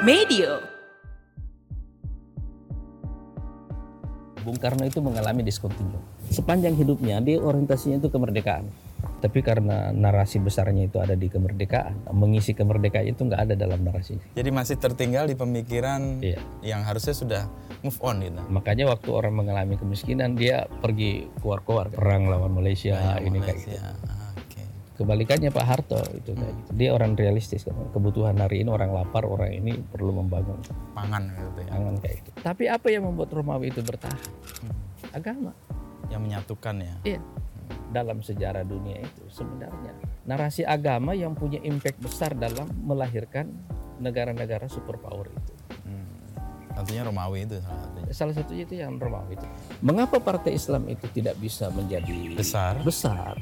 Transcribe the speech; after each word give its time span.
Medio. 0.00 0.64
Bung 4.40 4.56
Karno 4.56 4.88
itu 4.88 5.04
mengalami 5.04 5.44
diskontinue. 5.44 6.00
Sepanjang 6.32 6.72
hidupnya 6.72 7.20
dia 7.20 7.36
orientasinya 7.36 8.00
itu 8.00 8.08
kemerdekaan. 8.08 8.64
Tapi 9.20 9.44
karena 9.44 9.92
narasi 9.92 10.40
besarnya 10.40 10.88
itu 10.88 10.96
ada 10.96 11.12
di 11.12 11.28
kemerdekaan, 11.28 12.16
mengisi 12.16 12.56
kemerdekaan 12.56 13.12
itu 13.12 13.28
nggak 13.28 13.44
ada 13.44 13.54
dalam 13.60 13.84
narasi. 13.84 14.16
Jadi 14.32 14.48
masih 14.48 14.80
tertinggal 14.80 15.28
di 15.28 15.36
pemikiran 15.36 16.24
Iya. 16.24 16.40
yang 16.64 16.80
harusnya 16.88 17.12
sudah 17.12 17.42
move 17.84 18.00
on 18.00 18.24
gitu. 18.24 18.40
Makanya 18.48 18.88
waktu 18.88 19.08
orang 19.12 19.36
mengalami 19.36 19.76
kemiskinan 19.76 20.32
dia 20.32 20.64
pergi 20.80 21.28
keluar-keluar 21.44 21.92
perang 21.92 22.32
lawan 22.32 22.56
Malaysia 22.56 23.20
ini 23.20 23.44
kayak 23.44 23.58
gitu. 23.60 23.76
Kebalikannya 25.00 25.48
Pak 25.48 25.64
Harto 25.64 25.96
itu 26.12 26.36
kayak 26.36 26.52
gitu. 26.60 26.70
Dia 26.76 26.92
orang 26.92 27.16
realistis 27.16 27.64
kan. 27.64 27.72
Kebutuhan 27.88 28.36
hari 28.36 28.60
ini 28.60 28.68
orang 28.68 28.92
lapar, 28.92 29.24
orang 29.24 29.48
ini 29.48 29.80
perlu 29.80 30.12
membangun 30.12 30.60
Pangan 30.92 31.24
gitu 31.32 31.60
ya. 31.64 31.72
pangan 31.72 31.94
kayak 32.04 32.16
gitu. 32.20 32.36
Tapi 32.44 32.64
apa 32.68 32.86
yang 32.92 33.08
membuat 33.08 33.32
Romawi 33.32 33.72
itu 33.72 33.80
bertahan? 33.80 34.20
Agama. 35.16 35.56
Yang 36.12 36.20
menyatukan 36.20 36.74
ya. 36.84 36.94
Iya. 37.16 37.20
Dalam 37.90 38.20
sejarah 38.20 38.62
dunia 38.62 39.00
itu 39.00 39.24
sebenarnya 39.32 39.96
narasi 40.22 40.62
agama 40.62 41.16
yang 41.16 41.32
punya 41.32 41.58
impact 41.64 41.96
besar 41.98 42.36
dalam 42.36 42.68
melahirkan 42.84 43.50
negara-negara 43.98 44.68
superpower 44.68 45.26
itu. 45.26 45.52
Hmm. 45.82 46.06
Tentunya 46.76 47.02
Romawi 47.02 47.48
itu 47.48 47.56
salah 47.58 47.80
satunya. 47.82 48.12
Salah 48.12 48.34
satunya 48.36 48.62
itu 48.62 48.74
yang 48.76 48.94
Romawi 48.94 49.34
itu. 49.34 49.46
Mengapa 49.80 50.20
partai 50.20 50.54
Islam 50.54 50.86
itu 50.86 51.08
tidak 51.10 51.40
bisa 51.40 51.72
menjadi 51.72 52.36
Besar. 52.36 52.78
besar? 52.84 53.34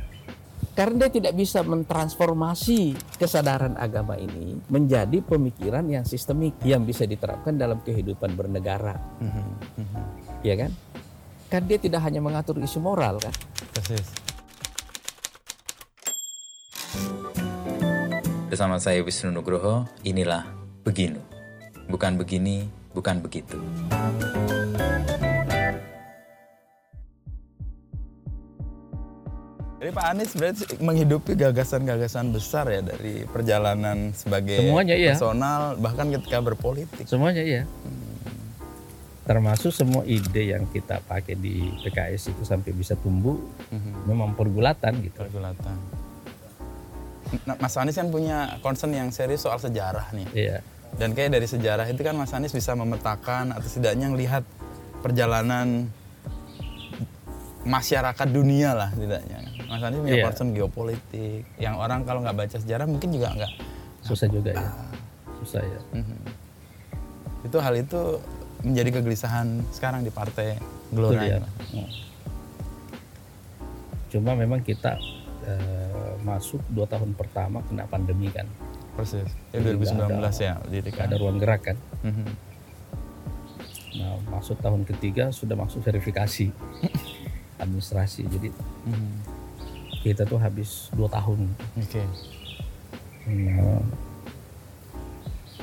Karena 0.79 1.11
dia 1.11 1.11
tidak 1.11 1.35
bisa 1.35 1.67
mentransformasi 1.67 2.95
kesadaran 3.19 3.75
agama 3.75 4.15
ini 4.15 4.63
menjadi 4.71 5.19
pemikiran 5.27 5.83
yang 5.91 6.07
sistemik 6.07 6.55
yang 6.63 6.87
bisa 6.87 7.03
diterapkan 7.03 7.59
dalam 7.59 7.83
kehidupan 7.83 8.39
bernegara, 8.39 8.95
Mhm, 9.19 9.47
mhm. 9.75 10.03
ya 10.47 10.55
kan? 10.55 10.71
Kan 11.51 11.67
dia 11.67 11.83
tidak 11.83 12.07
hanya 12.07 12.23
mengatur 12.23 12.63
isu 12.63 12.79
moral 12.79 13.19
kan? 13.19 13.35
Persis. 13.75 14.07
Bersama 18.47 18.79
saya 18.79 19.03
Wisnu 19.03 19.35
Nugroho, 19.35 19.83
inilah 20.07 20.47
Beginu. 20.87 21.19
Bukan 21.91 22.15
begini, 22.15 22.71
bukan 22.95 23.19
begitu. 23.19 23.59
Jadi 29.79 29.91
Pak 29.95 30.07
Anies 30.11 30.33
berarti 30.35 30.65
menghidupi 30.83 31.39
gagasan-gagasan 31.39 32.35
besar 32.35 32.67
ya 32.67 32.83
dari 32.83 33.23
perjalanan 33.23 34.11
sebagai 34.11 34.59
Semuanya, 34.59 34.99
iya. 34.99 35.15
personal 35.15 35.79
bahkan 35.79 36.11
ketika 36.11 36.43
berpolitik. 36.43 37.07
Semuanya 37.07 37.47
iya. 37.47 37.63
Termasuk 39.23 39.71
semua 39.71 40.03
ide 40.03 40.51
yang 40.51 40.67
kita 40.67 40.99
pakai 41.07 41.39
di 41.39 41.71
PKS 41.87 42.35
itu 42.35 42.43
sampai 42.43 42.75
bisa 42.75 42.99
tumbuh 42.99 43.39
Mhm. 43.71 44.09
memang 44.11 44.35
pergulatan 44.35 44.99
gitu. 44.99 45.23
Pergulatan. 45.23 45.77
Nah, 47.47 47.55
Mas 47.61 47.77
Anies 47.77 47.95
kan 47.95 48.09
punya 48.11 48.59
concern 48.65 48.91
yang 48.91 49.13
serius 49.15 49.45
soal 49.47 49.63
sejarah 49.63 50.11
nih. 50.11 50.27
Iya. 50.35 50.59
Dan 50.97 51.13
kayak 51.15 51.39
dari 51.39 51.47
sejarah 51.47 51.87
itu 51.87 52.01
kan 52.03 52.17
Mas 52.17 52.33
Anies 52.35 52.51
bisa 52.51 52.73
memetakan 52.75 53.55
atau 53.55 53.69
setidaknya 53.69 54.11
melihat 54.11 54.43
perjalanan 55.05 55.87
masyarakat 57.63 58.29
dunia 58.33 58.73
lah 58.73 58.91
setidaknya. 58.97 59.48
Mas 59.69 59.85
Anies 59.85 60.01
punya 60.01 60.17
Iya. 60.17 60.25
concern 60.27 60.51
geopolitik 60.51 61.45
yang 61.59 61.77
orang 61.77 62.03
kalau 62.03 62.25
nggak 62.25 62.37
baca 62.39 62.57
sejarah 62.57 62.89
mungkin 62.89 63.13
juga 63.13 63.29
nggak. 63.31 63.53
Susah 64.01 64.27
juga 64.27 64.51
ya. 64.51 64.69
Susah 65.39 65.61
ya. 65.61 65.81
Mhm. 65.93 66.17
Itu 67.45 67.57
hal 67.61 67.75
itu 67.77 68.01
menjadi 68.61 68.91
kegelisahan 68.97 69.47
sekarang 69.71 70.03
di 70.03 70.11
partai 70.11 70.57
Gelora. 70.89 71.21
ya. 71.23 71.39
Cuma 74.09 74.33
memang 74.33 74.65
kita 74.65 74.97
eh, 75.45 76.13
masuk 76.21 76.61
dua 76.69 76.85
tahun 76.85 77.13
pertama 77.13 77.61
kena 77.63 77.85
pandemi 77.85 78.29
kan, 78.29 78.45
Persis. 78.93 79.25
Ya 79.49 79.61
Jadi 79.61 79.77
2019 79.77 80.17
nggak 80.19 80.35
ya. 80.39 80.55
Jadi 80.67 80.89
nggak 80.91 81.07
ada 81.07 81.17
ruang 81.17 81.39
gerak 81.39 81.61
kan. 81.63 81.77
Mhm. 82.03 82.25
Nah 83.97 84.13
masuk 84.29 84.57
tahun 84.59 84.85
ketiga 84.85 85.29
sudah 85.31 85.57
masuk 85.57 85.81
verifikasi 85.83 86.53
administrasi. 87.63 88.25
Jadi 88.27 88.49
Mhm. 88.85 89.38
Kita 90.01 90.23
tuh 90.23 90.37
habis 90.37 90.89
dua 90.91 91.09
tahun. 91.09 91.49
Oke. 91.77 92.03
Nah, 93.29 93.83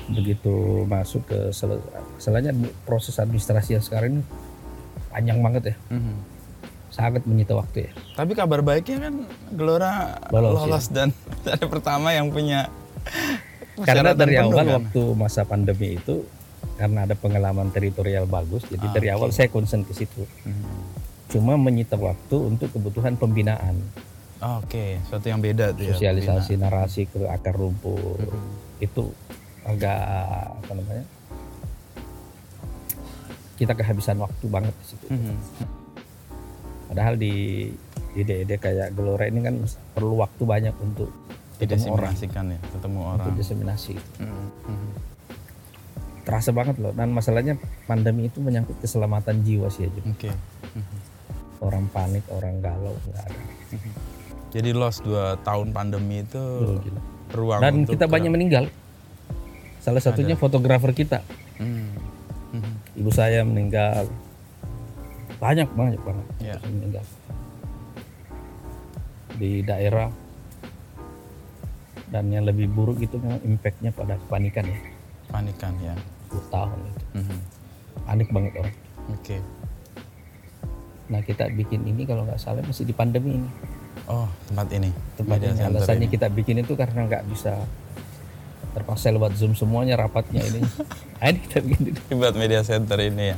begitu 0.06 0.54
masuk 0.86 1.26
ke 1.26 1.40
sel 1.50 1.82
selanya 2.18 2.54
proses 2.84 3.18
administrasi 3.18 3.74
yang 3.74 3.84
sekarang 3.84 4.10
ini 4.12 4.24
panjang 5.10 5.40
banget 5.42 5.64
ya, 5.66 5.76
Mhm. 5.90 6.16
sangat 6.90 7.24
menyita 7.26 7.58
waktu 7.58 7.90
ya. 7.90 7.92
Tapi 8.14 8.32
kabar 8.32 8.62
baiknya 8.62 8.98
kan 9.02 9.14
Gelora 9.50 10.20
Lolos, 10.30 10.54
lolos, 10.62 10.86
ya. 10.86 10.94
dan 10.94 11.10
ada 11.56 11.66
pertama 11.66 12.12
yang 12.12 12.30
punya 12.30 12.70
Karena 13.78 14.14
dari 14.14 14.38
awal 14.38 14.56
kan? 14.56 14.68
waktu 14.80 15.02
masa 15.14 15.44
pandemi 15.44 15.98
itu 15.98 16.24
karena 16.76 17.04
ada 17.04 17.16
pengalaman 17.16 17.68
teritorial 17.70 18.24
bagus, 18.26 18.64
jadi 18.66 18.84
Ah, 18.84 18.94
dari 18.94 19.08
awal 19.10 19.32
saya 19.32 19.48
concern 19.48 19.82
ke 19.82 19.92
situ. 19.92 20.24
Mhm. 20.44 20.70
Cuma 21.28 21.56
menyita 21.56 21.96
waktu 21.96 22.36
untuk 22.38 22.70
kebutuhan 22.70 23.16
pembinaan, 23.16 23.80
Oke, 24.46 25.02
suatu 25.10 25.26
yang 25.26 25.42
beda 25.42 25.74
tuh 25.74 25.90
ya. 25.90 25.98
sosialisasi 25.98 26.62
narasi 26.62 27.10
ke 27.10 27.26
akar 27.26 27.58
rumput 27.58 28.22
Mhm. 28.22 28.52
itu 28.78 29.10
agak 29.66 29.98
apa 30.62 30.72
namanya? 30.78 31.06
Kita 33.56 33.74
kehabisan 33.74 34.22
waktu 34.22 34.46
banget 34.46 34.74
di 34.78 34.86
situ. 34.86 35.06
Mhm. 35.10 35.36
Padahal 36.92 37.18
di 37.18 37.34
ide-ide 38.14 38.56
kayak 38.56 38.94
Gelora 38.94 39.26
ini 39.26 39.42
kan 39.42 39.56
perlu 39.98 40.22
waktu 40.22 40.44
banyak 40.46 40.76
untuk 40.78 41.10
ketemu 41.58 41.88
orang, 41.90 42.14
ya, 42.14 42.60
ketemu 42.70 43.00
orang. 43.02 43.18
untuk 43.18 43.34
diseminasi. 43.36 43.96
Mhm. 44.22 44.46
Mhm. 44.70 44.90
Terasa 46.22 46.52
banget 46.52 46.78
loh. 46.78 46.94
Dan 46.94 47.16
masalahnya 47.16 47.58
pandemi 47.90 48.30
itu 48.30 48.42
menyangkut 48.42 48.78
keselamatan 48.78 49.42
jiwa 49.42 49.74
sih 49.74 49.90
aja. 49.90 50.02
Oke. 50.06 50.30
Mhm. 50.30 50.98
Orang 51.64 51.90
panik, 51.90 52.28
orang 52.30 52.62
galau 52.62 52.94
nggak 53.10 53.26
ada. 53.26 53.42
Jadi 54.56 54.72
lost 54.72 55.04
2 55.04 55.36
tahun 55.44 55.76
pandemi 55.76 56.24
itu 56.24 56.40
gila. 56.80 57.02
ruang 57.36 57.60
Dan 57.60 57.74
untuk 57.84 58.00
kita 58.00 58.08
ke- 58.08 58.14
banyak 58.16 58.32
meninggal. 58.32 58.64
Salah 59.84 60.00
satunya 60.00 60.34
fotografer 60.34 60.96
kita. 60.96 61.20
Mhm. 61.60 61.92
Mhm. 62.56 62.74
Ibu 62.96 63.12
saya 63.12 63.44
meninggal. 63.44 64.08
Banyak 65.36 65.68
banyak 65.70 66.00
banget 66.00 66.26
yang 66.40 66.64
meninggal. 66.64 67.04
Di 69.36 69.60
daerah 69.62 70.08
dan 72.08 72.32
yang 72.32 72.48
lebih 72.48 72.72
buruk 72.72 73.04
itu 73.04 73.20
memang 73.20 73.44
impactnya 73.44 73.92
pada 73.92 74.16
kepanikan 74.18 74.64
ya. 74.64 74.80
Panikan 75.28 75.76
ya. 75.84 75.92
10 76.26 76.48
tahun 76.48 76.80
itu. 76.80 77.02
Mhm. 77.20 77.40
Panik 78.08 78.30
banget 78.32 78.54
orang. 78.56 78.76
Oke. 79.12 79.38
Nah 81.06 81.20
kita 81.20 81.52
bikin 81.52 81.84
ini 81.84 82.08
kalau 82.08 82.24
nggak 82.24 82.40
salah 82.40 82.64
masih 82.64 82.88
di 82.88 82.96
pandemi 82.96 83.36
ini. 83.36 83.50
Oh, 84.06 84.30
tempat 84.46 84.68
ini. 84.72 84.90
Tempat 85.16 85.38
ini 85.40 85.60
alasannya 85.60 86.06
ini. 86.06 86.14
kita 86.14 86.28
bikin 86.30 86.56
itu 86.60 86.74
karena 86.74 87.04
nggak 87.04 87.26
bisa 87.26 87.58
terpaksa 88.72 89.10
lewat 89.10 89.34
zoom 89.34 89.54
semuanya 89.54 89.98
rapatnya 89.98 90.44
ini. 90.44 90.62
Nah, 91.16 91.32
ini 91.32 91.40
kita 91.42 91.58
bikin 91.60 91.84
ini. 91.90 92.00
buat 92.14 92.36
media 92.36 92.62
center 92.62 93.00
ini 93.00 93.34
ya. 93.34 93.38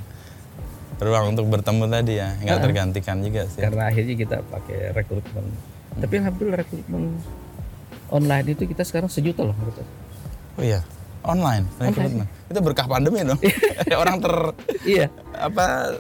Ruang 0.98 1.32
untuk 1.32 1.46
bertemu 1.48 1.86
tadi 1.88 2.14
ya, 2.16 2.36
nggak 2.36 2.58
Ah. 2.58 2.64
tergantikan 2.64 3.22
juga 3.22 3.46
sih. 3.46 3.62
karena 3.62 3.88
akhirnya 3.88 4.16
kita 4.18 4.36
pakai 4.44 4.92
rekrutmen. 4.92 5.46
Tapi 5.96 6.14
alhamdulillah 6.18 6.60
rekrutmen 6.60 7.04
online 8.10 8.48
itu 8.50 8.66
kita 8.66 8.82
sekarang 8.82 9.08
sejuta 9.08 9.46
loh. 9.46 9.56
Oh 10.58 10.66
iya, 10.66 10.82
online, 11.22 11.70
rekrutmen. 11.78 12.28
Itu 12.46 12.60
berkah 12.60 12.90
pandemi 12.90 13.22
dong. 13.22 13.38
Orang 14.02 14.20
ter 14.20 14.34
Iya. 14.84 15.08
apa 15.32 15.96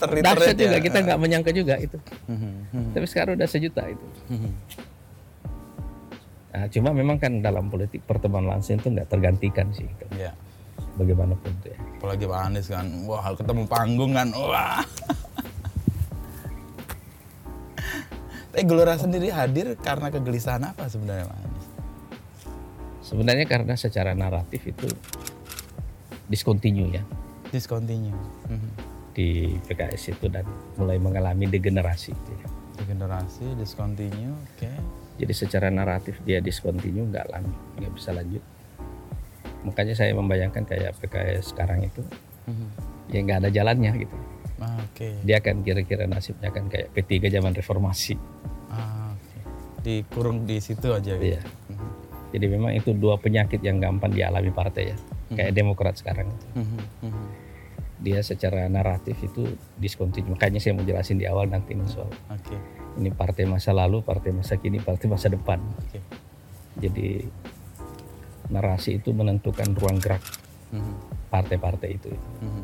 Terliterate 0.00 0.56
juga 0.56 0.78
ya. 0.78 0.82
kita 0.82 0.98
nggak 1.04 1.18
menyangka 1.20 1.50
juga 1.52 1.76
itu. 1.76 2.00
Mhm, 2.26 2.50
mhm, 2.72 2.90
Tapi 2.96 3.06
sekarang 3.06 3.36
udah 3.36 3.48
sejuta 3.48 3.82
itu. 3.84 4.06
mhm. 4.32 4.52
Nah, 6.50 6.66
cuma 6.66 6.90
memang 6.90 7.14
kan 7.14 7.38
dalam 7.38 7.70
politik 7.70 8.02
pertemuan 8.02 8.42
langsung 8.42 8.74
itu 8.74 8.90
nggak 8.90 9.06
tergantikan 9.06 9.70
sih. 9.70 9.86
Iya. 10.18 10.34
Bagaimanapun 10.98 11.52
tuh 11.62 11.70
ya. 11.70 11.78
Apalagi 12.02 12.24
Pak 12.26 12.40
Anies 12.42 12.66
kan, 12.66 12.86
wah 13.06 13.22
ketemu 13.30 13.62
panggung 13.70 14.12
kan, 14.16 14.28
wah. 14.34 14.82
Tapi 18.50 18.66
Gelora 18.66 18.98
sendiri 18.98 19.30
hadir 19.30 19.78
karena 19.78 20.10
kegelisahan 20.10 20.66
apa 20.66 20.90
sebenarnya 20.90 21.30
Pak 21.30 21.38
Anies? 21.38 21.66
Sebenarnya 23.06 23.46
karena 23.46 23.74
secara 23.78 24.10
naratif 24.14 24.66
itu 24.66 24.90
discontinue 26.26 26.94
ya 26.94 27.02
Discontinue. 27.50 28.14
Mhm. 28.46 28.70
Di 29.20 29.28
PKS 29.68 30.16
itu 30.16 30.32
dan 30.32 30.48
mulai 30.80 30.96
mengalami 30.96 31.44
degenerasi. 31.44 32.16
Regenerasi, 32.80 33.52
discontinue, 33.60 34.32
oke. 34.32 34.70
Jadi 35.20 35.32
secara 35.36 35.68
naratif 35.68 36.16
dia 36.24 36.40
discontinue 36.40 37.04
nggak 37.04 37.28
lanjut, 37.28 37.60
nggak 37.76 37.92
bisa 37.92 38.10
lanjut. 38.16 38.40
Makanya 39.60 39.92
saya 39.92 40.16
membayangkan 40.16 40.64
kayak 40.64 40.96
PKS 41.04 41.52
sekarang 41.52 41.84
itu 41.84 42.00
Mhm. 42.48 42.68
ya 43.12 43.18
nggak 43.20 43.38
ada 43.44 43.50
jalannya 43.52 43.92
gitu. 44.00 44.16
Ah, 44.60 44.76
Oke. 44.80 45.16
Dia 45.24 45.40
akan 45.40 45.64
kira-kira 45.64 46.04
nasibnya 46.04 46.48
kan 46.48 46.68
kayak 46.68 46.92
P3 46.92 47.28
zaman 47.28 47.52
reformasi. 47.52 48.16
Ah, 48.68 49.12
oke. 49.12 49.38
Dikurung 49.80 50.44
di 50.44 50.60
situ 50.60 50.88
aja 50.92 51.16
gitu. 51.16 51.36
Iya. 51.36 51.40
Jadi 52.30 52.46
memang 52.46 52.72
itu 52.72 52.92
dua 52.92 53.16
penyakit 53.16 53.60
yang 53.60 53.80
gampang 53.80 54.12
dialami 54.12 54.52
partai 54.52 54.92
ya. 54.92 54.96
Kayak 55.32 55.52
Demokrat 55.52 55.94
sekarang. 55.96 56.28
Mhm, 56.56 56.80
mhm. 57.04 57.24
Dia 58.00 58.24
secara 58.24 58.64
naratif 58.66 59.20
itu 59.20 59.44
diskontinu. 59.76 60.32
Makanya 60.32 60.56
saya 60.56 60.72
mau 60.72 60.84
jelasin 60.84 61.20
di 61.20 61.28
awal 61.28 61.52
nanti 61.52 61.76
ini 61.76 61.84
soal 61.84 62.08
Oke. 62.32 62.56
ini 62.96 63.12
partai 63.12 63.44
masa 63.44 63.76
lalu, 63.76 64.00
partai 64.00 64.32
masa 64.32 64.56
kini, 64.56 64.80
partai 64.80 65.06
masa 65.06 65.28
depan. 65.28 65.60
Oke. 65.76 66.00
Jadi 66.80 67.28
narasi 68.50 68.98
itu 68.98 69.12
menentukan 69.12 69.70
ruang 69.78 70.00
gerak 70.02 70.22
Mhm, 70.70 70.94
partai-partai 71.28 71.88
itu. 71.92 72.10
mhm. 72.40 72.62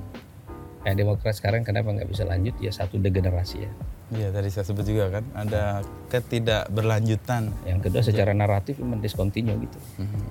Kayak 0.86 0.96
Demokrat 1.02 1.34
sekarang 1.34 1.66
kenapa 1.66 1.90
nggak 1.90 2.06
bisa 2.06 2.22
lanjut? 2.22 2.54
Ya 2.62 2.70
satu 2.70 3.02
degenerasi 3.02 3.66
ya. 3.66 3.70
Iya 4.14 4.30
tadi 4.30 4.54
saya 4.54 4.62
sebut 4.62 4.86
juga 4.86 5.18
kan 5.18 5.26
ada 5.34 5.82
ketidakberlanjutan. 6.14 7.50
Yang 7.66 7.90
kedua 7.90 8.02
secara 8.06 8.30
naratif 8.30 8.78
memang 8.78 9.02
diskontinu 9.02 9.58
gitu. 9.58 9.78
Mhm. 9.98 10.22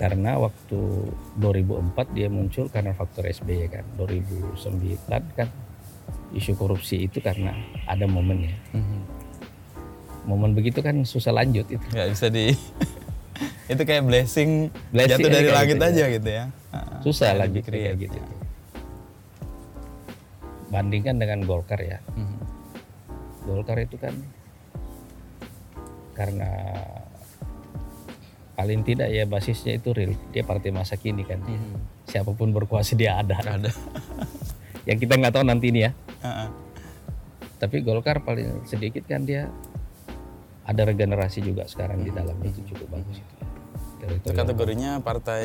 Karena 0.00 0.40
waktu 0.40 0.80
2004 1.36 2.16
dia 2.16 2.32
muncul 2.32 2.72
karena 2.72 2.96
faktor 2.96 3.28
SBY 3.28 3.68
kan. 3.68 3.84
2009 4.00 5.04
kan 5.36 5.52
isu 6.32 6.56
korupsi 6.56 7.04
itu 7.04 7.20
karena 7.20 7.52
ada 7.84 8.08
momennya. 8.08 8.56
Mhm. 8.72 8.98
Momen 10.24 10.56
begitu 10.56 10.80
kan 10.80 11.04
susah 11.04 11.36
lanjut 11.36 11.68
itu. 11.68 11.84
Nggak 11.92 12.08
bisa 12.16 12.26
di 12.32 12.48
itu 13.72 13.82
kayak 13.84 14.08
blessing, 14.08 14.72
Blessing 14.88 15.20
jatuh 15.20 15.28
dari 15.28 15.48
langit 15.52 15.76
gitu 15.76 15.84
aja 15.84 16.04
ya. 16.08 16.14
gitu 16.16 16.28
ya. 16.32 16.44
Ah, 16.72 17.04
Susah 17.04 17.36
kayak 17.36 17.40
lanjut 17.44 17.62
kayak 17.68 17.94
gitu. 18.00 18.18
Bandingkan 20.72 21.20
dengan 21.20 21.44
Golkar 21.44 21.80
ya. 21.84 22.00
Mhm. 22.16 22.38
Golkar 23.44 23.76
itu 23.84 24.00
kan 24.00 24.16
karena 26.16 26.48
paling 28.60 28.84
tidak 28.84 29.08
ya 29.08 29.24
basisnya 29.24 29.72
itu 29.74 29.88
real. 29.90 30.12
Dia 30.28 30.44
partai 30.44 30.68
masa 30.68 30.94
kini 30.94 31.24
kan. 31.24 31.40
Mhm. 31.40 32.04
Siapa 32.04 32.28
pun 32.30 32.52
berkuasa 32.52 32.92
dia 32.92 33.16
ada. 33.16 33.40
Ada. 33.40 33.72
Yang 34.88 35.08
kita 35.08 35.16
nggak 35.16 35.32
tahu 35.32 35.44
nanti 35.44 35.72
ini 35.72 35.80
ya. 35.80 35.90
Ah. 36.20 36.52
Tapi 37.56 37.80
Golkar 37.80 38.20
paling 38.20 38.64
sedikit 38.64 39.04
kan 39.04 39.24
dia 39.24 39.48
ada 40.62 40.82
regenerasi 40.82 41.40
juga 41.40 41.64
sekarang 41.64 42.04
di 42.04 42.12
dalamnya 42.12 42.46
itu 42.46 42.60
cukup 42.68 42.88
bagus 42.94 43.16
itu. 43.16 43.34
ya. 43.98 44.08
Itu 44.12 44.28
kategorinya 44.30 45.00
partai 45.00 45.44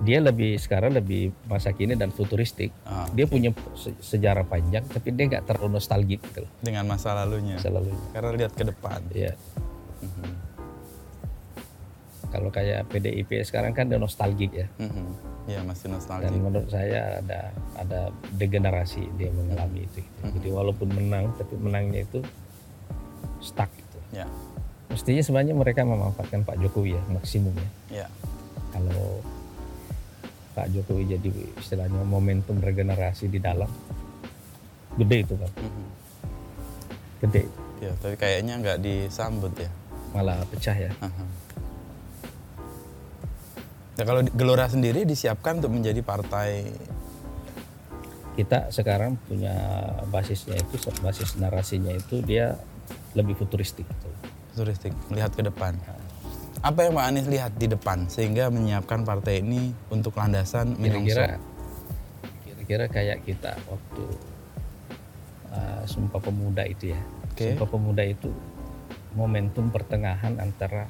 Dia 0.00 0.18
lebih 0.18 0.58
sekarang 0.58 0.90
lebih 0.92 1.30
masa 1.46 1.70
kini 1.70 1.94
dan 1.94 2.10
futuristik. 2.10 2.74
ah, 2.82 3.06
Dia 3.12 3.22
punya 3.24 3.54
se- 3.72 3.94
sejarah 3.96 4.42
panjang, 4.42 4.82
tapi 4.84 5.10
dia 5.10 5.26
nggak 5.28 5.44
terlalu 5.44 5.78
nostalgik 5.78 6.18
gitu 6.24 6.42
dengan 6.58 6.86
masa 6.88 7.14
lalunya. 7.14 7.54
selalu. 7.56 7.94
Karena 8.10 8.30
lihat 8.32 8.52
ke 8.52 8.64
depan. 8.64 8.98
Ya, 9.12 9.34
Mhm. 10.00 10.51
Kalau 12.32 12.48
kayak 12.48 12.88
PDIP 12.88 13.44
sekarang 13.44 13.70
kan 13.70 13.86
dia 13.86 13.96
nostalgik 13.96 14.50
ya. 14.50 14.66
Mhm. 14.78 15.06
Ya 15.44 15.60
masih 15.60 15.86
Dan 15.86 15.92
nostalgia. 15.92 16.32
menurut 16.32 16.66
saya 16.66 17.18
ada 17.18 17.40
ada 17.76 18.00
degenerasi 18.32 19.04
dia 19.12 19.28
mengalami 19.30 19.84
itu. 19.84 20.00
gitu. 20.00 20.20
Jadi 20.32 20.48
walaupun 20.50 20.88
menang, 20.88 21.28
tapi 21.34 21.54
menangnya 21.56 22.02
itu 22.02 22.24
stuck 23.38 23.68
gitu. 23.70 23.98
Ya, 24.12 24.24
Mestinya 24.88 25.20
sebenarnya 25.20 25.52
mereka 25.52 25.82
memanfaatkan 25.82 26.42
Pak 26.42 26.56
Jokowi 26.58 26.94
ya 26.94 27.02
maksimum 27.08 27.52
ya. 27.52 27.68
ya. 28.00 28.06
kalau 28.70 29.20
Pak 30.52 30.68
Jokowi 30.68 31.04
jadi 31.10 31.28
istilahnya 31.54 32.00
momentum 32.02 32.56
regenerasi 32.56 33.24
di 33.26 33.36
dalam 33.36 33.68
gede 34.94 35.18
itu 35.22 35.34
kan 35.34 35.52
Mhm. 35.54 35.84
gede 37.20 37.42
Ya, 37.80 37.90
tapi 37.98 38.14
kayaknya 38.14 38.54
nggak 38.58 38.78
disambut 38.78 39.50
ya. 39.56 39.66
malah 40.10 40.44
pecah 40.46 40.76
ya 40.78 40.92
Aha. 41.00 41.24
Nah, 43.92 44.04
kalau 44.08 44.24
Gelora 44.32 44.66
sendiri 44.72 45.04
disiapkan 45.04 45.60
untuk 45.60 45.72
menjadi 45.76 46.00
partai 46.00 46.64
kita 48.32 48.72
sekarang 48.72 49.20
punya 49.28 49.52
basisnya 50.08 50.56
itu 50.56 50.80
basis 51.04 51.36
narasinya 51.36 51.92
itu 51.92 52.24
dia 52.24 52.56
lebih 53.12 53.36
futuristik 53.36 53.84
futuristik, 54.52 54.92
melihat 55.08 55.32
ke 55.32 55.42
depan. 55.48 55.72
Apa 56.62 56.86
yang 56.86 56.94
Pak 56.94 57.06
Anies 57.08 57.26
lihat 57.26 57.56
di 57.56 57.66
depan 57.66 58.06
sehingga 58.06 58.52
menyiapkan 58.52 59.02
partai 59.02 59.40
ini 59.42 59.72
untuk 59.90 60.14
landasan 60.14 60.76
kira-kira 60.78 60.84
menyongsong? 61.02 61.32
kira-kira 62.46 62.84
kayak 62.86 63.18
kita 63.26 63.52
waktu 63.66 64.04
uh, 65.50 65.82
Sumpah 65.88 66.22
Pemuda 66.22 66.62
itu 66.68 66.94
ya 66.94 67.00
Oke. 67.32 67.56
Sumpah 67.56 67.66
Pemuda 67.66 68.04
itu 68.06 68.30
momentum 69.18 69.74
pertengahan 69.74 70.38
antara 70.38 70.86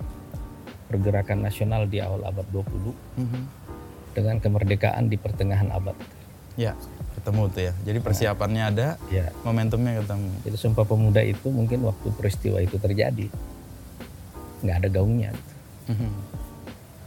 pergerakan 0.92 1.40
nasional 1.40 1.88
di 1.88 2.04
awal 2.04 2.20
abad 2.22 2.44
20 2.52 2.92
Mhm. 3.16 3.42
dengan 4.12 4.36
kemerdekaan 4.36 5.08
di 5.08 5.16
pertengahan 5.16 5.72
abad 5.72 5.96
Ya, 6.52 6.76
ketemu 7.16 7.48
tuh 7.48 7.62
ya. 7.64 7.72
Jadi 7.80 7.98
persiapannya 8.04 8.62
ada, 8.68 9.00
ya 9.08 9.32
momentumnya 9.40 10.04
ketemu. 10.04 10.28
Jadi 10.44 10.56
Sumpah 10.60 10.84
Pemuda 10.84 11.24
itu 11.24 11.48
mungkin 11.48 11.80
waktu 11.88 12.12
peristiwa 12.12 12.60
itu 12.60 12.76
terjadi 12.76 13.32
nggak 14.60 14.76
ada 14.84 14.88
gaungnya 14.92 15.32
Mhm. 15.88 16.12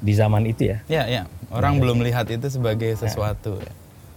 di 0.01 0.13
zaman 0.17 0.49
itu 0.49 0.73
ya. 0.73 0.77
Ya, 0.89 1.03
ya. 1.05 1.21
Orang 1.53 1.77
belum 1.77 2.01
melihat 2.01 2.25
itu 2.25 2.49
sebagai 2.49 2.97
sesuatu 2.97 3.61
ya. 3.61 3.73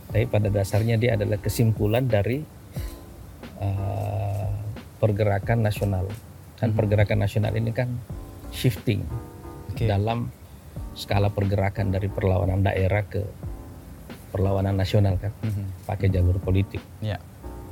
Tapi 0.08 0.24
pada 0.32 0.48
dasarnya 0.48 0.96
dia 0.96 1.12
adalah 1.20 1.36
kesimpulan 1.36 2.08
dari 2.08 2.40
uh, 3.60 4.48
pergerakan 4.96 5.60
nasional. 5.60 6.08
Kan 6.56 6.72
pergerakan 6.72 7.20
nasional 7.20 7.52
ini 7.52 7.70
kan 7.70 7.92
shifting 8.48 9.04
Oke. 9.78 9.86
dalam 9.86 10.18
skala 10.92 11.28
pergerakan 11.28 11.88
dari 11.88 12.06
perlawanan 12.06 12.60
daerah 12.60 13.02
ke 13.02 13.22
perlawanan 14.28 14.74
nasional 14.74 15.16
kan, 15.16 15.32
Mhm. 15.38 15.86
pakai 15.86 16.08
jalur 16.08 16.36
politik. 16.36 16.82
Ya. 16.98 17.16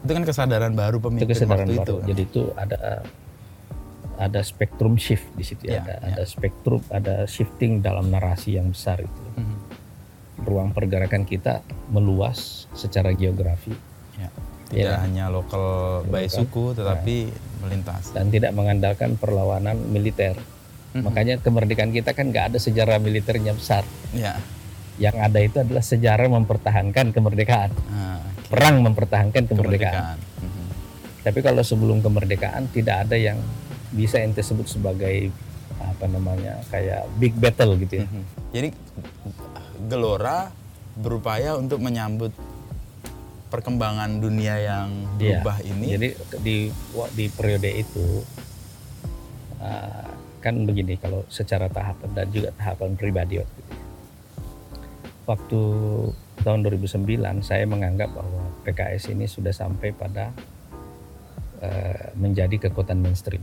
Itu 0.00 0.10
kan 0.10 0.22
kesadaran 0.22 0.72
baru 0.72 0.96
Itu 0.96 1.04
pemimpin 1.04 1.28
kesadaran 1.28 1.66
waktu 1.66 1.74
baru. 1.74 1.82
itu. 1.82 1.94
kan? 1.96 2.06
Jadi 2.06 2.22
itu 2.22 2.42
ada 2.54 2.78
ada 4.16 4.40
spektrum 4.40 4.96
shift 4.96 5.28
di 5.36 5.44
situ 5.44 5.68
Ya, 5.68 5.82
ada 5.82 6.00
ya. 6.00 6.14
ada 6.14 6.22
spektrum 6.24 6.80
ada 6.88 7.14
shifting 7.26 7.84
dalam 7.84 8.08
narasi 8.08 8.56
yang 8.56 8.70
besar 8.70 8.96
itu. 8.98 9.22
Mhm. 9.34 9.56
Ruang 10.42 10.70
pergerakan 10.70 11.24
kita 11.24 11.60
meluas 11.88 12.64
secara 12.72 13.10
geografi 13.10 13.74
Ya. 14.16 14.32
Tidak 14.66 14.80
Ya. 14.88 14.96
hanya 14.98 15.24
lokal 15.28 16.02
by 16.06 16.24
Lokal. 16.24 16.32
suku 16.32 16.64
tetapi 16.72 17.16
melintas. 17.58 18.10
dan 18.10 18.30
tidak 18.30 18.50
mengandalkan 18.50 19.14
perlawanan 19.14 19.76
militer. 19.86 20.32
Mhm. 20.96 21.02
Makanya 21.04 21.34
kemerdekaan 21.38 21.92
kita 21.92 22.16
kan 22.16 22.32
nggak 22.32 22.54
ada 22.54 22.58
sejarah 22.58 22.96
militernya 22.96 23.52
besar. 23.52 23.84
Ya. 24.10 24.40
Yang 24.96 25.16
ada 25.20 25.38
itu 25.38 25.56
adalah 25.60 25.84
sejarah 25.84 26.24
mempertahankan 26.26 27.12
kemerdekaan, 27.12 27.68
Nah, 27.92 28.16
oke. 28.16 28.48
perang 28.48 28.80
mempertahankan 28.80 29.44
kemerdekaan. 29.44 30.16
kemerdekaan. 30.16 30.18
Mhm. 30.40 30.64
Tapi 31.20 31.38
kalau 31.40 31.60
sebelum 31.60 32.00
kemerdekaan 32.00 32.72
tidak 32.72 33.04
ada 33.04 33.14
yang 33.14 33.36
bisa 33.92 34.18
ente 34.18 34.40
sebut 34.40 34.64
sebagai 34.64 35.28
apa 35.76 36.08
namanya 36.08 36.64
kayak 36.72 37.04
big 37.20 37.36
battle 37.36 37.76
gitu 37.76 38.00
ya. 38.00 38.06
Mhm. 38.08 38.22
Jadi 38.50 38.68
Gelora 39.86 40.48
berupaya 40.96 41.52
untuk 41.54 41.84
menyambut 41.84 42.32
perkembangan 43.46 44.18
dunia 44.18 44.56
yang 44.56 44.88
Iya. 45.14 45.44
berubah 45.44 45.56
ini. 45.62 45.86
Jadi 45.92 46.08
di 46.40 46.56
di 47.12 47.24
periode 47.28 47.70
itu 47.70 48.24
uh, 49.60 50.05
kan 50.46 50.62
begini 50.62 50.94
kalau 50.94 51.26
secara 51.26 51.66
tahapan 51.66 52.06
dan 52.14 52.30
juga 52.30 52.54
tahapan 52.54 52.94
pribadi 52.94 53.42
waktu 53.42 53.58
itu. 53.58 53.74
Waktu 55.26 55.60
tahun 56.46 56.62
2009 56.62 57.42
saya 57.42 57.66
menganggap 57.66 58.14
bahwa 58.14 58.46
PKS 58.62 59.10
ini 59.10 59.26
sudah 59.26 59.50
sampai 59.50 59.90
pada 59.90 60.30
uh, 61.58 62.14
menjadi 62.14 62.70
kekuatan 62.70 63.02
mainstream. 63.02 63.42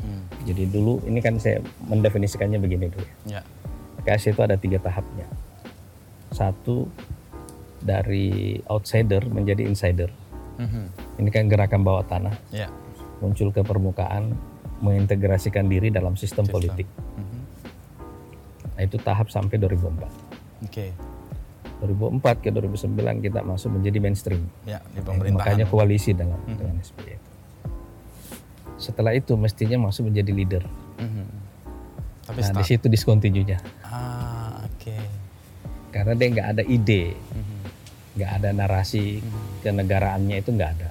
Hmm. 0.00 0.24
Jadi 0.48 0.64
dulu 0.72 1.04
ini 1.04 1.20
kan 1.20 1.36
saya 1.36 1.60
mendefinisikannya 1.84 2.56
begini 2.56 2.88
dulu. 2.88 3.08
Ya. 3.28 3.44
PKS 4.00 4.32
itu 4.32 4.40
ada 4.40 4.56
tiga 4.56 4.80
tahapnya. 4.80 5.28
Satu 6.32 6.88
dari 7.84 8.56
outsider 8.64 9.28
menjadi 9.28 9.68
insider. 9.68 10.08
Mhm. 10.60 10.84
Ini 11.20 11.28
kan 11.32 11.48
gerakan 11.48 11.80
bawah 11.84 12.04
tanah 12.04 12.36
Ya. 12.52 12.68
muncul 13.20 13.52
ke 13.52 13.64
permukaan 13.64 14.36
mengintegrasikan 14.80 15.64
diri 15.64 15.88
dalam 15.88 16.16
sistem, 16.16 16.44
Sistem. 16.44 16.54
politik. 16.54 16.88
Mhm. 16.88 17.40
Nah, 18.74 18.82
itu 18.82 18.96
tahap 18.96 19.28
sampai 19.28 19.56
2004. 19.56 20.08
Oke. 20.64 20.92
2004 21.80 22.36
ke 22.40 22.48
2009 22.50 23.20
kita 23.20 23.40
masuk 23.40 23.72
menjadi 23.72 23.98
mainstream. 23.98 24.44
Ya, 24.64 24.80
di 24.86 25.00
Makanya 25.00 25.36
pemerintahan. 25.36 25.64
koalisi 25.66 26.12
dengan 26.12 26.40
Mhm. 26.42 26.56
dengan 26.56 26.76
SBY. 26.78 27.16
Setelah 28.76 29.12
itu 29.12 29.36
mestinya 29.36 29.76
masuk 29.82 30.08
menjadi 30.08 30.32
leader. 30.32 30.64
Mhm. 30.96 31.24
Tapi 32.24 32.40
Nah 32.40 32.52
di 32.56 32.64
situ 32.64 32.86
discontinunya 32.86 33.58
Ah, 33.82 34.62
oke. 34.62 34.96
karena 35.90 36.12
dia 36.14 36.28
nggak 36.30 36.48
ada 36.48 36.62
ide, 36.62 37.04
Mhm. 37.12 37.58
nggak 38.16 38.30
ada 38.38 38.48
narasi 38.54 39.18
kenegaraannya 39.60 40.36
itu 40.38 40.50
nggak 40.50 40.70
ada. 40.78 40.88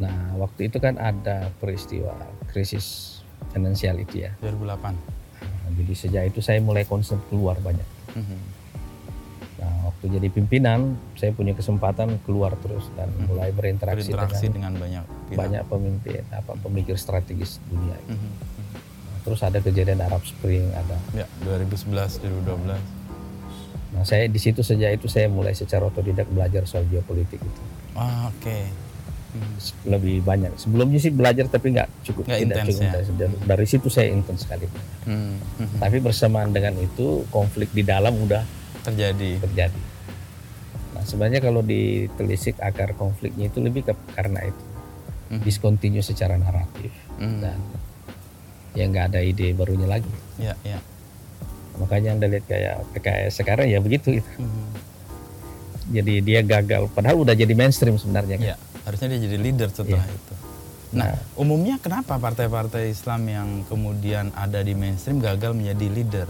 Nah 0.00 0.40
waktu 0.40 0.72
itu 0.72 0.80
kan 0.80 0.96
ada 0.96 1.52
peristiwa 1.60 2.16
krisis 2.48 3.20
finansial 3.52 4.00
itu 4.00 4.24
ya. 4.24 4.32
2008. 4.40 4.96
Nah, 4.96 5.70
jadi 5.76 5.92
sejak 5.92 6.22
itu 6.32 6.40
saya 6.40 6.58
mulai 6.64 6.88
concern 6.88 7.20
keluar 7.28 7.60
banyak. 7.60 7.84
Mhm. 8.16 8.38
Nah 9.60 9.92
waktu 9.92 10.04
jadi 10.16 10.28
pimpinan 10.32 10.96
saya 11.20 11.36
punya 11.36 11.52
kesempatan 11.52 12.16
keluar 12.24 12.56
terus 12.64 12.88
dan 12.96 13.12
mulai 13.28 13.52
berinteraksi, 13.52 14.08
Berinteraksi 14.08 14.48
dengan 14.48 14.72
dengan 14.72 14.72
banyak 14.80 15.04
pihak. 15.28 15.36
banyak 15.36 15.62
pemimpin 15.68 16.22
apa 16.32 16.52
pemikir 16.56 16.96
strategis 16.96 17.60
dunia. 17.68 17.96
Mhm. 18.08 18.30
Terus 19.20 19.40
ada 19.44 19.60
kejadian 19.60 20.00
Arab 20.00 20.24
Spring 20.24 20.72
ada. 20.72 20.96
Ya, 21.12 21.28
2011, 21.44 22.16
2012. 22.24 22.80
Nah 23.90 24.06
saya 24.06 24.24
di 24.30 24.40
situ 24.40 24.64
sejak 24.64 24.96
itu 24.96 25.12
saya 25.12 25.28
mulai 25.28 25.52
secara 25.52 25.84
otodidak 25.84 26.24
belajar 26.32 26.64
soal 26.64 26.88
geopolitik 26.88 27.36
itu. 27.36 27.62
Ah, 27.92 28.32
oke. 28.32 28.88
Mhm. 29.30 29.56
lebih 29.86 30.16
banyak. 30.20 30.52
Sebelumnya 30.56 30.98
sih 30.98 31.10
belajar 31.10 31.46
tapi 31.46 31.70
nggak 31.70 31.88
cukup 32.02 32.24
Nggak 32.26 32.40
tidak 32.40 32.56
cukup 32.66 32.82
ya? 32.82 32.92
Dari, 33.14 33.34
dari 33.46 33.66
situ 33.66 33.86
saya 33.86 34.10
intens 34.10 34.42
sekali. 34.42 34.66
Mhm. 35.06 35.34
Mhm. 35.56 35.76
Tapi 35.78 35.96
bersamaan 35.98 36.50
dengan 36.50 36.74
itu 36.76 37.22
konflik 37.28 37.70
di 37.70 37.80
dalam 37.80 38.14
udah 38.16 38.42
Terjadi. 38.82 39.38
terjadi. 39.38 39.80
Nah 40.90 41.02
sebenarnya 41.02 41.40
kalau 41.40 41.60
ditelisik 41.60 42.58
akar 42.58 42.92
konfliknya 42.92 43.46
itu 43.46 43.58
lebih 43.58 43.84
ke, 43.84 43.94
karena 44.12 44.42
itu 44.42 44.62
Mhm. 45.30 45.42
discontinue 45.42 46.02
secara 46.02 46.34
naratif 46.34 46.90
Mhm. 47.16 47.38
dan 47.38 47.58
ya 48.72 48.84
nggak 48.84 49.04
ada 49.08 49.20
ide 49.20 49.52
barunya 49.52 49.86
lagi. 49.86 50.10
Ya, 50.36 50.58
ya. 50.60 50.82
Makanya 51.76 52.12
anda 52.12 52.26
lihat 52.26 52.44
kayak 52.44 52.82
PKS 52.92 53.38
sekarang 53.38 53.66
ya 53.66 53.78
begitu. 53.78 54.18
Gitu. 54.18 54.30
Mhm. 54.36 54.66
Jadi 55.90 56.14
dia 56.20 56.40
gagal 56.40 56.86
padahal 56.88 57.18
udah 57.20 57.32
jadi 57.32 57.50
mainstream 57.50 57.94
sebenarnya. 57.94 58.36
kan. 58.36 58.46
Ya, 58.46 58.56
harusnya 58.90 59.08
dia 59.08 59.20
jadi 59.22 59.38
leader 59.38 59.68
setelah 59.70 60.02
Iya. 60.02 60.12
itu. 60.12 60.34
Nah, 60.90 61.14
umumnya 61.34 61.78
kenapa 61.78 62.18
partai-partai 62.18 62.90
Islam 62.90 63.22
yang 63.24 63.48
kemudian 63.64 64.34
ada 64.34 64.58
di 64.58 64.74
mainstream 64.74 65.22
gagal 65.22 65.54
menjadi 65.54 65.86
leader? 65.86 66.28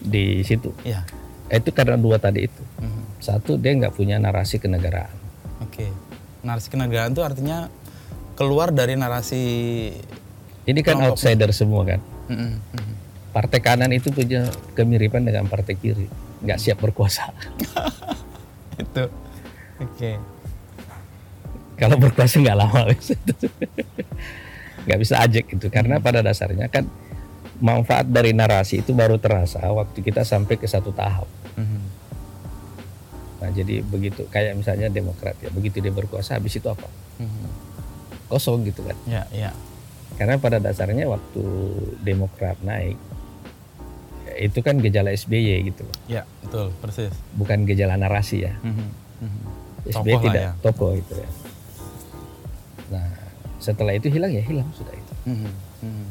Di 0.00 0.40
situ. 0.40 0.72
Ya. 0.80 1.04
Itu 1.46 1.68
karena 1.70 2.00
dua 2.00 2.16
tadi 2.16 2.48
itu. 2.48 2.62
Mhm. 2.80 3.20
Satu 3.20 3.60
dia 3.60 3.76
nggak 3.76 3.92
punya 3.92 4.16
narasi 4.16 4.56
kenegaraan. 4.56 5.12
Oke. 5.60 5.92
Narasi 6.40 6.72
kenegaraan 6.72 7.12
itu 7.12 7.20
artinya 7.20 7.68
keluar 8.32 8.72
dari 8.72 8.96
narasi 8.96 9.42
Ini 10.62 10.80
kan 10.80 10.96
Kelompok. 10.96 11.20
outsider 11.20 11.50
semua 11.52 11.82
kan. 11.84 12.00
Mhm, 12.28 12.52
mhm. 12.72 12.94
Partai 13.30 13.60
kanan 13.60 13.90
itu 13.90 14.08
punya 14.08 14.46
kemiripan 14.72 15.20
dengan 15.20 15.44
partai 15.44 15.74
kiri, 15.74 16.08
nggak 16.40 16.56
siap 16.56 16.78
berkuasa. 16.78 17.28
itu. 18.82 19.04
Oke. 19.78 20.16
Kalau 21.80 21.96
berkuasa 21.96 22.36
nggak 22.36 22.58
lama, 22.60 22.92
nggak 24.84 24.98
bisa 25.00 25.24
ajak 25.24 25.48
itu. 25.48 25.66
Karena 25.72 25.96
pada 25.96 26.20
dasarnya 26.20 26.68
kan 26.68 26.84
manfaat 27.60 28.08
dari 28.08 28.32
narasi 28.32 28.80
itu 28.80 28.92
baru 28.92 29.16
terasa 29.16 29.64
waktu 29.72 30.00
kita 30.00 30.24
sampai 30.24 30.56
ke 30.56 30.68
satu 30.68 30.92
tahap. 30.92 31.24
Mhm. 31.56 31.80
Nah 33.40 33.48
jadi 33.52 33.80
begitu 33.80 34.28
kayak 34.28 34.60
misalnya 34.60 34.92
Demokrat 34.92 35.36
ya, 35.40 35.48
begitu 35.48 35.80
dia 35.80 35.92
berkuasa 35.92 36.36
habis 36.36 36.56
itu 36.56 36.68
apa? 36.68 36.88
Mhm. 37.16 37.48
Kosong 38.28 38.68
gitu 38.68 38.84
kan. 38.84 38.96
Ya, 39.08 39.24
ya. 39.32 39.50
Karena 40.20 40.36
pada 40.36 40.60
dasarnya 40.60 41.08
waktu 41.08 41.44
Demokrat 42.04 42.60
naik 42.60 43.00
itu 44.38 44.60
kan 44.62 44.78
gejala 44.78 45.10
SBY 45.12 45.68
gitu 45.68 45.84
loh, 45.84 45.96
Ya, 46.06 46.22
betul, 46.40 46.70
persis. 46.80 47.12
bukan 47.36 47.66
gejala 47.66 47.98
narasi 48.00 48.46
ya. 48.48 48.54
Mhm, 48.62 48.88
mhm. 49.20 49.40
SBY 49.90 49.92
Tokoh 49.92 50.06
lah 50.06 50.22
tidak 50.22 50.40
ya. 50.40 50.52
tokoh 50.62 50.90
gitu 50.96 51.12
ya. 51.18 51.28
Setelah 53.60 53.92
itu 53.94 54.08
hilang 54.08 54.32
ya 54.32 54.40
hilang 54.40 54.68
sudah 54.72 54.94
itu. 54.96 55.14
Mhm, 55.28 55.52
mhm. 55.84 56.06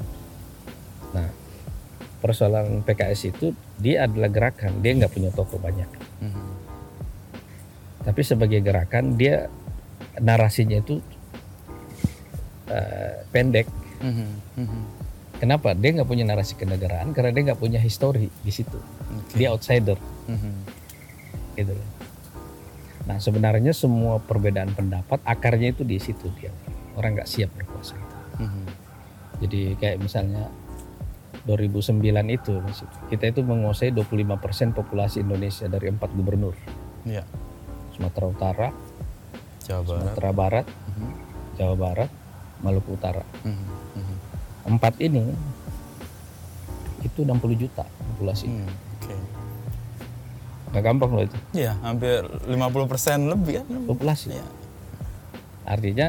Nah, 1.17 1.27
persoalan 2.21 2.85
PKS 2.85 3.33
itu 3.33 3.51
dia 3.81 4.05
adalah 4.05 4.29
gerakan, 4.29 4.79
dia 4.85 4.93
nggak 4.93 5.11
punya 5.11 5.33
tokoh 5.33 5.57
banyak. 5.57 5.89
Mhm. 6.21 6.47
Tapi 8.05 8.21
sebagai 8.23 8.61
gerakan 8.61 9.17
dia 9.17 9.49
narasinya 10.21 10.77
itu 10.79 11.01
eh, 12.69 13.25
pendek. 13.33 13.65
Mhm, 13.99 14.29
mhm. 14.61 14.81
Kenapa? 15.39 15.71
Dia 15.73 15.95
nggak 15.95 16.09
punya 16.09 16.27
narasi 16.27 16.53
kenegaraan 16.53 17.15
karena 17.15 17.31
dia 17.31 17.43
nggak 17.51 17.61
punya 17.63 17.79
histori 17.81 18.29
di 18.43 18.51
situ. 18.53 18.77
Oke. 18.77 19.39
Dia 19.39 19.49
outsider 19.55 19.97
Mhm. 20.29 20.53
gitu. 21.57 21.73
Nah 23.09 23.17
sebenarnya 23.17 23.73
semua 23.73 24.21
perbedaan 24.21 24.69
pendapat 24.77 25.17
akarnya 25.25 25.73
itu 25.73 25.81
di 25.81 25.97
situ 25.97 26.29
dia. 26.37 26.53
Orang 26.99 27.15
nggak 27.15 27.25
siap 27.25 27.47
berkuasa. 27.55 27.95
Mhm. 28.37 28.63
Jadi 29.39 29.61
kayak 29.79 29.97
misalnya 29.97 30.51
2009 31.47 31.95
itu 32.27 32.59
kita 33.07 33.31
itu 33.31 33.41
menguasai 33.41 33.89
25% 33.89 34.35
populasi 34.69 35.23
Indonesia 35.23 35.65
dari 35.65 35.87
empat 35.87 36.11
gubernur. 36.11 36.51
Ya, 37.07 37.23
Sumatera 37.95 38.25
Utara, 38.27 38.67
Jawa 39.63 39.81
Barat. 39.81 39.95
Sumatera 40.03 40.29
Barat, 40.29 40.65
Mhm, 40.67 41.11
Jawa 41.55 41.75
Barat, 41.79 42.09
Maluku 42.59 42.91
Utara. 42.93 43.23
mhm, 43.41 43.65
mhm. 43.95 44.15
Empat 44.69 44.99
ini 44.99 45.23
itu 46.99 47.19
60 47.23 47.55
juta 47.55 47.87
populasi. 47.87 48.51
Hmm, 48.51 48.67
Oke. 48.99 49.15
Nggak 50.69 50.83
gampang 50.83 51.11
loh 51.15 51.23
itu 51.23 51.37
Iya, 51.55 51.79
hampir 51.79 52.27
50% 52.45 53.25
lebih 53.25 53.63
kan? 53.63 53.87
populasi. 53.87 54.35
Iya. 54.35 54.45
Artinya 55.63 56.07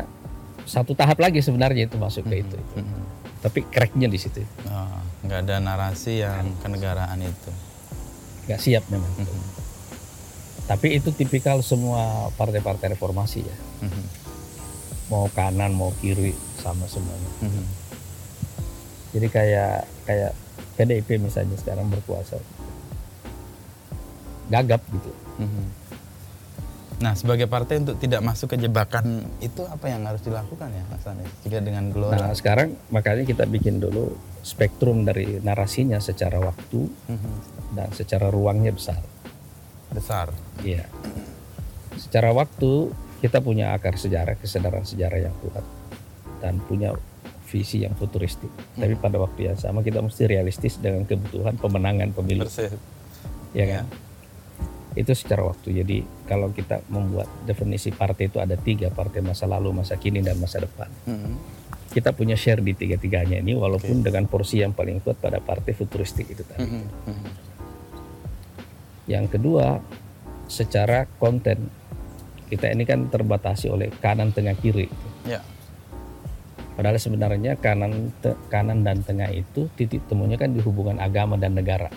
satu 0.71 0.95
tahap 0.95 1.19
lagi 1.19 1.43
sebenarnya 1.43 1.91
itu 1.91 1.99
masuk 1.99 2.31
ke 2.31 2.47
itu. 2.47 2.55
Mhm. 2.79 3.03
Tapi 3.43 3.67
cracknya 3.67 4.07
di 4.07 4.15
situ. 4.15 4.47
Oh, 4.65 5.01
nggak 5.27 5.39
ada 5.43 5.57
narasi 5.59 6.23
yang 6.23 6.55
kenegaraan 6.63 7.19
itu. 7.19 7.51
Nggak 8.47 8.61
siap 8.61 8.85
memang. 8.87 9.11
Mhm, 9.19 9.43
Tapi 10.71 10.95
itu 10.95 11.11
tipikal 11.11 11.59
semua 11.61 12.31
partai-partai 12.39 12.95
reformasi 12.95 13.43
ya. 13.43 13.57
mhm, 13.83 14.05
Mau 15.11 15.27
kanan 15.35 15.75
mau 15.75 15.91
kiri 15.99 16.31
sama 16.55 16.87
semuanya. 16.87 17.31
mhm. 17.43 17.65
Jadi 19.11 19.27
kayak 19.27 19.75
kayak 20.07 20.33
PDIP 20.79 21.19
misalnya 21.19 21.59
sekarang 21.59 21.91
berkuasa. 21.91 22.39
Gagap 24.47 24.83
gitu. 24.87 25.11
Mhm. 25.39 25.65
Nah, 27.01 27.17
sebagai 27.17 27.49
partai 27.49 27.81
untuk 27.81 27.97
tidak 27.97 28.21
masuk 28.21 28.53
ke 28.53 28.57
jebakan 28.61 29.25
itu 29.41 29.65
apa 29.65 29.89
yang 29.89 30.05
harus 30.05 30.21
dilakukan 30.21 30.69
ya, 30.69 30.85
Mas 30.85 31.05
Anies? 31.05 31.33
Jika 31.41 31.59
dengan 31.59 31.89
Nah 31.89 31.93
gelora. 31.97 32.29
sekarang 32.37 32.77
makanya 32.93 33.25
kita 33.25 33.49
bikin 33.49 33.81
dulu 33.81 34.13
spektrum 34.41 35.03
dari 35.03 35.41
narasinya 35.41 35.97
secara 35.97 36.37
waktu 36.37 36.93
Mhm. 37.09 37.33
dan 37.73 37.89
secara 37.91 38.29
ruangnya 38.29 38.71
besar. 38.71 39.01
Besar. 39.89 40.29
Iya. 40.61 40.85
Secara 41.97 42.31
waktu 42.31 42.93
kita 43.21 43.41
punya 43.41 43.73
akar 43.73 43.97
sejarah, 43.97 44.37
kesadaran 44.37 44.85
sejarah 44.85 45.21
yang 45.23 45.35
kuat 45.41 45.65
dan 46.39 46.61
punya 46.61 46.93
visi 47.45 47.81
yang 47.81 47.97
futuristik. 47.97 48.49
Tapi 48.77 48.93
pada 48.95 49.17
waktu 49.17 49.49
yang 49.49 49.57
sama 49.57 49.81
kita 49.81 49.99
mesti 49.99 50.25
realistis 50.25 50.77
dengan 50.77 51.03
kebutuhan 51.03 51.57
pemenangan 51.57 52.13
pemilu, 52.13 52.45
Persis. 52.45 52.77
ya 53.51 53.67
kan? 53.67 53.85
Itu 54.99 55.15
secara 55.15 55.47
waktu. 55.47 55.83
Jadi 55.83 56.03
kalau 56.27 56.51
kita 56.51 56.83
membuat 56.91 57.31
definisi 57.47 57.95
partai 57.95 58.27
itu 58.27 58.43
ada 58.43 58.59
tiga 58.59 58.91
partai 58.91 59.23
masa 59.23 59.47
lalu, 59.47 59.71
masa 59.71 59.95
kini 59.97 60.23
dan 60.23 60.39
masa 60.43 60.63
depan. 60.63 60.91
Mhm. 61.07 61.33
Kita 61.91 62.15
punya 62.15 62.39
share 62.39 62.63
di 62.63 62.71
tiga-tiganya 62.75 63.43
ini, 63.43 63.59
walaupun 63.59 64.07
dengan 64.07 64.31
porsi 64.31 64.63
yang 64.63 64.71
paling 64.71 65.03
kuat 65.03 65.19
pada 65.19 65.43
partai 65.43 65.75
futuristik 65.75 66.31
itu 66.31 66.47
tadi. 66.47 66.63
Mhm, 66.63 66.85
mhm. 67.11 67.31
Yang 69.11 69.27
kedua, 69.35 69.83
secara 70.47 71.07
konten 71.19 71.67
kita 72.51 72.71
ini 72.71 72.83
kan 72.83 73.07
terbatasi 73.11 73.71
oleh 73.71 73.91
kanan, 74.03 74.35
tengah, 74.35 74.59
kiri. 74.59 74.91
Ya. 75.23 75.43
Padahal 76.75 76.99
sebenarnya 76.99 77.55
kanan, 77.59 78.11
te- 78.19 78.39
kanan 78.51 78.83
dan 78.83 79.03
tengah 79.07 79.31
itu 79.31 79.71
titik 79.79 80.03
temunya 80.11 80.35
kan 80.35 80.51
di 80.51 80.59
hubungan 80.63 80.99
agama 80.99 81.39
dan 81.39 81.55
negara. 81.55 81.91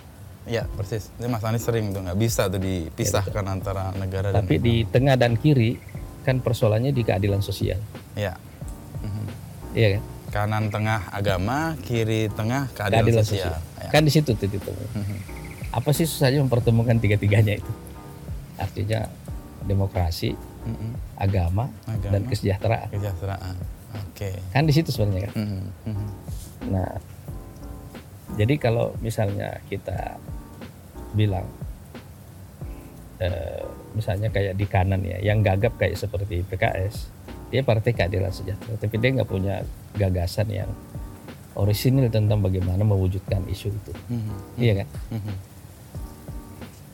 Ya, 0.44 0.68
persis. 0.70 1.08
Ini 1.18 1.28
Mas 1.28 1.42
Anies 1.42 1.64
sering 1.64 1.92
tuh 1.92 2.04
nggak 2.04 2.20
bisa 2.20 2.52
tuh 2.52 2.60
dipisahkan 2.60 3.46
antara 3.46 3.96
negara 3.96 4.30
dan 4.30 4.44
Tapi 4.44 4.60
di 4.60 4.76
tengah 4.84 5.16
dan 5.16 5.36
kiri 5.36 5.80
kan 6.24 6.40
persoalannya 6.40 6.92
di 6.92 7.02
keadilan 7.02 7.40
sosial, 7.40 7.80
Ya. 8.14 8.36
Mhm. 9.00 9.26
iya 9.74 9.88
kan? 9.96 10.04
Kanan 10.34 10.64
tengah 10.68 11.08
agama, 11.10 11.76
kiri 11.80 12.28
tengah 12.30 12.68
keadilan, 12.72 13.22
sosial. 13.22 13.60
Ya. 13.78 13.88
Kan 13.90 14.04
di 14.04 14.12
situ 14.12 14.32
titik 14.34 14.60
temu. 14.60 14.84
Mhm. 14.96 15.18
Apa 15.72 15.90
sih 15.92 16.04
susahnya 16.04 16.40
mempertemukan 16.40 16.96
tiga-tiganya 16.98 17.60
itu? 17.60 17.72
Artinya 18.56 19.08
demokrasi, 19.62 20.32
Mhm. 20.64 20.92
agama, 21.18 21.68
Agama. 21.86 22.12
dan 22.12 22.22
kesejahteraan. 22.26 22.88
Kesejahteraan. 22.90 23.56
Oke. 24.10 24.30
Kan 24.50 24.64
di 24.64 24.74
situ 24.74 24.90
sebenarnya 24.90 25.30
kan. 25.30 25.36
Nah, 26.66 26.90
Jadi 28.34 28.58
kalau 28.58 28.98
misalnya 29.00 29.62
kita 29.70 30.18
bilang 31.14 31.46
eh, 33.22 33.64
misalnya 33.94 34.34
kayak 34.34 34.58
di 34.58 34.66
kanan 34.66 35.06
ya, 35.06 35.22
yang 35.22 35.46
gagap 35.46 35.78
kayak 35.78 35.96
seperti 35.96 36.42
PKS, 36.44 37.14
dia 37.54 37.62
partai 37.62 37.94
keadilan 37.94 38.34
sejahtera, 38.34 38.74
tapi 38.82 38.98
dia 38.98 39.10
nggak 39.14 39.30
punya 39.30 39.62
gagasan 39.94 40.50
yang 40.50 40.70
orisinil 41.54 42.10
tentang 42.10 42.42
bagaimana 42.42 42.82
mewujudkan 42.82 43.46
isu 43.46 43.70
itu, 43.70 43.94
Mhm. 44.10 44.36
iya 44.58 44.74
kan? 44.82 44.88
Mhm. 45.14 45.36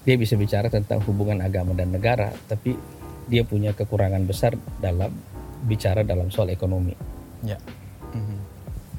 Dia 0.03 0.15
bisa 0.19 0.35
bicara 0.35 0.67
tentang 0.67 0.99
hubungan 1.07 1.39
agama 1.39 1.71
dan 1.71 1.95
negara, 1.95 2.35
tapi 2.51 2.75
dia 3.31 3.47
punya 3.47 3.71
kekurangan 3.71 4.27
besar 4.27 4.59
dalam 4.83 5.15
bicara 5.63 6.03
dalam 6.03 6.27
soal 6.27 6.51
ekonomi. 6.51 6.91
Ya. 7.47 7.55
Mhm. 8.11 8.37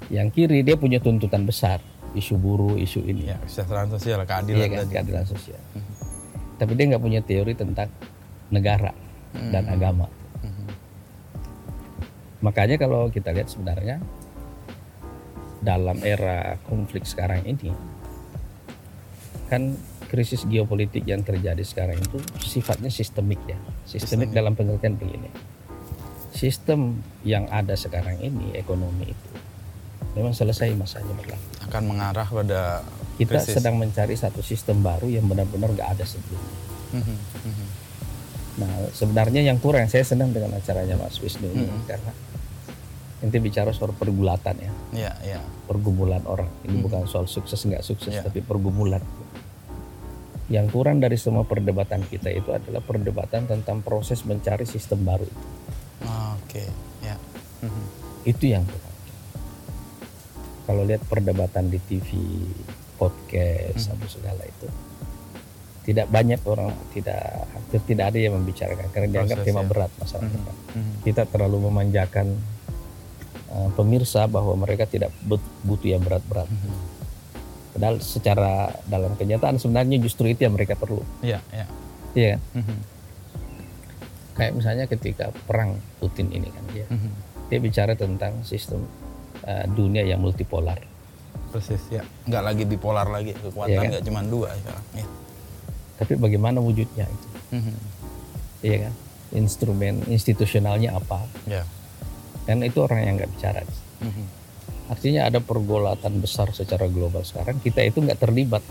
Yang 0.08 0.28
kiri 0.32 0.64
dia 0.64 0.80
punya 0.80 0.96
tuntutan 0.96 1.44
besar, 1.44 1.84
isu 2.14 2.34
buruh, 2.36 2.74
isu 2.74 3.06
ini. 3.06 3.30
Ya, 3.30 3.38
kesejahteraan 3.42 3.88
sosial, 3.94 4.18
Iya 4.22 4.26
keadilan 4.26 4.66
kan, 4.66 4.78
tadi. 4.82 4.92
keadilan 4.94 5.24
sosial. 5.26 5.60
Tapi 6.60 6.72
dia 6.76 6.84
nggak 6.92 7.02
punya 7.02 7.20
teori 7.24 7.52
tentang 7.56 7.88
negara 8.50 8.92
dan 9.32 9.64
agama. 9.70 10.06
Mhm. 10.42 10.66
Makanya 12.42 12.76
kalau 12.76 13.08
kita 13.08 13.30
lihat 13.30 13.48
sebenarnya 13.48 14.02
dalam 15.60 16.00
era 16.00 16.56
konflik 16.64 17.04
sekarang 17.04 17.44
ini 17.44 17.68
kan 19.52 19.76
krisis 20.08 20.48
geopolitik 20.48 21.04
yang 21.06 21.22
terjadi 21.22 21.60
sekarang 21.62 22.00
itu 22.00 22.18
sifatnya 22.42 22.90
sistemik 22.90 23.38
ya. 23.46 23.58
Sistemik 23.86 24.34
dalam 24.34 24.58
pengertian 24.58 24.98
begini. 24.98 25.30
Sistem 26.34 26.98
yang 27.22 27.46
ada 27.52 27.76
sekarang 27.78 28.18
ini 28.18 28.56
ekonomi 28.56 29.12
itu 29.12 29.29
memang 30.12 30.32
selesai 30.32 30.74
masanya 30.74 31.14
berlaku. 31.14 31.46
Akan 31.62 31.82
mengarah 31.86 32.26
pada 32.26 32.82
Kita 33.16 33.36
krisis. 33.36 33.54
sedang 33.54 33.76
mencari 33.76 34.14
satu 34.14 34.40
sistem 34.40 34.80
baru 34.80 35.06
yang 35.06 35.24
benar-benar 35.24 35.70
nggak 35.70 35.88
ada 35.94 36.04
sebelumnya. 36.04 36.56
Mhm. 36.92 37.16
Mhm. 37.46 37.66
Nah, 38.58 38.70
sebenarnya 38.90 39.40
yang 39.40 39.56
kurang 39.56 39.86
saya 39.86 40.02
senang 40.02 40.34
dengan 40.34 40.52
acaranya 40.52 40.98
Mas 40.98 41.16
Wisnu 41.16 41.48
ini 41.48 41.70
karena 41.86 42.12
nanti 43.20 43.36
bicara 43.38 43.70
soal 43.70 43.92
pergulatan 43.92 44.56
ya, 44.58 44.72
Ya, 44.92 45.12
ya. 45.22 45.40
pergumulan 45.64 46.24
orang. 46.24 46.48
Ini 46.64 46.80
bukan 46.80 47.04
soal 47.04 47.24
sukses 47.24 47.60
nggak 47.62 47.80
sukses, 47.80 48.10
Ya. 48.10 48.24
tapi 48.24 48.40
pergumulan. 48.40 49.00
Yang 50.50 50.66
kurang 50.74 50.98
dari 50.98 51.14
semua 51.14 51.46
perdebatan 51.46 52.02
kita 52.02 52.26
itu 52.26 52.50
adalah 52.50 52.82
perdebatan 52.82 53.46
tentang 53.46 53.86
proses 53.86 54.26
mencari 54.26 54.66
sistem 54.66 55.06
baru. 55.06 55.28
Ah, 56.02 56.34
Oke, 56.42 56.66
ya. 57.00 57.14
Mhm. 57.62 57.84
Itu 58.26 58.44
yang 58.50 58.66
kurang. 58.66 58.89
Kalau 60.62 60.82
lihat 60.82 61.02
perdebatan 61.04 61.66
di 61.66 61.78
TV, 61.80 62.08
podcast, 62.94 63.90
apa 63.90 64.06
segala 64.06 64.42
itu, 64.44 64.68
tidak 65.82 66.06
banyak 66.06 66.40
orang, 66.44 66.70
tidak 66.92 67.18
hampir 67.48 67.80
tidak 67.82 68.12
ada 68.12 68.18
yang 68.20 68.36
membicarakan 68.36 68.86
karena 68.90 69.08
dianggap 69.10 69.38
tema 69.40 69.64
ya. 69.64 69.68
berat 69.68 69.90
masalah 69.96 70.28
depan. 70.28 70.56
Mhm. 70.70 70.92
kita 71.02 71.22
terlalu 71.24 71.58
memanjakan 71.66 72.36
uh, 73.48 73.70
pemirsa 73.72 74.28
bahwa 74.28 74.54
mereka 74.54 74.84
tidak 74.84 75.10
but- 75.20 75.42
butuh 75.64 75.90
yang 75.90 76.04
berat-berat. 76.04 76.46
Padahal 77.70 77.96
secara 77.98 78.52
dalam 78.84 79.14
kenyataan 79.14 79.56
sebenarnya 79.56 79.96
justru 79.98 80.28
itu 80.28 80.44
yang 80.44 80.52
mereka 80.52 80.76
perlu. 80.76 81.00
Ya, 81.22 81.40
ya. 81.50 81.64
Iya 82.12 82.28
kan? 82.36 82.40
Mhm. 82.60 82.76
Kayak 84.30 84.52
misalnya 84.54 84.84
ketika 84.86 85.26
perang 85.44 85.80
Putin 85.98 86.30
ini 86.30 86.48
kan 86.48 86.64
dia, 86.70 86.86
Mhm. 86.86 87.10
dia 87.48 87.58
bicara 87.58 87.92
tentang 87.94 88.40
sistem 88.42 88.84
uh, 89.42 89.64
dunia 89.68 90.02
yang 90.02 90.18
multipolar. 90.18 90.78
Persis, 91.50 91.82
ya. 91.88 92.06
Nggak 92.24 92.42
lagi 92.44 92.62
bipolar 92.64 93.06
lagi, 93.06 93.34
kekuatan 93.34 93.68
Iya 93.68 93.78
kan? 93.78 93.90
nggak 93.90 94.04
cuma 94.06 94.20
dua 94.22 94.48
sekarang. 94.54 94.84
Ya. 94.94 95.06
Tapi 95.96 96.12
bagaimana 96.16 96.58
wujudnya 96.58 97.04
itu? 97.04 97.28
Mhm. 97.52 97.74
Iya 98.60 98.76
kan? 98.86 98.92
Instrumen 99.32 99.94
institusionalnya 100.06 100.94
apa? 100.94 101.26
Ya. 101.44 101.66
Kan 102.44 102.62
itu 102.62 102.78
orang 102.78 103.02
yang 103.02 103.14
nggak 103.16 103.30
bicara. 103.30 103.60
Mhm. 104.00 104.24
Artinya 104.88 105.20
ada 105.24 105.38
pergolatan 105.38 106.18
besar 106.18 106.50
secara 106.50 106.86
global 106.86 107.22
sekarang 107.22 107.58
kita 107.58 107.78
itu 107.80 108.00
nggak 108.00 108.18
terlibat 108.18 108.62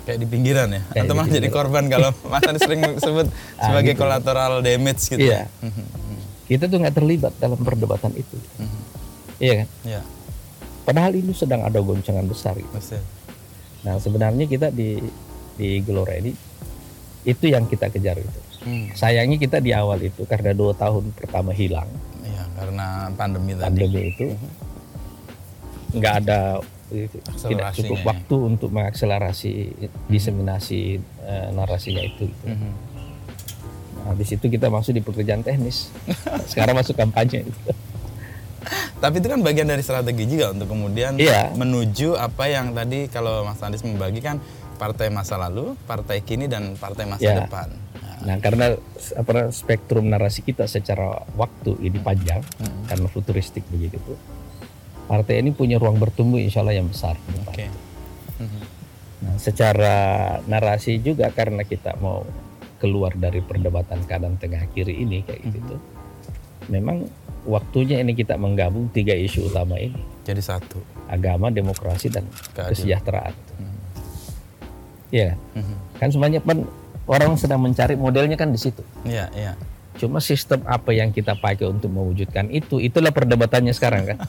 Kayak 0.00 0.24
di 0.24 0.28
pinggiran 0.28 0.68
ya, 0.70 0.80
Kayak 0.88 1.04
atau 1.04 1.14
malah 1.14 1.28
jadi 1.28 1.48
korban 1.50 1.84
kalau 1.86 2.10
Mas 2.32 2.40
Andi 2.40 2.56
sering 2.58 2.80
sebut 2.96 3.28
Ah, 3.54 3.68
sebagai 3.68 3.92
gitu. 3.92 4.00
collateral 4.00 4.62
damage 4.62 5.02
gitu. 5.06 5.20
Iya. 5.20 5.44
ya. 5.44 5.66
Mhm. 5.66 5.84
Mhm. 5.84 6.18
kita 6.46 6.64
tuh 6.66 6.78
nggak 6.78 6.94
terlibat 6.96 7.32
dalam 7.36 7.58
perdebatan 7.58 8.10
itu 8.14 8.36
Mhm. 8.56 8.79
Iya 9.40 9.54
kan 9.56 9.68
Ya, 9.82 10.00
padahal 10.82 11.12
ini 11.12 11.32
sedang 11.32 11.60
ada 11.60 11.78
goncangan 11.78 12.24
besar 12.24 12.54
gitu. 12.54 13.00
nah 13.80 13.96
sebenarnya 13.96 14.44
kita 14.44 14.68
di 14.68 15.00
di 15.54 15.80
Gelora 15.80 16.14
ini 16.14 16.36
itu 17.22 17.44
yang 17.46 17.64
kita 17.64 17.88
kejar 17.88 18.16
itu 18.16 18.40
Hmm. 18.60 18.92
sayangnya 18.92 19.40
kita 19.40 19.56
di 19.56 19.72
awal 19.72 19.96
itu 19.98 20.20
karena 20.22 20.52
dua 20.52 20.70
tahun 20.74 21.16
pertama 21.16 21.48
hilang 21.50 21.88
Iya, 22.20 22.44
karena 22.54 22.86
pandemi 23.10 23.56
tadi. 23.56 23.64
pandemi 23.64 24.00
itu 24.06 24.26
nggak 25.90 26.14
ada 26.20 26.60
itu, 26.90 27.16
tidak 27.40 27.72
cukup 27.72 27.96
ya. 27.96 28.06
waktu 28.06 28.36
untuk 28.36 28.68
mengakselerasi 28.68 29.52
diseminasi 30.06 30.80
eh, 31.24 31.48
narasinya 31.50 32.02
itu 32.02 32.28
gitu. 32.28 32.46
Mhm. 32.46 32.70
Nah, 33.96 34.04
habis 34.08 34.28
itu 34.28 34.44
kita 34.44 34.66
masuk 34.66 34.92
di 34.92 35.00
pekerjaan 35.00 35.40
teknis 35.40 35.88
sekarang 36.50 36.76
masuk 36.76 36.92
kampanye 36.94 37.40
gitu. 37.42 37.72
Tapi 39.00 39.14
itu 39.18 39.28
kan 39.28 39.40
bagian 39.40 39.64
dari 39.64 39.80
strategi 39.80 40.28
juga 40.28 40.52
untuk 40.52 40.68
kemudian 40.68 41.16
Iya. 41.16 41.52
menuju 41.56 42.14
apa 42.14 42.44
yang 42.46 42.76
tadi 42.76 43.08
kalau 43.08 43.42
Mas 43.42 43.60
Andis 43.60 43.80
membagikan 43.80 44.36
partai 44.76 45.08
masa 45.08 45.36
lalu, 45.36 45.76
partai 45.84 46.20
kini 46.20 46.48
dan 46.48 46.76
partai 46.76 47.04
masa 47.04 47.24
Iya. 47.24 47.36
depan. 47.44 47.68
Nah, 48.00 48.16
Nah, 48.20 48.36
karena 48.36 48.76
apa 49.16 49.48
spektrum 49.48 50.04
narasi 50.04 50.44
kita 50.44 50.68
secara 50.68 51.24
waktu 51.34 51.72
ini 51.80 51.96
panjang 51.98 52.44
karena 52.84 53.08
futuristik 53.08 53.64
begitu. 53.68 53.96
Partai 55.08 55.40
ini 55.40 55.50
punya 55.50 55.80
ruang 55.80 55.96
bertumbuh 55.96 56.36
insya 56.36 56.60
Allah 56.60 56.76
yang 56.76 56.88
besar. 56.88 57.16
Oke. 57.48 57.66
Mhm. 58.38 58.60
Nah, 59.20 59.34
secara 59.36 59.96
narasi 60.44 61.00
juga 61.00 61.28
karena 61.28 61.64
kita 61.64 61.96
mau 61.96 62.24
keluar 62.76 63.12
dari 63.12 63.40
perdebatan 63.40 64.04
kanan 64.04 64.36
tengah 64.36 64.64
kiri 64.72 65.00
ini 65.00 65.20
kayak 65.20 65.40
gitu. 65.52 65.76
Memang 66.68 67.04
waktunya 67.44 67.98
ini 67.98 68.12
kita 68.12 68.34
menggabung 68.34 68.88
tiga 68.90 69.12
isu 69.12 69.48
utama 69.48 69.76
ini, 69.76 69.96
Jadi 70.22 70.40
satu. 70.40 70.80
agama, 71.06 71.48
demokrasi 71.48 72.08
dan 72.08 72.24
Keadilan. 72.52 72.70
kesejahteraan. 72.70 73.34
Mhm. 73.56 73.76
Iya. 75.10 75.30
Mhm. 75.54 75.74
Kan 75.98 76.08
semuanya 76.08 76.38
kan 76.40 76.58
orang 77.04 77.34
sedang 77.34 77.60
mencari 77.60 77.94
modelnya 77.94 78.34
kan 78.34 78.48
di 78.48 78.60
situ. 78.60 78.80
Iya, 79.02 79.26
iya. 79.34 79.52
Cuma 79.98 80.22
sistem 80.22 80.62
apa 80.64 80.94
yang 80.94 81.10
kita 81.10 81.34
pakai 81.34 81.66
untuk 81.66 81.90
mewujudkan 81.90 82.48
itu, 82.48 82.78
itulah 82.78 83.10
perdebatannya 83.10 83.74
sekarang 83.74 84.14
kan. 84.14 84.18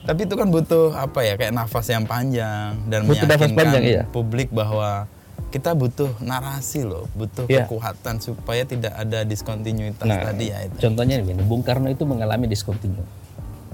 Tapi 0.00 0.24
itu 0.24 0.34
kan 0.34 0.48
butuh 0.48 0.96
apa 0.96 1.20
ya 1.22 1.36
kayak 1.36 1.52
nafas 1.52 1.86
yang 1.86 2.08
panjang 2.08 2.74
dan 2.88 3.04
Butuh 3.04 3.28
nafas 3.28 3.52
meyakinkan 3.52 3.58
panjang, 3.60 3.82
iya. 3.84 4.02
publik 4.08 4.48
bahwa 4.50 5.04
kita 5.50 5.74
butuh 5.74 6.14
narasi 6.22 6.86
loh, 6.86 7.10
butuh 7.12 7.44
Iya. 7.44 7.66
kekuatan 7.66 8.22
supaya 8.22 8.62
tidak 8.62 8.94
ada 8.94 9.26
diskontinuitas 9.26 10.06
Nah, 10.06 10.30
tadi 10.30 10.48
ya 10.48 10.62
itu. 10.62 10.78
contohnya 10.78 11.18
begini, 11.18 11.42
Bung 11.42 11.66
Karno 11.66 11.90
itu 11.90 12.06
mengalami 12.06 12.46
discontinue. 12.46 13.02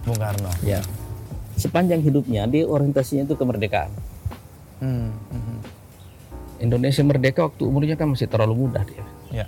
Bung 0.02 0.16
Karno. 0.16 0.48
Ya. 0.64 0.80
Sepanjang 1.54 2.00
hidupnya 2.00 2.44
dia 2.44 2.64
orientasinya 2.64 3.24
itu 3.24 3.36
kemerdekaan. 3.36 3.92
Hmm, 4.80 5.12
mhm. 5.28 5.56
Indonesia 6.58 7.04
merdeka 7.04 7.44
waktu 7.44 7.62
umurnya 7.64 7.94
kan 7.94 8.08
masih 8.08 8.24
terlalu 8.24 8.64
muda 8.64 8.80
dia. 8.82 9.04
Ya. 9.30 9.46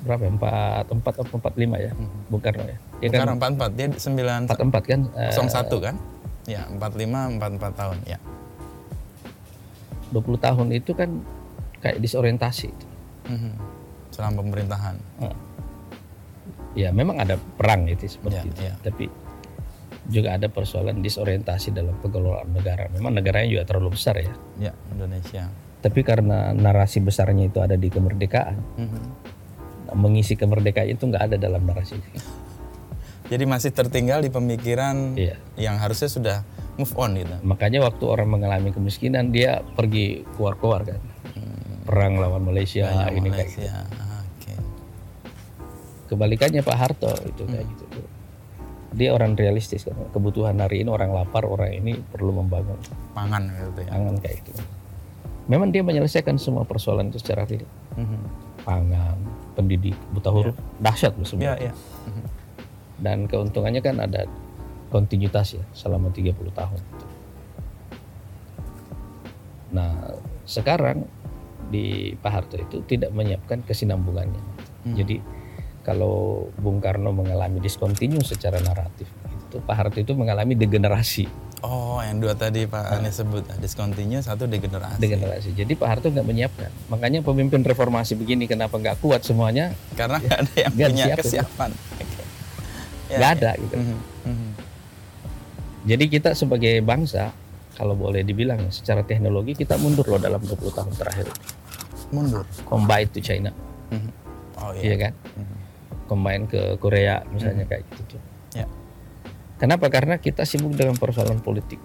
Berapa? 0.00 0.22
ya? 0.22 0.30
Empat, 0.30 0.84
empat 0.88 1.14
atau 1.18 1.34
empat 1.36 1.54
lima 1.58 1.76
ya, 1.76 1.92
Bung 2.30 2.38
Karno 2.40 2.62
ya. 2.64 2.78
Dia 3.02 3.08
Bung 3.10 3.12
kan 3.12 3.26
Karno 3.26 3.34
44, 3.36 3.70
dia 3.74 3.86
9 3.90 4.46
empat 4.46 4.58
empat 4.62 4.82
kan. 4.86 5.00
eh, 5.18 5.32
01 5.34 5.76
kan? 5.82 5.94
Ya, 6.46 6.62
45 6.72 7.36
44 7.36 7.74
tahun, 7.74 7.98
ya. 8.06 8.18
20 10.10 10.38
tahun 10.38 10.68
itu 10.70 10.92
kan 10.92 11.10
kayak 11.80 11.98
disorientasi. 11.98 12.68
itu. 12.68 12.86
Mhm. 13.30 13.52
Selama 14.10 14.42
pemerintahan. 14.42 14.96
Ya 16.74 16.94
memang 16.94 17.18
ada 17.18 17.34
perang 17.58 17.86
itu 17.86 18.06
seperti 18.06 18.38
Ya, 18.38 18.44
itu. 18.46 18.60
ya. 18.62 18.74
Tapi 18.80 19.04
juga 20.10 20.34
ada 20.34 20.46
persoalan 20.46 20.98
disorientasi 20.98 21.70
dalam 21.70 21.94
pengelolaan 21.98 22.50
negara. 22.50 22.86
Memang 22.90 23.14
negaranya 23.14 23.46
juga 23.48 23.64
terlalu 23.66 23.94
besar 23.94 24.18
ya. 24.18 24.32
Ya, 24.58 24.72
Indonesia. 24.90 25.50
Tapi 25.80 26.00
karena 26.02 26.50
narasi 26.52 27.00
besarnya 27.00 27.46
itu 27.46 27.58
ada 27.58 27.74
di 27.74 27.88
kemerdekaan, 27.88 28.58
Mhm. 28.76 29.02
mengisi 29.96 30.34
kemerdekaan 30.34 30.90
itu 30.90 31.06
nggak 31.06 31.24
ada 31.30 31.36
dalam 31.38 31.62
narasi. 31.62 31.98
Jadi 33.30 33.44
masih 33.46 33.70
tertinggal 33.70 34.20
di 34.20 34.30
pemikiran 34.30 35.14
Iya. 35.14 35.38
yang 35.56 35.78
harusnya 35.78 36.10
sudah 36.10 36.36
move 36.80 36.92
on 36.94 37.12
gitu. 37.14 37.36
Makanya 37.42 37.78
waktu 37.82 38.04
orang 38.04 38.28
mengalami 38.30 38.70
kemiskinan 38.70 39.28
dia 39.28 39.60
pergi 39.70 40.24
keluar-keluar 40.34 40.82
kan. 40.86 41.00
Perang 41.84 42.16
lawan 42.16 42.40
Malaysia 42.42 42.86
ini 43.10 43.28
kayak 43.28 43.48
gitu. 43.50 43.60
Malaysia. 43.60 43.84
Ah, 43.94 44.22
Oke. 44.24 44.52
Kebalikannya 46.08 46.60
Pak 46.60 46.76
Harto 46.76 47.12
itu 47.22 47.42
kayak 47.44 47.66
gitu. 47.68 47.84
dia 48.90 49.14
orang 49.14 49.38
realistis 49.38 49.86
kan 49.86 49.94
kebutuhan 50.10 50.58
hari 50.58 50.82
ini 50.82 50.90
orang 50.90 51.14
lapar 51.14 51.46
orang 51.46 51.70
ini 51.72 51.94
perlu 52.02 52.34
membangun 52.34 52.74
Pangan 53.14 53.46
gitu 53.46 53.86
ya. 53.86 53.90
pangan 53.94 54.18
kayak 54.18 54.42
gitu 54.42 54.50
memang 55.46 55.70
dia 55.70 55.86
menyelesaikan 55.86 56.34
semua 56.36 56.66
persoalan 56.66 57.06
itu 57.06 57.22
secara 57.22 57.46
real 57.46 57.62
Mhm. 57.94 58.18
pangan 58.60 59.14
pendidik 59.54 59.94
buta 60.10 60.34
huruf 60.34 60.58
dahsyat 60.76 61.14
loh 61.14 61.22
Ya, 61.22 61.30
semua 61.30 61.54
ya. 61.56 61.70
Mhm. 61.70 62.22
dan 62.98 63.18
keuntungannya 63.24 63.78
kan 63.78 63.96
ada 64.00 64.26
kontinuitas 64.90 65.54
ya 65.54 65.64
selama 65.72 66.10
30 66.10 66.34
tahun 66.50 66.80
nah 69.70 69.94
sekarang 70.44 71.06
di 71.70 72.12
Pak 72.16 72.30
Harto 72.32 72.58
itu 72.58 72.82
tidak 72.84 73.10
menyiapkan 73.10 73.62
kesinambungannya 73.62 74.42
Hmm. 74.80 74.96
jadi 74.96 75.20
kalau 75.82 76.48
Bung 76.56 76.80
Karno 76.80 77.12
mengalami 77.12 77.60
diskontinu 77.60 78.16
secara 78.20 78.56
naratif 78.58 79.04
itu 79.44 79.60
Pak 79.60 79.76
Harto 79.76 79.98
itu 79.98 80.12
mengalami 80.12 80.52
degenerasi 80.54 81.28
Oh, 81.60 82.00
yang 82.00 82.16
dua 82.16 82.32
tadi 82.32 82.64
Pak 82.64 82.88
Anies 82.90 83.12
sebut, 83.14 83.44
discontinue, 83.54 84.16
satu 84.18 84.48
degenerasi. 84.48 84.96
degenerasi 84.96 85.48
jadi 85.52 85.68
Pak 85.70 85.84
Harto 85.86 86.08
nggak 86.08 86.24
menyiapkan 86.24 86.72
makanya 86.88 87.20
pemimpin 87.20 87.60
reformasi 87.60 88.16
begini 88.16 88.48
kenapa 88.48 88.72
nggak 88.74 88.96
kuat 88.98 89.20
semuanya 89.20 89.76
Karena 89.92 90.16
nggak 90.18 90.38
ada 90.40 90.54
yang 90.58 90.72
Nggak 90.72 90.88
punya 90.88 91.04
disiapin. 91.04 91.20
kesiapan. 91.22 91.70
Oke. 91.92 92.04
Ya, 93.04 93.16
nggak 93.16 93.28
ya. 93.28 93.36
ada 93.36 93.50
gitu 93.58 93.74
Mhm, 93.76 93.84
mhm. 93.84 93.98
Jadi 95.80 96.04
kita 96.06 96.32
sebagai 96.32 96.80
bangsa, 96.80 97.32
kalau 97.72 97.96
boleh 97.96 98.20
dibilang 98.20 98.68
secara 98.68 99.00
teknologi 99.00 99.56
kita 99.56 99.80
mundur 99.80 100.04
loh 100.06 100.20
dalam 100.20 100.38
20 100.38 100.52
tahun 100.68 100.92
terakhir. 100.92 101.26
Mundur. 102.10 102.44
Combine 102.64 103.08
to 103.08 103.20
China, 103.20 103.50
Mhm. 103.88 104.10
Oh 104.60 104.70
iya 104.74 104.82
iya. 104.84 104.96
kan? 105.00 105.12
Mhm. 105.34 105.56
Combine 106.04 106.44
ke 106.44 106.60
Korea 106.76 107.22
misalnya 107.28 107.64
kayak 107.64 107.86
gitu. 107.88 108.16
tuh. 108.16 108.22
Ya. 108.52 108.66
Kenapa? 109.56 109.88
Karena 109.88 110.16
kita 110.16 110.42
sibuk 110.42 110.74
dengan 110.74 110.96
persoalan 110.96 111.38
politik 111.38 111.78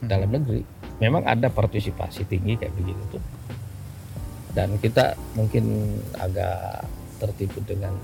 dalam 0.00 0.26
negeri. 0.26 0.62
Memang 0.98 1.22
ada 1.22 1.46
partisipasi 1.46 2.24
tinggi 2.24 2.56
kayak 2.56 2.74
begitu 2.74 3.02
tuh. 3.12 3.22
Dan 4.50 4.78
kita 4.78 5.14
mungkin 5.34 5.94
agak 6.14 6.88
tertipu 7.18 7.62
dengan 7.62 7.94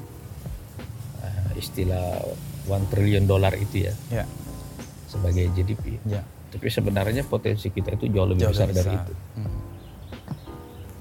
eh, 1.20 1.48
istilah 1.56 2.22
one 2.66 2.84
trillion 2.86 3.24
dollar 3.24 3.54
itu 3.54 3.86
ya 3.86 3.94
Ya. 4.12 4.24
Sebagai 5.14 5.46
GDP. 5.54 6.02
Ya. 6.04 6.26
Tapi 6.50 6.66
sebenarnya 6.66 7.22
potensi 7.22 7.70
kita 7.70 7.94
itu 7.94 8.10
jauh 8.10 8.26
lebih 8.26 8.46
Jauh 8.46 8.54
besar 8.54 8.68
lebih 8.70 8.78
dari 8.82 8.90
besar. 8.92 9.06
itu. 9.06 9.14
Mhm. 9.38 9.58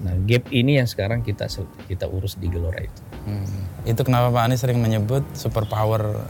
Nah, 0.04 0.14
gap 0.28 0.44
ini 0.52 0.72
yang 0.76 0.88
sekarang 0.90 1.24
kita 1.24 1.46
kita 1.86 2.04
urus 2.06 2.36
di 2.36 2.46
Gelora 2.46 2.76
itu. 2.78 3.00
Mhm. 3.24 3.88
Itu 3.88 4.00
kenapa 4.04 4.28
Pak 4.30 4.42
Anies 4.46 4.60
sering 4.60 4.78
menyebut 4.78 5.24
superpower 5.32 6.20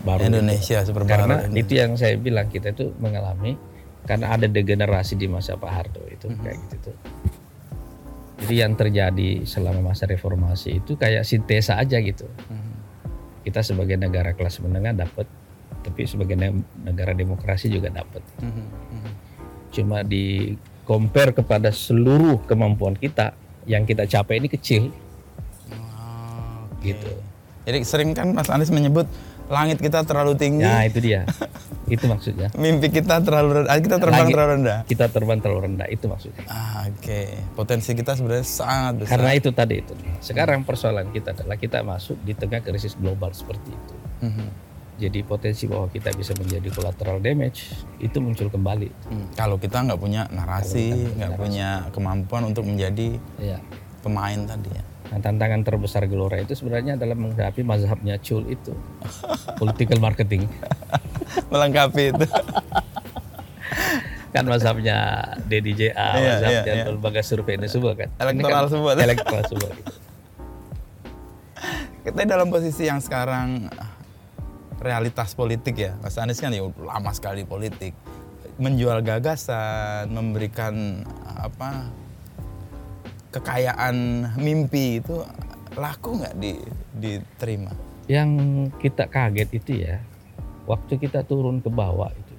Baru 0.00 0.24
Indonesia, 0.24 0.80
superpower 0.82 1.12
Karena 1.28 1.36
Indonesia. 1.44 1.60
itu 1.60 1.72
yang 1.76 1.90
saya 1.94 2.16
bilang 2.16 2.48
kita 2.48 2.72
itu 2.72 2.90
mengalami 2.96 3.54
karena 4.02 4.32
ada 4.32 4.48
degenerasi 4.48 5.14
di 5.14 5.28
masa 5.28 5.60
Pak 5.60 5.70
Harto 5.70 6.00
itu 6.08 6.26
kayak 6.40 6.56
gitu 6.66 6.90
tuh. 6.90 6.96
Jadi 8.40 8.54
yang 8.56 8.72
terjadi 8.72 9.44
selama 9.44 9.92
masa 9.92 10.08
reformasi 10.08 10.80
itu 10.80 10.96
kayak 10.96 11.22
sintesa 11.22 11.76
aja 11.76 12.00
gitu. 12.00 12.24
Mhm. 12.48 12.72
Kita 13.44 13.60
sebagai 13.60 13.94
negara 13.94 14.32
kelas 14.32 14.58
menengah 14.58 14.96
dapat, 14.96 15.28
tapi 15.80 16.04
sebagai 16.04 16.34
ne- 16.34 16.60
negara 16.80 17.10
demokrasi 17.10 17.66
juga 17.66 17.88
dapat. 17.88 18.20
Mhm. 18.38 18.64
Mhm. 18.90 19.12
Cuma 19.70 20.02
di 20.02 20.54
compare 20.82 21.30
kepada 21.32 21.68
seluruh 21.68 22.42
kemampuan 22.44 22.94
kita 22.94 23.32
yang 23.64 23.84
kita 23.84 24.04
capai 24.04 24.36
ini 24.36 24.48
kecil 24.48 24.90
Oh, 25.70 26.66
oke. 26.66 26.82
Gitu. 26.82 27.12
Jadi 27.62 27.78
sering 27.82 28.10
kan 28.10 28.30
Mas 28.30 28.48
Anies 28.48 28.68
menyebut 28.68 29.06
langit 29.46 29.78
kita 29.78 30.02
terlalu 30.02 30.34
tinggi, 30.34 30.62
Nah 30.62 30.82
itu 30.84 30.98
dia, 31.00 31.26
itu 31.90 32.06
maksudnya. 32.06 32.54
mimpi 32.54 32.86
kita 32.88 33.18
terlalu 33.18 33.60
rendah, 33.60 33.74
kita 33.76 33.96
terbang 33.98 34.14
Langit- 34.16 34.30
terlalu 34.32 34.50
rendah. 34.56 34.78
Kita 34.84 35.06
terbang 35.06 35.38
terlalu 35.38 35.60
rendah, 35.66 35.86
itu 35.88 36.04
maksudnya. 36.06 36.44
Ah, 36.46 36.86
Oke, 36.88 37.26
potensi 37.52 37.90
kita 37.92 38.14
sebenarnya 38.14 38.42
sangat 38.42 38.92
besar. 38.96 39.10
Karena 39.12 39.30
itu 39.34 39.50
tadi 39.50 39.74
itu. 39.76 39.92
Sekarang 40.20 40.62
persoalan 40.62 41.10
kita 41.10 41.34
adalah 41.34 41.54
kita 41.54 41.82
masuk 41.82 42.14
di 42.20 42.32
tengah 42.32 42.58
krisis 42.60 42.94
global 42.94 43.30
seperti 43.30 43.68
itu. 43.68 43.94
Mhm. 44.22 44.69
Jadi 45.00 45.24
potensi 45.24 45.64
bahwa 45.64 45.88
kita 45.88 46.12
bisa 46.12 46.36
menjadi 46.36 46.68
collateral 46.68 47.18
damage 47.18 47.72
itu 47.96 48.20
muncul 48.20 48.46
kembali. 48.46 48.88
Hmm, 49.08 49.26
Kalau 49.32 49.56
kita 49.56 49.80
nggak 49.80 49.96
punya 49.96 50.28
narasi, 50.28 50.92
nggak 51.16 51.34
punya 51.34 51.88
kemampuan 51.88 52.44
untuk 52.44 52.68
menjadi 52.68 53.16
Ya. 53.36 53.56
pemain 54.00 54.44
tadi 54.44 54.68
ya. 54.68 54.84
Nah, 55.10 55.18
tantangan 55.18 55.64
terbesar 55.64 56.06
Gelora 56.06 56.38
itu 56.38 56.52
sebenarnya 56.52 56.94
adalah 56.94 57.16
menghadapi 57.16 57.64
mazhabnya 57.64 58.20
Chul 58.20 58.46
itu, 58.46 58.70
political 59.58 59.98
marketing. 59.98 60.44
Melengkapi 61.50 62.14
itu. 62.14 62.26
Kan 64.30 64.46
mazhabnya 64.46 64.98
DDJA, 65.42 65.90
Iya, 65.90 66.30
mazhabnya 66.30 66.62
iya, 66.62 66.74
iya. 66.76 66.84
lembaga 66.86 67.18
survei 67.20 67.58
ini 67.58 67.66
semua 67.66 67.98
kan. 67.98 68.06
Elektoral 68.14 68.62
kan 68.62 68.70
semua. 68.70 68.90
Elektoral 68.94 69.42
semua. 69.48 69.68
gitu. 69.72 69.92
kita 72.06 72.20
dalam 72.24 72.48
posisi 72.48 72.86
yang 72.86 73.02
sekarang 73.02 73.66
realitas 74.80 75.36
politik 75.36 75.76
ya. 75.76 75.94
Mas 76.00 76.16
Anies 76.16 76.40
kan 76.40 76.50
ya 76.50 76.64
lama 76.64 77.12
sekali 77.12 77.44
politik. 77.44 77.92
Menjual 78.60 79.00
gagasan, 79.00 80.12
memberikan 80.12 81.04
apa 81.40 81.88
kekayaan 83.32 83.96
mimpi 84.36 85.00
itu 85.00 85.24
laku 85.78 86.20
nggak 86.20 86.34
di, 86.36 86.60
diterima? 86.98 87.72
Yang 88.10 88.30
kita 88.82 89.06
kaget 89.06 89.48
itu 89.54 89.72
ya, 89.86 90.02
waktu 90.66 90.98
kita 91.00 91.24
turun 91.24 91.62
ke 91.64 91.70
bawah 91.72 92.10
itu, 92.12 92.34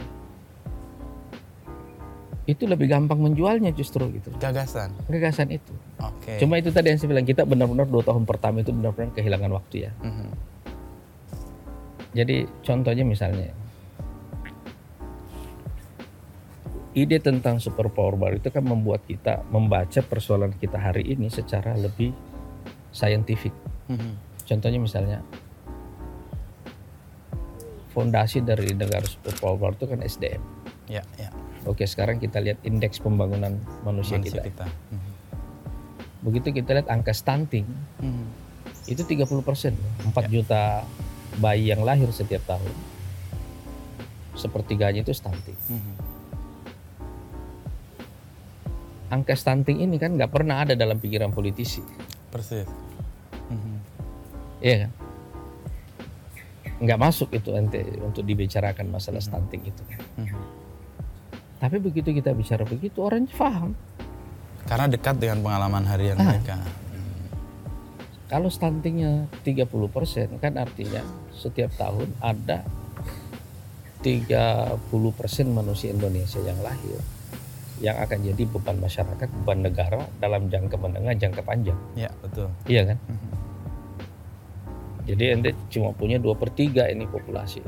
itu 2.52 2.64
lebih 2.68 2.92
gampang 2.92 3.18
menjualnya 3.18 3.72
justru 3.72 4.12
gitu. 4.12 4.30
Gagasan. 4.38 4.92
Gagasan 5.08 5.50
itu. 5.56 5.74
Oke. 6.04 6.38
Cuma 6.38 6.60
itu 6.60 6.70
tadi 6.70 6.92
yang 6.92 7.00
saya 7.00 7.10
bilang 7.16 7.26
kita 7.26 7.48
benar-benar 7.48 7.88
dua 7.88 8.04
tahun 8.04 8.28
pertama 8.28 8.62
itu 8.62 8.76
benar-benar 8.76 9.16
kehilangan 9.16 9.52
waktu 9.58 9.90
ya. 9.90 9.92
Mhm. 10.04 10.30
Jadi 12.12 12.44
contohnya 12.62 13.08
misalnya 13.08 13.56
ide 16.92 17.24
tentang 17.24 17.56
superpower 17.64 18.20
baru 18.20 18.36
itu 18.36 18.52
kan 18.52 18.68
membuat 18.68 19.08
kita 19.08 19.48
membaca 19.48 20.04
persoalan 20.04 20.52
kita 20.60 20.76
hari 20.76 21.08
ini 21.08 21.32
secara 21.32 21.72
lebih 21.80 22.12
saintifik. 22.92 23.56
Mhm. 23.88 24.44
Contohnya 24.44 24.80
misalnya 24.84 25.18
fondasi 27.96 28.44
dari 28.44 28.76
negara 28.76 29.08
superpower 29.08 29.56
baru 29.56 29.74
itu 29.80 29.86
kan 29.88 30.00
SDM. 30.04 30.44
Ya, 30.92 31.04
ya. 31.16 31.32
Oke, 31.64 31.88
sekarang 31.88 32.20
kita 32.20 32.44
lihat 32.44 32.60
indeks 32.68 33.00
pembangunan 33.00 33.56
manusia, 33.88 34.20
Manusia 34.20 34.44
kita. 34.44 34.68
kita. 34.68 34.68
Mhm. 34.92 35.12
Begitu 36.28 36.48
kita 36.60 36.76
lihat 36.76 36.92
angka 36.92 37.16
stunting 37.16 37.64
Mhm. 38.04 38.26
itu 38.92 39.00
30 39.08 39.40
persen, 39.40 39.80
4 40.04 40.28
juta 40.28 40.84
bayi 41.38 41.72
yang 41.72 41.86
lahir 41.86 42.10
setiap 42.12 42.44
tahun. 42.44 42.74
Sepertiganya 44.36 45.06
itu 45.06 45.14
stunting. 45.14 45.56
Mhm. 45.70 45.94
Angka 49.12 49.36
stunting 49.36 49.84
ini 49.84 50.00
kan 50.00 50.16
nggak 50.16 50.32
pernah 50.32 50.64
ada 50.64 50.72
dalam 50.72 50.96
pikiran 50.96 51.36
politisi, 51.36 51.84
Persis. 52.32 52.64
Mhm. 53.52 53.76
iya 54.64 54.88
kan? 54.88 54.92
Nggak 56.82 57.00
masuk 57.00 57.30
itu 57.36 57.52
ente 57.54 57.84
untuk 58.00 58.24
dibicarakan 58.24 58.88
masalah 58.88 59.20
stunting 59.20 59.68
itu. 59.68 59.84
Mhm. 60.16 60.42
Tapi 61.60 61.78
begitu 61.78 62.10
kita 62.10 62.32
bicara 62.34 62.64
begitu 62.64 63.04
orang 63.04 63.28
paham. 63.30 63.76
Karena 64.66 64.88
dekat 64.88 65.20
dengan 65.20 65.44
pengalaman 65.44 65.84
harian 65.86 66.16
Ah. 66.18 66.32
mereka. 66.32 66.56
Kalau 68.32 68.48
stuntingnya 68.48 69.28
30 69.44 69.68
persen 69.92 70.40
kan 70.40 70.56
artinya 70.56 71.04
setiap 71.36 71.76
tahun 71.76 72.16
ada 72.24 72.64
30 74.00 74.80
persen 75.12 75.52
manusia 75.52 75.92
Indonesia 75.92 76.40
yang 76.40 76.56
lahir 76.64 76.96
yang 77.84 77.98
akan 77.98 78.24
jadi 78.24 78.46
beban 78.46 78.78
masyarakat, 78.78 79.28
beban 79.42 79.66
negara 79.66 80.06
dalam 80.22 80.48
jangka 80.48 80.78
menengah, 80.78 81.18
jangka 81.18 81.42
panjang. 81.42 81.76
Ya, 81.98 82.14
betul. 82.22 82.48
Iya 82.70 82.94
kan? 82.94 82.98
Mhm. 83.10 83.30
Jadi 85.12 85.24
ente 85.34 85.52
cuma 85.74 85.90
punya 85.92 86.22
dua 86.22 86.38
per 86.38 86.54
tiga 86.54 86.86
ini 86.88 87.10
populasi. 87.10 87.60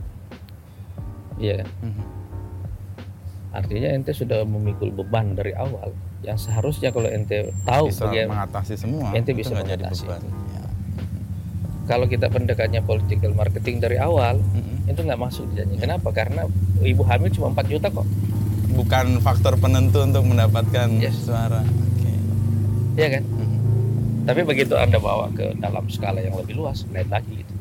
Iya 1.42 1.66
kan? 1.66 1.70
Mhm. 1.82 2.06
Artinya 3.58 3.90
ente 4.00 4.16
sudah 4.16 4.46
memikul 4.46 4.94
beban 4.94 5.34
dari 5.34 5.52
awal 5.58 5.92
yang 6.24 6.36
seharusnya 6.36 6.90
kalau 6.90 7.06
ente 7.06 7.52
tahu 7.62 7.88
bisa 7.88 8.08
bagaimana 8.08 8.32
mengatasi 8.42 8.74
semua. 8.76 9.12
Ente 9.12 9.30
itu 9.30 9.40
bisa 9.40 9.54
jadi 9.54 9.76
mengatasi 9.78 10.04
beban. 10.04 10.20
itu. 10.20 10.30
Ya. 10.50 10.64
kalau 11.84 12.08
kita 12.08 12.28
pendekatnya 12.28 12.80
political 12.80 13.32
marketing 13.34 13.78
dari 13.78 14.00
awal 14.00 14.40
Mhm. 14.40 14.88
itu 14.88 15.00
nggak 15.00 15.20
masuk 15.20 15.44
di 15.52 15.60
janji. 15.60 15.76
Kenapa? 15.78 16.10
Karena 16.10 16.48
ibu 16.80 17.04
hamil 17.04 17.28
cuma 17.30 17.52
4 17.52 17.68
juta 17.68 17.88
kok. 17.90 18.08
Bukan 18.74 19.20
faktor 19.20 19.54
penentu 19.56 20.00
untuk 20.00 20.24
mendapatkan 20.24 20.88
Yes. 20.96 21.20
suara. 21.22 21.60
Oke. 21.60 22.12
Iya 22.96 23.08
kan? 23.12 23.24
Mhm. 23.26 23.58
Tapi 24.24 24.42
begitu 24.44 24.74
Anda 24.74 24.96
bawa 24.98 25.28
ke 25.30 25.60
dalam 25.60 25.84
skala 25.88 26.18
yang 26.18 26.34
lebih 26.34 26.56
luas, 26.56 26.88
lain 26.88 27.06
lagi 27.06 27.36
gitu. 27.38 27.52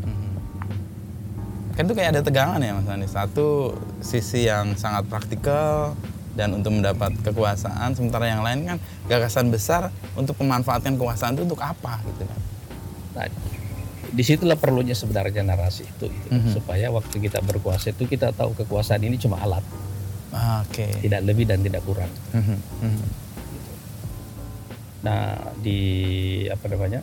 Kan 1.72 1.83
itu 1.83 1.94
kayak 1.96 2.11
ada 2.11 2.22
tegangan 2.22 2.61
ya 2.61 2.77
Mas 2.77 2.87
Anies. 2.87 3.11
Satu 3.11 3.72
sisi 3.98 4.44
yang 4.44 4.77
sangat 4.77 5.09
praktikal 5.09 5.96
dan 6.33 6.57
untuk 6.57 6.73
mendapat 6.73 7.12
kekuasaan, 7.21 7.92
sementara 7.92 8.25
yang 8.29 8.40
lain 8.40 8.64
kan 8.64 8.79
gagasan 9.05 9.53
besar 9.53 9.92
untuk 10.16 10.37
memanfaatkan 10.40 10.97
kekuasaan 10.97 11.37
itu 11.37 11.45
untuk 11.45 11.61
apa 11.61 12.01
gitu 12.09 12.25
kan. 12.25 12.40
Nah, 13.12 13.27
di 14.12 14.23
situlah 14.25 14.57
perlunya 14.57 14.92
sebenarnya 14.92 15.45
narasi 15.45 15.88
itu, 15.88 16.09
gitu. 16.09 16.29
Mhm. 16.33 16.53
supaya 16.53 16.88
waktu 16.92 17.16
kita 17.21 17.40
berkuasa 17.40 17.92
itu 17.92 18.05
kita 18.09 18.33
tahu 18.33 18.53
kekuasaan 18.57 19.05
ini 19.05 19.16
cuma 19.16 19.40
alat, 19.40 19.64
Oke. 20.64 20.88
tidak 21.05 21.21
lebih 21.25 21.45
dan 21.49 21.61
tidak 21.61 21.85
kurang. 21.85 22.12
Mhm, 22.33 22.57
mhm. 22.81 23.05
Nah 25.03 25.35
di 25.59 25.81
apa 26.47 26.64
namanya 26.71 27.03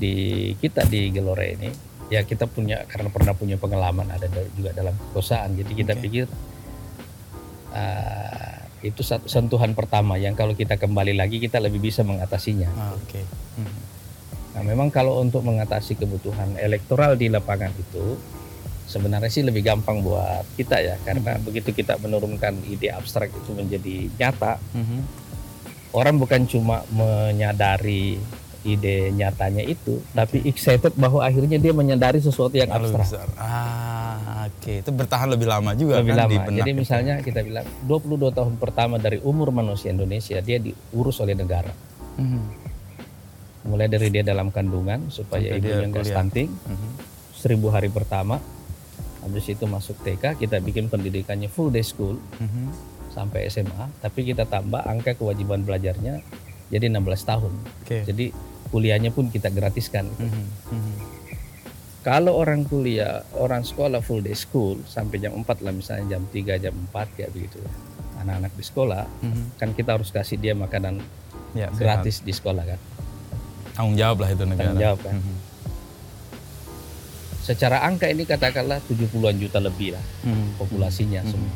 di 0.00 0.14
kita 0.58 0.82
di 0.88 1.12
Gelore 1.12 1.54
ini 1.54 1.70
ya 2.08 2.24
kita 2.24 2.48
punya 2.48 2.82
karena 2.88 3.08
pernah 3.12 3.32
punya 3.36 3.56
pengalaman 3.60 4.08
ada 4.10 4.26
da- 4.26 4.50
juga 4.56 4.72
dalam 4.74 4.96
kekuasaan 4.96 5.54
jadi 5.60 5.72
kita 5.72 5.92
Oke. 5.96 6.02
pikir 6.08 6.24
ah, 7.74 8.62
itu 8.80 9.02
satu 9.02 9.26
sentuhan 9.26 9.74
pertama 9.74 10.14
yang 10.14 10.32
kalau 10.32 10.54
kita 10.54 10.78
kembali 10.78 11.16
lagi 11.16 11.40
kita 11.40 11.58
lebih 11.58 11.82
bisa 11.82 12.06
mengatasinya. 12.06 12.70
Oke. 12.94 13.20
Mhm. 13.58 13.80
Nah 14.54 14.62
memang 14.62 14.88
kalau 14.88 15.18
untuk 15.18 15.42
mengatasi 15.42 15.98
kebutuhan 15.98 16.54
elektoral 16.56 17.18
di 17.18 17.26
lapangan 17.26 17.74
itu 17.74 18.14
sebenarnya 18.84 19.32
sih 19.32 19.42
lebih 19.42 19.64
gampang 19.64 20.04
buat 20.04 20.44
kita 20.54 20.76
ya 20.78 20.94
karena 21.02 21.40
begitu 21.40 21.72
kita 21.72 21.96
menurunkan 21.98 22.62
ide 22.68 22.92
abstrak 22.92 23.32
itu 23.32 23.50
menjadi 23.56 24.12
nyata 24.14 24.60
Mhm. 24.76 24.98
orang 25.96 26.20
bukan 26.20 26.44
cuma 26.44 26.84
menyadari 26.92 28.20
ide 28.64 29.12
nyatanya 29.12 29.60
itu, 29.60 30.00
tapi 30.10 30.40
excited 30.42 30.96
bahwa 30.96 31.20
akhirnya 31.20 31.56
dia 31.56 31.70
menyadari 31.70 32.16
sesuatu 32.18 32.52
yang 32.52 32.66
abstrak. 32.66 33.04
besar. 33.04 33.26
Ah, 33.36 34.48
oke. 34.48 34.80
Itu 34.80 34.90
bertahan 34.90 35.28
lebih 35.28 35.44
lama 35.44 35.72
juga 35.72 36.00
Lebih 36.00 36.10
kan 36.10 36.24
di 36.24 36.34
lama. 36.34 36.44
benak 36.44 36.58
Jadi 36.64 36.70
misalnya 36.72 37.14
kita 37.20 37.40
bilang 37.40 37.66
22 37.84 38.32
tahun 38.32 38.54
pertama 38.56 38.96
dari 38.96 39.20
umur 39.20 39.52
manusia 39.52 39.88
Indonesia 39.88 40.40
dia 40.40 40.56
diurus 40.56 41.20
oleh 41.20 41.32
negara. 41.32 41.68
Mhm. 42.16 42.40
Mulai 43.64 43.86
dari 43.86 44.08
dia 44.08 44.20
dalam 44.20 44.48
kandungan 44.48 45.08
supaya 45.08 45.44
Sampai 45.46 45.58
ibunya 45.58 45.86
nggak 45.88 46.04
stunting, 46.04 46.48
Mhm. 46.48 46.88
seribu 47.32 47.68
hari 47.68 47.88
pertama, 47.88 48.36
habis 49.20 49.44
itu 49.46 49.64
masuk 49.64 49.96
TK 50.00 50.36
kita 50.36 50.56
bikin 50.58 50.88
pendidikannya 50.88 51.48
full 51.48 51.68
day 51.68 51.80
school 51.80 52.16
Mhm. 52.36 52.72
sampai 53.10 53.44
SMA, 53.46 53.88
tapi 53.98 54.24
kita 54.24 54.44
tambah 54.44 54.80
angka 54.80 55.14
kewajiban 55.14 55.60
belajarnya 55.60 56.20
jadi 56.66 56.88
16 56.88 57.22
tahun. 57.22 57.52
Oke. 57.80 58.04
Jadi 58.04 58.32
kuliahnya 58.74 59.14
pun 59.14 59.30
kita 59.30 59.48
gratiskan. 59.48 60.10
Mhm. 60.10 60.44
Mhm. 60.68 60.94
Kalau 62.02 62.34
orang 62.34 62.66
kuliah, 62.66 63.22
orang 63.32 63.62
sekolah 63.62 64.02
full 64.02 64.20
day 64.20 64.34
school 64.34 64.82
sampai 64.84 65.16
jam 65.16 65.32
4 65.32 65.62
lah 65.62 65.70
misalnya 65.70 66.18
jam 66.18 66.26
3, 66.28 66.58
jam 66.58 66.74
4 66.90 67.08
ya 67.16 67.30
begitu. 67.30 67.62
Anak-anak 68.18 68.52
di 68.52 68.64
sekolah 68.66 69.02
Mhm. 69.22 69.42
kan 69.56 69.70
kita 69.72 69.94
harus 69.94 70.10
kasih 70.10 70.36
dia 70.36 70.52
makanan 70.52 70.98
Ya, 71.54 71.70
sehat. 71.70 72.02
gratis 72.02 72.20
di 72.20 72.34
sekolah 72.34 72.66
kan. 72.66 72.80
Tanggung 73.72 73.94
jawab 73.94 74.20
lah 74.20 74.28
itu 74.28 74.44
negara. 74.44 74.68
Tanggung 74.68 74.82
jawab 74.82 74.98
kan. 75.00 75.14
Mhm. 75.16 75.36
Secara 77.40 77.84
angka 77.84 78.08
ini 78.08 78.24
katakanlah 78.24 78.80
70-an 78.84 79.36
juta 79.36 79.60
lebih 79.60 79.92
lah 79.92 80.04
Mhm. 80.24 80.56
populasinya 80.56 81.20
Mhm. 81.22 81.30
semua. 81.30 81.54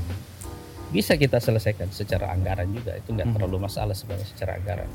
Bisa 0.88 1.16
kita 1.16 1.36
selesaikan 1.36 1.92
secara 1.92 2.32
anggaran 2.32 2.72
juga 2.72 2.96
itu 2.96 3.12
nggak 3.12 3.28
Mhm. 3.28 3.34
terlalu 3.36 3.56
masalah 3.58 3.92
sebenarnya 3.92 4.28
secara 4.28 4.56
anggaran. 4.56 4.88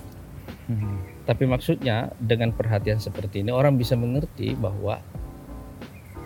Mhm. 0.65 1.23
Tapi 1.23 1.43
maksudnya 1.43 2.12
dengan 2.15 2.52
perhatian 2.52 2.97
seperti 2.97 3.41
ini 3.41 3.49
orang 3.49 3.76
bisa 3.76 3.93
mengerti 3.93 4.54
bahwa 4.54 4.99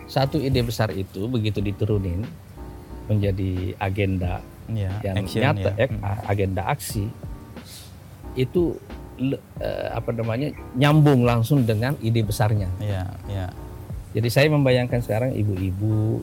satu 0.04 0.38
ide 0.38 0.60
besar 0.60 0.88
itu 0.90 1.26
begitu 1.26 1.58
diturunin 1.58 2.24
menjadi 3.06 3.74
agenda 3.76 4.40
Ya, 4.68 4.92
yang 5.00 5.16
action 5.18 5.40
nyata 5.40 5.70
ya. 5.74 5.86
agenda 6.24 6.60
aksi 6.62 7.08
itu 8.34 8.76
eh, 9.58 9.88
apa 9.90 10.12
namanya 10.12 10.52
nyambung 10.74 11.24
langsung 11.24 11.64
dengan 11.64 11.96
ide 11.98 12.20
besarnya. 12.20 12.68
Iya, 12.78 13.04
iya. 13.26 13.46
Jadi 14.12 14.28
saya 14.28 14.46
membayangkan 14.48 15.00
sekarang 15.00 15.32
ibu-ibu 15.32 16.20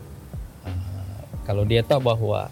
eh, 0.64 1.20
kalau 1.42 1.66
dia 1.66 1.82
tahu 1.82 2.06
bahwa 2.06 2.48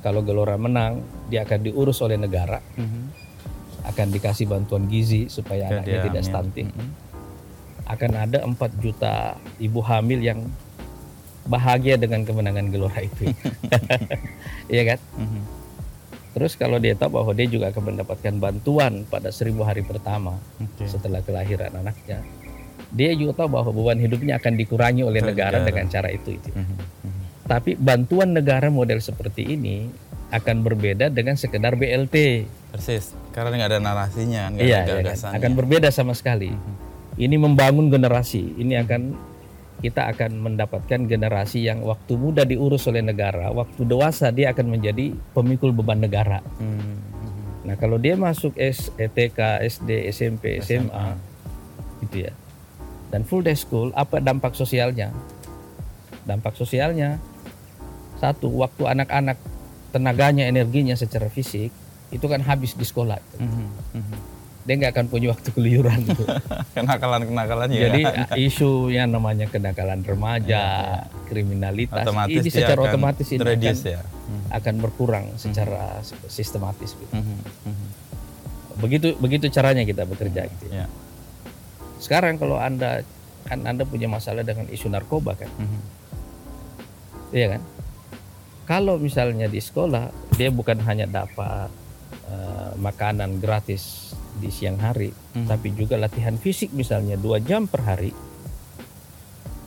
kalau 0.00 0.20
Gelora 0.20 0.54
menang 0.54 1.00
dia 1.26 1.42
akan 1.42 1.60
diurus 1.62 1.98
oleh 1.98 2.14
negara, 2.14 2.60
Mhm. 2.76 3.03
Akan 3.84 4.06
dikasih 4.10 4.48
bantuan 4.48 4.88
gizi 4.88 5.28
supaya 5.28 5.68
Ke 5.68 5.72
anaknya 5.80 5.98
tidak 6.08 6.22
stunting. 6.24 6.68
Akan 7.84 8.12
ada 8.16 8.40
4 8.42 8.56
juta 8.80 9.36
ibu 9.60 9.84
hamil 9.84 10.24
yang 10.24 10.40
bahagia 11.44 12.00
dengan 12.00 12.24
kemenangan 12.24 12.72
Gelora 12.72 13.04
itu. 13.04 13.28
Iya 14.72 14.96
kan? 14.96 14.98
Terus 16.34 16.58
kalau 16.58 16.82
dia 16.82 16.98
tahu 16.98 17.20
bahwa 17.20 17.30
dia 17.36 17.46
juga 17.46 17.70
akan 17.70 17.94
mendapatkan 17.94 18.34
bantuan 18.42 19.06
pada 19.06 19.30
seribu 19.30 19.62
hari 19.62 19.86
pertama 19.86 20.34
Oke. 20.58 20.88
setelah 20.88 21.22
kelahiran 21.22 21.70
anaknya, 21.78 22.26
dia 22.90 23.14
juga 23.14 23.44
tahu 23.44 23.54
bahwa 23.54 23.70
beban 23.70 24.02
hidupnya 24.02 24.42
akan 24.42 24.58
dikurangi 24.58 25.06
oleh 25.06 25.22
negara, 25.22 25.62
negara. 25.62 25.68
dengan 25.68 25.86
cara 25.92 26.08
itu. 26.10 26.34
itu. 26.34 26.50
Mhm. 26.50 26.74
Mhm. 27.06 27.22
Tapi 27.44 27.70
bantuan 27.78 28.34
negara 28.34 28.66
model 28.66 28.98
seperti 28.98 29.46
ini 29.54 29.86
akan 30.34 30.66
berbeda 30.66 31.06
dengan 31.08 31.38
sekedar 31.38 31.78
BLT. 31.78 32.44
Persis. 32.74 33.14
Karena 33.30 33.54
nggak 33.54 33.70
ada 33.70 33.80
narasinya, 33.80 34.50
nggak 34.50 34.66
Iya, 34.66 34.78
ada 34.82 34.84
iya 34.84 34.94
kan? 34.98 35.04
gagasannya. 35.06 35.36
akan 35.38 35.52
berbeda 35.54 35.88
sama 35.94 36.12
sekali. 36.12 36.50
Mhm. 36.50 36.74
Ini 37.14 37.36
membangun 37.38 37.86
generasi. 37.86 38.58
Ini 38.58 38.82
akan 38.82 39.02
kita 39.78 40.10
akan 40.10 40.30
mendapatkan 40.40 41.00
generasi 41.06 41.62
yang 41.62 41.84
waktu 41.84 42.18
muda 42.18 42.42
diurus 42.42 42.88
oleh 42.88 43.04
negara, 43.04 43.54
waktu 43.54 43.84
dewasa 43.84 44.34
dia 44.34 44.50
akan 44.50 44.74
menjadi 44.74 45.14
pemikul 45.30 45.70
beban 45.70 46.02
negara. 46.02 46.42
Mhm. 46.58 46.94
Nah, 47.64 47.76
kalau 47.78 47.96
dia 47.96 48.18
masuk 48.18 48.58
S, 48.58 48.90
E 48.98 49.06
TK, 49.06 49.62
SD, 49.62 50.10
SMP, 50.10 50.58
SMA, 50.60 51.16
gitu 52.02 52.28
ya. 52.28 52.32
Dan 53.08 53.22
full 53.22 53.40
day 53.40 53.54
school, 53.54 53.94
apa 53.94 54.18
dampak 54.18 54.52
sosialnya? 54.52 55.14
Dampak 56.24 56.58
sosialnya 56.58 57.22
satu, 58.18 58.50
waktu 58.58 58.84
anak-anak 58.84 59.38
tenaganya, 59.94 60.50
energinya 60.50 60.98
secara 60.98 61.30
fisik 61.30 61.70
itu 62.10 62.26
kan 62.26 62.42
habis 62.42 62.74
di 62.74 62.82
sekolah. 62.82 63.18
Mhm. 63.38 63.66
Mhm. 63.94 64.16
Dia 64.64 64.74
nggak 64.80 64.92
akan 64.96 65.06
punya 65.12 65.28
waktu 65.30 65.48
keluyuran 65.52 66.02
gitu. 66.08 66.24
Kenakalan-kenakalan 66.76 67.68
ya. 67.70 67.80
Jadi 67.86 68.02
isu 68.42 68.88
yang 68.90 69.12
namanya 69.12 69.44
kenakalan 69.46 70.00
remaja, 70.02 70.64
kriminalitas, 71.28 72.02
otomatis 72.02 72.40
ini 72.42 72.48
secara 72.50 72.80
akan 72.80 72.90
otomatis 72.96 73.28
ini 73.28 73.44
akan, 73.44 73.76
ya. 73.84 74.00
Mhm. 74.02 74.44
akan 74.50 74.74
berkurang 74.80 75.26
secara 75.36 76.00
sistematis. 76.26 76.96
Gitu. 76.96 77.12
Mhm. 77.14 77.36
Mhm. 77.70 77.86
Begitu 78.82 79.06
begitu 79.22 79.46
caranya 79.52 79.84
kita 79.86 80.02
bekerja 80.08 80.48
gitu. 80.48 80.64
ya. 80.72 80.84
Ya. 80.84 80.86
Sekarang 82.02 82.40
kalau 82.40 82.58
anda 82.58 83.04
kan 83.44 83.60
anda 83.68 83.84
punya 83.84 84.08
masalah 84.08 84.40
dengan 84.40 84.64
isu 84.72 84.88
narkoba 84.88 85.36
kan, 85.36 85.52
Mhm. 85.60 85.80
iya 87.36 87.46
kan? 87.52 87.60
Kalau 88.64 88.96
misalnya 88.96 89.44
di 89.44 89.60
sekolah 89.60 90.08
dia 90.32 90.48
bukan 90.48 90.80
hanya 90.82 91.04
dapat 91.04 91.68
eh, 92.24 92.72
makanan 92.76 93.36
gratis 93.36 94.12
di 94.34 94.48
siang 94.48 94.76
hari, 94.76 95.12
Mhm. 95.36 95.46
tapi 95.46 95.68
juga 95.70 95.94
latihan 95.94 96.34
fisik 96.34 96.72
misalnya 96.72 97.14
dua 97.14 97.36
jam 97.38 97.68
per 97.68 97.84
hari, 97.84 98.10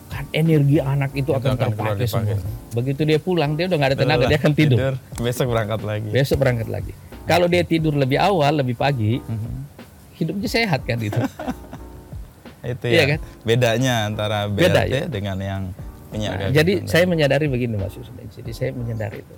kan 0.08 0.26
energi 0.32 0.82
anak 0.82 1.14
itu, 1.14 1.30
Itu 1.30 1.38
akan, 1.38 1.54
akan 1.54 1.62
terpakai 1.72 2.08
semua. 2.10 2.42
Begitu 2.74 3.02
dia 3.06 3.20
pulang 3.22 3.54
dia 3.54 3.70
udah 3.70 3.78
nggak 3.78 3.92
ada 3.94 3.98
tenaga, 3.98 4.26
dia 4.26 4.40
akan 4.42 4.54
tidur. 4.54 4.78
Besok 5.16 5.46
berangkat 5.48 5.82
lagi. 5.84 6.10
Besok 6.10 6.38
berangkat 6.42 6.68
lagi. 6.68 6.92
Kalau 7.24 7.46
dia 7.46 7.62
tidur 7.62 7.94
lebih 7.94 8.18
awal, 8.18 8.58
lebih 8.58 8.74
pagi, 8.74 9.22
Mhm. 9.22 9.56
hidupnya 10.18 10.50
sehat 10.50 10.82
kan 10.82 10.98
itu. 10.98 11.20
Itu 12.66 12.86
Iya 12.90 13.00
ya. 13.00 13.06
kan? 13.16 13.20
Bedanya 13.46 13.94
antara 14.04 14.50
BLT 14.50 14.60
Beda, 14.60 14.82
ya. 14.84 15.06
dengan 15.08 15.38
yang 15.40 15.64
Nah, 16.08 16.20
gagasan. 16.40 16.56
jadi 16.56 16.74
saya 16.88 17.04
menyadari 17.04 17.46
begini 17.52 17.76
Mas 17.76 17.96
Yusuf. 18.00 18.16
Jadi 18.16 18.52
saya 18.56 18.72
menyadari 18.72 19.20
itu. 19.20 19.36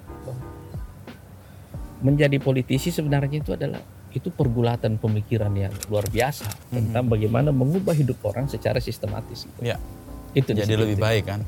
Menjadi 2.00 2.38
politisi 2.40 2.94
sebenarnya 2.94 3.42
itu 3.42 3.52
adalah 3.52 3.82
itu 4.10 4.34
pergulatan 4.34 4.98
pemikiran 4.98 5.54
yang 5.54 5.74
luar 5.90 6.06
biasa 6.10 6.50
tentang 6.74 7.06
bagaimana 7.06 7.54
mengubah 7.54 7.94
hidup 7.94 8.18
orang 8.26 8.50
secara 8.50 8.82
sistematis. 8.82 9.46
ya, 9.62 9.78
Itu 10.34 10.54
di 10.54 10.66
jadi 10.66 10.78
lebih 10.78 10.98
baik 10.98 11.24
kan. 11.30 11.42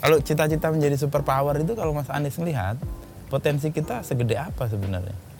Kalau 0.00 0.20
cita-cita 0.20 0.68
menjadi 0.68 0.96
superpower 1.00 1.56
itu 1.60 1.72
kalau 1.76 1.96
Mas 1.96 2.08
Anies 2.12 2.36
melihat 2.40 2.76
potensi 3.28 3.72
kita 3.72 4.04
segede 4.04 4.36
apa 4.36 4.68
sebenarnya? 4.68 5.33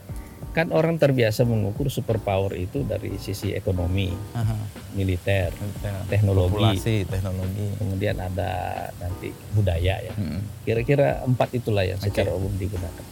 Kan 0.54 0.70
orang 0.70 1.02
terbiasa 1.02 1.42
mengukur 1.42 1.90
superpower 1.90 2.54
itu 2.54 2.86
dari 2.86 3.18
sisi 3.18 3.50
ekonomi, 3.50 4.14
Aha. 4.38 4.54
militer, 4.94 5.50
Ya, 5.82 5.98
teknologi, 6.06 6.54
Populasi, 6.62 6.96
teknologi. 7.10 7.66
kemudian 7.74 8.22
ada 8.22 8.50
nanti 8.96 9.34
budaya 9.50 9.98
ya. 9.98 10.14
Mm-mm. 10.14 10.62
Kira-kira 10.62 11.26
empat 11.26 11.58
itulah 11.58 11.82
yang 11.82 11.98
secara 11.98 12.30
umum 12.30 12.54
digunakan. 12.54 13.02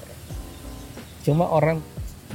Cuma 1.27 1.51
orang 1.51 1.83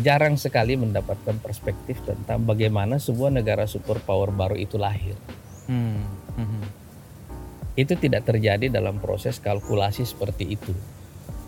jarang 0.03 0.35
sekali 0.35 0.75
mendapatkan 0.75 1.39
perspektif 1.39 2.03
tentang 2.03 2.43
bagaimana 2.43 2.99
sebuah 2.99 3.31
negara 3.31 3.63
superpower 3.63 4.29
baru 4.29 4.59
itu 4.59 4.75
lahir. 4.75 5.15
Hmm. 5.67 5.99
Mhm. 6.35 6.63
itu 7.77 7.93
tidak 7.93 8.25
terjadi 8.25 8.73
dalam 8.73 8.97
proses 8.97 9.37
kalkulasi 9.37 10.01
seperti 10.01 10.57
itu. 10.57 10.73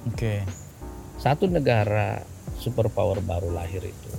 Oke. 0.05 0.45
Satu 1.17 1.49
negara 1.49 2.21
superpower 2.59 3.23
baru 3.23 3.55
lahir 3.55 3.81
itu 3.81 4.09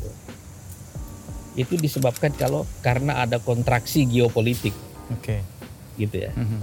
itu 1.58 1.74
disebabkan 1.74 2.30
kalau 2.34 2.62
karena 2.80 3.26
ada 3.26 3.42
kontraksi 3.42 4.06
geopolitik 4.06 4.74
Oke. 5.10 5.42
gitu 5.98 6.16
ya. 6.30 6.32
Mhm. 6.32 6.62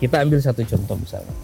Kita 0.00 0.24
ambil 0.24 0.40
satu 0.40 0.64
contoh 0.64 0.96
misalnya. 0.96 1.36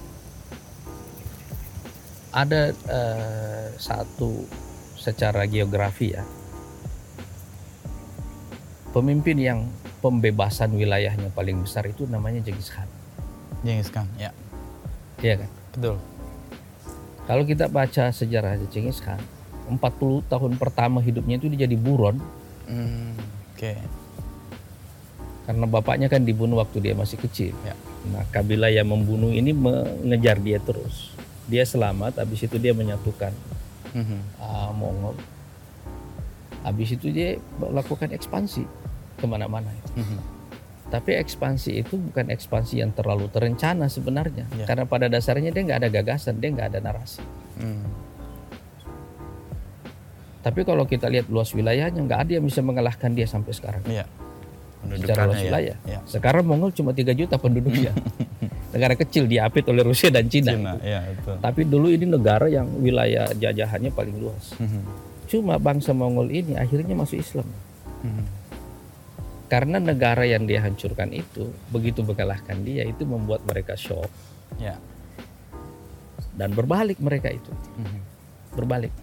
Ada 2.31 2.73
eh, 2.73 3.67
satu 3.77 4.47
secara 4.97 5.45
geografi 5.45 6.17
ya. 6.17 6.25
Pemimpin 8.91 9.39
yang 9.39 9.71
pembebasan 10.03 10.75
wilayahnya 10.75 11.31
paling 11.31 11.63
besar 11.63 11.87
itu 11.87 12.09
namanya 12.11 12.43
Genghis 12.43 12.73
Khan. 12.73 12.89
Genghis 13.63 13.93
Khan. 13.93 14.09
Ya. 14.19 14.35
Iya 15.23 15.47
kan? 15.47 15.51
Betul. 15.77 15.97
Kalau 17.25 17.45
kita 17.45 17.67
baca 17.67 18.11
sejarah 18.11 18.57
Genghis 18.69 18.99
Khan, 18.99 19.21
40 19.69 19.79
tahun 20.27 20.53
pertama 20.59 20.99
hidupnya 20.99 21.39
itu 21.39 21.47
dia 21.47 21.65
jadi 21.69 21.77
buron 21.79 22.19
Hmm, 22.67 23.19
Oke. 23.51 23.75
karena 25.43 25.67
bapaknya 25.67 26.07
kan 26.07 26.23
dibunuh 26.23 26.63
waktu 26.63 26.79
dia 26.79 26.95
masih 26.95 27.19
kecil. 27.19 27.51
Ya. 27.67 27.75
Nah, 28.15 28.23
kabilah 28.31 28.71
yang 28.71 28.87
membunuh 28.87 29.35
ini 29.35 29.51
mengejar 29.51 30.39
dia 30.39 30.63
terus. 30.63 31.11
Dia 31.51 31.67
selamat, 31.67 32.23
habis 32.23 32.47
itu 32.47 32.57
dia 32.57 32.71
menyatukan 32.71 33.35
Mhm. 33.91 34.39
ah, 34.39 34.71
Mongol. 34.71 35.19
Habis 36.63 36.95
itu 36.95 37.11
dia 37.11 37.43
melakukan 37.59 38.15
ekspansi 38.15 38.63
ke 39.19 39.25
mana-mana. 39.27 39.71
Mhm. 39.99 40.19
Tapi 40.91 41.15
ekspansi 41.23 41.71
itu 41.87 41.95
bukan 41.95 42.35
ekspansi 42.35 42.83
yang 42.83 42.91
terlalu 42.91 43.31
terencana 43.31 43.87
sebenarnya, 43.87 44.51
Ya. 44.59 44.67
karena 44.67 44.91
pada 44.91 45.07
dasarnya 45.07 45.55
dia 45.55 45.63
nggak 45.63 45.87
ada 45.87 45.91
gagasan, 45.91 46.43
dia 46.43 46.51
nggak 46.51 46.75
ada 46.75 46.79
narasi. 46.83 47.23
Hmm. 47.63 47.87
Tapi 50.41 50.61
kalau 50.67 50.89
kita 50.89 51.07
lihat 51.07 51.31
luas 51.31 51.55
wilayahnya, 51.55 52.01
nggak 52.01 52.21
ada 52.27 52.33
yang 52.41 52.45
bisa 52.49 52.59
mengalahkan 52.65 53.13
dia 53.15 53.29
sampai 53.29 53.53
sekarang. 53.55 53.85
Iya. 53.87 54.09
Secara 54.81 55.29
luas 55.29 55.39
ya. 55.39 55.47
wilayah. 55.53 55.77
Ya. 55.85 56.01
Sekarang 56.09 56.43
Mongol 56.49 56.73
cuma 56.73 56.91
3 56.97 57.13
juta 57.13 57.37
penduduknya. 57.37 57.93
negara 58.75 58.95
kecil 58.95 59.27
diapit 59.27 59.67
oleh 59.67 59.83
Rusia 59.83 60.09
dan 60.15 60.31
Cina. 60.31 60.55
Cina, 60.55 60.75
ya 60.81 61.03
betul. 61.11 61.37
Tapi 61.43 61.61
dulu 61.67 61.87
ini 61.91 62.07
negara 62.07 62.47
yang 62.47 62.71
wilayah 62.81 63.29
jajahannya 63.35 63.91
paling 63.93 64.17
luas. 64.17 64.55
Mhm. 64.57 64.83
Cuma 65.29 65.59
bangsa 65.61 65.91
Mongol 65.95 66.31
ini 66.31 66.55
akhirnya 66.57 66.95
masuk 66.97 67.19
Islam. 67.21 67.47
Mhm. 68.03 68.40
Karena 69.51 69.83
negara 69.83 70.23
yang 70.23 70.47
dia 70.47 70.63
hancurkan 70.63 71.11
itu 71.11 71.51
begitu 71.75 72.07
mengalahkan 72.07 72.63
dia 72.63 72.87
itu 72.87 73.03
membuat 73.03 73.43
mereka 73.43 73.75
shock 73.75 74.07
Ya. 74.63 74.79
dan 76.39 76.55
berbalik 76.55 77.03
mereka 77.03 77.35
itu 77.35 77.51
Mhm. 77.77 78.01
berbalik. 78.55 78.95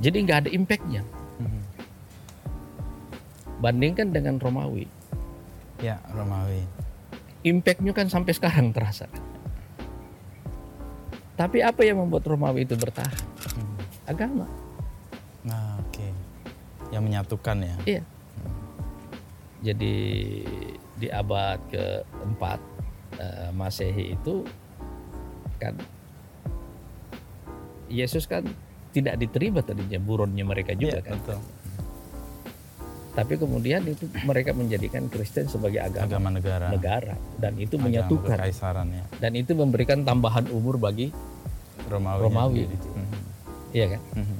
Jadi 0.00 0.16
nggak 0.24 0.48
ada 0.48 0.50
impactnya. 0.50 1.04
Mhm. 1.38 1.60
Bandingkan 3.60 4.10
dengan 4.10 4.40
Romawi, 4.40 4.88
Ya, 5.78 6.00
Romawi. 6.10 6.64
impactnya 7.44 7.92
kan 7.92 8.08
sampai 8.08 8.32
sekarang 8.32 8.72
terasa. 8.72 9.06
Tapi 11.34 11.60
apa 11.60 11.82
yang 11.82 11.98
membuat 12.00 12.24
Romawi 12.24 12.64
itu 12.64 12.78
bertahan? 12.78 13.12
Mhm. 13.52 13.76
Agama. 14.06 14.46
Nah, 15.44 15.76
oke. 15.82 16.08
Yang 16.94 17.02
menyatukan 17.04 17.56
ya. 17.60 17.76
Iya. 17.84 18.02
Jadi 19.64 19.94
di 20.94 21.08
abad 21.08 21.56
keempat 21.66 22.60
eh, 23.16 23.48
Masehi 23.50 24.12
itu 24.12 24.44
kan 25.56 25.74
Yesus 27.86 28.24
kan 28.24 28.44
tidak 28.90 29.18
diterima 29.18 29.60
tadinya 29.60 29.98
buronnya 29.98 30.42
mereka 30.42 30.72
juga 30.72 31.00
Iya, 31.00 31.02
kan. 31.02 31.16
betul. 31.16 31.38
Tapi 33.14 33.34
kemudian 33.38 33.86
itu 33.86 34.04
mereka 34.24 34.50
menjadikan 34.50 35.06
Kristen 35.06 35.46
sebagai 35.46 35.78
agama, 35.78 36.02
Agama 36.04 36.28
negara. 36.28 36.66
negara 36.68 37.14
dan 37.38 37.54
itu 37.56 37.78
Agama 37.78 37.86
menyatukan 37.88 38.36
kekaisaran 38.36 38.86
ya. 38.90 39.04
dan 39.16 39.32
itu 39.32 39.54
memberikan 39.54 40.02
tambahan 40.02 40.50
umur 40.50 40.76
bagi 40.76 41.14
Romawi. 41.86 42.18
Romawi. 42.20 42.62
gitu. 42.66 42.88
Mhm. 42.90 43.20
iya 43.70 43.86
kan. 43.88 44.00
Mhm. 44.12 44.38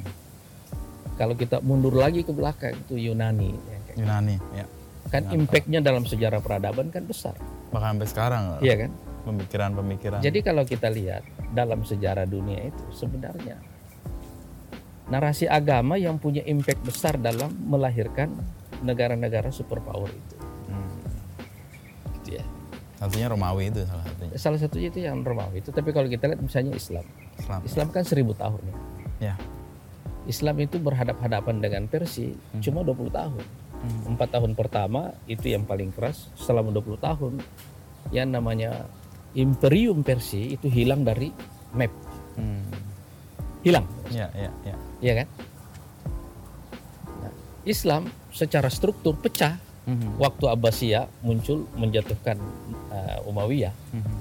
Kalau 1.14 1.34
kita 1.34 1.62
mundur 1.62 1.94
lagi 1.94 2.20
ke 2.20 2.34
belakang 2.34 2.74
itu 2.76 2.98
Yunani 2.98 3.54
ya 3.54 3.78
kan. 3.84 3.94
Yunani, 3.94 4.36
ya. 4.52 4.66
Kan 5.12 5.28
impactnya 5.30 5.80
dalam 5.84 6.04
sejarah 6.08 6.40
peradaban 6.40 6.88
kan 6.88 7.04
besar. 7.04 7.36
Bahkan 7.72 7.98
sampai 7.98 8.08
sekarang 8.08 8.42
Iya 8.64 8.86
kan? 8.86 8.90
pemikiran-pemikiran. 9.24 10.20
Jadi 10.20 10.38
kalau 10.44 10.62
kita 10.68 10.92
lihat 10.92 11.24
dalam 11.56 11.82
sejarah 11.82 12.28
dunia 12.28 12.68
itu 12.68 12.84
sebenarnya 12.92 13.56
narasi 15.08 15.44
agama 15.44 16.00
yang 16.00 16.16
punya 16.16 16.40
impact 16.48 16.80
besar 16.80 17.20
dalam 17.20 17.52
melahirkan 17.68 18.32
negara-negara 18.80 19.52
superpower 19.52 20.08
itu. 20.08 20.36
Hmm. 20.68 20.96
Gitu 22.20 22.40
ya. 22.40 22.44
Satunya 23.00 23.28
Romawi 23.28 23.68
itu 23.68 23.84
salah 23.84 24.04
satunya. 24.04 24.32
Salah 24.40 24.60
satunya 24.60 24.88
itu 24.88 25.00
yang 25.04 25.20
Romawi 25.20 25.60
itu. 25.60 25.72
Tapi 25.72 25.92
kalau 25.92 26.08
kita 26.08 26.28
lihat 26.28 26.40
misalnya 26.40 26.72
Islam, 26.72 27.04
Islam. 27.36 27.60
Islam 27.64 27.86
kan 27.92 28.02
seribu 28.04 28.32
tahun 28.32 28.60
ya. 28.64 28.76
Ya. 29.32 29.34
Islam 30.24 30.56
itu 30.56 30.80
berhadap-hadapan 30.80 31.60
dengan 31.60 31.82
Persia 31.84 32.32
cuma 32.64 32.80
20 32.80 33.12
tahun. 33.12 33.44
Hmm. 33.84 34.16
Empat 34.16 34.32
tahun 34.32 34.56
pertama 34.56 35.12
itu 35.28 35.52
yang 35.52 35.68
paling 35.68 35.92
keras. 35.92 36.32
Selama 36.40 36.72
20 36.72 36.96
tahun 36.96 37.32
yang 38.08 38.32
namanya 38.32 38.88
Imperium 39.36 40.00
Persia 40.00 40.56
itu 40.56 40.72
hilang 40.72 41.04
dari 41.04 41.28
map. 41.76 41.92
Hmm. 42.40 42.64
Hilang. 43.60 43.84
Ya, 44.08 44.32
ya, 44.32 44.48
ya. 44.64 44.76
Iya 45.04 45.12
kan? 45.20 45.28
Nah, 47.20 47.32
Islam 47.64 48.02
secara 48.32 48.72
struktur 48.72 49.16
pecah 49.16 49.60
Mhm. 49.84 50.16
waktu 50.16 50.44
Abbasiyah 50.48 51.04
muncul 51.20 51.68
menjatuhkan 51.76 52.40
uh, 52.88 53.28
Umayyah. 53.28 53.72
Mhm. 53.92 54.16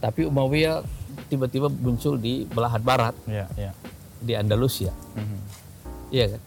Tapi 0.00 0.24
Umayyah 0.24 0.80
tiba-tiba 1.28 1.68
muncul 1.68 2.16
di 2.16 2.48
belahan 2.48 2.80
barat 2.80 3.12
Ya, 3.28 3.44
ya. 3.60 3.76
di 4.24 4.32
Andalusia. 4.32 4.92
Mhm. 5.12 5.38
Iya 6.08 6.24
kan? 6.32 6.40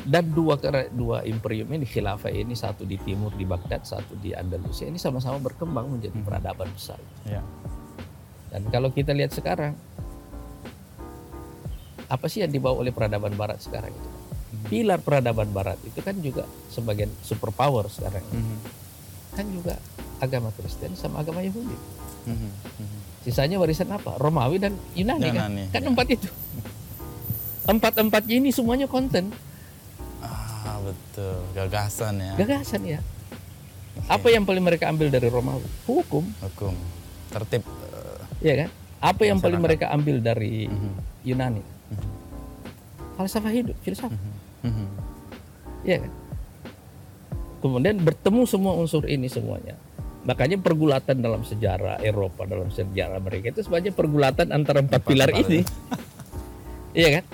Dan 0.00 0.32
dua 0.32 0.56
dua 0.90 1.20
imperium 1.22 1.68
ini 1.70 1.84
khilafah 1.84 2.32
ini 2.32 2.56
satu 2.56 2.88
di 2.88 2.96
timur 2.96 3.36
di 3.36 3.44
Baghdad, 3.44 3.84
satu 3.84 4.16
di 4.16 4.32
Andalusia 4.32 4.88
ini 4.88 4.96
sama-sama 4.96 5.36
berkembang 5.38 5.92
menjadi 5.92 6.16
Mhm. 6.16 6.24
peradaban 6.24 6.68
besar. 6.72 6.96
Ya. 7.22 7.44
Dan 8.48 8.66
kalau 8.68 8.88
kita 8.88 9.12
lihat 9.12 9.30
sekarang 9.30 9.76
apa 12.06 12.26
sih 12.26 12.42
yang 12.42 12.50
dibawa 12.50 12.80
oleh 12.80 12.90
peradaban 12.90 13.36
barat 13.36 13.60
sekarang 13.60 13.92
itu? 13.92 14.08
Pilar 14.66 14.98
peradaban 14.98 15.52
barat 15.52 15.78
itu 15.84 16.00
kan 16.00 16.18
juga 16.18 16.42
sebagian 16.68 17.12
superpower 17.20 17.86
sekarang. 17.86 18.24
Mhm. 18.26 18.56
Kan 19.36 19.46
juga 19.52 19.74
agama 20.18 20.50
Kristen 20.52 20.96
sama 20.96 21.22
agama 21.22 21.38
Yahudi. 21.40 21.76
Mhm. 22.26 22.50
Mhm. 22.80 22.98
Sisanya 23.20 23.60
warisan 23.60 23.88
apa? 23.90 24.16
Romawi 24.16 24.58
dan 24.58 24.74
Yunani, 24.92 25.28
kan? 25.28 25.48
Yunani, 25.48 25.62
Kan 25.70 25.82
ya. 25.84 25.88
empat 25.88 26.06
itu. 26.08 26.28
Empat-empatnya 27.70 28.34
ini 28.36 28.50
semuanya 28.50 28.88
konten, 28.88 29.30
betul. 30.84 31.36
Gagasan 31.56 32.14
ya. 32.20 32.32
gagasan 32.40 32.82
ya. 32.84 33.00
Oke. 34.00 34.08
Apa 34.08 34.28
yang 34.32 34.44
paling 34.46 34.64
mereka 34.64 34.88
ambil 34.88 35.10
dari 35.12 35.28
Romawi? 35.28 35.66
Hukum, 35.84 36.24
Hukum. 36.40 36.74
Tertib. 37.30 37.62
eh, 37.66 38.20
ya 38.40 38.54
kan? 38.64 38.68
Apa 39.00 39.22
yang 39.24 39.40
paling 39.40 39.60
mereka 39.60 39.88
ambil 39.92 40.20
dari 40.20 40.68
mhm. 40.68 40.92
Yunani? 41.24 41.62
Mhm. 41.64 42.10
Falsafah 43.16 43.52
hidup, 43.52 43.76
filsafat. 43.84 44.16
Mhm. 44.16 44.32
Mhm. 44.68 44.86
Iya 45.84 45.96
kan? 46.04 46.12
Kemudian 47.60 47.96
bertemu 48.00 48.42
semua 48.48 48.72
unsur 48.76 49.04
ini 49.04 49.28
semuanya. 49.28 49.76
Makanya 50.24 50.60
pergulatan 50.60 51.24
dalam 51.24 51.44
sejarah 51.44 52.00
Eropa, 52.04 52.44
dalam 52.44 52.68
sejarah 52.68 53.20
mereka 53.20 53.56
itu 53.56 53.64
sebenarnya 53.64 53.92
pergulatan 53.96 54.52
antara 54.52 54.84
empat 54.84 55.00
pilar 55.04 55.32
ini. 55.32 55.64
iya 57.00 57.20
kan? 57.20 57.24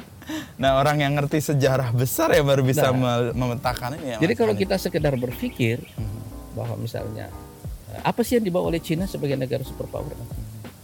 Nah, 0.56 0.76
orang 0.76 0.98
yang 0.98 1.12
ngerti 1.12 1.38
sejarah 1.40 1.90
besar 1.90 2.30
ya 2.30 2.40
baru 2.40 2.60
bisa 2.60 2.88
Nah. 2.88 2.96
me- 2.96 3.32
memetakan 3.32 3.94
ini 3.94 4.06
ya. 4.08 4.18
Jadi 4.18 4.34
kalau 4.34 4.52
kita 4.52 4.74
sekedar 4.74 5.14
berpikir 5.14 5.78
Mhm. 5.92 6.18
bahwa 6.52 6.74
misalnya 6.76 7.30
eh, 7.88 8.00
apa 8.02 8.20
sih 8.20 8.34
yang 8.34 8.44
dibawa 8.44 8.68
oleh 8.68 8.78
Cina 8.78 9.04
sebagai 9.04 9.34
negara 9.34 9.62
superpower? 9.62 10.12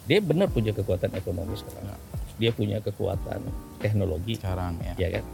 Dia 0.04 0.18
benar 0.18 0.46
punya 0.46 0.70
kekuatan 0.70 1.10
ekonomi 1.12 1.54
sekarang. 1.54 1.84
Ya. 1.84 1.96
Dia 2.38 2.50
punya 2.50 2.78
kekuatan 2.78 3.40
teknologi, 3.78 4.34
sekarang 4.34 4.78
ya. 4.80 4.94
ya 4.96 5.08
kan? 5.12 5.24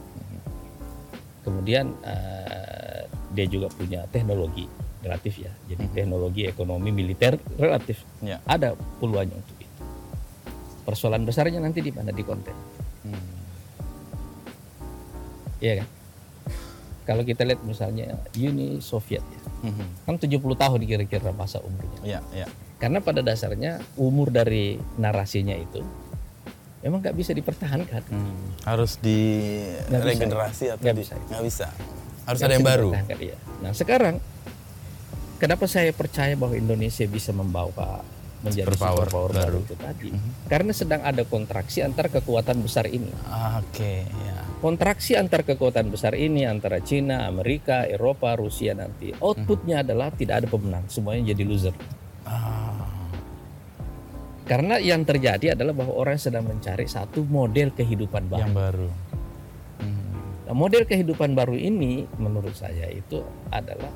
Kemudian 1.41 1.97
eh, 2.03 3.03
dia 3.31 3.47
juga 3.47 3.69
punya 3.69 4.05
teknologi 4.07 4.69
relatif 4.99 5.39
ya. 5.39 5.53
Jadi 5.67 5.85
teknologi 5.95 6.45
ekonomi 6.45 6.91
militer 6.91 7.39
relatif 7.55 8.03
Ya. 8.19 8.43
ada 8.45 8.73
peluangnya 8.99 9.37
untuk 9.37 9.57
itu. 9.57 9.83
Persoalan 10.83 11.23
besarnya 11.23 11.59
nanti 11.59 11.81
di 11.81 11.93
mana 11.93 12.11
di 12.11 12.23
konten, 12.23 12.53
Hmm. 13.01 13.38
Iya 15.59 15.83
kan? 15.83 15.89
Kalau 17.05 17.23
kita 17.23 17.43
lihat 17.43 17.63
misalnya 17.63 18.21
Uni 18.35 18.79
Soviet 18.79 19.25
ya, 19.25 19.41
Mhm. 19.61 19.87
Kan 20.05 20.15
70 20.17 20.55
tahun 20.55 20.81
kira-kira 20.81 21.33
masa 21.33 21.59
umurnya. 21.59 21.99
Ya, 22.05 22.21
ya. 22.33 22.47
Karena 22.79 23.01
pada 23.01 23.21
dasarnya 23.21 23.83
umur 23.95 24.29
dari 24.29 24.77
narasinya 24.95 25.53
itu 25.53 25.83
memang 26.79 27.03
nggak 27.03 27.17
bisa 27.17 27.35
dipertahankan. 27.35 28.07
Hmm. 28.07 28.55
Harus 28.63 28.97
di 28.97 29.19
Nggak 29.83 29.99
bisa. 29.99 30.11
regenerasi 30.15 30.65
atau 30.69 30.79
Nggak 30.79 30.95
di- 30.95 31.03
bisa. 31.03 31.15
nggak 31.19 31.43
bisa. 31.43 31.67
Harus 32.23 32.39
Nggak 32.39 32.47
ada 32.47 32.55
yang 32.55 32.69
baru. 32.69 32.89
iya. 33.19 33.37
Nah 33.59 33.73
sekarang 33.73 34.15
kenapa 35.37 35.65
saya 35.67 35.91
percaya 35.91 36.37
bahwa 36.37 36.55
Indonesia 36.55 37.03
bisa 37.05 37.33
membawa 37.33 38.07
menjadi 38.39 38.71
Superpower 38.71 39.07
superpower 39.07 39.31
baru 39.31 39.41
baru. 39.41 39.59
itu 39.61 39.75
tadi? 39.75 40.09
Karena 40.47 40.73
sedang 40.73 41.03
ada 41.03 41.23
kontraksi 41.23 41.83
antar 41.83 42.07
kekuatan 42.09 42.63
besar 42.63 42.87
ini. 42.87 43.11
Ah, 43.25 43.59
Oke, 43.59 44.07
ya. 44.07 44.37
Kontraksi 44.59 45.15
antar 45.15 45.43
kekuatan 45.43 45.89
besar 45.89 46.15
ini 46.15 46.43
antara 46.43 46.79
Cina, 46.79 47.27
Amerika, 47.27 47.83
Eropa, 47.83 48.35
Rusia 48.35 48.75
nanti 48.75 49.15
outputnya 49.15 49.83
adalah 49.83 50.11
tidak 50.11 50.43
ada 50.43 50.49
pemenang, 50.49 50.87
semuanya 50.87 51.31
jadi 51.31 51.43
loser. 51.43 51.75
Ah, 52.23 52.87
Karena 54.43 54.81
yang 54.81 55.05
terjadi 55.05 55.53
adalah 55.53 55.77
bahwa 55.77 55.93
orang 55.95 56.17
sedang 56.17 56.43
mencari 56.43 56.89
satu 56.89 57.21
model 57.23 57.69
kehidupan 57.71 58.27
baru. 58.27 58.41
yang 58.41 58.53
baru. 58.53 58.89
Mhm. 59.79 60.49
Nah, 60.49 60.55
model 60.57 60.83
kehidupan 60.83 61.37
baru 61.37 61.53
ini 61.53 62.09
menurut 62.17 62.57
saya 62.57 62.89
itu 62.89 63.21
adalah 63.53 63.93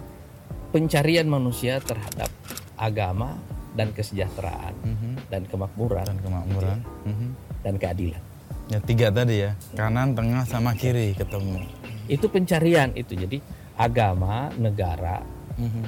pencarian 0.69 1.25
manusia 1.25 1.81
terhadap 1.81 2.29
agama 2.77 3.41
dan 3.73 3.89
kesejahteraan 3.91 4.75
Mhm. 4.79 5.11
dan 5.29 5.43
kemakmuran 5.47 6.05
Dan 6.05 6.19
kemakmuran. 6.21 6.79
Mhm. 7.05 7.29
dan 7.63 7.75
keadilan. 7.77 8.23
Ya 8.69 8.79
tiga 8.79 9.09
tadi 9.09 9.43
ya, 9.43 9.53
kanan, 9.73 10.13
tengah, 10.13 10.45
sama 10.45 10.73
kiri 10.73 11.13
ketemu. 11.13 11.67
Itu 12.07 12.29
pencarian 12.29 12.93
itu. 12.93 13.15
Jadi 13.15 13.39
agama, 13.75 14.53
negara 14.55 15.21
Mhm. 15.57 15.85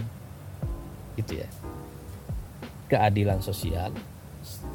gitu 1.16 1.38
ya. 1.38 1.48
Keadilan 2.86 3.40
sosial 3.40 3.90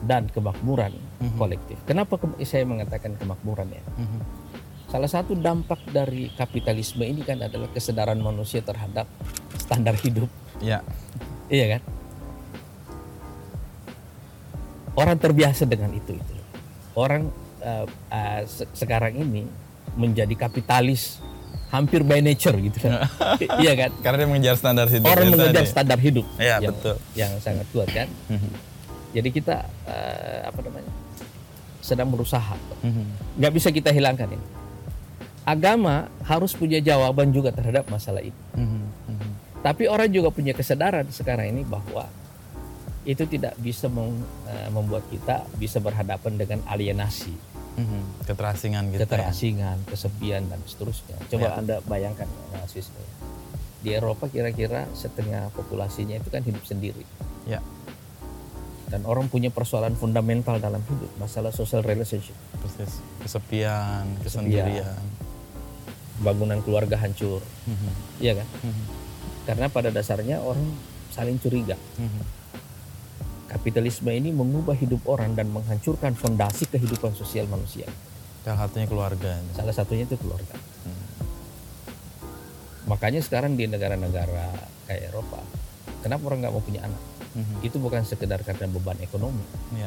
dan 0.01 0.25
kemakmuran 0.27 0.93
kolektif. 1.35 1.77
Kenapa 1.83 2.17
ke- 2.17 2.41
saya 2.41 2.65
mengatakan 2.65 3.13
kemakmuran 3.15 3.69
ya? 3.69 3.83
Mhm. 3.95 4.19
Salah 4.89 5.05
satu 5.05 5.37
dampak 5.37 5.77
dari 5.87 6.33
kapitalisme 6.33 7.05
ini 7.05 7.21
kan 7.21 7.37
adalah 7.37 7.69
kesadaran 7.69 8.17
manusia 8.17 8.59
terhadap 8.59 9.05
standar 9.55 9.93
hidup, 9.95 10.25
Ya, 10.59 10.81
iya 11.47 11.77
kan? 11.77 11.81
Orang 14.99 15.15
terbiasa 15.15 15.63
dengan 15.63 15.95
itu 15.95 16.11
itu. 16.11 16.33
Orang 16.93 17.31
eh, 17.59 17.85
eh, 18.11 18.41
se- 18.43 18.67
sekarang 18.73 19.15
ini 19.15 19.47
menjadi 19.95 20.35
kapitalis 20.37 21.23
hampir 21.71 22.03
by 22.03 22.19
nature 22.19 22.57
gitu 22.57 22.77
kan. 22.81 23.07
iya 23.63 23.73
kan? 23.77 23.91
karena 24.01 24.17
dia 24.19 24.27
mengejar 24.27 24.55
standar 24.55 24.87
hidup. 24.87 25.07
Orang 25.07 25.25
itu 25.25 25.33
mengejar 25.33 25.63
tadi. 25.63 25.71
standar 25.71 25.99
hidup 25.99 26.25
Iya, 26.35 26.55
yang, 26.59 26.73
betul. 26.73 26.95
yang 27.15 27.31
sangat 27.39 27.65
kuat 27.71 27.87
kan. 27.89 28.07
Mhm. 28.27 28.51
Jadi 29.09 29.29
kita 29.31 29.55
eh, 29.87 30.41
apa 30.45 30.59
namanya? 30.59 30.91
sedang 31.79 32.11
berusaha. 32.11 32.53
Mhm. 32.83 33.03
Nggak 33.39 33.53
bisa 33.55 33.69
kita 33.71 33.89
hilangkan 33.89 34.29
ini. 34.29 34.45
Agama 35.41 36.05
harus 36.21 36.53
punya 36.53 36.77
jawaban 36.77 37.31
juga 37.31 37.49
terhadap 37.49 37.87
masalah 37.89 38.21
ini. 38.21 38.35
Mhm. 38.53 38.81
Mhm. 39.09 39.29
Tapi 39.59 39.87
orang 39.87 40.07
juga 40.07 40.29
punya 40.29 40.53
kesadaran 40.53 41.07
sekarang 41.09 41.49
ini 41.49 41.63
bahwa 41.63 42.05
itu 43.03 43.23
tidak 43.25 43.55
bisa 43.57 43.87
mem- 43.87 44.21
eh, 44.45 44.69
membuat 44.69 45.07
kita 45.07 45.47
bisa 45.55 45.79
berhadapan 45.79 46.35
dengan 46.35 46.59
alienasi, 46.67 47.31
Mhm. 47.79 48.27
Keterasingan 48.27 48.83
gitu. 48.91 48.99
ya. 48.99 49.01
keterasingan, 49.07 49.77
kesepian 49.87 50.43
dan 50.47 50.59
seterusnya. 50.67 51.15
Coba 51.27 51.47
Ya. 51.47 51.55
anda 51.55 51.75
bayangkan, 51.87 52.27
mahasiswa. 52.51 52.99
Di 53.79 53.95
Eropa 53.95 54.27
kira-kira 54.27 54.91
setengah 54.91 55.47
populasinya 55.55 56.19
itu 56.19 56.27
kan 56.27 56.43
hidup 56.43 56.59
sendiri. 56.67 57.07
Ya. 57.47 57.63
Dan 58.89 59.05
orang 59.05 59.29
punya 59.29 59.47
persoalan 59.47 59.95
fundamental 59.95 60.57
dalam 60.57 60.81
hidup, 60.81 61.07
masalah 61.15 61.53
social 61.53 61.79
relationship. 61.79 62.35
Persis. 62.59 62.99
Kesepian, 63.21 64.17
kesendirian. 64.19 64.99
Bangunan 66.19 66.59
keluarga 66.59 66.99
hancur, 66.99 67.39
Mhm. 67.63 67.91
iya 68.19 68.35
kan? 68.35 68.47
Mhm. 68.59 68.83
Karena 69.47 69.65
pada 69.71 69.87
dasarnya 69.87 70.43
orang 70.43 70.75
saling 71.15 71.39
curiga. 71.39 71.79
Mhm. 71.95 72.38
Kapitalisme 73.49 74.13
ini 74.13 74.29
mengubah 74.29 74.77
hidup 74.77 75.09
orang 75.09 75.33
dan 75.33 75.49
menghancurkan 75.49 76.13
fondasi 76.13 76.69
kehidupan 76.69 77.17
sosial 77.17 77.49
manusia. 77.49 77.89
Salah 78.45 78.69
satunya 78.69 78.87
keluarga. 78.87 79.33
Salah 79.57 79.73
satunya 79.73 80.05
itu 80.05 80.15
keluarga. 80.21 80.53
Makanya 82.89 83.21
sekarang 83.21 83.53
di 83.53 83.69
negara-negara 83.69 84.49
kayak 84.89 85.13
Eropa, 85.13 85.37
kenapa 86.01 86.25
orang 86.33 86.41
nggak 86.41 86.53
mau 86.57 86.63
punya 86.65 86.81
anak? 86.89 87.01
Mhm. 87.37 87.55
Itu 87.61 87.77
bukan 87.77 88.01
sekedar 88.01 88.41
karena 88.41 88.65
beban 88.65 88.97
ekonomi. 88.97 89.45
Ya. 89.77 89.85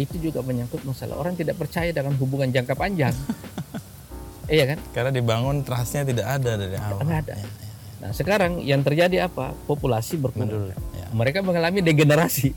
Itu 0.00 0.16
juga 0.16 0.40
menyangkut 0.40 0.80
masalah 0.88 1.20
orang 1.20 1.36
tidak 1.36 1.60
percaya 1.60 1.92
dengan 1.92 2.16
hubungan 2.16 2.48
jangka 2.48 2.72
panjang. 2.72 3.12
iya 4.56 4.64
kan? 4.72 4.80
Karena 4.96 5.12
dibangun 5.12 5.60
trustnya 5.68 6.08
tidak 6.08 6.24
ada 6.24 6.56
dari 6.56 6.80
awal. 6.80 7.04
Nggak 7.04 7.20
ada. 7.28 7.34
Ya, 7.36 7.44
ya. 7.44 7.71
Nah 8.02 8.10
sekarang 8.10 8.58
yang 8.60 8.82
terjadi 8.82 9.30
apa? 9.30 9.54
Populasi 9.64 10.18
berkurang. 10.18 10.74
Ya. 10.92 11.06
Mereka 11.14 11.38
mengalami 11.40 11.78
degenerasi. 11.80 12.50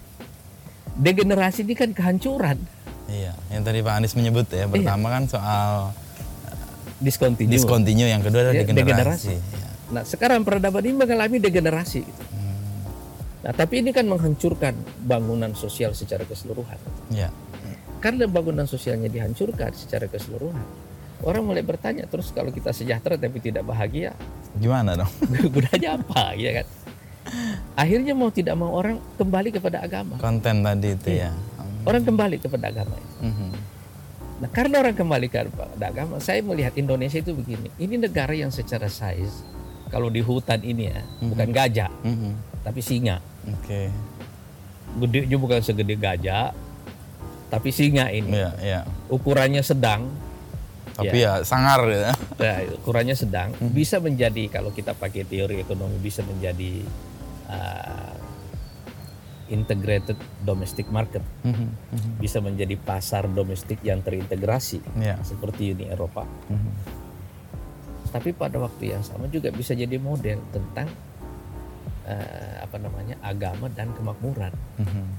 Degenerasi 0.96 1.62
ini 1.62 1.76
kan 1.76 1.92
kehancuran, 1.92 2.58
Iya. 3.06 3.38
Yang 3.54 3.62
tadi 3.70 3.80
Pak 3.86 3.94
Anies 3.94 4.14
menyebut 4.18 4.48
ya. 4.50 4.66
Pertama 4.66 5.14
kan 5.14 5.30
soal 5.30 5.94
discontinue. 6.98 7.54
discontinue, 7.54 8.10
yang 8.10 8.24
kedua 8.26 8.50
adalah 8.50 8.56
Ya, 8.58 8.62
degenerasi. 8.66 8.90
degenerasi. 8.90 9.34
Ya. 9.38 9.70
Nah 9.94 10.04
sekarang 10.04 10.42
peradaban 10.42 10.82
ini 10.82 10.96
mengalami 10.98 11.38
degenerasi. 11.38 12.02
gitu. 12.02 12.24
Hmm. 12.34 12.58
Nah 13.46 13.54
tapi 13.54 13.86
ini 13.86 13.94
kan 13.94 14.10
menghancurkan 14.10 14.74
bangunan 15.06 15.54
sosial 15.54 15.94
secara 15.94 16.26
keseluruhan. 16.26 16.80
Ya. 17.14 17.30
Karena 18.02 18.26
bangunan 18.26 18.66
sosialnya 18.66 19.10
dihancurkan 19.10 19.74
secara 19.74 20.10
keseluruhan. 20.10 20.66
Orang 21.24 21.48
mulai 21.48 21.64
bertanya 21.64 22.04
terus 22.06 22.30
kalau 22.30 22.52
kita 22.52 22.70
sejahtera 22.70 23.16
tapi 23.16 23.40
tidak 23.40 23.64
bahagia, 23.64 24.12
Gimana 24.56 24.96
dong? 24.96 25.12
gunanya 25.54 26.00
apa 26.00 26.32
ya 26.34 26.64
kan? 26.64 26.68
Akhirnya 27.76 28.14
mau 28.14 28.30
tidak 28.30 28.56
mau 28.56 28.72
orang 28.72 29.00
kembali 29.16 29.50
kepada 29.52 29.82
agama. 29.82 30.16
Konten 30.16 30.62
tadi 30.62 30.90
itu 30.92 31.10
Iya. 31.12 31.32
ya. 31.32 31.32
Orang 31.84 32.04
kembali 32.04 32.36
kepada 32.38 32.70
agama. 32.70 32.96
Mhm. 33.22 33.50
Nah 34.36 34.50
karena 34.52 34.84
orang 34.84 34.94
kembali 34.94 35.28
kepada 35.28 35.86
agama, 35.86 36.20
saya 36.20 36.44
melihat 36.44 36.76
Indonesia 36.76 37.18
itu 37.18 37.32
begini. 37.32 37.72
Ini 37.76 37.96
negara 37.98 38.36
yang 38.36 38.52
secara 38.52 38.86
size, 38.86 39.44
kalau 39.88 40.08
di 40.08 40.20
hutan 40.20 40.60
ini 40.62 40.92
ya, 40.92 41.00
bukan 41.24 41.50
gajah, 41.50 41.92
Mhm. 42.04 42.32
tapi 42.62 42.80
singa. 42.84 43.24
Oke. 43.48 43.90
Gede 44.96 45.28
juga 45.28 45.40
bukan 45.42 45.60
segede 45.60 45.96
gajah, 45.96 46.52
tapi 47.48 47.70
singa 47.70 48.08
ini. 48.10 48.32
Iya, 48.32 48.52
iya. 48.60 48.80
Ukurannya 49.08 49.60
sedang, 49.60 50.08
Tapi 50.96 51.18
ya 51.18 51.44
sangar 51.44 51.84
gitu. 51.86 52.02
ya. 52.02 52.14
Nah, 52.40 52.58
ukurannya 52.78 53.14
sedang 53.14 53.52
bisa 53.70 54.00
menjadi 54.00 54.48
kalau 54.48 54.72
kita 54.72 54.92
pakai 54.92 55.24
teori 55.24 55.60
ekonomi 55.60 56.00
bisa 56.00 56.24
menjadi 56.24 56.88
uh, 57.48 58.16
integrated 59.48 60.16
domestic 60.42 60.88
market 60.88 61.22
Mhm. 61.44 61.54
Mhm. 61.92 62.12
bisa 62.18 62.40
menjadi 62.40 62.74
pasar 62.76 63.28
domestik 63.28 63.78
yang 63.82 64.00
terintegrasi 64.00 64.82
Iya. 64.96 65.22
seperti 65.22 65.72
Uni 65.72 65.86
Eropa 65.86 66.26
tapi 68.08 68.32
pada 68.32 68.56
waktu 68.58 68.96
yang 68.96 69.04
sama 69.04 69.28
juga 69.28 69.52
bisa 69.52 69.76
jadi 69.76 70.00
model 70.00 70.40
tentang 70.50 70.88
uh, 72.08 72.56
apa 72.64 72.80
namanya 72.80 73.20
agama 73.20 73.68
dan 73.68 73.92
kemakmuran. 73.92 74.56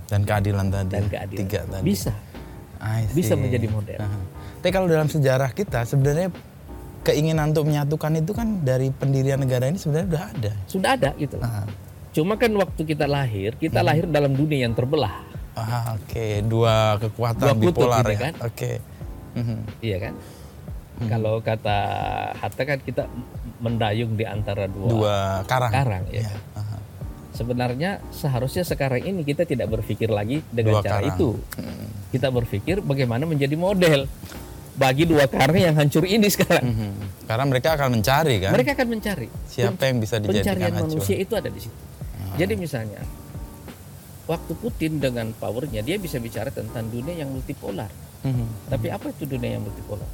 Dan 0.07 0.25
keadilan 0.25 0.73
tadi. 0.73 0.91
dan 0.91 1.05
keadilan 1.05 1.41
Tiga 1.45 1.61
tadi. 1.69 1.85
bisa 1.85 2.13
bisa 3.13 3.37
menjadi 3.37 3.69
model 3.69 4.01
Aha. 4.01 4.21
Tapi 4.67 4.75
kalau 4.75 4.91
dalam 4.91 5.07
sejarah 5.07 5.55
kita 5.55 5.87
sebenarnya 5.87 6.27
keinginan 7.01 7.55
untuk 7.55 7.71
menyatukan 7.71 8.19
itu 8.19 8.35
kan 8.35 8.67
dari 8.67 8.91
pendirian 8.91 9.39
negara 9.39 9.71
ini 9.71 9.79
sebenarnya 9.79 10.11
udah 10.11 10.25
ada. 10.27 10.53
sudah 10.67 10.91
ada 10.91 11.11
gitu. 11.15 11.39
Aha. 11.39 11.71
cuma 12.11 12.35
kan 12.35 12.51
waktu 12.51 12.83
kita 12.83 13.07
lahir 13.07 13.55
kita 13.55 13.79
lahir 13.79 14.11
dalam 14.11 14.35
dunia 14.35 14.67
yang 14.67 14.75
terbelah 14.75 15.23
Ah, 15.55 15.95
oke, 15.95 16.27
dua 16.51 16.99
kekuatan 16.99 17.47
Dua 17.47 17.55
kutub 17.55 17.79
bipolar 17.79 18.03
gitu 18.03 18.11
ya. 18.11 18.19
kan. 18.19 18.35
Oke. 18.43 18.71
Mhm. 19.39 19.59
Iya 19.79 19.97
kan? 20.03 20.15
Kalau 21.07 21.35
kata 21.39 21.79
Hatta 22.35 22.63
kan 22.67 22.79
kita 22.83 23.07
mendayung 23.57 24.19
di 24.19 24.27
antara 24.27 24.67
dua, 24.67 24.89
Dua 24.91 25.17
karang. 25.47 25.71
karang 25.71 26.05
ya. 26.11 26.27
Iya. 26.27 26.35
Aha. 26.57 26.77
Sebenarnya 27.31 28.03
seharusnya 28.11 28.67
sekarang 28.67 29.07
ini 29.07 29.23
kita 29.23 29.47
tidak 29.47 29.71
berpikir 29.71 30.11
lagi 30.11 30.43
dengan 30.51 30.75
Dua 30.75 30.83
cara 30.83 30.99
karang. 30.99 31.15
itu. 31.15 31.31
Mhm. 31.55 31.87
Kita 32.11 32.29
berpikir 32.29 32.77
bagaimana 32.81 33.23
menjadi 33.23 33.55
model 33.55 34.11
bagi 34.77 35.09
dua 35.09 35.25
karang 35.27 35.57
yang 35.57 35.75
hancur 35.75 36.05
ini 36.05 36.29
sekarang. 36.29 36.65
Mhm. 36.69 36.91
Karena 37.25 37.45
mereka 37.49 37.69
akan 37.75 37.89
mencari 37.99 38.35
kan. 38.45 38.53
Mereka 38.53 38.71
akan 38.77 38.89
mencari. 38.93 39.29
Siapa 39.49 39.83
yang 39.89 39.99
bisa 39.99 40.21
dijadikan 40.21 40.45
Pencarian 40.45 40.73
acuan? 40.77 40.89
manusia 40.93 41.17
itu 41.17 41.33
ada 41.35 41.49
di 41.49 41.61
situ. 41.65 41.79
Jadi 42.37 42.55
misalnya 42.61 43.01
waktu 44.29 44.53
Putin 44.61 45.01
dengan 45.01 45.33
powernya 45.33 45.81
dia 45.81 45.97
bisa 45.97 46.21
bicara 46.21 46.53
tentang 46.53 46.93
dunia 46.93 47.17
yang 47.17 47.33
multipolar. 47.33 47.89
Mhm. 48.23 48.69
Tapi 48.69 48.87
apa 48.93 49.09
itu 49.09 49.25
dunia 49.25 49.57
yang 49.57 49.65
multipolar? 49.65 50.09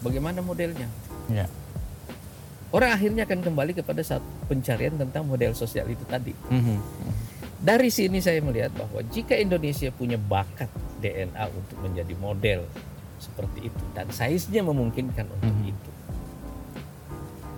Bagaimana 0.00 0.40
modelnya? 0.40 0.88
Ya. 1.28 1.44
Orang 2.74 2.90
akhirnya 2.90 3.22
akan 3.28 3.44
kembali 3.44 3.72
kepada 3.76 4.02
satu 4.02 4.26
pencarian 4.50 4.98
tentang 4.98 5.28
model 5.28 5.52
sosial 5.54 5.86
itu 5.92 6.02
tadi. 6.08 6.32
Mhm. 6.50 6.78
Dari 7.64 7.88
sini 7.88 8.18
saya 8.20 8.40
melihat 8.44 8.72
bahwa 8.76 9.00
jika 9.08 9.36
Indonesia 9.36 9.88
punya 9.94 10.18
bakat 10.18 10.68
DNA 11.00 11.44
untuk 11.52 11.78
menjadi 11.80 12.14
model 12.18 12.60
seperti 13.34 13.66
itu 13.66 13.82
dan 13.90 14.06
saiznya 14.08 14.62
memungkinkan 14.62 15.26
untuk 15.26 15.50
Mhm. 15.50 15.66
itu. 15.66 15.90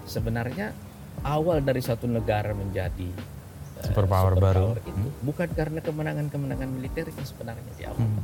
Sebenarnya 0.09 0.72
awal 1.20 1.61
dari 1.61 1.85
satu 1.85 2.09
negara 2.09 2.57
menjadi 2.57 3.12
eh, 3.77 3.85
Superpower 3.85 4.41
baru. 4.41 4.72
itu 4.72 4.89
bukan 5.20 5.49
karena 5.53 5.85
kemenangan-kemenangan 5.85 6.64
militernya 6.66 7.20
sebenarnya 7.20 7.72
di 7.77 7.85
awal. 7.85 8.01
Mhm. 8.01 8.22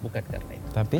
Bukan 0.00 0.24
karena 0.24 0.52
itu, 0.54 0.68
Tapi 0.72 0.98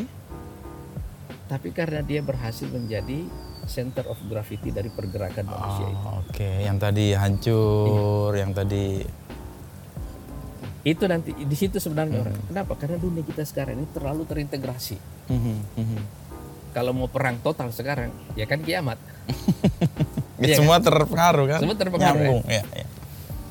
tapi 1.48 1.68
karena 1.72 2.04
dia 2.04 2.20
berhasil 2.20 2.68
menjadi 2.68 3.24
center 3.64 4.04
of 4.04 4.20
gravity 4.22 4.68
dari 4.68 4.92
pergerakan 4.92 5.48
manusia 5.48 5.88
itu. 5.88 6.04
Oh, 6.04 6.20
oke, 6.20 6.50
yang 6.60 6.76
tadi 6.76 7.16
hancur, 7.16 8.36
yang 8.36 8.52
tadi 8.52 9.00
Itu 10.80 11.04
nanti 11.04 11.34
di 11.34 11.52
situ 11.52 11.76
sebenarnya 11.76 12.16
Mhm. 12.16 12.22
orang. 12.22 12.36
Kenapa? 12.46 12.72
Karena 12.76 12.96
dunia 12.96 13.20
kita 13.20 13.42
sekarang 13.42 13.76
ini 13.76 13.88
terlalu 13.90 14.24
terintegrasi. 14.24 14.96
Mhm, 15.28 15.56
mhm. 15.76 16.00
Kalau 16.72 16.92
mau 16.92 17.08
perang 17.08 17.40
total 17.40 17.72
sekarang, 17.72 18.12
ya 18.34 18.44
kan 18.44 18.60
kiamat. 18.60 18.98
Ya, 20.38 20.54
semua 20.54 20.78
terpengaruh 20.78 21.50
kan? 21.50 21.58
Semua 21.58 21.74
terpengaruh, 21.74 22.14
Nyambung, 22.14 22.46
ya. 22.46 22.62
ya. 22.70 22.86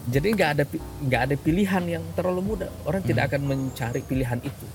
Jadi 0.07 0.27
nggak 0.39 0.49
ada 0.55 0.63
nggak 1.03 1.21
ada 1.27 1.35
pilihan 1.35 1.83
yang 1.83 2.03
terlalu 2.15 2.55
mudah. 2.55 2.71
Orang 2.87 3.03
tidak 3.03 3.27
akan 3.27 3.43
mencari 3.43 3.99
pilihan 4.07 4.39
itu. 4.39 4.67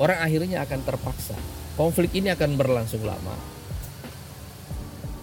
Orang 0.00 0.24
akhirnya 0.24 0.64
akan 0.64 0.80
terpaksa. 0.88 1.36
Konflik 1.76 2.16
ini 2.16 2.32
akan 2.32 2.56
berlangsung 2.56 3.04
lama, 3.04 3.36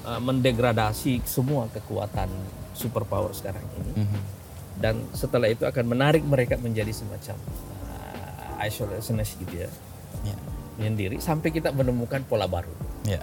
Eh, 0.09 0.21
mendegradasi 0.21 1.21
semua 1.21 1.69
kekuatan 1.69 2.29
superpower 2.73 3.29
sekarang 3.29 3.61
ini, 3.77 3.91
Mhm. 4.05 4.21
dan 4.77 4.95
setelah 5.13 5.45
itu 5.45 5.69
akan 5.69 5.85
menarik 5.85 6.25
mereka 6.25 6.57
menjadi 6.57 6.89
semacam 6.89 7.37
uh, 7.85 8.65
isolationist 8.65 9.37
gitu 9.37 9.67
ya, 9.67 9.69
Ya. 10.23 10.37
Menyendiri 10.79 11.19
sampai 11.19 11.51
kita 11.51 11.75
menemukan 11.75 12.23
pola 12.23 12.47
baru. 12.47 12.71
Ya. 13.03 13.19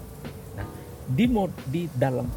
Nah, 0.54 0.68
di 1.08 1.24
mod- 1.24 1.56
di 1.64 1.88
dalam 1.88 2.28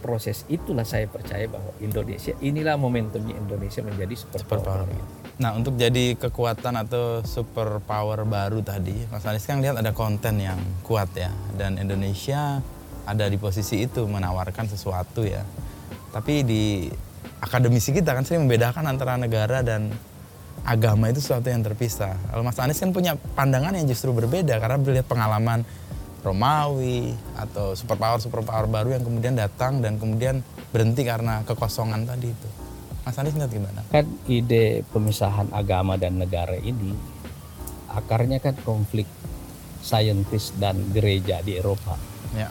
proses 0.00 0.48
itulah 0.48 0.88
saya 0.88 1.04
percaya 1.04 1.44
bahwa 1.44 1.76
Indonesia 1.84 2.32
inilah 2.40 2.80
momentumnya 2.80 3.36
Indonesia 3.36 3.84
menjadi 3.84 4.14
superpower. 4.16 4.88
Superpower. 4.88 5.14
Nah, 5.36 5.52
untuk 5.52 5.76
jadi 5.76 6.16
kekuatan 6.16 6.80
atau 6.80 7.20
super 7.20 7.84
power 7.84 8.24
baru 8.24 8.64
tadi, 8.64 8.96
Mas 9.12 9.28
Anies 9.28 9.44
kan 9.44 9.60
lihat 9.60 9.76
ada 9.76 9.92
konten 9.92 10.40
yang 10.40 10.56
kuat 10.80 11.12
ya, 11.12 11.28
dan 11.60 11.76
Indonesia 11.76 12.64
ada 13.04 13.24
di 13.28 13.36
posisi 13.36 13.84
itu 13.84 14.08
menawarkan 14.08 14.64
sesuatu 14.64 15.28
ya. 15.28 15.44
Tapi 16.08 16.40
di 16.40 16.88
akademisi 17.44 17.92
kita 17.92 18.16
kan 18.16 18.24
sering 18.24 18.48
membedakan 18.48 18.88
antara 18.88 19.20
negara 19.20 19.60
dan 19.60 19.92
agama 20.66 21.08
itu 21.08 21.22
sesuatu 21.22 21.46
yang 21.46 21.62
terpisah. 21.62 22.18
Kalau 22.28 22.42
Mas 22.42 22.58
Anies 22.58 22.82
kan 22.82 22.90
punya 22.90 23.14
pandangan 23.38 23.70
yang 23.72 23.86
justru 23.86 24.10
berbeda 24.10 24.58
karena 24.58 24.76
melihat 24.82 25.06
pengalaman 25.06 25.62
Romawi 26.26 27.14
atau 27.38 27.78
superpower 27.78 28.18
superpower 28.18 28.66
baru 28.66 28.98
yang 28.98 29.06
kemudian 29.06 29.38
datang 29.38 29.78
dan 29.78 29.94
kemudian 30.02 30.42
berhenti 30.74 31.06
karena 31.06 31.46
kekosongan 31.46 32.02
tadi 32.02 32.34
itu. 32.34 32.48
Mas 33.06 33.14
Anies 33.22 33.38
lihat 33.38 33.54
gimana? 33.54 33.86
Kan 33.94 34.10
ide 34.26 34.82
pemisahan 34.90 35.54
agama 35.54 35.94
dan 35.94 36.18
negara 36.18 36.58
ini 36.58 36.90
akarnya 37.86 38.42
kan 38.42 38.58
konflik 38.66 39.06
saintis 39.80 40.50
dan 40.58 40.90
gereja 40.90 41.40
di 41.40 41.56
Eropa 41.56 41.94
Ya. 42.34 42.50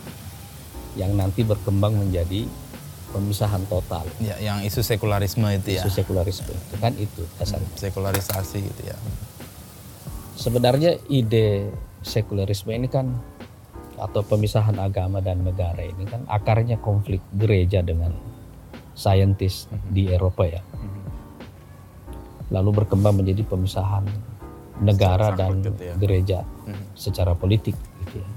yang 0.95 1.13
nanti 1.20 1.43
berkembang 1.43 1.99
menjadi 1.99 2.47
pemisahan 3.16 3.63
total 3.66 4.03
Ya, 4.20 4.36
yang 4.38 4.59
isu 4.59 4.84
sekularisme 4.84 5.47
itu 5.55 5.80
ya. 5.80 5.82
isu 5.82 5.89
sekularisme 5.95 6.51
itu 6.51 6.76
kan 6.78 6.91
itu 6.99 7.24
dasarnya. 7.39 7.72
Sekularisasi 7.80 8.57
gitu 8.59 8.82
ya. 8.84 8.97
Sebenarnya 10.36 10.99
ide 11.07 11.72
sekularisme 12.03 12.76
ini 12.76 12.91
kan 12.91 13.16
atau 13.95 14.20
pemisahan 14.22 14.76
agama 14.76 15.24
dan 15.24 15.39
negara 15.41 15.80
ini 15.80 16.03
kan 16.03 16.28
akarnya 16.28 16.76
konflik 16.78 17.24
gereja 17.32 17.80
dengan 17.80 18.11
saintis 18.91 19.72
di 19.88 20.11
Eropa 20.11 20.43
ya. 20.43 20.59
Lalu 22.51 22.84
berkembang 22.84 23.24
menjadi 23.24 23.41
pemisahan 23.41 24.05
negara 24.84 25.32
dan 25.32 25.63
gitu 25.63 25.82
ya. 25.82 25.95
gereja 25.95 26.39
Mhm. 26.68 26.86
secara 26.93 27.32
politik 27.34 27.74
gitu 28.03 28.20
ya. 28.20 28.30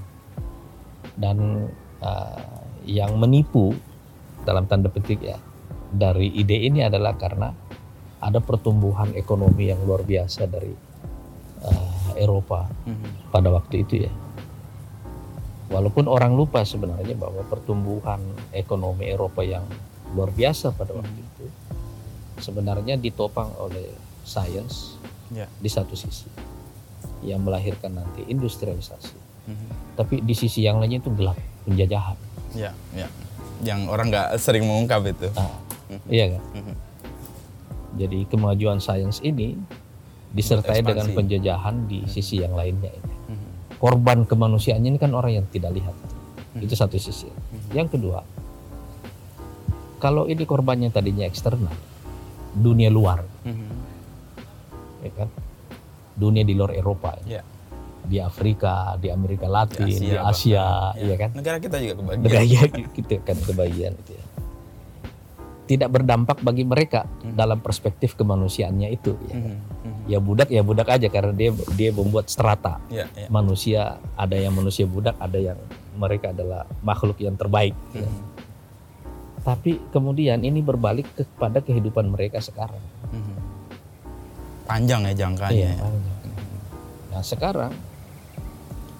Dan 1.19 1.67
uh, 1.99 2.63
yang 2.87 3.19
menipu 3.19 3.75
dalam 4.43 4.65
tanda 4.65 4.87
petik 4.87 5.19
ya 5.21 5.37
dari 5.89 6.29
ide 6.29 6.55
ini 6.55 6.85
adalah 6.85 7.17
karena 7.17 7.49
ada 8.19 8.39
pertumbuhan 8.39 9.15
ekonomi 9.15 9.71
yang 9.71 9.79
luar 9.83 10.03
biasa 10.03 10.45
dari 10.45 10.69
uh, 11.63 12.13
Eropa 12.13 12.67
Mhm. 12.85 13.31
pada 13.31 13.49
waktu 13.49 13.75
itu 13.81 14.05
ya. 14.05 14.11
Walaupun 15.69 16.09
orang 16.09 16.33
lupa 16.33 16.65
sebenarnya 16.65 17.13
bahwa 17.13 17.45
pertumbuhan 17.45 18.17
ekonomi 18.49 19.05
Eropa 19.05 19.45
yang 19.45 19.61
luar 20.17 20.33
biasa 20.33 20.73
pada 20.73 20.97
waktu 20.97 21.13
itu 21.13 21.45
sebenarnya 22.41 22.97
ditopang 22.97 23.53
oleh 23.61 23.93
sains 24.25 24.97
Ya. 25.29 25.45
di 25.61 25.69
satu 25.69 25.93
sisi 25.93 26.25
yang 27.21 27.45
melahirkan 27.45 27.93
nanti 27.93 28.25
industrialisasi. 28.25 29.13
Mhm. 29.45 29.67
Tapi 29.93 30.25
di 30.25 30.33
sisi 30.33 30.65
yang 30.65 30.81
lainnya 30.81 31.05
itu 31.05 31.13
gelap, 31.13 31.37
penjajahan. 31.69 32.17
Ya, 32.57 32.73
ya. 32.97 33.05
Yang 33.59 33.79
orang 33.87 34.05
nggak 34.07 34.27
sering 34.39 34.63
mengungkap 34.63 35.01
itu. 35.05 35.27
Nah, 35.35 35.51
iya 36.07 36.37
kan? 36.37 36.43
Mhm. 36.55 36.75
Jadi 37.99 38.19
kemajuan 38.29 38.79
sains 38.79 39.19
ini 39.19 39.57
disertai 40.29 40.79
Ekspansi. 40.79 40.89
dengan 40.93 41.07
penjajahan 41.17 41.75
di 41.89 42.05
sisi 42.05 42.39
yang 42.39 42.53
lainnya 42.53 42.93
ini. 42.93 43.13
Mhm. 43.27 43.49
Korban 43.81 44.23
kemanusiaannya 44.23 44.89
ini 44.93 44.99
kan 44.99 45.11
orang 45.11 45.41
yang 45.41 45.45
tidak 45.49 45.73
lihat. 45.73 45.95
Itu 46.55 46.75
satu 46.75 46.97
sisi. 46.97 47.29
Yang 47.71 47.95
kedua, 47.95 48.19
kalau 49.97 50.25
ini 50.25 50.43
korbannya 50.43 50.89
tadinya 50.89 51.23
eksternal, 51.23 51.71
dunia 52.51 52.89
luar, 52.89 53.23
Mhm. 53.45 53.69
ya 55.05 55.11
kan? 55.13 55.29
Dunia 56.15 56.43
di 56.43 56.51
luar 56.51 56.73
Eropa, 56.73 57.15
Ya. 57.23 57.43
Di 58.09 58.17
Afrika, 58.17 58.97
di 58.97 59.07
Amerika 59.07 59.45
Latin, 59.45 59.85
Di 59.85 60.01
di 60.01 60.09
Asia 60.11 60.89
bahkan. 60.91 61.05
ya 61.05 61.15
kan? 61.15 61.29
Negara 61.31 61.57
kita 61.57 61.77
juga 61.77 61.95
kebagian. 61.95 62.23
Negara 62.25 62.43
gitu 62.97 63.13
kan 63.21 63.37
kebagian 63.39 63.93
itu 63.95 64.11
ya. 64.11 64.25
Tidak 65.69 65.85
berdampak 65.85 66.41
bagi 66.41 66.65
mereka 66.65 67.05
dalam 67.29 67.61
perspektif 67.61 68.17
kemanusiaannya 68.17 68.89
itu 68.89 69.13
ya. 69.23 69.35
Mhm. 69.37 69.53
Mhm. 69.79 70.01
Ya 70.09 70.17
budak 70.17 70.49
ya 70.49 70.59
budak 70.59 70.89
aja 70.89 71.05
karena 71.07 71.29
dia 71.29 71.53
dia 71.71 71.93
membuat 71.93 72.25
strata 72.25 72.81
Ya, 72.89 73.05
ya. 73.07 73.29
manusia 73.29 73.81
ada 74.15 74.33
yang 74.33 74.51
manusia 74.51 74.83
budak 74.83 75.13
ada 75.15 75.37
yang 75.37 75.61
mereka 75.93 76.33
adalah 76.33 76.65
makhluk 76.79 77.19
yang 77.19 77.35
terbaik 77.35 77.77
ya. 77.91 78.01
Mhm. 78.01 78.21
tapi 79.39 79.79
kemudian 79.87 80.41
ini 80.41 80.59
berbalik 80.59 81.07
kepada 81.13 81.59
kehidupan 81.59 82.07
mereka 82.07 82.39
sekarang 82.39 82.81
Mhm. 83.07 83.35
Panjang 84.65 85.01
ya 85.03 85.13
jangkanya. 85.15 85.53
Iya, 85.55 85.69
ya. 85.71 85.77
makanya. 85.79 86.13
nah 87.09 87.21
sekarang 87.21 87.71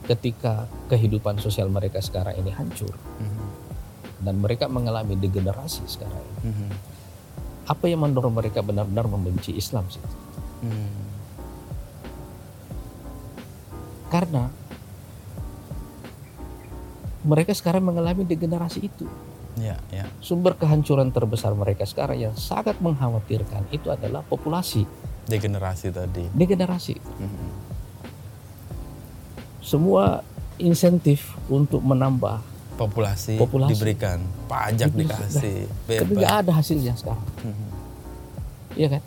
ketika 0.10 0.66
kehidupan 0.90 1.38
sosial 1.38 1.70
mereka 1.70 2.02
sekarang 2.02 2.34
ini 2.34 2.50
hancur 2.50 2.90
Mhm. 3.22 3.46
dan 4.26 4.42
mereka 4.42 4.66
mengalami 4.66 5.14
degenerasi 5.14 5.86
sekarang 5.86 6.18
ini, 6.18 6.42
Mhm. 6.50 6.70
apa 7.70 7.86
yang 7.86 8.02
mendorong 8.02 8.34
mereka 8.34 8.66
benar-benar 8.66 9.06
membenci 9.06 9.54
Islam 9.54 9.86
sih 9.94 10.02
Mhm. 10.66 10.90
karena 14.10 14.50
mereka 17.22 17.54
sekarang 17.54 17.86
mengalami 17.86 18.26
degenerasi 18.26 18.82
itu 18.82 19.06
Ya, 19.62 19.78
ya. 19.94 20.10
sumber 20.26 20.58
kehancuran 20.58 21.14
terbesar 21.14 21.54
mereka 21.54 21.86
sekarang 21.86 22.18
yang 22.18 22.34
sangat 22.34 22.82
mengkhawatirkan 22.82 23.70
itu 23.70 23.94
adalah 23.94 24.26
populasi 24.26 24.90
Degenerasi 25.30 25.94
tadi. 25.94 26.26
degenerasi 26.34 26.98
Mhm. 26.98 27.69
Semua 29.70 30.26
insentif 30.58 31.38
untuk 31.46 31.80
menambah 31.80 32.42
Populasi, 32.74 33.36
Populasi. 33.36 33.76
diberikan, 33.76 34.18
pajak 34.48 34.90
Itu 34.90 35.04
dikasih, 35.04 35.58
tapi 35.86 36.10
bebas. 36.10 36.16
nggak 36.16 36.36
ada 36.42 36.52
hasilnya 36.56 36.94
sekarang. 36.96 37.28
Mhm. 37.44 37.66
iya 38.74 38.88
kan? 38.88 39.04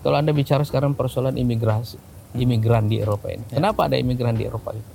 Kalau 0.00 0.16
anda 0.16 0.30
bicara 0.30 0.62
sekarang 0.64 0.94
persoalan 0.94 1.34
imigrasi 1.34 1.98
imigran 2.32 2.86
di 2.86 3.02
Eropa 3.02 3.28
ini. 3.28 3.42
Kenapa 3.50 3.90
ada 3.90 3.98
imigran 3.98 4.38
di 4.38 4.46
Eropa 4.46 4.72
itu? 4.72 4.90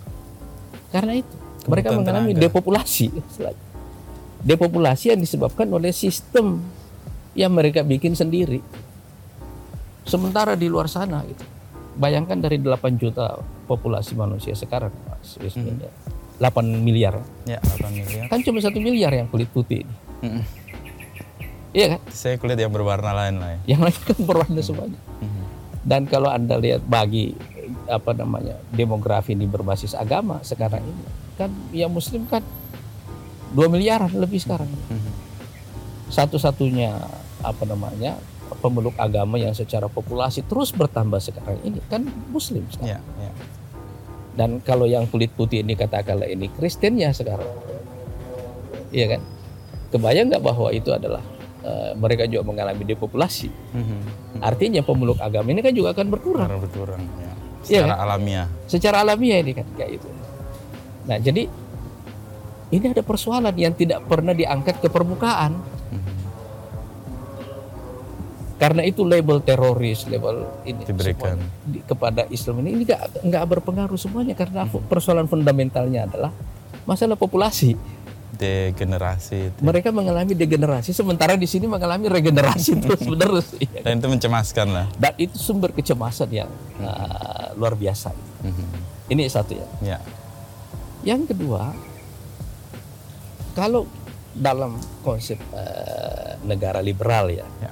Karena 0.89 1.19
itu. 1.19 1.35
Mereka 1.67 1.91
Kebutuhan 1.91 1.97
mengalami 2.01 2.31
tenaga. 2.31 2.43
depopulasi. 2.47 3.05
Depopulasi 4.45 5.05
yang 5.11 5.19
disebabkan 5.19 5.67
oleh 5.67 5.89
sistem 5.91 6.61
yang 7.33 7.51
mereka 7.51 7.81
bikin 7.83 8.15
sendiri. 8.15 8.61
Sementara 10.05 10.53
di 10.55 10.69
luar 10.69 10.85
sana 10.87 11.25
gitu 11.25 11.54
bayangkan 11.95 12.37
dari 12.39 12.59
8 12.59 13.01
juta 13.01 13.39
populasi 13.65 14.13
manusia 14.15 14.53
sekarang 14.53 14.91
Mas 15.07 15.39
Wismin, 15.39 15.79
ya. 15.79 15.91
8 16.39 16.61
miliar. 16.83 17.19
Ya, 17.47 17.59
8 17.63 17.91
miliar. 17.95 18.27
Kan 18.27 18.43
cuma 18.43 18.59
satu 18.59 18.79
miliar 18.83 19.11
yang 19.15 19.27
kulit 19.31 19.47
putih. 19.51 19.87
Mm-mm. 20.19 20.43
Iya 21.75 21.95
kan? 21.95 22.01
Saya 22.07 22.35
kulit 22.39 22.55
yang 22.55 22.71
berwarna 22.71 23.11
lain 23.11 23.35
lah 23.43 23.49
ya. 23.51 23.75
Yang 23.75 23.81
lain 23.83 23.99
kan 24.07 24.19
berwarna 24.23 24.61
semuanya. 24.63 24.99
Mhm. 25.19 25.43
Dan 25.83 26.01
kalau 26.07 26.31
Anda 26.31 26.55
lihat 26.55 26.87
bagi 26.87 27.35
apa 27.91 28.15
namanya 28.15 28.55
demografi 28.71 29.35
ini 29.35 29.45
berbasis 29.45 29.93
agama 29.93 30.41
sekarang 30.41 30.81
ini 30.81 31.05
kan 31.35 31.51
yang 31.75 31.91
muslim 31.91 32.25
kan 32.31 32.41
2 33.51 33.67
miliaran 33.67 34.11
lebih 34.15 34.39
sekarang. 34.39 34.71
Mhm. 34.71 35.11
Satu-satunya 36.07 36.95
apa 37.43 37.63
namanya 37.67 38.15
pemeluk 38.61 38.95
agama 38.95 39.35
yang 39.35 39.51
secara 39.51 39.85
populasi 39.85 40.45
terus 40.45 40.69
bertambah 40.69 41.17
sekarang 41.17 41.57
ini 41.65 41.81
kan 41.89 42.05
muslim 42.29 42.65
sekarang. 42.69 43.01
Ya, 43.01 43.29
ya. 43.29 43.31
Dan 44.35 44.59
kalau 44.59 44.83
yang 44.83 45.07
kulit 45.07 45.31
putih 45.31 45.63
ini 45.63 45.73
katakanlah 45.73 46.27
ini 46.27 46.51
Kristen 46.51 46.99
ya 46.99 47.15
sekarang. 47.15 47.47
Iya 48.91 49.15
kan? 49.17 49.21
Kebayang 49.95 50.27
nggak 50.27 50.43
bahwa 50.43 50.69
itu 50.75 50.91
adalah 50.91 51.23
eh, 51.63 51.91
mereka 51.95 52.27
juga 52.27 52.43
mengalami 52.43 52.83
depopulasi. 52.83 53.47
Mhm. 53.49 53.99
Artinya 54.43 54.81
pemeluk 54.83 55.17
agama 55.23 55.49
ini 55.49 55.63
kan 55.63 55.71
juga 55.71 55.95
akan 55.95 56.07
berkurang 56.11 56.47
Karena 56.51 56.61
berkurang 56.61 57.01
ya. 57.01 57.31
Iya, 57.65 57.81
Secara 57.81 57.95
alamiah. 57.97 58.47
secara 58.69 58.95
alamiah 59.01 59.39
ini 59.41 59.51
kan 59.57 59.65
kayak 59.73 59.97
itu. 59.97 60.07
Nah, 61.09 61.17
jadi 61.17 61.49
ini 62.69 62.85
ada 62.91 63.01
persoalan 63.01 63.53
yang 63.57 63.73
tidak 63.73 64.05
pernah 64.05 64.33
diangkat 64.33 64.81
ke 64.81 64.89
permukaan. 64.89 65.57
Karena 68.55 68.81
itu 68.81 69.03
label 69.03 69.39
teroris, 69.39 70.07
label 70.07 70.47
ini 70.63 70.81
Diberikan. 70.81 71.35
di- 71.61 71.83
kepada 71.83 72.23
Islam 72.29 72.63
ini 72.63 72.69
ini 72.71 72.83
nggak 72.83 73.27
nggak 73.27 73.43
berpengaruh 73.45 73.99
semuanya 73.99 74.31
karena 74.31 74.63
persoalan 74.65 75.27
fundamentalnya 75.27 76.07
adalah 76.07 76.31
masalah 76.83 77.19
populasi. 77.19 77.75
Degenerasi 78.31 79.37
itu. 79.49 79.59
Mereka 79.59 79.91
mengalami 79.91 80.31
degenerasi 80.33 80.91
sementara 80.91 81.35
di 81.35 81.43
sini 81.45 81.67
mengalami 81.67 82.07
regenerasi 82.07 82.75
terus 82.83 83.03
menerus. 83.03 83.55
Iya. 83.55 83.79
Dan 83.81 83.99
itu 83.99 84.07
mencemaskan 84.07 84.67
lah. 84.69 84.87
Dan 84.93 85.15
itu 85.15 85.35
sumber 85.35 85.71
kecemasan 85.71 86.31
yang 86.31 86.51
uh, 86.79 87.51
luar 87.55 87.75
biasa. 87.75 88.11
Mhm. 88.39 88.67
Ini 89.07 89.23
satu 89.27 89.51
ya. 89.51 89.67
Ya. 89.83 89.99
Yang 91.05 91.31
kedua, 91.31 91.75
kalau 93.51 93.87
dalam 94.31 94.75
konsep 94.99 95.39
uh, 95.51 96.35
negara 96.43 96.79
liberal 96.79 97.31
ya, 97.31 97.47
Ya. 97.61 97.71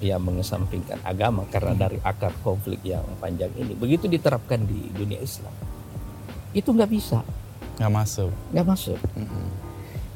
Yang 0.00 0.20
mengesampingkan 0.20 0.96
agama 1.04 1.44
karena 1.46 1.76
dari 1.76 2.00
akar 2.00 2.32
konflik 2.40 2.80
yang 2.82 3.04
panjang 3.20 3.52
ini, 3.54 3.76
begitu 3.76 4.08
diterapkan 4.08 4.64
di 4.64 4.88
dunia 4.90 5.20
Islam, 5.20 5.52
itu 6.50 6.66
nggak 6.66 6.88
bisa, 6.88 7.20
Nggak 7.76 7.92
masuk. 7.92 8.32
nggak 8.50 8.66
masuk. 8.66 8.98
Mhm. 9.14 9.46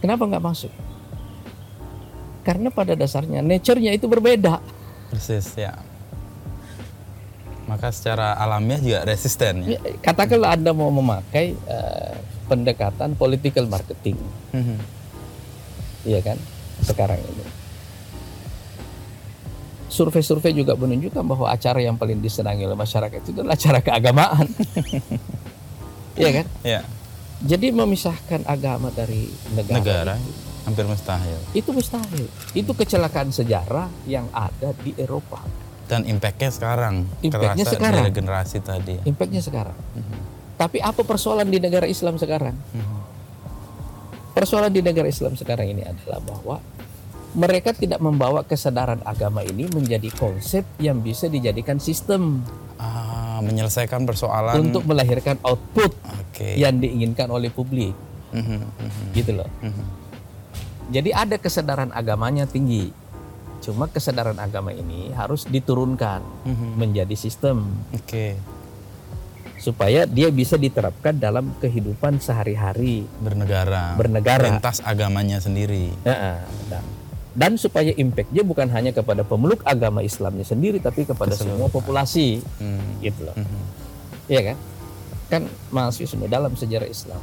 Kenapa 0.01 0.23
nggak 0.25 0.45
masuk? 0.45 0.73
Karena 2.45 2.69
pada 2.69 2.93
dasarnya 2.93 3.41
nature-nya 3.41 3.93
itu 3.93 4.05
berbeda. 4.05 4.61
Persis 5.09 5.49
ya. 5.55 5.73
Maka 7.65 7.89
secara 7.89 8.37
alamiah 8.37 8.77
juga 8.77 9.01
resisten 9.09 9.65
ya. 9.65 9.81
Ya, 9.81 9.97
Katakanlah 10.01 10.53
Anda 10.53 10.77
mau 10.77 10.93
memakai 10.93 11.57
uh, 11.65 12.13
pendekatan 12.45 13.17
political 13.17 13.65
marketing, 13.65 14.21
Mhm. 14.53 14.77
iya 16.05 16.21
kan? 16.21 16.37
Sekarang 16.85 17.17
ini. 17.17 17.64
Survei-survei 19.95 20.51
juga 20.51 20.75
menunjukkan 20.75 21.23
bahwa 21.23 21.47
acara 21.47 21.79
yang 21.79 21.95
paling 21.95 22.19
disenangi 22.19 22.67
oleh 22.67 22.75
masyarakat 22.75 23.23
itu 23.23 23.39
adalah 23.39 23.55
acara 23.55 23.79
keagamaan. 23.79 24.47
Iya 26.15 26.31
kan? 26.31 26.47
Ya. 26.63 26.81
Jadi 27.43 27.75
memisahkan 27.75 28.47
agama 28.47 28.87
dari 28.95 29.27
negara, 29.51 29.83
Negara 29.83 30.15
hampir 30.63 30.87
mustahil. 30.87 31.35
itu 31.51 31.75
mustahil. 31.75 32.31
Itu 32.55 32.71
kecelakaan 32.71 33.35
sejarah 33.35 33.91
yang 34.07 34.31
ada 34.31 34.71
di 34.79 34.95
Eropa. 34.95 35.43
Dan 35.91 36.07
impactnya 36.07 36.55
sekarang. 36.55 37.03
Impactnya 37.19 37.67
sekarang. 37.67 38.07
Dari 38.07 38.15
generasi 38.15 38.63
tadi. 38.63 38.95
Impactnya 39.03 39.43
sekarang. 39.43 39.75
Mhm. 39.75 40.19
Tapi 40.55 40.79
apa 40.79 41.03
persoalan 41.03 41.51
di 41.51 41.59
negara 41.59 41.91
Islam 41.91 42.15
sekarang? 42.15 42.55
Mhm. 42.55 42.99
Persoalan 44.31 44.71
di 44.71 44.83
negara 44.83 45.11
Islam 45.11 45.35
sekarang 45.35 45.67
ini 45.67 45.83
adalah 45.83 46.23
bahwa 46.23 46.63
mereka 47.35 47.71
tidak 47.71 47.99
membawa 47.99 48.43
kesadaran 48.43 49.03
agama 49.03 49.43
ini 49.43 49.67
menjadi 49.67 50.07
konsep 50.11 50.63
yang 50.79 50.99
bisa 50.99 51.27
dijadikan 51.27 51.77
sistem 51.77 52.43
Ah, 52.75 53.39
menyelesaikan 53.41 54.03
persoalan. 54.03 54.59
untuk 54.61 54.83
melahirkan 54.85 55.39
output 55.43 55.95
Oke. 55.95 56.55
yang 56.55 56.79
diinginkan 56.79 57.27
oleh 57.29 57.49
publik, 57.49 57.95
Mhm, 58.31 58.59
mhm, 58.63 59.05
gitu 59.13 59.33
loh. 59.35 59.51
mhm. 59.61 59.85
Jadi 60.87 61.11
ada 61.11 61.37
kesadaran 61.37 61.91
agamanya 61.91 62.45
tinggi. 62.45 62.93
Cuma 63.61 63.89
kesadaran 63.89 64.37
agama 64.37 64.69
ini 64.69 65.09
harus 65.11 65.43
diturunkan 65.45 66.21
Mhm. 66.45 66.69
menjadi 66.77 67.17
sistem 67.17 67.65
Oke. 67.91 68.37
supaya 69.57 70.05
dia 70.05 70.29
bisa 70.29 70.55
diterapkan 70.55 71.17
dalam 71.17 71.57
kehidupan 71.57 72.21
sehari-hari 72.21 73.09
Bernegara. 73.17 73.97
bernegara. 73.97 74.45
Lintas 74.53 74.85
agamanya 74.85 75.41
sendiri. 75.41 75.89
Nah, 76.05 76.45
dan, 76.69 76.85
dan 77.35 77.55
supaya 77.55 77.91
impactnya 77.91 78.41
bukan 78.41 78.71
hanya 78.71 78.91
kepada 78.91 79.21
pemeluk 79.21 79.61
agama 79.63 80.01
Islamnya 80.01 80.43
sendiri, 80.43 80.79
tapi 80.79 81.03
kepada 81.03 81.35
semua 81.35 81.67
Keseluruhan. 81.67 81.75
populasi, 81.75 82.29
Hmm. 82.57 83.03
gitu 83.03 83.21
loh. 83.23 83.35
Mhm. 83.35 83.61
Iya 84.27 84.41
kan? 84.45 84.57
Kan 85.27 85.43
Mas 85.69 85.99
Wisnu 85.99 86.25
dalam 86.25 86.55
sejarah 86.55 86.87
Islam, 86.87 87.19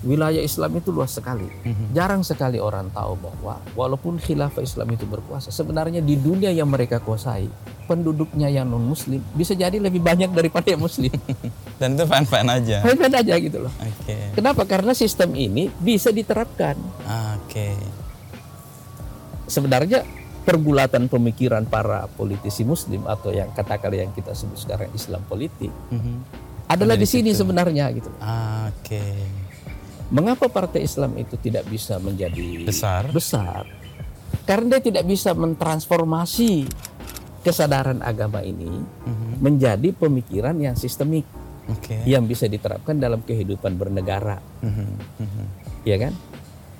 wilayah 0.00 0.38
Islam 0.38 0.70
itu 0.72 0.88
luas 0.88 1.10
sekali. 1.10 1.44
Mhm. 1.44 1.90
Jarang 1.90 2.22
sekali 2.22 2.56
orang 2.56 2.88
tahu 2.88 3.18
bahwa 3.18 3.58
walaupun 3.74 4.16
khilafah 4.16 4.62
Islam 4.62 4.88
itu 4.88 5.04
berkuasa, 5.04 5.50
sebenarnya 5.50 5.98
di 5.98 6.14
dunia 6.14 6.48
yang 6.48 6.66
mereka 6.66 6.96
kuasai, 6.96 7.50
penduduknya 7.84 8.46
yang 8.46 8.64
non 8.64 8.80
Muslim 8.80 9.20
bisa 9.32 9.52
jadi 9.52 9.76
lebih 9.76 9.98
banyak 9.98 10.30
daripada 10.30 10.70
yang 10.70 10.80
Muslim. 10.80 11.10
Dan 11.82 11.92
itu 11.92 12.04
fine-fine 12.04 12.48
aja. 12.48 12.76
Fine-fine 12.80 13.16
aja 13.16 13.34
gitu 13.36 13.58
loh. 13.60 13.72
Oke. 13.76 14.16
Kenapa? 14.32 14.62
Karena 14.64 14.92
sistem 14.92 15.34
ini 15.34 15.66
bisa 15.72 16.08
diterapkan. 16.08 16.78
Oke. 17.36 17.74
Sebenarnya 19.48 20.04
pergulatan 20.44 21.08
pemikiran 21.08 21.64
para 21.64 22.06
politisi 22.06 22.62
muslim 22.62 23.04
atau 23.04 23.28
yang 23.28 23.50
katakanlah 23.50 24.00
yang 24.00 24.12
kita 24.12 24.32
sebut 24.32 24.56
sekarang 24.58 24.88
Islam 24.92 25.20
politik 25.24 25.68
Mhm. 25.90 26.14
adalah 26.66 26.94
Ada 26.94 27.02
di 27.02 27.08
sini 27.08 27.30
situ. 27.32 27.42
sebenarnya 27.42 27.84
gitu. 27.92 28.08
Ah, 28.18 28.68
Oke. 28.70 29.02
Mengapa 30.08 30.48
partai 30.48 30.80
Islam 30.82 31.16
itu 31.16 31.36
tidak 31.36 31.68
bisa 31.68 32.00
menjadi 32.00 32.64
Besar. 32.64 33.12
Besar. 33.12 33.68
Karena 34.44 34.76
dia 34.76 34.80
tidak 34.82 35.04
bisa 35.04 35.36
mentransformasi 35.36 36.64
kesadaran 37.38 38.00
agama 38.00 38.40
ini 38.40 38.72
Mhm. 39.04 39.36
menjadi 39.38 39.88
pemikiran 39.92 40.56
yang 40.56 40.72
sistemik 40.74 41.28
Oke. 41.68 42.04
yang 42.04 42.24
bisa 42.24 42.48
diterapkan 42.48 42.96
dalam 42.96 43.20
kehidupan 43.20 43.76
bernegara, 43.76 44.40
Mhm. 44.60 44.88
Mhm. 45.20 45.44
ya 45.84 45.96
kan? 45.98 46.12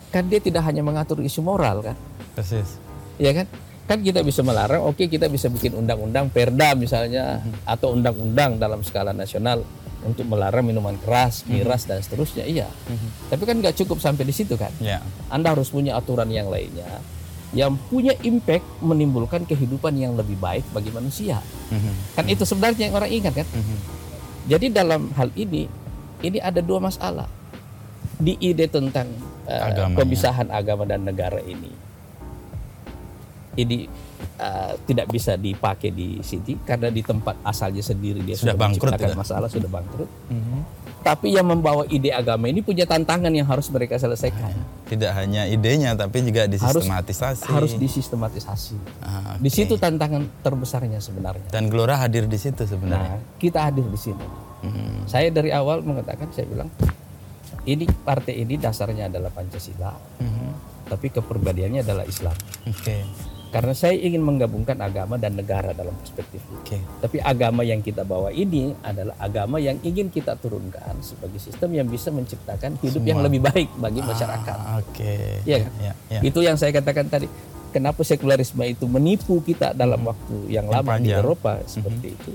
Kan 0.08 0.24
dia 0.26 0.40
tidak 0.40 0.64
hanya 0.64 0.80
mengatur 0.80 1.20
isu 1.20 1.44
moral 1.44 1.84
kan? 1.84 1.96
Persis. 2.38 2.78
ya 3.16 3.30
kan 3.32 3.46
kan 3.84 3.98
kita 3.98 4.20
bisa 4.20 4.40
melarang 4.40 4.84
oke 4.84 5.00
kita 5.02 5.26
bisa 5.26 5.48
bikin 5.48 5.74
undang-undang 5.74 6.28
perda 6.28 6.72
misalnya 6.72 7.40
atau 7.64 7.92
undang-undang 7.92 8.56
dalam 8.56 8.80
skala 8.80 9.10
nasional 9.10 9.64
untuk 10.00 10.22
melarang 10.24 10.62
minuman 10.62 10.94
keras 10.96 11.42
miras 11.44 11.82
dan 11.82 11.98
seterusnya 11.98 12.44
iya 12.44 12.68
Mhm. 12.86 13.08
tapi 13.28 13.42
kan 13.42 13.56
nggak 13.58 13.74
cukup 13.76 13.98
sampai 13.98 14.22
di 14.22 14.30
situ 14.30 14.54
kan 14.54 14.70
Ya. 14.78 15.02
anda 15.26 15.50
harus 15.50 15.68
punya 15.68 15.96
aturan 15.96 16.28
yang 16.28 16.46
lainnya 16.46 16.86
yang 17.50 17.80
punya 17.82 18.12
impact 18.22 18.62
menimbulkan 18.78 19.42
kehidupan 19.42 19.96
yang 19.96 20.12
lebih 20.14 20.36
baik 20.36 20.68
bagi 20.70 20.92
manusia 20.92 21.40
Mhm. 21.68 22.14
kan 22.14 22.24
itu 22.28 22.44
sebenarnya 22.44 22.86
yang 22.86 22.94
orang 22.94 23.10
ingat 23.10 23.34
kan 23.34 23.48
Mhm. 23.48 23.76
jadi 24.46 24.66
dalam 24.70 25.10
hal 25.12 25.32
ini 25.34 25.64
ini 26.20 26.38
ada 26.38 26.60
dua 26.60 26.78
masalah 26.78 27.26
di 28.14 28.34
ide 28.36 28.66
tentang 28.66 29.06
Agamanya. 29.46 29.96
pemisahan 29.96 30.50
agama 30.50 30.82
dan 30.82 31.02
negara 31.02 31.38
ini. 31.40 31.70
Ini 33.58 33.78
eh, 34.38 34.72
tidak 34.86 35.10
bisa 35.10 35.34
dipakai 35.34 35.90
di 35.90 36.22
sini 36.22 36.54
karena 36.62 36.88
di 36.88 37.02
tempat 37.02 37.42
asalnya 37.42 37.82
sendiri 37.82 38.22
dia 38.22 38.38
Sudah 38.38 38.54
sudah, 38.54 38.54
bangkrut 38.56 38.92
menciptakan 38.94 39.10
ya? 39.10 39.18
masalah 39.18 39.48
sudah 39.50 39.66
bangkrut. 39.66 40.10
Mhm. 40.30 40.58
Tapi 40.98 41.30
yang 41.30 41.46
membawa 41.46 41.86
ide 41.86 42.10
agama 42.10 42.46
ini 42.46 42.58
punya 42.58 42.82
tantangan 42.82 43.30
yang 43.30 43.46
harus 43.46 43.70
mereka 43.70 43.96
selesaikan. 43.96 44.50
Tidak 44.86 45.10
hanya 45.10 45.46
idenya 45.46 45.94
tapi 45.94 46.20
juga 46.20 46.46
disistematisasi. 46.46 47.46
Harus 47.46 47.74
disistematisasi. 47.74 48.76
Ah, 49.00 49.38
Di 49.38 49.46
oke. 49.46 49.54
situ 49.54 49.74
tantangan 49.74 50.26
terbesarnya 50.40 50.98
sebenarnya. 50.98 51.48
Dan 51.48 51.66
Gelora 51.66 51.96
hadir 51.96 52.26
di 52.26 52.36
situ 52.36 52.62
sebenarnya. 52.62 53.14
Nah, 53.14 53.38
kita 53.38 53.62
hadir 53.64 53.86
di 53.86 53.96
sini. 53.96 54.26
Mhm. 54.60 55.06
Saya 55.06 55.30
dari 55.30 55.50
awal 55.50 55.82
mengatakan 55.82 56.30
saya 56.30 56.50
bilang 56.50 56.66
ini 57.62 57.86
partai 57.86 58.34
ini 58.38 58.58
dasarnya 58.58 59.06
adalah 59.06 59.30
Pancasila, 59.30 59.94
Mhm. 60.18 60.48
tapi 60.88 61.06
kepribadiannya 61.08 61.80
adalah 61.80 62.04
Islam. 62.04 62.34
Oke. 62.66 63.06
Karena 63.48 63.72
saya 63.72 63.96
ingin 63.96 64.20
menggabungkan 64.20 64.76
agama 64.76 65.16
dan 65.16 65.32
negara 65.32 65.72
dalam 65.72 65.96
perspektif 65.96 66.36
itu. 66.44 66.60
Oke. 66.60 66.78
Tapi 67.00 67.16
agama 67.24 67.64
yang 67.64 67.80
kita 67.80 68.04
bawa 68.04 68.28
ini 68.28 68.76
adalah 68.84 69.16
agama 69.16 69.56
yang 69.56 69.80
ingin 69.80 70.12
kita 70.12 70.36
turunkan 70.36 71.00
sebagai 71.00 71.40
sistem 71.40 71.72
yang 71.72 71.88
bisa 71.88 72.12
menciptakan 72.12 72.76
hidup 72.84 73.00
yang 73.08 73.24
lebih 73.24 73.40
baik 73.40 73.72
bagi 73.80 74.04
masyarakat. 74.04 74.52
Ah, 74.52 74.84
Oke. 74.84 75.40
Iya 75.48 75.64
kan? 75.64 75.72
Ya, 75.80 75.92
ya. 76.12 76.20
Itu 76.20 76.44
yang 76.44 76.60
saya 76.60 76.76
katakan 76.76 77.08
tadi. 77.08 77.28
Kenapa 77.68 78.00
sekularisme 78.00 78.64
itu 78.64 78.88
menipu 78.88 79.44
kita 79.44 79.76
dalam 79.76 80.00
waktu 80.00 80.48
yang 80.48 80.68
Yang 80.68 80.76
lama 80.80 80.88
di 80.88 80.92
panjang. 81.04 81.20
Eropa 81.20 81.52
seperti 81.68 82.08
itu? 82.16 82.32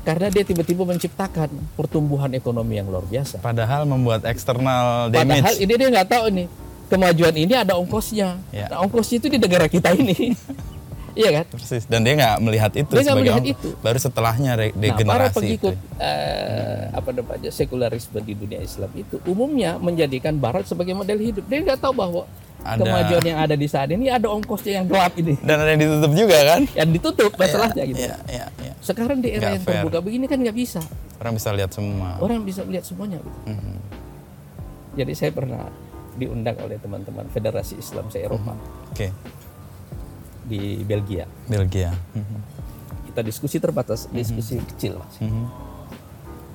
Karena 0.00 0.32
dia 0.32 0.44
tiba-tiba 0.44 0.88
menciptakan 0.88 1.48
pertumbuhan 1.76 2.32
ekonomi 2.32 2.80
yang 2.80 2.88
luar 2.88 3.04
biasa. 3.04 3.44
Padahal 3.44 3.84
membuat 3.84 4.24
eksternal 4.24 5.12
Padahal 5.12 5.52
damage. 5.56 5.60
ini 5.60 5.72
dia 5.76 5.88
nggak 5.92 6.08
tahu 6.08 6.24
nih 6.32 6.46
kemajuan 6.90 7.32
ini 7.32 7.54
ada 7.54 7.72
ongkosnya. 7.72 8.36
Ya. 8.50 8.66
Nah, 8.66 8.82
ongkosnya 8.82 9.16
itu 9.16 9.28
di 9.28 9.38
negara 9.38 9.64
kita 9.64 9.94
ini. 9.94 10.34
iya 11.18 11.30
kan? 11.32 11.44
Persis. 11.48 11.86
Dan 11.86 12.02
dia 12.02 12.14
nggak 12.14 12.36
melihat 12.40 12.72
itu 12.72 12.86
Dia 12.86 13.00
nggak 13.00 13.04
sebagai 13.06 13.20
melihat 13.22 13.40
ongkos. 13.40 13.54
itu. 13.56 13.68
Baru 13.78 13.98
setelahnya 13.98 14.52
re- 14.54 14.68
Nah, 14.68 14.74
para 14.74 14.82
degenerasi 14.92 15.36
pengikut 15.36 15.74
itu. 15.74 15.98
eh, 15.98 16.82
apa 16.90 17.08
namanya 17.10 17.50
sekularisme 17.50 18.18
di 18.20 18.34
dunia 18.34 18.58
Islam 18.58 18.90
itu 18.92 19.16
umumnya 19.24 19.76
menjadikan 19.76 20.34
Barat 20.36 20.64
sebagai 20.64 20.92
model 20.92 21.18
hidup. 21.18 21.46
Dia 21.46 21.62
nggak 21.62 21.78
tahu 21.78 21.94
bahwa 21.94 22.26
Ada- 22.60 22.76
kemajuan 22.78 23.24
yang 23.24 23.38
ada 23.38 23.54
di 23.54 23.66
saat 23.66 23.88
ini 23.88 24.06
ada 24.06 24.28
ongkosnya 24.28 24.78
yang 24.78 24.86
gelap 24.86 25.16
ini, 25.16 25.32
Dan 25.40 25.56
ada 25.56 25.70
yang 25.70 25.80
ditutup 25.80 26.12
juga 26.12 26.38
kan? 26.46 26.60
yang 26.70 26.90
ditutup 26.90 27.30
masalahnya 27.34 27.82
gitu. 27.86 28.02
Iya, 28.02 28.16
iya, 28.28 28.46
iya. 28.60 28.72
Sekarang 28.78 29.18
di 29.18 29.28
era 29.30 29.50
yang 29.50 29.62
fair. 29.62 29.80
terbuka 29.80 29.98
begini 29.98 30.24
kan 30.24 30.36
nggak 30.36 30.52
bisa. 30.54 30.80
Orang 31.16 31.34
bisa 31.34 31.50
lihat 31.50 31.70
semua. 31.70 32.16
Orang 32.16 32.44
bisa 32.44 32.60
melihat 32.62 32.84
semuanya. 32.84 33.16
Gitu. 33.18 33.40
Mhm. 33.48 33.76
Jadi 34.92 35.12
saya 35.14 35.30
pernah 35.30 35.68
diundang 36.18 36.58
oleh 36.62 36.80
teman-teman 36.80 37.26
Federasi 37.30 37.78
Islam 37.78 38.10
se-Eropa 38.10 38.54
Oke. 38.90 39.10
di 40.46 40.82
Belgia. 40.82 41.28
Belgia. 41.46 41.94
Mhm. 42.14 42.38
Kita 43.10 43.20
diskusi 43.26 43.58
terbatas, 43.58 44.06
diskusi 44.10 44.58
kecil 44.58 44.98
mas. 44.98 45.18
Mhm. 45.22 45.44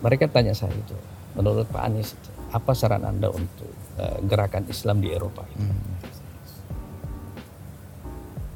Mereka 0.04 0.28
tanya 0.32 0.52
saya 0.52 0.76
itu, 0.76 0.96
menurut 1.36 1.68
Pak 1.68 1.84
Anies, 1.84 2.16
itu, 2.16 2.30
apa 2.52 2.72
saran 2.76 3.04
anda 3.08 3.32
untuk 3.32 3.72
eh, 3.96 4.20
gerakan 4.28 4.68
Islam 4.68 5.00
di 5.00 5.12
Eropa? 5.12 5.48
ini?" 5.56 5.72
Mhm. 5.72 5.94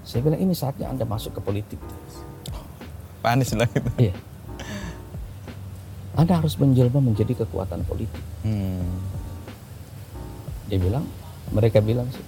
Saya 0.10 0.26
bilang 0.26 0.42
ini 0.42 0.58
saatnya 0.58 0.90
anda 0.90 1.06
masuk 1.06 1.38
ke 1.38 1.42
politik. 1.44 1.80
Pak 3.22 3.30
Anies 3.36 3.54
bilang 3.54 3.70
gitu. 3.70 3.92
Iya. 4.10 4.16
Anda 6.18 6.42
harus 6.42 6.58
menjelma 6.60 7.00
menjadi 7.00 7.46
kekuatan 7.46 7.86
politik. 7.88 8.24
Hmm. 8.44 9.19
Dia 10.70 10.78
bilang, 10.78 11.02
mereka 11.50 11.82
bilang 11.82 12.06
sih, 12.08 12.22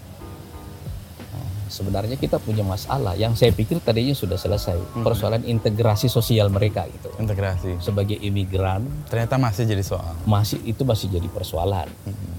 "Nah, 1.30 1.46
sebenarnya 1.70 2.18
kita 2.18 2.42
punya 2.42 2.66
masalah 2.66 3.14
yang 3.14 3.38
saya 3.38 3.54
pikir 3.54 3.78
tadinya 3.80 4.12
sudah 4.12 4.36
selesai. 4.36 4.76
Persoalan 5.00 5.46
integrasi 5.46 6.10
sosial 6.10 6.50
mereka 6.50 6.90
itu. 6.90 7.08
Integrasi. 7.16 7.78
Sebagai 7.78 8.18
imigran, 8.18 8.90
Ternyata 9.06 9.38
masih 9.38 9.70
jadi 9.70 9.86
soal. 9.86 10.18
masih 10.26 10.58
itu 10.66 10.82
masih 10.82 11.08
jadi 11.08 11.30
persoalan. 11.30 11.86
Mhm. 12.04 12.30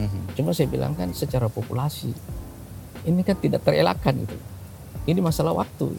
Mhm. 0.00 0.20
Cuma 0.32 0.54
saya 0.54 0.70
bilang 0.70 0.94
kan 0.94 1.10
secara 1.10 1.50
populasi 1.50 2.14
ini 3.04 3.20
kan 3.20 3.36
tidak 3.36 3.60
terelakkan 3.60 4.14
gitu. 4.16 4.38
Ini 5.04 5.18
masalah 5.18 5.52
waktu. 5.52 5.90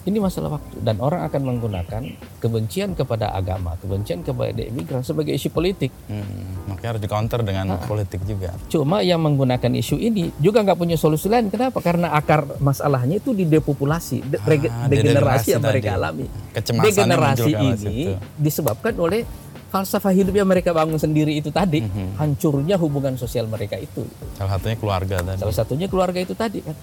Ini 0.00 0.16
masalah 0.16 0.56
waktu 0.56 0.80
dan 0.80 0.96
orang 0.96 1.28
akan 1.28 1.40
menggunakan 1.44 2.02
kebencian 2.40 2.96
kepada 2.96 3.36
agama, 3.36 3.76
kebencian 3.76 4.24
kepada 4.24 4.56
imigran 4.56 5.04
sebagai 5.04 5.36
isu 5.36 5.52
politik. 5.52 5.92
Mhm. 6.08 6.72
Makanya 6.72 6.88
harus 6.88 7.02
dikonter 7.04 7.40
dengan 7.44 7.76
politik 7.84 8.24
juga. 8.24 8.56
Cuma 8.66 9.04
yang 9.04 9.20
menggunakan 9.20 9.68
isu 9.76 10.00
ini 10.00 10.32
juga 10.36 10.64
nggak 10.64 10.78
punya 10.78 10.96
solusi 10.96 11.28
lain. 11.28 11.52
Kenapa? 11.52 11.78
Karena 11.78 12.10
akar 12.10 12.48
masalahnya 12.58 13.20
itu 13.20 13.36
di 13.36 13.44
depopulasi, 13.44 14.24
de- 14.24 14.40
Ah, 14.40 14.88
degenerasi 14.88 15.48
yang 15.52 15.60
tadi. 15.60 15.72
mereka 15.76 15.90
alami. 15.94 16.26
Degenerasi 16.56 17.50
ini 17.52 17.94
disebabkan 18.36 18.96
oleh 18.96 19.28
falsafah 19.68 20.10
hidup 20.10 20.32
yang 20.32 20.48
mereka 20.48 20.72
bangun 20.72 20.96
sendiri 20.96 21.30
itu 21.30 21.52
tadi, 21.52 21.78
Mhm. 21.78 22.16
hancurnya 22.16 22.74
hubungan 22.74 23.14
sosial 23.14 23.46
mereka 23.46 23.76
itu. 23.76 24.02
Salah 24.34 24.56
satunya 24.56 24.74
keluarga 24.74 25.16
tadi. 25.20 25.38
Salah 25.38 25.54
satunya 25.54 25.86
keluarga 25.86 26.18
itu 26.18 26.32
tadi 26.32 26.58
kan. 26.58 26.74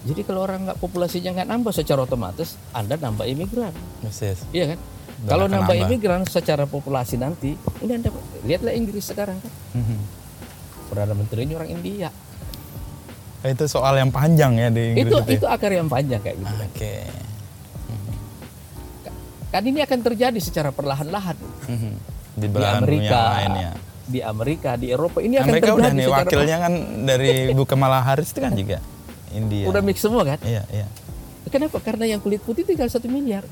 Jadi 0.00 0.20
kalau 0.22 0.40
orang 0.40 0.64
nggak 0.64 0.78
populasinya 0.78 1.30
nggak 1.34 1.48
nambah 1.50 1.72
secara 1.72 2.00
otomatis, 2.02 2.56
Anda 2.70 2.96
nambah 2.96 3.26
imigran, 3.26 3.72
Persis. 4.00 4.40
iya 4.50 4.72
kan? 4.72 4.78
Dan 5.18 5.28
Kalau 5.28 5.44
akan 5.44 5.52
nambah 5.54 5.74
nambah. 5.74 5.88
imigran 5.90 6.20
secara 6.24 6.64
populasi 6.64 7.14
nanti, 7.14 7.52
ini 7.78 7.92
Anda 7.92 8.08
lihatlah 8.40 8.72
Inggris 8.72 9.04
sekarang 9.06 9.36
kan, 9.36 9.52
Mhm. 9.74 9.98
perdana 10.88 11.12
menterinya 11.12 11.54
orang 11.56 11.70
India. 11.70 12.08
Itu 13.42 13.64
soal 13.66 13.96
yang 13.96 14.08
panjang 14.08 14.52
ya 14.54 14.68
di 14.68 14.82
Inggris 14.94 15.04
Itu 15.06 15.16
itu. 15.18 15.24
ya? 15.26 15.36
itu 15.36 15.46
akar 15.46 15.70
yang 15.70 15.88
panjang 15.88 16.20
kayak 16.20 16.36
gitu. 16.38 16.48
kan. 16.50 16.68
Oke. 16.70 16.94
Kan 19.50 19.62
ini 19.66 19.80
akan 19.80 19.98
terjadi 20.00 20.38
secara 20.38 20.70
perlahan-lahan 20.70 21.34
Mhm. 21.66 21.92
Di 22.32 22.46
di 22.46 22.62
Amerika, 22.62 23.20
lainnya. 23.34 23.70
di 24.06 24.20
Amerika, 24.22 24.70
di 24.74 24.86
Eropa 24.88 25.18
ini 25.18 25.36
akan 25.36 25.44
Amerika 25.44 25.66
terjadi 25.66 25.76
udah 25.76 25.92
nih 25.92 26.06
wakilnya 26.08 26.56
kan 26.58 26.72
dari 27.02 27.30
Bu 27.50 27.64
Kamala 27.64 27.98
Harris 28.00 28.30
itu 28.30 28.40
kan 28.40 28.54
juga 28.54 28.78
India. 29.30 29.66
udah 29.66 29.80
mix 29.80 30.00
semua 30.00 30.22
kan? 30.22 30.38
Iya, 30.42 30.62
iya. 30.68 30.86
Kenapa? 31.48 31.78
Karena 31.78 32.06
yang 32.06 32.20
kulit 32.20 32.40
putih 32.40 32.62
tinggal 32.62 32.86
satu 32.86 33.06
miliar. 33.06 33.42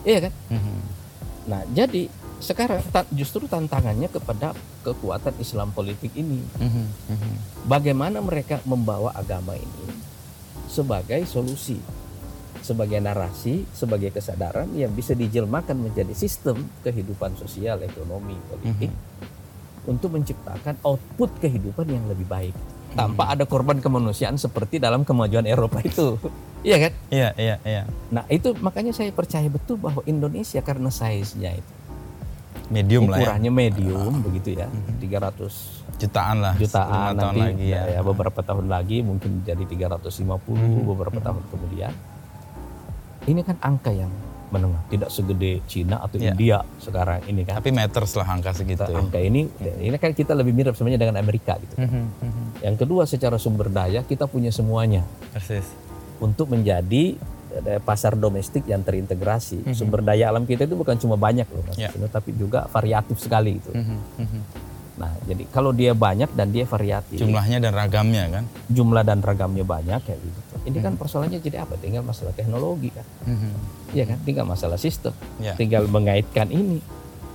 Iya 0.00 0.28
kan? 0.28 0.32
Mhm. 0.48 0.76
Nah, 1.48 1.62
jadi 1.70 2.08
sekarang 2.40 2.80
ta- 2.88 3.08
justru 3.12 3.44
tantangannya 3.44 4.08
kepada 4.08 4.56
kekuatan 4.80 5.36
Islam 5.36 5.70
politik 5.70 6.12
ini. 6.14 6.40
Mhm. 6.56 6.84
Mhm. 7.10 7.32
Bagaimana 7.66 8.24
mereka 8.24 8.64
membawa 8.64 9.12
agama 9.12 9.52
ini 9.52 9.86
sebagai 10.66 11.26
solusi, 11.26 11.76
sebagai 12.62 12.96
narasi, 12.96 13.66
sebagai 13.74 14.08
kesadaran 14.08 14.70
yang 14.72 14.94
bisa 14.94 15.12
dijelmakan 15.12 15.82
menjadi 15.82 16.14
sistem 16.14 16.64
kehidupan 16.80 17.36
sosial, 17.36 17.82
ekonomi, 17.82 18.38
politik 18.48 18.92
untuk 19.84 20.12
menciptakan 20.12 20.76
output 20.80 21.40
kehidupan 21.40 21.88
yang 21.88 22.04
lebih 22.06 22.24
baik 22.24 22.56
tanpa 22.92 23.32
ada 23.32 23.44
korban 23.44 23.78
kemanusiaan 23.78 24.34
seperti 24.34 24.78
dalam 24.78 25.02
kemajuan 25.02 25.44
Eropa 25.44 25.78
itu. 25.86 26.18
iya 26.60 26.76
kan? 26.76 26.92
Iya, 27.08 27.28
iya, 27.34 27.56
iya. 27.62 27.82
Nah, 28.10 28.26
itu 28.26 28.52
makanya 28.58 28.90
saya 28.90 29.10
percaya 29.10 29.46
betul 29.46 29.78
bahwa 29.78 30.02
Indonesia 30.04 30.60
karena 30.60 30.88
size-nya 30.88 31.54
itu 31.54 31.72
Medium 32.70 33.10
lah 33.10 33.18
ya. 33.18 33.26
ukurannya 33.26 33.50
medium 33.50 34.22
begitu 34.22 34.54
ya 34.54 34.70
300 35.02 35.98
Jutaan 35.98 36.38
lah. 36.38 36.54
jutaan 36.54 37.12
10 37.12 37.18
tahun 37.18 37.34
nanti 37.34 37.40
lagi 37.42 37.66
ya. 37.66 37.82
ya, 37.90 38.00
beberapa 38.00 38.40
tahun 38.40 38.66
lagi 38.70 39.02
mungkin 39.02 39.42
jadi 39.42 39.58
350 39.66 40.22
beberapa 40.86 41.18
tahun 41.18 41.42
kemudian 41.50 41.90
ini 43.26 43.42
kan 43.42 43.58
angka 43.58 43.90
yang 43.90 44.08
menengah 44.50 44.82
tidak 44.86 45.08
segede 45.08 45.62
Cina 45.64 45.98
atau 45.98 46.16
Ya. 46.16 46.30
India 46.30 46.58
sekarang 46.76 47.22
ini 47.24 47.42
kan 47.42 47.56
Tapi 47.56 47.70
meters 47.70 48.12
lah 48.12 48.26
angka 48.28 48.50
segitu. 48.52 48.82
ya. 48.82 48.94
angka 48.96 49.16
ini 49.16 49.46
ini 49.78 49.96
kan 49.96 50.10
kita 50.10 50.32
lebih 50.32 50.52
mirip 50.52 50.74
sebenarnya 50.74 51.00
dengan 51.00 51.16
Amerika 51.16 51.54
gitu 51.56 51.74
Mhm. 51.76 52.02
Mhm. 52.20 52.44
yang 52.60 52.76
kedua 52.76 53.02
secara 53.04 53.36
sumber 53.36 53.68
daya 53.68 54.02
kita 54.02 54.26
punya 54.26 54.50
semuanya 54.50 55.06
Persis. 55.30 55.64
untuk 56.18 56.48
menjadi 56.48 57.14
eh, 57.50 57.78
pasar 57.78 58.14
domestik 58.14 58.62
yang 58.64 58.78
terintegrasi 58.80 59.64
Mhm. 59.64 59.74
sumber 59.74 60.00
daya 60.00 60.28
alam 60.28 60.44
kita 60.44 60.62
itu 60.64 60.74
bukan 60.74 60.94
cuma 60.94 61.14
banyak 61.16 61.46
loh. 61.48 61.66
Vino, 61.66 62.06
tapi 62.06 62.30
juga 62.32 62.66
variatif 62.66 63.18
sekali 63.18 63.58
gitu 63.58 63.70
Mhm. 63.72 63.98
Mhm. 64.16 64.40
Nah 65.00 65.16
jadi 65.24 65.48
kalau 65.48 65.72
dia 65.72 65.96
banyak 65.96 66.28
dan 66.30 66.52
dia 66.52 66.62
variatif 66.62 67.16
Jumlahnya 67.16 67.56
dan 67.56 67.72
ragamnya 67.72 68.28
kan. 68.28 68.44
jumlah 68.68 69.00
dan 69.00 69.18
ragamnya 69.18 69.64
banyak 69.64 69.96
kayak 69.98 70.20
gitu. 70.20 70.40
Ini 70.60 70.76
kan 70.78 70.92
persoalannya 70.94 71.40
jadi 71.40 71.64
apa? 71.64 71.72
Tinggal 71.74 72.04
masalah 72.04 72.30
teknologi 72.30 72.92
kan, 72.92 73.06
Mhm. 73.24 73.52
iya 73.90 74.04
kan? 74.04 74.20
Tinggal 74.20 74.44
masalah 74.44 74.76
sistem, 74.76 75.16
Ya. 75.38 75.56
tinggal 75.56 75.88
mengaitkan 75.88 76.52
ini, 76.52 76.84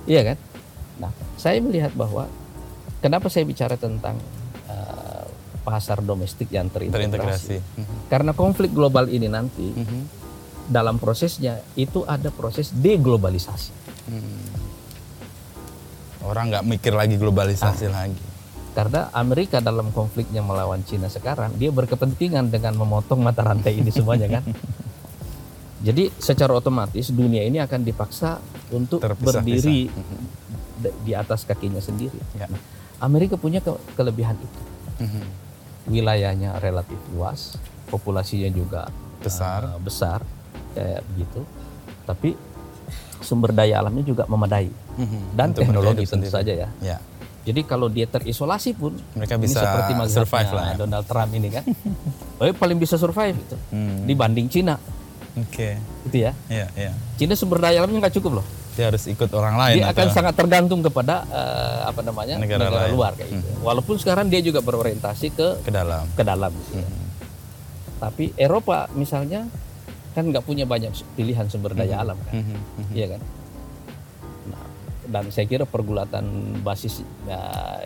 iya 0.06 0.22
kan? 0.22 0.38
Nah, 0.96 1.10
saya 1.34 1.58
melihat 1.58 1.90
bahwa 1.92 2.30
kenapa 2.96 3.26
saya 3.26 3.42
bicara 3.42 3.74
tentang 3.74 4.14
uh, 4.64 5.26
pasar 5.60 5.98
domestik 6.00 6.46
yang 6.48 6.70
terintegrasi? 6.70 7.10
Terintegrasi. 7.10 7.56
Mhm. 7.76 7.96
Karena 8.06 8.30
konflik 8.30 8.70
global 8.70 9.10
ini 9.10 9.26
nanti 9.26 9.74
Mhm. 9.74 10.00
dalam 10.66 10.96
prosesnya 10.96 11.58
itu 11.74 12.06
ada 12.06 12.30
proses 12.30 12.70
deglobalisasi. 12.70 13.70
Mhm. 14.06 14.55
Orang 16.26 16.50
nggak 16.50 16.64
mikir 16.64 16.92
lagi 16.92 17.14
Ah. 17.14 17.20
globalisasi 17.20 17.86
lagi. 17.88 18.24
Karena 18.72 19.08
Amerika 19.10 19.56
dalam 19.58 19.88
konfliknya 19.88 20.40
melawan 20.40 20.82
Cina 20.82 21.08
sekarang 21.08 21.54
dia 21.54 21.70
berkepentingan 21.70 22.50
dengan 22.50 22.76
memotong 22.76 23.18
mata 23.18 23.40
rantai 23.40 23.72
ini 23.74 23.88
semuanya 23.88 24.28
kan. 24.30 24.44
Jadi 25.86 26.08
secara 26.12 26.52
otomatis 26.52 27.08
dunia 27.08 27.40
ini 27.40 27.56
akan 27.56 27.80
dipaksa 27.80 28.36
untuk 28.70 28.98
Terpisah-pisah. 28.98 29.40
berdiri 29.40 29.80
Mhm. 29.86 30.18
d- 30.78 30.96
di 31.02 31.12
atas 31.12 31.44
kakinya 31.44 31.78
sendiri. 31.78 32.16
Ya. 32.34 32.48
Nah, 32.48 32.60
Amerika 32.98 33.36
punya 33.36 33.60
ke- 33.60 33.76
kelebihan 33.94 34.34
itu. 34.34 34.60
Mhm. 34.98 35.24
Wilayahnya 35.86 36.58
relatif 36.58 36.98
luas, 37.12 37.54
populasinya 37.86 38.50
juga 38.50 38.90
Besar. 39.20 39.68
uh, 39.68 39.78
besar 39.78 40.20
kayak 40.72 41.00
begitu. 41.06 41.40
Tapi 42.02 42.34
sumber 43.26 43.50
daya 43.50 43.78
alamnya 43.78 44.06
juga 44.06 44.22
memadai 44.24 44.70
Mhm. 44.96 45.34
dan 45.34 45.50
Untuk 45.50 45.60
teknologi 45.60 46.06
tentu 46.06 46.24
sendiri. 46.24 46.32
saja 46.32 46.52
ya. 46.56 46.68
Ya. 46.80 46.96
Jadi 47.42 47.62
kalau 47.62 47.86
dia 47.86 48.06
terisolasi 48.06 48.72
pun 48.72 48.94
Mereka 49.12 49.34
ini 49.34 49.42
bisa 49.44 49.60
seperti 49.60 49.92
survive 50.08 50.50
lah 50.50 50.64
ya. 50.66 50.74
Donald 50.78 51.04
Trump 51.04 51.30
ini 51.30 51.48
kan, 51.48 51.62
oh, 52.38 52.46
paling 52.52 52.74
bisa 52.74 52.94
survive 52.96 53.34
itu 53.36 53.56
Hmm. 53.68 54.02
dibanding 54.02 54.46
Cina, 54.46 54.78
Oke. 55.36 55.78
gitu 56.04 56.16
ya. 56.20 56.32
Iya, 56.46 56.66
iya. 56.72 56.90
Cina 57.14 57.34
sumber 57.34 57.58
daya 57.60 57.82
alamnya 57.82 58.02
nggak 58.02 58.14
cukup 58.14 58.40
loh. 58.40 58.46
Dia 58.74 58.90
harus 58.90 59.06
ikut 59.06 59.30
orang 59.30 59.56
lain 59.56 59.78
Dia 59.78 59.88
atau 59.88 60.04
akan 60.04 60.08
sangat 60.12 60.34
tergantung 60.34 60.80
kepada 60.80 61.24
eh, 61.24 61.80
apa 61.86 62.00
namanya 62.00 62.36
Negara 62.36 62.66
negara, 62.66 62.76
lain. 62.78 62.88
Hmm. 62.88 62.94
luar 62.94 63.12
kayak 63.14 63.30
gitu. 63.30 63.48
Walaupun 63.62 63.96
sekarang 63.96 64.26
dia 64.26 64.40
juga 64.40 64.60
berorientasi 64.60 65.26
ke 65.30 65.48
ke 65.62 65.70
dalam. 65.70 66.04
ke 66.12 66.22
dalam. 66.22 66.50
gitu 66.52 66.76
ya. 66.76 66.84
Hmm. 66.84 67.04
Tapi 67.98 68.24
Eropa 68.36 68.90
misalnya 68.92 69.48
kan 70.16 70.24
nggak 70.24 70.42
punya 70.42 70.64
banyak 70.64 70.88
pilihan 71.12 71.44
sumber 71.44 71.76
daya 71.76 72.00
alam 72.00 72.16
kan, 72.22 72.34
Mhm, 72.34 72.56
mhm. 72.80 72.92
iya 72.96 73.06
kan. 73.12 73.20
Nah, 74.46 74.64
dan 75.06 75.24
saya 75.28 75.44
kira 75.44 75.64
pergulatan 75.64 76.24
basis 76.60 76.98
ya, 77.22 77.38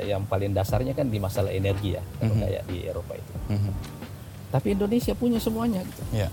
yang 0.07 0.23
paling 0.25 0.55
dasarnya 0.55 0.95
kan 0.95 1.11
di 1.11 1.19
masalah 1.19 1.51
energi 1.51 1.99
ya, 1.99 2.03
kalau 2.17 2.39
kayak 2.39 2.63
di 2.65 2.79
Eropa 2.85 3.13
itu. 3.13 3.35
Mhm. 3.51 3.73
Tapi 4.49 4.67
Indonesia 4.73 5.13
punya 5.13 5.39
semuanya 5.39 5.83
gitu. 5.83 6.03
Iya. 6.13 6.31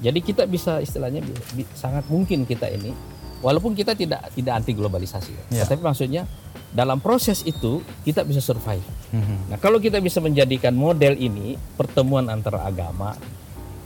Jadi 0.00 0.18
kita 0.22 0.46
bisa 0.46 0.78
istilahnya 0.78 1.20
bi- 1.20 1.34
bi- 1.56 1.70
sangat 1.72 2.06
mungkin 2.06 2.42
kita 2.42 2.66
ini 2.66 2.94
walaupun 3.40 3.74
kita 3.74 3.92
tidak 3.92 4.30
tidak 4.30 4.54
anti 4.54 4.70
globalisasi, 4.70 5.32
ya. 5.34 5.44
Ya. 5.52 5.64
tapi 5.66 5.80
maksudnya 5.80 6.24
dalam 6.70 6.98
proses 6.98 7.42
itu 7.42 7.82
kita 8.00 8.22
bisa 8.22 8.38
survive. 8.38 8.86
Mhm. 9.10 9.50
Nah, 9.50 9.58
kalau 9.58 9.76
kita 9.76 9.98
bisa 9.98 10.18
menjadikan 10.18 10.72
model 10.72 11.14
ini 11.14 11.58
pertemuan 11.74 12.26
antara 12.26 12.62
agama, 12.62 13.18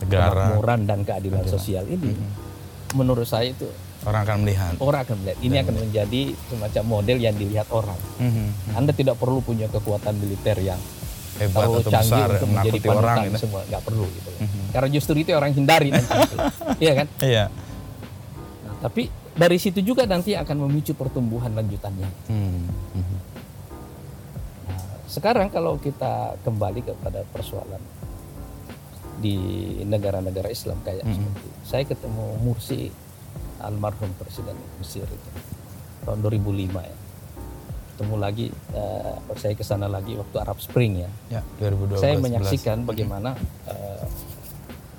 Negara 0.04 0.30
kemakmuran 0.52 0.80
dan 0.84 0.98
keadilan 1.02 1.44
sosial 1.48 1.84
ini 1.88 2.12
menurut 2.94 3.26
saya 3.26 3.50
itu 3.50 3.66
orang 4.04 4.20
akan 4.22 4.36
melihat. 4.44 4.72
orang 4.78 5.00
akan 5.02 5.16
melihat 5.24 5.38
ini 5.40 5.56
akan 5.58 5.74
menjadi 5.80 6.22
semacam 6.46 6.84
model 6.84 7.18
yang 7.18 7.34
dilihat 7.34 7.66
orang. 7.72 7.98
Mhm. 8.20 8.76
Anda 8.76 8.92
tidak 8.92 9.16
perlu 9.16 9.40
punya 9.40 9.66
kekuatan 9.66 10.14
militer 10.20 10.60
yang 10.60 10.78
Hebat 11.34 11.66
atau 11.66 11.82
canggih 11.90 12.14
besar 12.14 12.28
untuk 12.30 12.48
menjadi 12.54 12.78
orang 12.86 13.02
panutan 13.02 13.26
gitu. 13.26 13.38
semua 13.42 13.60
nggak 13.66 13.82
perlu 13.82 14.06
gitu. 14.06 14.30
Karena 14.70 14.88
justru 14.94 15.14
itu 15.18 15.30
orang 15.34 15.50
hindari 15.50 15.88
nanti. 15.90 16.14
gitu. 16.14 16.36
Iya 16.84 16.92
kan? 16.94 17.06
Iya. 17.18 17.44
Nah, 18.62 18.74
tapi 18.86 19.02
dari 19.34 19.58
situ 19.58 19.82
juga 19.82 20.06
nanti 20.06 20.38
akan 20.38 20.56
memicu 20.62 20.94
pertumbuhan 20.94 21.50
lanjutannya. 21.58 22.06
Hmm. 22.30 22.70
Mhm. 22.70 23.16
Nah, 24.70 24.82
sekarang 25.10 25.50
kalau 25.50 25.74
kita 25.82 26.38
kembali 26.46 26.86
kepada 26.86 27.26
persoalan 27.34 27.82
di 29.16 29.36
negara-negara 29.82 30.48
Islam 30.48 30.82
kayak 30.82 31.04
seperti 31.04 31.46
saya 31.62 31.84
ketemu 31.84 32.24
Mursi 32.40 32.90
almarhum 33.58 34.10
presiden 34.14 34.52
Mesir 34.76 35.04
itu 35.04 35.30
tahun 36.02 36.20
2005 36.20 36.44
ya. 36.74 36.96
Ketemu 37.94 38.14
lagi 38.18 38.46
eh, 38.74 39.14
saya 39.34 39.54
ke 39.54 39.62
sana 39.62 39.86
lagi 39.86 40.12
waktu 40.14 40.36
Arab 40.36 40.58
Spring 40.58 40.98
ya. 40.98 41.10
Ya, 41.30 41.42
2012. 41.62 41.96
saya 41.96 42.14
11. 42.18 42.24
menyaksikan 42.26 42.76
bagaimana 42.82 43.38
eh, 43.64 44.04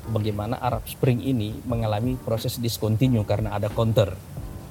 bagaimana 0.07 0.55
Arab 0.57 0.86
Spring 0.86 1.20
ini 1.20 1.59
mengalami 1.63 2.16
proses 2.16 2.55
discontinue 2.55 3.24
karena 3.24 3.53
ada 3.53 3.68
counter 3.68 4.16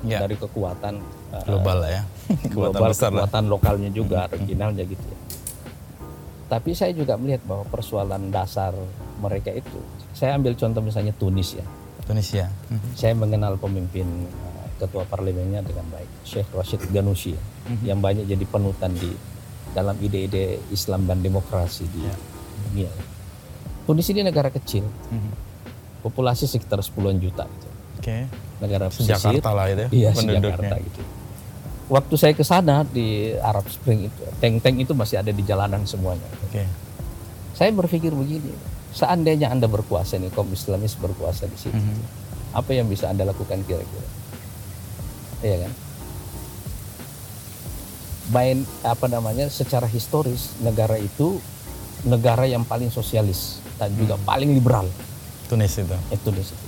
Ya. 0.04 0.20
dari 0.20 0.36
kekuatan 0.36 1.00
eh, 1.32 1.44
global 1.48 1.80
lah 1.80 1.90
ya. 1.90 2.02
Kekuatan 2.44 2.76
global 2.76 2.92
besar 2.92 3.08
lah. 3.08 3.24
kekuatan 3.24 3.44
lokalnya 3.48 3.88
juga 3.88 4.28
regionalnya 4.28 4.84
gitu 4.84 5.00
ya. 5.00 5.18
Tapi 6.44 6.76
saya 6.76 6.92
juga 6.92 7.16
melihat 7.16 7.40
bahwa 7.42 7.64
persoalan 7.64 8.28
dasar 8.28 8.76
mereka 9.24 9.48
itu, 9.48 9.80
saya 10.12 10.36
ambil 10.36 10.52
contoh 10.54 10.84
misalnya 10.84 11.16
Tunis 11.16 11.56
ya. 11.56 11.64
Indonesia. 12.04 12.52
Mhm. 12.68 12.88
Saya 12.92 13.16
mengenal 13.16 13.56
pemimpin 13.56 14.04
uh, 14.28 14.68
ketua 14.76 15.08
parlemennya 15.08 15.64
dengan 15.64 15.88
baik, 15.88 16.10
Sheikh 16.20 16.52
Rashid 16.52 16.84
Ghanouchi 16.92 17.32
ya, 17.32 17.42
yang 17.88 18.04
banyak 18.04 18.28
jadi 18.28 18.44
penutan 18.44 18.92
di 18.92 19.08
dalam 19.72 19.96
ide-ide 19.98 20.60
Islam 20.68 21.08
dan 21.08 21.18
demokrasi 21.18 21.88
di 21.88 22.04
dunia. 22.68 22.84
ya. 22.84 22.92
Tunis 23.84 24.04
ini 24.08 24.20
negara 24.20 24.48
kecil, 24.48 24.84
Mhm. 24.84 25.30
populasi 26.00 26.44
sekitar 26.44 26.80
10 26.80 27.16
juta 27.16 27.48
gitu. 27.48 27.68
Oke. 27.98 28.28
Negara 28.60 28.92
pesisir. 28.92 29.16
Jakarta 29.16 29.50
lah 29.50 29.66
itu 29.66 29.80
ya, 29.80 29.88
Iya, 29.88 30.08
penduduknya. 30.12 30.52
Jakarta 30.52 30.76
gitu. 30.78 31.00
Waktu 31.84 32.14
saya 32.16 32.32
ke 32.32 32.44
sana 32.44 32.84
di 32.84 33.32
Arab 33.34 33.64
Spring 33.68 34.08
itu, 34.08 34.20
tank-tank 34.40 34.76
itu 34.78 34.92
masih 34.92 35.20
ada 35.20 35.28
di 35.28 35.40
jalanan 35.40 35.84
semuanya. 35.84 36.24
Oke. 36.44 36.64
Saya 37.52 37.72
berpikir 37.72 38.08
begini, 38.10 38.52
seandainya 38.94 39.50
Anda 39.50 39.66
berkuasa 39.66 40.16
nih, 40.16 40.30
kaum 40.30 40.48
Islamis 40.48 40.94
berkuasa 40.94 41.44
di 41.44 41.58
situ, 41.58 41.74
Mhm. 41.74 41.98
apa 42.54 42.70
yang 42.70 42.86
bisa 42.86 43.10
Anda 43.10 43.26
lakukan 43.26 43.60
kira-kira? 43.60 44.08
Iya 45.42 45.56
kan? 45.60 45.72
Main 48.26 48.56
apa 48.80 49.06
namanya? 49.06 49.46
Secara 49.46 49.84
historis 49.84 50.56
negara 50.58 50.96
itu 50.96 51.36
negara 52.02 52.44
yang 52.44 52.64
paling 52.64 52.88
sosialis 52.88 53.60
dan 53.76 53.92
juga 53.92 54.16
paling 54.18 54.48
liberal 54.50 54.88
Tunis 55.44 55.76
itu. 55.76 55.92
itu 56.08 56.28
di 56.30 56.42
situ. 56.42 56.66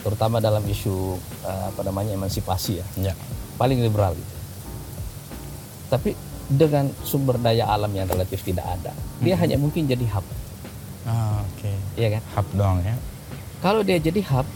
Terutama 0.00 0.38
dalam 0.38 0.64
isu 0.64 1.18
eh, 1.42 1.64
apa 1.66 1.82
namanya 1.82 2.14
emansipasi 2.14 2.78
ya, 2.78 2.86
Ya. 3.02 3.14
paling 3.56 3.82
liberal 3.82 4.14
gitu. 4.14 4.34
Tapi 5.86 6.10
dengan 6.46 6.88
sumber 7.02 7.36
daya 7.36 7.66
alam 7.66 7.90
yang 7.90 8.06
relatif 8.06 8.40
tidak 8.40 8.64
ada, 8.64 8.94
dia 9.18 9.34
hanya 9.36 9.58
mungkin 9.58 9.84
jadi 9.84 10.06
hub, 10.08 10.24
Ah, 11.06 11.38
oke. 11.40 11.70
iya 11.94 12.08
kan? 12.12 12.22
Hub 12.34 12.48
dong 12.52 12.76
ya. 12.82 12.94
Kalau 13.58 13.80
dia 13.80 13.96
jadi 13.96 14.20
hub, 14.26 14.46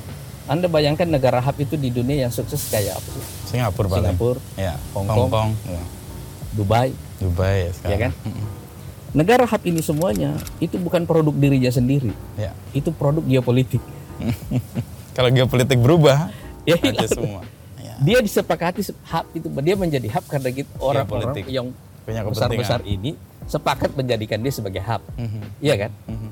Anda 0.44 0.66
bayangkan 0.66 1.06
negara 1.06 1.38
hub 1.38 1.56
itu 1.56 1.74
di 1.74 1.88
dunia 1.88 2.26
yang 2.26 2.32
sukses 2.32 2.66
kayak 2.66 2.98
apa 2.98 3.08
sih? 3.08 3.24
Singapura 3.48 3.86
paling. 3.88 4.10
Singapura, 4.10 4.40
Ya. 4.54 4.74
Hong 4.90 5.06
Hong 5.06 5.30
Kong. 5.30 5.50
Ya. 5.64 5.82
Dubai, 6.50 6.90
Dubai 7.16 7.56
ya 7.64 7.72
sekarang. 7.72 7.90
ya 7.90 7.98
kan? 8.02 8.12
Negara 9.18 9.42
hub 9.42 9.62
ini 9.64 9.78
semuanya 9.80 10.30
itu 10.58 10.74
bukan 10.76 11.02
produk 11.02 11.30
dirinya 11.32 11.70
sendiri, 11.70 12.10
Ya. 12.34 12.50
itu 12.70 12.90
produk 12.90 13.22
geopolitik. 13.22 13.82
Kalau 15.16 15.30
geopolitik 15.30 15.78
berubah, 15.78 16.30
Ya, 16.68 16.76
aja 16.76 17.06
semua. 17.08 17.40
Ya. 17.78 17.94
dia 17.98 18.18
disepakati 18.20 18.84
se- 18.84 18.98
hub 19.02 19.26
itu 19.32 19.48
dia 19.48 19.74
menjadi 19.74 20.06
hub 20.10 20.24
karena 20.26 20.48
gitu 20.50 20.70
orang-orang 20.78 21.34
yang 21.46 21.66
Punya 22.00 22.20
besar-besar 22.22 22.80
ini 22.84 23.16
sepakat 23.50 23.98
menjadikan 23.98 24.38
dia 24.38 24.54
sebagai 24.54 24.78
hub, 24.78 25.02
Mhm. 25.18 25.42
iya 25.58 25.74
kan? 25.76 25.90
Mhm. 26.06 26.30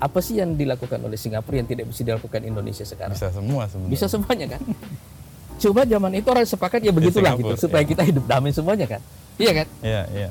Apa 0.00 0.18
sih 0.20 0.40
yang 0.40 0.56
dilakukan 0.56 0.96
oleh 0.98 1.16
Singapura 1.16 1.60
yang 1.60 1.68
tidak 1.68 1.84
bisa 1.86 2.00
dilakukan 2.00 2.40
Indonesia 2.42 2.84
sekarang? 2.84 3.12
Bisa 3.12 3.28
semua 3.28 3.68
sebenarnya. 3.68 3.92
Bisa 3.92 4.06
semuanya 4.08 4.46
kan? 4.56 4.60
Coba 5.54 5.80
zaman 5.84 6.12
itu 6.12 6.28
orang 6.28 6.44
sepakat 6.44 6.80
ya 6.80 6.92
begitulah 6.92 7.32
gitu 7.36 7.54
supaya 7.56 7.84
ya. 7.84 7.88
kita 7.88 8.02
hidup 8.02 8.24
damai 8.24 8.50
semuanya 8.50 8.88
kan? 8.88 9.00
Iya 9.36 9.52
kan? 9.54 9.66
Iya, 9.80 10.02
iya. 10.10 10.28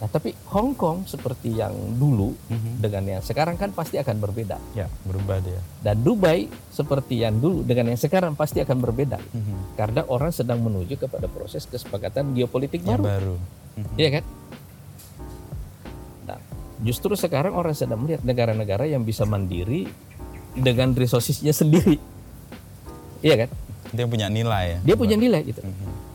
Nah, 0.00 0.08
tapi 0.08 0.32
Hong 0.48 0.72
Kong 0.72 1.04
seperti 1.04 1.60
yang 1.60 1.76
dulu 2.00 2.32
Mhm. 2.48 2.80
dengan 2.80 3.04
yang 3.04 3.22
sekarang 3.22 3.60
kan 3.60 3.68
pasti 3.68 4.00
akan 4.00 4.16
berbeda. 4.16 4.56
Ya, 4.72 4.88
berubah 5.04 5.44
dia. 5.44 5.60
Dan 5.84 6.00
Dubai 6.00 6.48
seperti 6.72 7.20
yang 7.20 7.36
dulu 7.36 7.60
dengan 7.60 7.92
yang 7.92 8.00
sekarang 8.00 8.32
pasti 8.32 8.64
akan 8.64 8.80
berbeda. 8.80 9.20
Mhm. 9.20 9.76
Karena 9.76 10.00
orang 10.08 10.32
sedang 10.32 10.64
menuju 10.64 10.96
kepada 10.96 11.28
proses 11.28 11.68
kesepakatan 11.68 12.32
geopolitik 12.32 12.80
Yang 12.80 12.96
baru. 12.96 13.04
baru. 13.04 13.34
Mhm. 13.76 13.94
Iya 14.00 14.08
kan? 14.16 14.24
Nah, 16.32 16.38
justru 16.80 17.12
sekarang 17.12 17.52
orang 17.52 17.76
sedang 17.76 18.00
melihat 18.00 18.24
negara-negara 18.24 18.88
yang 18.88 19.04
bisa 19.04 19.28
mandiri 19.28 19.84
dengan 20.56 20.96
resourcesnya 20.96 21.52
sendiri. 21.52 22.00
Iya 23.20 23.44
kan? 23.44 23.50
Dia 23.92 24.08
punya 24.08 24.32
nilai 24.32 24.64
ya. 24.64 24.78
Dia 24.80 24.96
punya 24.96 25.20
nilai 25.20 25.44
gitu. 25.44 25.60
Mhm. 25.60 26.09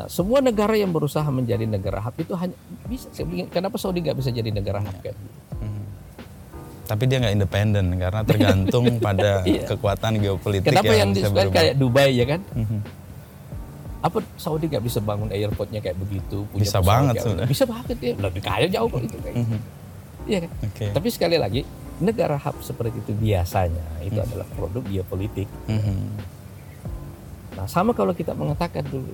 Nah, 0.00 0.08
semua 0.08 0.40
negara 0.40 0.72
yang 0.72 0.88
berusaha 0.88 1.28
menjadi 1.28 1.68
negara 1.68 2.00
hub 2.00 2.16
itu 2.16 2.32
hanya 2.32 2.56
bisa. 2.88 3.12
Kenapa 3.52 3.76
Saudi 3.76 4.00
nggak 4.00 4.16
bisa 4.16 4.32
jadi 4.32 4.48
negara 4.48 4.80
hub 4.80 4.96
kan? 4.96 5.12
Mhm. 5.60 5.82
Tapi 6.88 7.02
dia 7.04 7.20
nggak 7.20 7.34
independen 7.36 8.00
karena 8.00 8.24
tergantung 8.24 8.96
pada 9.04 9.44
Iya. 9.44 9.68
kekuatan 9.68 10.16
geopolitik 10.16 10.72
Kenapa 10.72 10.88
yang 10.96 11.12
bisa 11.12 11.28
disebut 11.28 11.52
kayak 11.52 11.74
Dubai 11.76 12.16
ya 12.16 12.24
kan? 12.24 12.40
Mhm. 12.56 12.80
Apa 14.00 14.24
Saudi 14.40 14.72
nggak 14.72 14.80
bisa 14.80 15.04
bangun 15.04 15.28
airportnya 15.28 15.84
kayak 15.84 16.00
begitu? 16.00 16.48
punya 16.48 16.64
Bisa 16.64 16.80
banget 16.80 17.14
kayak 17.14 17.24
sebenarnya. 17.28 17.50
Bisa 17.52 17.64
banget 17.68 17.96
ya. 18.00 18.12
Lebih 18.16 18.40
kaya 18.40 18.66
jauh 18.72 18.88
kok 18.88 19.02
itu 19.04 19.16
kayak. 19.20 19.36
Mhm. 19.36 19.58
Iya 20.24 20.38
kan? 20.40 20.50
Oke. 20.64 20.84
Tapi 20.96 21.08
sekali 21.12 21.36
lagi 21.36 21.60
negara 22.00 22.40
hub 22.40 22.56
seperti 22.64 22.96
itu 22.96 23.12
biasanya 23.12 23.84
itu 24.00 24.16
Hmm. 24.16 24.24
adalah 24.24 24.48
produk 24.50 24.80
geopolitik. 24.82 25.48
Mhm. 25.68 25.98
Nah 27.52 27.68
sama 27.68 27.92
kalau 27.92 28.16
kita 28.16 28.32
mengatakan 28.32 28.80
dulu 28.82 29.12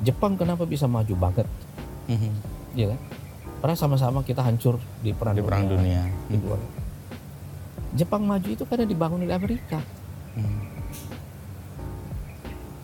Jepang 0.00 0.36
kenapa 0.36 0.64
bisa 0.64 0.84
maju 0.84 1.14
banget, 1.14 1.46
Mhm. 2.06 2.32
ya 2.74 2.86
kan? 2.92 3.00
Karena 3.56 3.74
sama-sama 3.74 4.20
kita 4.20 4.44
hancur 4.44 4.76
di 5.00 5.10
perang 5.10 5.34
Di 5.34 5.42
perang 5.42 5.64
dunia. 5.64 6.04
kedua. 6.28 6.58
Jepang 7.96 8.22
maju 8.22 8.44
itu 8.44 8.62
karena 8.62 8.84
dibangun 8.84 9.24
oleh 9.24 9.32
Amerika. 9.32 9.80
Mhm. 10.36 10.60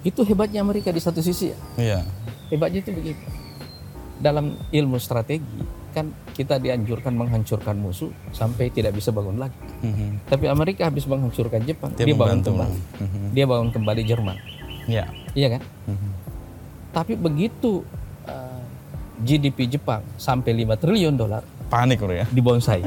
Itu 0.02 0.24
hebatnya 0.24 0.64
Amerika 0.64 0.90
di 0.90 0.98
satu 0.98 1.22
sisi 1.22 1.52
ya. 1.52 1.58
Iya. 1.78 2.00
Hebatnya 2.50 2.82
itu 2.82 2.90
begitu. 2.90 3.22
Dalam 4.18 4.58
ilmu 4.70 4.98
strategi 4.98 5.62
kan 5.92 6.08
kita 6.32 6.56
dianjurkan 6.56 7.12
menghancurkan 7.12 7.76
musuh 7.76 8.08
sampai 8.32 8.72
tidak 8.72 8.96
bisa 8.96 9.12
bangun 9.12 9.36
lagi. 9.36 9.54
Mhm. 9.84 10.26
Tapi 10.26 10.48
Amerika 10.48 10.88
habis 10.88 11.04
menghancurkan 11.04 11.62
Jepang, 11.62 11.92
Dia 11.92 12.08
dia, 12.08 12.16
bangun 12.16 12.40
kembali. 12.40 12.80
Mhm. 12.98 13.22
Dia 13.36 13.44
bangun 13.44 13.70
kembali 13.70 14.02
Jerman. 14.02 14.36
Iya. 14.88 15.04
Iya 15.36 15.48
kan? 15.54 15.62
Mhm. 15.86 16.10
Tapi 16.92 17.16
begitu 17.16 17.80
uh, 18.28 18.62
GDP 19.24 19.64
Jepang 19.66 20.04
sampai 20.20 20.52
5 20.52 20.76
triliun 20.76 21.16
dolar 21.16 21.40
Panik 21.72 22.04
bro 22.04 22.12
ya. 22.12 22.28
di 22.28 22.40
bonsai. 22.44 22.84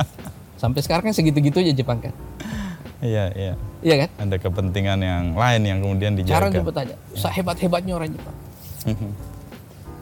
sampai 0.62 0.80
sekarang 0.86 1.10
kan 1.10 1.14
segitu-gitu 1.16 1.58
aja 1.58 1.74
Jepang 1.74 1.98
kan. 1.98 2.14
Iya 3.02 3.32
iya. 3.34 3.54
Iya 3.80 3.94
kan? 4.06 4.08
Ada 4.28 4.36
kepentingan 4.38 4.98
yang 5.00 5.24
lain 5.34 5.60
yang 5.66 5.78
kemudian 5.80 6.12
Sekarang 6.20 6.52
dijaga. 6.52 6.62
coba 6.62 6.70
tanya, 6.76 6.96
sehebat-hebatnya 7.16 7.92
orang 7.96 8.10
Jepang. 8.12 8.36
Mhm. 8.86 9.10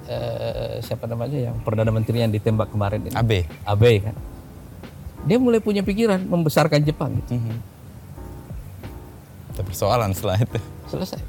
Eh, 0.09 0.74
siapa 0.82 1.05
namanya 1.07 1.38
yang 1.38 1.57
perdana 1.62 1.92
menteri 1.92 2.20
yang 2.20 2.32
ditembak 2.32 2.68
kemarin 2.68 3.07
ini? 3.07 3.14
AB. 3.14 3.32
Abe 3.64 3.92
kan. 4.03 4.16
Dia 5.24 5.38
mulai 5.38 5.62
punya 5.62 5.80
pikiran 5.86 6.20
membesarkan 6.26 6.80
Jepang 6.82 7.16
gitu. 7.22 7.38
Mhm. 7.38 7.57
Ada 9.55 9.62
persoalan 9.62 10.11
setelah 10.12 10.36
itu. 10.42 10.59
Selesai. 10.90 11.22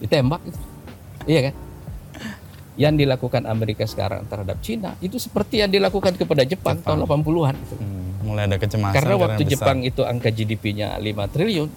Ditembak 0.00 0.40
gitu. 0.46 0.60
Iya 1.26 1.40
kan? 1.50 1.54
Yang 2.72 2.94
dilakukan 3.04 3.42
Amerika 3.44 3.84
sekarang 3.84 4.24
terhadap 4.26 4.56
Cina 4.64 4.96
itu 5.04 5.20
seperti 5.20 5.60
yang 5.60 5.68
dilakukan 5.68 6.16
kepada 6.16 6.42
Jepang, 6.48 6.80
tahun 6.80 7.04
80-an 7.04 7.54
gitu. 7.68 7.74
Hmm, 7.76 8.10
mulai 8.24 8.48
ada 8.48 8.56
kecemasan 8.56 8.96
Karena 8.96 9.14
waktu 9.20 9.42
besar. 9.44 9.52
Jepang 9.52 9.78
itu 9.84 10.02
angka 10.08 10.32
GDP-nya 10.32 10.96
5 10.96 11.34
triliun, 11.36 11.68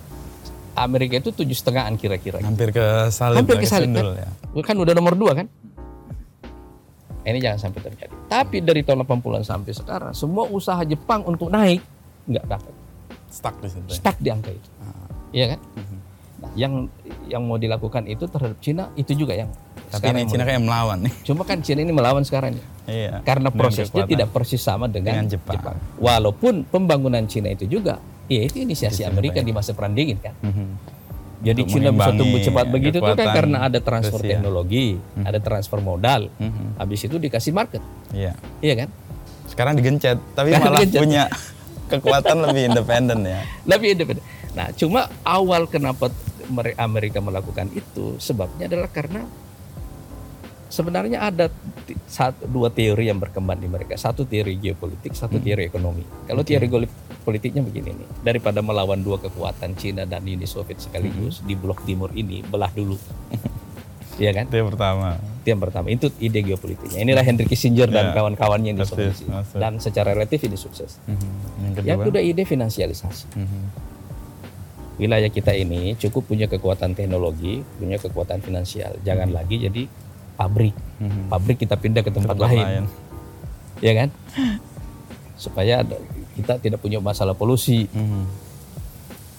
Amerika 0.76 1.20
itu 1.20 1.36
tujuh 1.36 1.56
setengahan 1.56 1.96
kira-kira. 2.00 2.40
hampir 2.40 2.72
ke 2.72 3.12
salib 3.12 3.44
Hampir 3.44 3.60
ke 3.60 3.68
salib, 3.68 3.92
kan? 3.92 4.24
ya. 4.24 4.28
Kan 4.64 4.76
udah 4.80 4.94
nomor 4.96 5.20
dua 5.20 5.36
kan? 5.36 5.48
Ini 7.26 7.42
jangan 7.42 7.60
sampai 7.70 7.82
terjadi. 7.82 8.14
Tapi 8.30 8.62
dari 8.62 8.86
tahun 8.86 9.02
80-an 9.02 9.42
sampai 9.42 9.74
sekarang, 9.74 10.14
semua 10.14 10.46
usaha 10.46 10.80
Jepang 10.86 11.26
untuk 11.26 11.50
naik 11.50 11.82
nggak 12.30 12.46
dapat. 12.46 12.74
Stuck 13.34 13.56
di 13.60 13.68
situ. 13.68 13.84
ya. 13.90 13.96
Stuck 13.98 14.18
di 14.22 14.30
angka 14.30 14.52
itu. 14.54 14.70
Ah. 14.80 15.10
Iya 15.34 15.46
kan? 15.58 15.60
Mhm. 15.76 15.84
Nah, 15.84 16.05
yang 16.54 16.86
yang 17.26 17.42
mau 17.42 17.58
dilakukan 17.58 18.06
itu 18.06 18.26
terhadap 18.26 18.58
Cina 18.60 18.94
itu 18.94 19.18
juga 19.18 19.34
yang 19.34 19.50
Tapi 19.88 20.02
ini 20.08 20.22
sekarang 20.22 20.28
Cina 20.28 20.38
mau- 20.38 20.48
kayak 20.48 20.62
melawan 20.62 20.98
nih. 21.02 21.14
Cuma 21.24 21.42
kan 21.42 21.58
Cina 21.60 21.80
ini 21.80 21.92
melawan 21.92 22.22
sekarang 22.22 22.52
ya. 22.54 22.66
Iya. 22.86 23.14
Karena 23.22 23.50
prosesnya 23.50 24.06
tidak 24.06 24.30
persis 24.30 24.60
sama 24.60 24.86
dengan, 24.86 25.18
Dengan 25.18 25.28
Jepang. 25.32 25.78
Walaupun 25.98 26.66
pembangunan 26.66 27.26
Cina 27.26 27.50
itu 27.50 27.66
juga 27.66 27.98
ya 28.26 28.42
itu 28.42 28.58
inisiasi 28.58 29.02
Inisiasi 29.02 29.02
Amerika 29.06 29.40
di 29.40 29.52
masa 29.52 29.72
perang 29.72 29.94
dingin 29.94 30.18
kan. 30.18 30.34
Mhm. 30.40 30.68
Jadi 31.36 31.62
Untuk 31.62 31.74
Cina 31.76 31.90
bisa 31.92 32.12
tumbuh 32.12 32.40
cepat 32.40 32.66
begitu 32.70 32.98
tuh 32.98 33.14
kan 33.14 33.28
karena 33.30 33.58
ada 33.62 33.78
transfer 33.78 34.18
Rusia. 34.18 34.32
teknologi, 34.32 34.88
ada 35.20 35.38
transfer 35.38 35.80
modal. 35.80 36.32
Mhm. 36.34 36.66
Habis 36.76 37.00
itu 37.04 37.16
dikasih 37.16 37.52
market. 37.52 37.82
Iya. 38.10 38.34
Iya 38.60 38.74
kan? 38.78 38.90
Sekarang 39.46 39.74
digencet, 39.76 40.18
tapi 40.34 40.50
Sekarang 40.50 40.66
malah 40.68 40.82
digencet. 40.82 41.02
punya 41.02 41.24
kekuatan 41.92 42.38
lebih 42.42 42.64
independen 42.68 43.20
ya. 43.22 43.40
Lebih 43.64 43.88
independen. 43.94 44.24
Nah, 44.52 44.72
cuma 44.72 45.06
awal 45.22 45.68
kenapa 45.68 46.10
Amerika 46.76 47.20
melakukan 47.20 47.70
itu 47.72 48.16
sebabnya 48.18 48.66
adalah 48.66 48.88
karena 48.88 49.22
sebenarnya 50.66 51.22
ada 51.22 51.48
satu 52.06 52.46
dua 52.46 52.68
teori 52.68 53.08
yang 53.08 53.18
berkembang 53.18 53.58
di 53.58 53.66
mereka. 53.66 53.96
Satu 53.96 54.26
teori 54.26 54.58
geopolitik, 54.58 55.14
satu 55.14 55.38
teori 55.38 55.66
ekonomi. 55.66 56.04
Kalau 56.26 56.42
teori 56.42 56.68
goli- 56.68 56.92
politiknya 57.22 57.62
begini 57.62 57.94
nih, 57.94 58.10
daripada 58.22 58.60
melawan 58.60 59.00
dua 59.00 59.18
kekuatan 59.18 59.74
Cina 59.76 60.04
dan 60.04 60.22
Uni 60.22 60.46
Soviet 60.46 60.78
sekaligus 60.78 61.42
di 61.42 61.54
blok 61.54 61.82
timur 61.84 62.12
ini 62.14 62.42
belah 62.42 62.70
dulu. 62.70 62.98
Iya 64.16 64.32
kan? 64.32 64.48
Itu 64.48 64.56
yang 64.56 64.72
pertama. 64.72 65.20
Itu 65.44 65.48
yang 65.52 65.60
pertama. 65.60 65.86
Itu 65.92 66.08
ide 66.24 66.40
geopolitiknya. 66.40 67.04
Inilah 67.04 67.20
Henry 67.20 67.44
Kissinger 67.44 67.92
dan 67.92 68.06
Ya. 68.06 68.14
kawan-kawannya 68.16 68.72
yang 68.72 68.80
disolusi. 68.80 69.28
Dan 69.52 69.84
secara 69.84 70.16
relatif 70.16 70.40
ini 70.40 70.56
sukses. 70.56 71.04
Mhm. 71.04 71.20
Yang 71.60 71.74
kedua. 71.76 71.90
Yang 71.92 72.00
kedua 72.08 72.22
ide 72.24 72.44
finansialisasi. 72.48 73.26
Mhm. 73.36 73.60
Wilayah 74.96 75.28
kita 75.28 75.52
ini 75.52 75.96
cukup 75.96 76.26
punya 76.26 76.46
kekuatan 76.46 76.92
teknologi, 76.92 77.60
punya 77.76 77.96
kekuatan 77.96 78.40
finansial. 78.40 78.96
Jangan 79.02 79.30
lagi 79.30 79.60
jadi 79.60 79.84
pabrik. 80.34 80.76
Mhm. 80.98 81.28
Pabrik 81.28 81.58
kita 81.58 81.76
pindah 81.76 82.00
ke 82.00 82.10
tempat, 82.10 82.34
Tempat 82.34 82.50
lain, 82.50 82.64
lain. 82.64 82.84
ya 83.80 83.94
kan? 83.94 84.10
Supaya 85.36 85.82
ada- 85.82 86.00
kita 86.34 86.60
tidak 86.60 86.80
punya 86.80 87.00
masalah 87.00 87.32
polusi. 87.32 87.88
Mhm. 87.88 88.24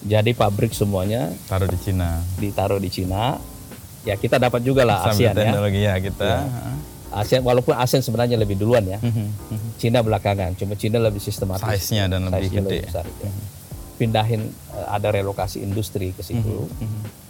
Jadi 0.07 0.32
pabrik 0.32 0.70
semuanya 0.70 1.32
Taruh 1.44 1.66
di 1.66 1.78
Cina. 1.78 2.22
ditaruh 2.36 2.78
di 2.78 2.88
Cina. 2.88 3.36
Ya 4.07 4.14
kita 4.14 4.38
dapat 4.38 4.62
juga 4.62 4.86
lah 4.86 5.02
ASEAN 5.04 5.34
ya. 5.34 5.42
teknologi 5.42 5.80
ya 5.82 5.98
kita. 5.98 6.46
ASEAN 7.11 7.42
walaupun 7.42 7.74
ASEAN 7.74 8.00
sebenarnya 8.00 8.38
lebih 8.38 8.54
duluan 8.54 8.86
ya. 8.86 9.02
Mhm. 9.02 9.26
Mhm. 9.50 9.68
Cina 9.76 9.98
belakangan, 10.00 10.54
cuma 10.54 10.72
Cina 10.72 10.96
lebih 10.96 11.18
sistematis. 11.18 11.64
Size-nya 11.66 12.07
dan 12.07 12.28
lebih 12.28 12.46
Size-nya 12.46 12.62
gede. 12.62 12.78
besar, 12.86 13.04
ya. 13.04 13.30
Pindahin 13.97 14.42
eh, 14.47 14.86
ada 14.86 15.09
relokasi 15.09 15.61
industri 15.61 16.12
ke 16.12 16.22
situ. 16.22 16.68
Mhm. 16.68 17.24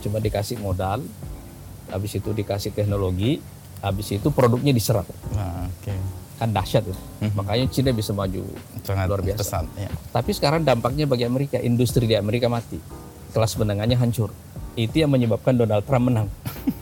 cuma 0.00 0.20
dikasih 0.20 0.60
modal, 0.60 1.00
habis 1.88 2.12
itu 2.12 2.28
dikasih 2.28 2.76
teknologi, 2.76 3.40
habis 3.80 4.12
itu 4.12 4.28
produknya 4.28 4.68
diserap. 4.68 5.08
Nah, 5.32 5.64
oke. 5.64 5.96
Kan 6.36 6.52
dahsyat 6.52 6.84
itu. 6.84 7.00
Makanya 7.32 7.64
Cina 7.72 7.88
bisa 7.88 8.12
maju 8.12 8.44
Sangat 8.84 9.08
luar 9.08 9.24
biasa. 9.24 9.40
pesat 9.40 9.64
ya. 9.80 9.88
Tapi 10.12 10.36
sekarang 10.36 10.60
dampaknya 10.60 11.08
bagi 11.08 11.24
Amerika, 11.24 11.56
industri 11.56 12.04
di 12.04 12.12
Amerika 12.12 12.52
mati. 12.52 12.76
Kelas 13.32 13.56
menengahnya 13.56 13.96
hancur. 13.96 14.28
Itu 14.76 14.92
yang 15.00 15.08
menyebabkan 15.08 15.56
Donald 15.56 15.88
Trump 15.88 16.12
menang. 16.12 16.28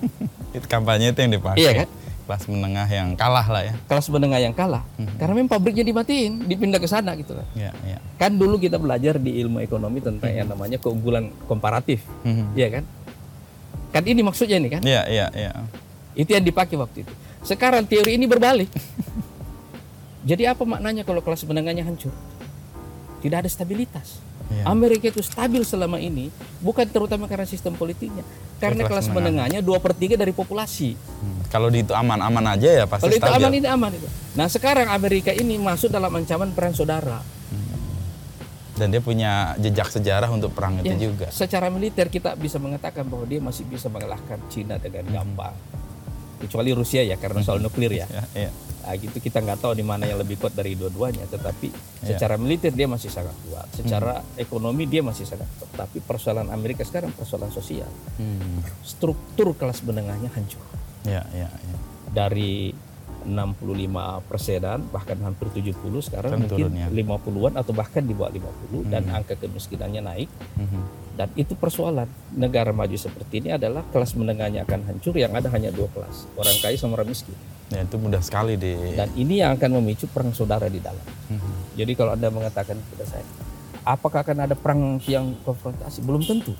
Itu 0.59 0.66
kampanye 0.66 1.14
itu 1.14 1.22
yang 1.22 1.33
dipakai. 1.33 1.62
Iya 1.62 1.72
kan? 1.78 1.89
Kelas 2.23 2.47
menengah 2.47 2.87
yang 2.87 3.18
kalah 3.18 3.47
lah 3.51 3.62
ya. 3.66 3.75
Kelas 3.91 4.07
menengah 4.09 4.39
yang 4.39 4.55
kalah. 4.55 4.87
Karena 5.18 5.35
memang 5.35 5.51
pabriknya 5.51 5.83
dimatiin, 5.83 6.47
dipindah 6.47 6.79
ke 6.79 6.87
sana 6.87 7.18
gitu 7.18 7.35
kan. 7.35 7.47
Iya, 7.59 7.73
iya. 7.83 7.99
Kan 8.16 8.39
dulu 8.39 8.62
kita 8.62 8.79
belajar 8.79 9.18
di 9.18 9.43
ilmu 9.43 9.59
ekonomi 9.59 9.99
tentang 9.99 10.31
yang 10.31 10.47
namanya 10.47 10.79
keunggulan 10.79 11.35
komparatif. 11.51 12.07
Mhm. 12.23 12.55
Iya 12.55 12.68
kan? 12.79 12.85
Kan 13.93 14.03
ini 14.09 14.20
maksudnya 14.25 14.57
ini 14.57 14.68
kan? 14.70 14.81
Iya, 14.81 15.03
iya, 15.11 15.27
iya. 15.35 15.53
Itu 16.14 16.33
yang 16.33 16.47
dipakai 16.47 16.79
waktu 16.79 17.05
itu. 17.05 17.12
Sekarang 17.43 17.85
teori 17.85 18.14
ini 18.14 18.31
berbalik. 18.31 18.70
Jadi 20.31 20.47
apa 20.47 20.62
maknanya 20.62 21.03
kalau 21.03 21.18
kelas 21.20 21.43
menengahnya 21.45 21.83
hancur? 21.83 22.14
Tidak 23.20 23.39
ada 23.43 23.51
stabilitas. 23.51 24.23
Iya. 24.51 24.64
Amerika 24.66 25.07
itu 25.12 25.22
stabil 25.22 25.62
selama 25.62 26.03
ini 26.03 26.32
bukan 26.59 26.84
terutama 26.88 27.30
karena 27.30 27.47
sistem 27.47 27.78
politiknya, 27.78 28.26
karena 28.59 28.88
kelas 28.88 29.07
kelas 29.07 29.07
menengah. 29.12 29.47
menengahnya 29.47 29.61
dua 29.62 29.78
per 29.78 29.95
tiga 29.95 30.18
dari 30.18 30.34
populasi. 30.34 30.97
Hmm. 30.97 31.40
Kalau 31.53 31.68
di 31.68 31.84
itu 31.84 31.93
aman-aman 31.93 32.57
aja 32.57 32.82
ya 32.82 32.84
pasti 32.88 33.07
Kalau 33.07 33.16
itu 33.16 33.22
stabil. 33.22 33.45
aman 33.45 33.53
ini 33.55 33.68
aman 33.68 33.90
itu. 33.93 34.09
Nah 34.34 34.47
sekarang 34.49 34.88
Amerika 34.88 35.30
ini 35.30 35.61
masuk 35.61 35.93
dalam 35.93 36.11
ancaman 36.12 36.51
perang 36.57 36.74
saudara. 36.74 37.20
Dan 38.72 38.88
dia 38.88 39.05
punya 39.05 39.53
jejak 39.61 39.93
sejarah 39.93 40.32
untuk 40.32 40.57
perang 40.57 40.80
Ya, 40.80 40.97
itu 40.97 41.12
juga. 41.12 41.28
Secara 41.28 41.68
militer 41.68 42.09
kita 42.09 42.32
bisa 42.40 42.57
mengatakan 42.57 43.05
bahwa 43.05 43.28
dia 43.28 43.36
masih 43.36 43.68
bisa 43.68 43.93
mengalahkan 43.93 44.40
Cina 44.49 44.80
dengan 44.80 45.05
gampang. 45.12 45.53
Kecuali 46.40 46.72
Rusia 46.72 47.05
ya 47.05 47.20
karena 47.20 47.45
soal 47.45 47.61
nuklir 47.61 47.93
ya. 47.93 48.09
Ya, 48.16 48.49
iya. 48.49 48.51
Nah, 48.83 48.95
gitu 48.95 49.14
kita 49.16 49.39
nggak 49.39 49.59
tahu 49.59 49.72
di 49.72 49.83
mana 49.83 50.05
yang 50.05 50.18
lebih 50.18 50.37
kuat 50.37 50.53
dari 50.53 50.74
dua-duanya, 50.74 51.22
tetapi 51.24 51.70
Iya. 52.03 52.07
secara 52.12 52.35
militer 52.35 52.70
dia 52.70 52.85
masih 52.85 53.09
sangat 53.09 53.35
kuat, 53.45 53.70
secara 53.72 54.12
ekonomi 54.35 54.85
dia 54.85 55.01
masih 55.01 55.22
sangat 55.22 55.47
kuat. 55.55 55.70
Tapi 55.78 55.99
persoalan 55.99 56.51
Amerika 56.51 56.83
sekarang 56.83 57.11
persoalan 57.11 57.49
sosial, 57.49 57.87
Hmm. 58.16 58.59
struktur 58.83 59.55
kelas 59.55 59.80
menengahnya 59.80 60.28
hancur 60.28 60.62
Ya, 61.05 61.22
ya, 61.30 61.47
ya. 61.47 61.76
dari 62.09 62.74
65 63.22 63.87
persenan 64.20 64.83
bahkan 64.89 65.14
hampir 65.20 65.47
70 65.49 66.03
sekarang 66.03 66.26
Kan 66.28 66.41
mungkin 66.43 66.59
turun 66.59 66.74
ya. 66.74 66.91
50-an 66.91 67.55
atau 67.55 67.70
bahkan 67.70 68.03
di 68.03 68.12
bawah 68.12 68.30
50 68.30 68.83
dan 68.85 69.07
angka 69.09 69.35
kemiskinannya 69.37 70.03
naik 70.03 70.28
Mhm. 70.59 70.83
Dan 71.13 71.29
itu 71.33 71.53
persoalan 71.53 72.05
negara 72.33 72.71
maju 72.71 72.95
seperti 72.95 73.39
ini 73.39 73.53
adalah 73.53 73.85
kelas 73.87 74.13
menengahnya 74.13 74.63
akan 74.63 74.81
hancur 74.87 75.13
yang 75.13 75.31
ada 75.31 75.49
hanya 75.49 75.69
dua 75.69 75.87
kelas 75.89 76.25
orang 76.35 76.57
kaya 76.59 76.75
sama 76.75 76.97
orang 76.97 77.09
miskin 77.09 77.37
Ya, 77.69 77.81
itu 77.81 77.97
mudah 77.97 78.21
sekali 78.21 78.53
di 78.55 78.77
dan 78.93 79.09
ini 79.15 79.41
yang 79.41 79.57
akan 79.57 79.81
memicu 79.81 80.05
perang 80.07 80.29
saudara 80.31 80.69
di 80.69 80.77
dalam 80.77 81.01
Mhm. 81.27 81.73
Jadi 81.75 81.93
kalau 81.95 82.13
Anda 82.13 82.29
mengatakan 82.29 82.77
kepada 82.77 83.05
saya, 83.09 83.25
apakah 83.83 84.21
akan 84.21 84.37
ada 84.39 84.53
perang 84.53 84.81
yang 85.03 85.33
konfrontasi? 85.41 86.05
Belum 86.05 86.21
tentu. 86.21 86.53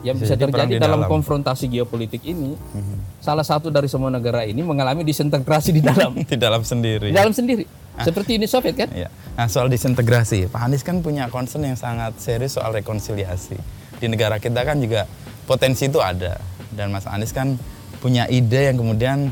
Yang 0.00 0.26
bisa, 0.26 0.34
Bisa 0.34 0.42
terjadi 0.44 0.72
di 0.72 0.78
dalam 0.78 0.98
dalam. 1.00 1.10
konfrontasi 1.10 1.66
geopolitik 1.68 2.22
ini, 2.24 2.54
Mhm. 2.54 2.96
salah 3.18 3.42
satu 3.42 3.66
dari 3.68 3.86
semua 3.86 4.10
negara 4.10 4.42
ini 4.42 4.58
mengalami 4.60 5.02
disintegrasi 5.02 5.70
di 5.70 5.78
dalam 5.78 6.18
di 6.26 6.34
dalam 6.34 6.62
sendiri. 6.62 7.10
di 7.10 7.14
dalam 7.14 7.30
sendiri. 7.30 7.62
Seperti 7.96 8.34
Uni 8.34 8.46
Soviet 8.46 8.74
kan? 8.74 8.90
Iya. 8.90 9.10
Nah 9.34 9.46
soal 9.46 9.66
disintegrasi, 9.66 10.46
Pak 10.46 10.58
Anies 10.60 10.82
kan 10.82 10.98
punya 10.98 11.26
concern 11.28 11.62
yang 11.62 11.74
sangat 11.74 12.14
serius 12.16 12.54
soal 12.54 12.70
rekonsiliasi. 12.72 13.58
Di 13.98 14.06
negara 14.06 14.38
kita 14.38 14.62
kan 14.62 14.78
juga 14.78 15.04
potensi 15.44 15.86
itu 15.86 15.98
ada. 15.98 16.38
Dan 16.70 16.94
Mas 16.94 17.06
Anies 17.06 17.34
kan 17.34 17.58
punya 17.98 18.30
ide 18.30 18.70
yang 18.70 18.78
kemudian 18.78 19.28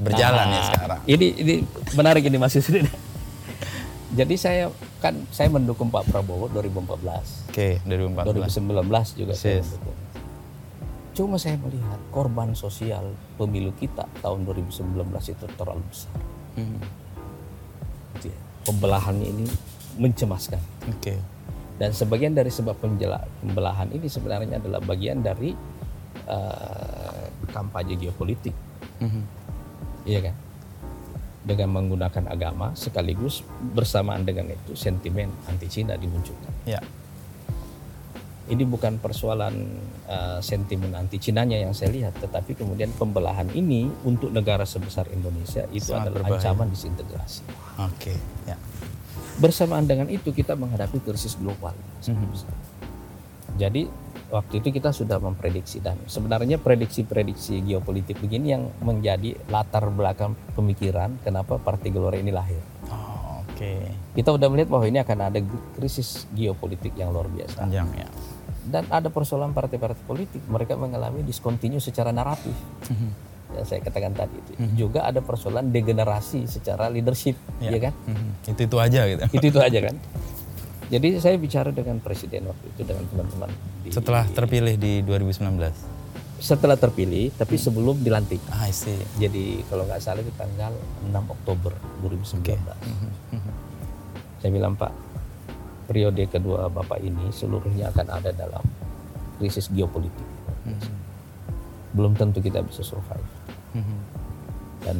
berjalan 0.00 0.46
ya 0.48 0.60
Nah, 0.60 0.66
sekarang. 0.68 1.00
Ini 1.04 1.26
ini 1.40 1.54
menarik 1.96 2.22
ini 2.24 2.36
Mas 2.36 2.56
Yusri. 2.56 2.84
Jadi 4.18 4.34
saya 4.34 4.68
kan 4.98 5.14
saya 5.30 5.46
mendukung 5.48 5.88
Pak 5.88 6.10
Prabowo 6.10 6.50
2014. 6.50 7.54
Oke, 7.54 7.78
2014. 7.86 8.58
2019 8.58 9.20
juga 9.20 9.32
saya 9.32 9.62
Persis. 9.62 9.78
mendukung. 9.78 9.98
Cuma 11.10 11.36
saya 11.36 11.56
melihat 11.58 12.00
korban 12.10 12.54
sosial 12.54 13.12
pemilu 13.36 13.70
kita 13.76 14.06
tahun 14.22 14.46
2019 14.46 14.94
itu 15.30 15.44
terlalu 15.54 15.82
besar. 15.90 16.14
Ya. 18.20 18.36
Pembelahannya 18.66 19.26
ini 19.30 19.46
mencemaskan. 19.96 20.60
Oke. 20.90 21.16
Dan 21.80 21.90
sebagian 21.90 22.36
dari 22.36 22.52
sebab 22.52 22.76
pembela- 22.76 23.24
pembelahan 23.40 23.88
ini 23.88 24.04
sebenarnya 24.04 24.60
adalah 24.60 24.78
bagian 24.78 25.24
dari 25.24 25.56
eh, 26.20 27.24
kampanye 27.48 27.96
geopolitik, 27.96 28.52
Mhm. 29.00 29.22
iya 30.04 30.20
kan? 30.22 30.36
dengan 31.40 31.72
menggunakan 31.72 32.28
agama 32.28 32.76
sekaligus 32.76 33.40
bersamaan 33.72 34.22
dengan 34.22 34.44
itu 34.46 34.76
sentimen 34.76 35.32
anti 35.48 35.66
Cina 35.66 35.96
dimunculkan. 35.96 36.52
Ya. 36.62 36.78
Ini 38.46 38.60
bukan 38.62 38.98
persoalan 38.98 39.54
uh, 40.04 40.38
sentimen 40.38 40.92
anti 40.92 41.16
Cinanya 41.16 41.56
yang 41.56 41.72
saya 41.72 41.90
lihat, 41.90 42.18
tetapi 42.18 42.52
kemudian 42.52 42.92
pembelahan 42.92 43.48
ini 43.50 43.88
untuk 44.02 44.28
negara 44.28 44.62
sebesar 44.62 45.08
Indonesia 45.08 45.64
itu 45.70 45.88
Sangat 45.88 46.12
adalah 46.12 46.28
berbahaya. 46.28 46.44
ancaman 46.44 46.68
disintegrasi. 46.68 47.42
Oke. 47.80 48.14
Ya. 48.44 48.60
Bersamaan 49.40 49.88
dengan 49.88 50.06
itu 50.12 50.30
kita 50.30 50.52
menghadapi 50.52 51.00
krisis 51.00 51.34
global. 51.40 51.72
Mhm. 52.04 52.28
Jadi 53.56 53.88
waktu 54.30 54.62
itu 54.62 54.68
kita 54.70 54.94
sudah 54.94 55.18
memprediksi 55.18 55.82
dan 55.82 55.98
sebenarnya 56.06 56.62
prediksi-prediksi 56.62 57.64
geopolitik 57.66 58.22
begini 58.22 58.54
yang 58.54 58.70
menjadi 58.78 59.34
latar 59.50 59.90
belakang 59.90 60.38
pemikiran 60.54 61.18
kenapa 61.26 61.58
Partai 61.58 61.90
Gelora 61.90 62.16
ini 62.16 62.30
lahir. 62.30 62.62
Oh, 62.88 63.42
Oke. 63.60 63.90
Kita 64.16 64.32
udah 64.32 64.48
melihat 64.48 64.70
bahwa 64.72 64.86
ini 64.88 64.98
akan 65.02 65.18
ada 65.20 65.40
krisis 65.76 66.24
geopolitik 66.32 66.94
yang 66.96 67.10
luar 67.12 67.28
biasa. 67.28 67.60
Panjang 67.60 67.88
ya. 67.92 68.08
Dan 68.60 68.86
ada 68.88 69.08
persoalan 69.10 69.50
partai-partai 69.50 70.04
politik, 70.06 70.42
mereka 70.46 70.78
mengalami 70.78 71.26
diskontinu 71.26 71.82
secara 71.82 72.14
naratif. 72.14 72.54
Yang 73.50 73.66
saya 73.66 73.80
katakan 73.80 74.12
tadi 74.12 74.36
itu. 74.36 74.52
Juga 74.78 75.02
ada 75.02 75.18
persoalan 75.18 75.68
degenerasi 75.68 76.46
secara 76.46 76.86
leadership, 76.86 77.34
Ya. 77.58 77.72
ya 77.72 77.90
kan? 77.90 77.94
Mhm. 78.06 78.28
Itu 78.48 78.60
itu 78.62 78.76
aja 78.76 79.00
gitu. 79.06 79.22
itu 79.32 79.46
itu 79.48 79.60
aja 79.60 79.78
kan. 79.82 79.96
Jadi 80.88 81.08
saya 81.16 81.34
bicara 81.34 81.70
dengan 81.70 81.98
presiden 81.98 82.46
waktu 82.46 82.66
itu 82.68 82.82
dengan 82.82 83.06
teman-teman 83.06 83.50
di- 83.80 83.90
Setelah 83.90 84.26
terpilih 84.26 84.74
di 84.74 85.02
2019. 85.02 85.74
setelah 86.40 86.72
terpilih, 86.74 87.30
tapi 87.30 87.54
sebelum 87.54 88.00
dilantik. 88.00 88.40
Ah, 88.48 88.64
I 88.64 88.72
see. 88.72 88.96
Jadi 89.14 89.60
kalau 89.68 89.84
nggak 89.84 90.00
salah 90.00 90.18
itu 90.18 90.32
tanggal 90.34 90.72
6 91.04 91.28
Oktober 91.28 91.68
2019. 92.00 92.80
Saya 94.40 94.48
bilang 94.48 94.72
Pak, 94.72 94.88
periode 95.84 96.24
kedua 96.26 96.66
Bapak 96.66 96.96
ini 96.98 97.28
seluruhnya 97.28 97.92
akan 97.92 98.06
ada 98.10 98.32
dalam 98.32 98.64
krisis 99.36 99.68
geopolitik. 99.68 100.24
Belum 101.92 102.14
tentu 102.14 102.40
kita 102.40 102.62
bisa 102.62 102.80
survive. 102.80 103.20
Mhm. 103.72 103.96
Dan 104.80 104.96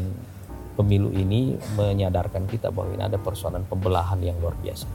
pemilu 0.74 1.10
ini 1.10 1.56
menyadarkan 1.74 2.46
kita 2.46 2.68
bahwa 2.68 2.92
ini 2.92 3.02
ada 3.02 3.16
persoalan 3.16 3.64
pembelahan 3.64 4.16
yang 4.18 4.36
luar 4.38 4.54
biasa 4.56 4.86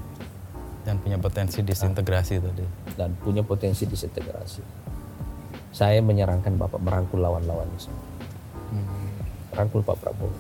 Dan 0.81 0.97
punya 0.97 1.17
potensi 1.17 1.61
disintegrasi 1.61 2.37
tadi. 2.37 2.65
dan 2.93 3.17
punya 3.17 3.41
potensi 3.41 3.83
disintegrasi. 3.83 4.61
Saya 5.71 5.99
menyarankan 5.99 6.55
Bapak 6.55 6.79
merangkul 6.79 7.19
lawan-lawannya 7.19 7.75
semua. 7.75 8.05
Rangkul 9.51 9.81
Pak 9.81 9.97
Prabowo. 9.97 10.35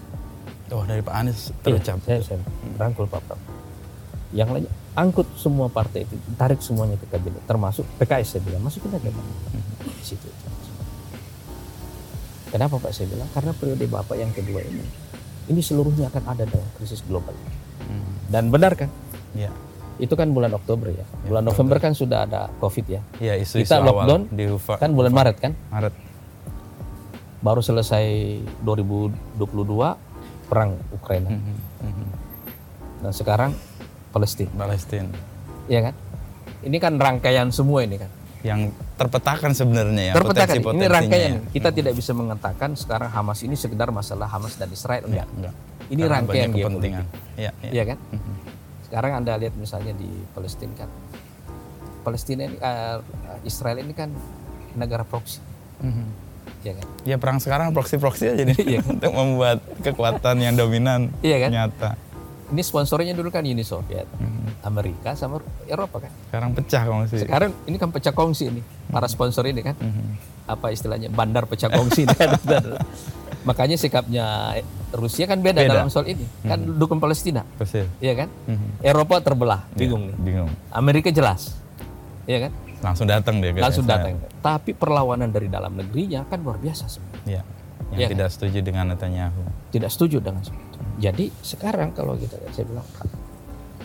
Oh, 0.69 0.83
dari 0.83 0.99
Pak 0.99 1.13
Anies 1.13 1.49
Iya, 1.63 1.77
terucap. 1.77 1.97
saya, 2.01 2.19
saya 2.21 2.39
rangkul 2.75 3.05
Pak 3.05 3.21
Prabowo. 3.23 3.53
Yang 4.31 4.49
lainnya 4.51 4.71
angkut 4.93 5.27
semua 5.33 5.67
partai 5.67 6.03
itu, 6.03 6.15
tarik 6.35 6.59
semuanya 6.59 6.95
ke 6.95 7.07
kabinet, 7.07 7.39
termasuk 7.45 7.83
PKS 7.97 8.27
saya 8.29 8.41
bilang 8.43 8.61
masukin 8.61 8.91
aja 8.91 9.07
Pak. 9.07 9.25
Di 9.81 10.03
situ. 10.05 10.27
Kenapa 12.55 12.79
Pak 12.79 12.95
saya 12.95 13.11
bilang? 13.11 13.27
Karena 13.35 13.51
periode 13.51 13.83
Bapak 13.83 14.15
yang 14.15 14.31
kedua 14.31 14.63
ini, 14.63 14.79
ini 15.51 15.59
seluruhnya 15.59 16.07
akan 16.07 16.23
ada 16.23 16.47
dalam 16.47 16.63
krisis 16.79 17.03
global. 17.03 17.35
Hmm. 17.83 18.31
Dan 18.31 18.47
benar 18.47 18.79
kan? 18.79 18.87
Ya. 19.35 19.51
Itu 19.99 20.15
kan 20.15 20.31
bulan 20.31 20.55
Oktober 20.55 20.87
ya. 20.87 21.03
Bulan 21.27 21.43
November 21.43 21.83
kan 21.83 21.91
sudah 21.91 22.23
ada 22.23 22.47
COVID 22.63 22.85
ya. 22.87 23.03
Ya, 23.19 23.35
isu-isu 23.35 23.67
Kita 23.67 23.83
awal 23.83 24.07
lockdown 24.07 24.21
di 24.31 24.47
UFA. 24.47 24.79
kan 24.79 24.95
bulan 24.95 25.11
Maret 25.11 25.35
kan? 25.43 25.51
Maret. 25.67 25.91
Baru 27.43 27.59
selesai 27.59 28.39
2022 28.63 29.99
perang 30.47 30.79
Ukraina. 30.95 31.35
Mhm. 31.35 31.55
Mhm. 31.83 32.07
Dan 33.03 33.11
sekarang 33.11 33.51
Palestina. 34.15 34.55
Palestina. 34.55 35.11
Iya 35.67 35.91
kan? 35.91 35.95
Ini 36.63 36.77
kan 36.79 36.95
rangkaian 37.03 37.51
semua 37.51 37.83
ini 37.83 37.99
kan. 37.99 38.07
Yang 38.45 38.61
terpetakan 38.95 39.51
sebenarnya 39.51 40.03
ya, 40.03 40.13
Terpetakan. 40.13 40.21
Ini 40.21 40.61
potensi-potensinya 40.61 40.93
rangkaian. 40.93 41.31
ya. 41.33 41.39
Kita 41.51 41.69
tidak 41.71 41.93
bisa 41.93 42.11
mengatakan 42.11 42.69
sekarang 42.73 43.09
Hamas 43.09 43.39
ini 43.41 43.55
sekedar 43.55 43.89
masalah 43.89 44.27
Hamas 44.27 44.53
dan 44.53 44.69
Israel 44.69 45.01
enggak. 45.03 45.25
Enggak. 45.31 45.53
Ini 45.85 45.99
Karena 45.99 46.13
rangkaian 46.15 46.49
kepentingan. 46.49 47.05
geopolitik. 47.05 47.35
Iya, 47.35 47.51
iya. 47.59 47.71
Iya 47.71 47.83
kan? 47.85 47.97
Mhm. 48.11 48.33
Sekarang 48.85 49.11
Anda 49.15 49.33
lihat 49.35 49.53
misalnya 49.55 49.93
di 49.93 50.05
Palestina 50.29 50.73
kan. 50.75 50.89
Palestina 52.01 52.41
ini 52.43 52.55
eh, 52.55 52.97
Israel 53.43 53.77
ini 53.79 53.91
kan 53.91 54.13
negara 54.73 55.01
proksi, 55.01 55.41
Mhm. 55.79 56.05
ya 56.61 56.73
kan? 56.75 56.85
Ya 57.01 57.15
perang 57.17 57.39
sekarang 57.39 57.73
proksi-proksi 57.73 58.29
aja 58.29 58.43
nih 58.43 58.57
Iya. 58.71 58.79
untuk 58.83 59.09
membuat 59.11 59.57
kekuatan 59.81 60.37
yang 60.37 60.53
dominan 60.53 61.09
Iya 61.19 61.37
kan? 61.39 61.49
nyata. 61.51 61.89
Ini 62.45 62.61
sponsornya 62.61 63.11
dulu 63.11 63.29
kan 63.29 63.41
Uni 63.41 63.65
Soviet, 63.65 64.05
Mhm. 64.13 64.44
Amerika 64.65 65.13
sama 65.13 65.37
Eropa 65.63 66.01
kan. 66.01 66.11
Sekarang 66.27 66.49
pecah 66.51 66.83
kongsi. 66.83 67.15
Sekarang 67.21 67.51
ini 67.63 67.77
kan 67.77 67.89
pecah 67.89 68.11
kongsi 68.11 68.49
ini 68.49 68.61
para 68.89 69.05
sponsor 69.05 69.45
ini 69.45 69.61
kan. 69.61 69.77
Mhm. 69.77 70.05
Apa 70.45 70.73
istilahnya 70.73 71.07
bandar 71.07 71.45
pecah 71.45 71.69
kongsi 71.69 72.09
kan. 72.09 72.33
Makanya 73.47 73.77
sikapnya 73.77 74.57
Rusia 74.89 75.29
kan 75.29 75.37
beda, 75.37 75.61
Beda. 75.61 75.85
dalam 75.85 75.89
soal 75.93 76.09
ini. 76.09 76.25
Kan 76.41 76.65
dukung 76.81 76.97
Palestina, 76.97 77.45
Persis. 77.55 77.85
iya 77.99 78.17
kan? 78.17 78.29
Mhm. 78.49 78.81
Eropa 78.81 79.21
terbelah, 79.21 79.69
bingung 79.71 80.09
nih. 80.09 80.15
Bingung. 80.17 80.49
Amerika 80.73 81.13
jelas, 81.13 81.53
iya 82.25 82.49
kan? 82.49 82.51
Langsung 82.81 83.05
datang 83.05 83.37
dia 83.37 83.53
ke 83.53 83.61
Langsung 83.61 83.85
datang. 83.85 84.17
Tapi 84.41 84.73
perlawanan 84.73 85.29
dari 85.29 85.45
dalam 85.45 85.73
negerinya 85.73 86.25
kan 86.25 86.41
luar 86.41 86.57
biasa 86.57 86.89
sebenarnya. 86.89 87.21
Iya. 87.29 87.41
Yang 87.85 87.93
Iya 87.93 88.01
kan? 88.01 88.13
tidak 88.17 88.29
setuju 88.33 88.57
dengan 88.61 88.85
Netanyahu. 88.89 89.41
Tidak 89.69 89.89
setuju 89.93 90.17
dengan 90.17 90.41
itu. 90.41 90.53
Jadi 90.97 91.25
sekarang 91.43 91.93
kalau 91.93 92.17
kita 92.17 92.33
saya 92.49 92.65
bilang, 92.65 92.85
"Pak, 92.97 93.05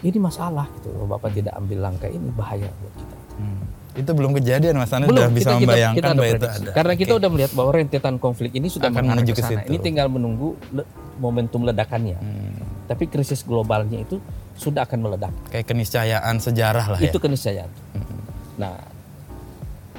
ini 0.03 0.19
masalah 0.19 0.67
gitu. 0.75 0.89
Kalau 0.91 1.07
Bapak 1.07 1.31
tidak 1.31 1.53
ambil 1.55 1.79
langkah 1.81 2.07
ini 2.07 2.29
bahaya 2.31 2.69
buat 2.71 2.95
kita. 2.95 3.17
Hmm. 3.37 3.63
Itu 3.91 4.11
belum 4.11 4.31
kejadian 4.33 4.75
Mas 4.77 4.91
Anies 4.91 5.09
Belum, 5.09 5.19
sudah 5.21 5.31
bisa 5.31 5.51
kita- 5.51 5.59
membayangkan 5.59 5.99
kita 5.99 6.11
bahwa 6.15 6.29
itu 6.31 6.47
ada. 6.47 6.71
Karena 6.73 6.95
kita 6.95 7.11
Oke. 7.11 7.19
udah 7.19 7.29
melihat 7.29 7.53
bahwa 7.53 7.71
rentetan 7.73 8.15
konflik 8.17 8.51
ini 8.53 8.69
sudah 8.69 8.89
Akan 8.89 9.03
menuju 9.05 9.33
ke 9.33 9.43
sana. 9.43 9.61
Ini 9.63 9.79
tinggal 9.79 10.07
menunggu 10.07 10.49
le- 10.71 10.87
momentum 11.17 11.61
ledakannya. 11.63 12.17
Hmm. 12.17 12.55
Tapi 12.87 13.05
krisis 13.07 13.43
globalnya 13.43 13.99
itu 13.99 14.23
sudah 14.55 14.83
akan 14.83 14.99
meledak. 15.01 15.33
Kayak 15.49 15.67
keniscayaan 15.67 16.37
sejarah 16.39 16.87
lah 16.87 16.99
Itu 16.99 17.17
ya. 17.17 17.23
keniscayaan. 17.23 17.71
Nah, 18.57 18.77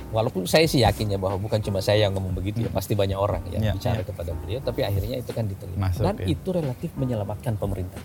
walaupun 0.10 0.44
saya 0.44 0.66
sih 0.66 0.82
yakin 0.82 1.08
ya 1.08 1.18
bahwa 1.18 1.40
bukan 1.40 1.60
cuma 1.60 1.80
saya 1.80 2.06
yang 2.06 2.14
ngomong 2.14 2.32
begitu 2.34 2.64
ya, 2.64 2.70
pasti 2.70 2.94
banyak 2.94 3.16
orang 3.16 3.42
yang 3.50 3.64
Ya, 3.64 3.72
bicara 3.72 4.02
ya. 4.02 4.06
kepada 4.06 4.32
beliau, 4.34 4.60
tapi 4.60 4.84
akhirnya 4.84 5.18
itu 5.18 5.32
kan 5.32 5.46
diterima. 5.46 5.88
Masuk, 5.88 6.04
Dan 6.04 6.16
ya. 6.18 6.26
itu 6.28 6.48
relatif 6.50 6.90
menyelamatkan 6.96 7.54
pemerintah. 7.56 8.00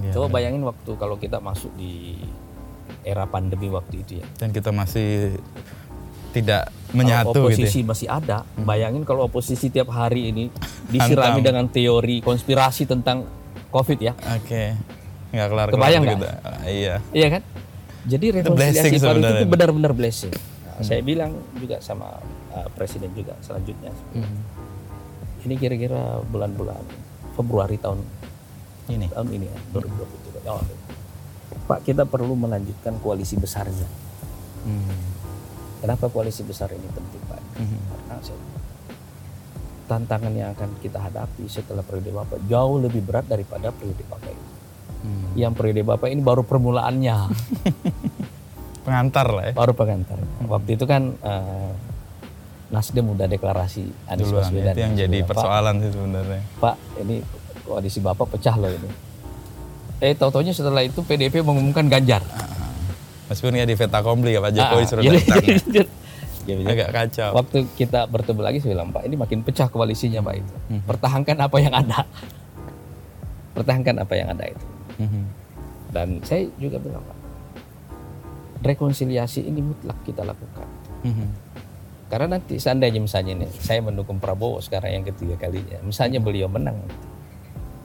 Iya, 0.00 0.10
Coba 0.12 0.26
benar. 0.26 0.34
bayangin 0.34 0.62
waktu 0.64 0.90
kalau 0.94 1.16
kita 1.16 1.38
masuk 1.38 1.70
di 1.74 2.18
era 3.02 3.24
pandemi 3.24 3.68
waktu 3.68 4.00
itu 4.00 4.12
ya. 4.20 4.26
Dan 4.36 4.50
kita 4.50 4.70
masih 4.70 5.38
tidak 6.30 6.66
Kalau 6.66 6.96
menyatu 6.98 7.30
gitu. 7.30 7.46
oposisi 7.46 7.80
ya. 7.80 7.86
masih 7.86 8.06
ada, 8.10 8.38
bayangin 8.58 9.06
kalau 9.06 9.24
oposisi 9.24 9.70
tiap 9.70 9.88
hari 9.88 10.34
ini 10.34 10.44
disirami 10.92 11.38
Hantam. 11.38 11.46
dengan 11.46 11.64
teori 11.68 12.18
konspirasi 12.20 12.90
tentang 12.90 13.22
COVID 13.70 13.98
ya. 13.98 14.12
Oke. 14.34 14.74
Nggak 15.30 15.48
kelar 15.50 15.68
Kebayang 15.70 16.02
nggak? 16.02 16.14
gitu. 16.18 16.26
Ah, 16.42 16.62
iya. 16.66 16.94
Iya 17.10 17.28
kan? 17.38 17.42
Jadi 18.04 18.26
rekonsiliasi 18.36 18.96
baru 19.00 19.18
itu 19.18 19.46
benar-benar 19.48 19.92
blessing. 19.94 20.34
Nah, 20.74 20.82
Saya 20.82 21.00
bilang 21.00 21.32
juga 21.54 21.78
sama 21.78 22.18
uh, 22.50 22.68
presiden 22.74 23.14
juga 23.14 23.32
selanjutnya. 23.40 23.94
Hmm. 24.12 24.42
Ini 25.46 25.54
kira-kira 25.54 26.18
bulan-bulan 26.24 26.82
Februari 27.34 27.78
tahun 27.78 28.02
Ini. 28.84 29.06
tahun 29.08 29.28
ini 29.32 29.46
ya 29.48 29.58
2023. 29.72 30.50
Oh, 30.50 30.60
Pak 31.64 31.80
kita 31.88 32.04
perlu 32.04 32.36
melanjutkan 32.36 33.00
koalisi 33.00 33.40
besarnya. 33.40 33.88
Hmm. 34.64 35.00
Kenapa 35.80 36.08
koalisi 36.08 36.44
besar 36.44 36.72
ini 36.72 36.88
penting 36.92 37.22
Pak? 37.28 37.40
Mhm. 37.60 37.78
Karena 38.08 38.22
saya, 38.24 38.40
tantangan 39.84 40.32
yang 40.32 40.56
akan 40.56 40.70
kita 40.80 40.96
hadapi 40.96 41.44
setelah 41.48 41.84
periode 41.84 42.12
Bapak 42.12 42.40
jauh 42.48 42.80
lebih 42.80 43.04
berat 43.04 43.28
daripada 43.28 43.68
periode 43.72 44.04
Bapak 44.08 44.32
ini. 44.32 44.48
Hmm. 45.04 45.28
Yang 45.36 45.52
periode 45.60 45.82
Bapak 45.84 46.08
ini 46.08 46.20
baru 46.24 46.42
permulaannya. 46.44 47.16
Pengantar 48.84 49.26
lah 49.32 49.44
ya. 49.48 49.52
baru 49.56 49.72
pengantar. 49.72 50.20
Waktu 50.44 50.76
itu 50.76 50.84
kan 50.84 51.16
eh, 51.16 51.72
Nasdem 52.68 53.06
udah 53.06 53.24
deklarasi 53.28 53.84
Anies 54.12 54.28
Duluan. 54.28 54.44
Baswedan. 54.44 54.74
Itu 54.76 54.80
yang 54.84 54.94
jadi 54.96 55.18
Pak, 55.24 55.28
persoalan 55.32 55.74
sih 55.80 55.90
sebenarnya. 55.92 56.40
Pak, 56.60 56.76
ini 57.00 57.16
koalisi 57.64 57.98
Bapak 57.98 58.36
pecah 58.36 58.54
loh 58.60 58.70
ini. 58.70 58.90
Eh, 60.04 60.12
tahu-taunya 60.12 60.52
setelah 60.52 60.84
itu 60.84 61.00
PDP 61.00 61.40
mengumumkan 61.40 61.88
Ganjar. 61.88 62.20
Meskipun 63.24 63.56
ya 63.56 63.64
di 63.64 63.72
Veta 63.72 64.04
Kompli 64.04 64.36
ya 64.36 64.40
Pak 64.44 64.52
Jokowi 64.52 64.82
Ah, 64.84 64.88
suruh 64.88 65.02
datang. 65.02 65.44
ya. 66.48 66.54
Agak 66.68 66.90
kacau. 66.92 67.30
Waktu 67.40 67.58
kita 67.72 68.04
bertemu 68.04 68.40
lagi 68.44 68.58
saya 68.60 68.76
bilang, 68.76 68.92
Pak, 68.92 69.02
ini 69.08 69.16
makin 69.16 69.40
pecah 69.40 69.72
koalisinya 69.72 70.20
Pak 70.20 70.34
itu. 70.36 70.54
Hmm. 70.68 70.82
Pertahankan 70.84 71.36
apa 71.40 71.56
yang 71.56 71.72
ada. 71.72 72.04
Pertahankan 73.56 73.96
apa 74.04 74.12
yang 74.12 74.28
ada 74.28 74.44
itu. 74.44 74.66
Mhm. 75.00 75.22
Dan 75.94 76.08
saya 76.26 76.44
juga 76.60 76.76
bilang, 76.82 77.00
Pak, 77.00 77.18
rekonsiliasi 78.60 79.46
ini 79.46 79.64
mutlak 79.64 79.96
kita 80.04 80.20
lakukan. 80.20 80.68
Mhm. 81.06 81.28
Karena 82.12 82.36
nanti 82.36 82.60
seandainya 82.60 83.00
misalnya 83.00 83.46
nih, 83.46 83.50
saya 83.56 83.80
mendukung 83.80 84.20
Prabowo 84.20 84.60
sekarang 84.60 85.00
yang 85.00 85.04
ketiga 85.08 85.40
kalinya, 85.40 85.80
misalnya 85.80 86.20
beliau 86.20 86.46
menang, 86.46 86.76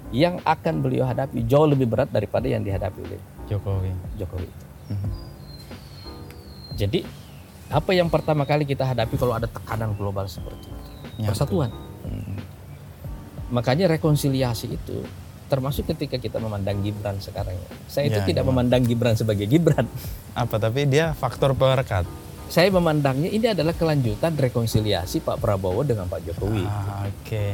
yang 0.10 0.42
akan 0.42 0.76
beliau 0.80 1.06
hadapi 1.06 1.46
jauh 1.46 1.66
lebih 1.66 1.86
berat 1.86 2.10
daripada 2.10 2.46
yang 2.46 2.62
dihadapi 2.62 3.00
oleh 3.00 3.20
Jokowi. 3.46 3.92
Jokowi. 4.16 4.50
Mhm. 4.90 5.10
Jadi 6.76 7.00
apa 7.70 7.92
yang 7.94 8.10
pertama 8.10 8.44
kali 8.44 8.66
kita 8.66 8.82
hadapi 8.84 9.14
kalau 9.14 9.34
ada 9.34 9.46
tekanan 9.46 9.94
global 9.94 10.26
seperti 10.26 10.66
itu? 10.66 10.82
Nyatu. 11.20 11.30
Persatuan. 11.30 11.70
Mhm. 12.04 12.38
Makanya 13.50 13.86
rekonsiliasi 13.90 14.70
itu 14.72 15.06
termasuk 15.46 15.86
ketika 15.88 16.16
kita 16.16 16.38
memandang 16.38 16.78
Gibran 16.80 17.18
sekarang. 17.18 17.54
ya. 17.54 17.70
Saya 17.86 18.06
itu 18.08 18.22
Ya, 18.22 18.26
tidak 18.28 18.46
gimana? 18.46 18.54
memandang 18.56 18.82
Gibran 18.86 19.14
sebagai 19.14 19.46
Gibran. 19.46 19.86
Apa 20.34 20.58
tapi 20.58 20.86
dia 20.86 21.14
faktor 21.14 21.54
perekat. 21.54 22.06
Saya 22.46 22.70
memandangnya 22.70 23.30
ini 23.30 23.46
adalah 23.48 23.74
kelanjutan 23.74 24.34
rekonsiliasi 24.34 25.22
Pak 25.22 25.38
Prabowo 25.38 25.82
dengan 25.82 26.06
Pak 26.06 26.22
Jokowi. 26.24 26.66
Ah, 26.66 27.06
Oke. 27.06 27.46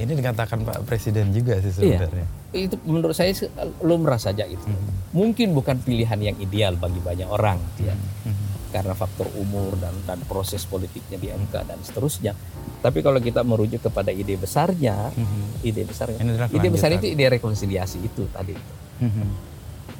Ini 0.00 0.12
dikatakan 0.16 0.64
Pak 0.64 0.88
Presiden 0.88 1.28
juga 1.30 1.60
sih 1.60 1.68
Iya. 1.76 2.00
sebenarnya. 2.00 2.26
Itu 2.56 2.80
menurut 2.88 3.12
saya 3.12 3.36
lumrah 3.84 4.16
saja 4.16 4.48
itu. 4.48 4.64
Mungkin 5.12 5.52
bukan 5.52 5.76
pilihan 5.84 6.16
yang 6.16 6.36
ideal 6.40 6.74
bagi 6.74 6.98
banyak 6.98 7.28
orang, 7.28 7.60
ya. 7.78 7.92
Mhm. 7.92 8.48
karena 8.70 8.94
faktor 8.94 9.26
umur 9.34 9.74
dan 9.82 9.90
dan 10.06 10.22
proses 10.30 10.62
politiknya 10.62 11.18
di 11.18 11.26
MK 11.26 11.66
dan 11.66 11.82
seterusnya. 11.82 12.38
Tapi 12.78 13.02
kalau 13.02 13.18
kita 13.18 13.42
merujuk 13.42 13.90
kepada 13.90 14.14
ide 14.14 14.38
besarnya, 14.38 15.10
Mhm. 15.10 15.66
ide 15.66 15.82
besarnya, 15.82 16.22
ide 16.54 16.68
besar 16.70 16.94
itu 16.94 17.10
ide 17.10 17.26
rekonsiliasi 17.34 17.98
itu 17.98 18.30
tadi. 18.30 18.54
Mhm. 19.02 19.26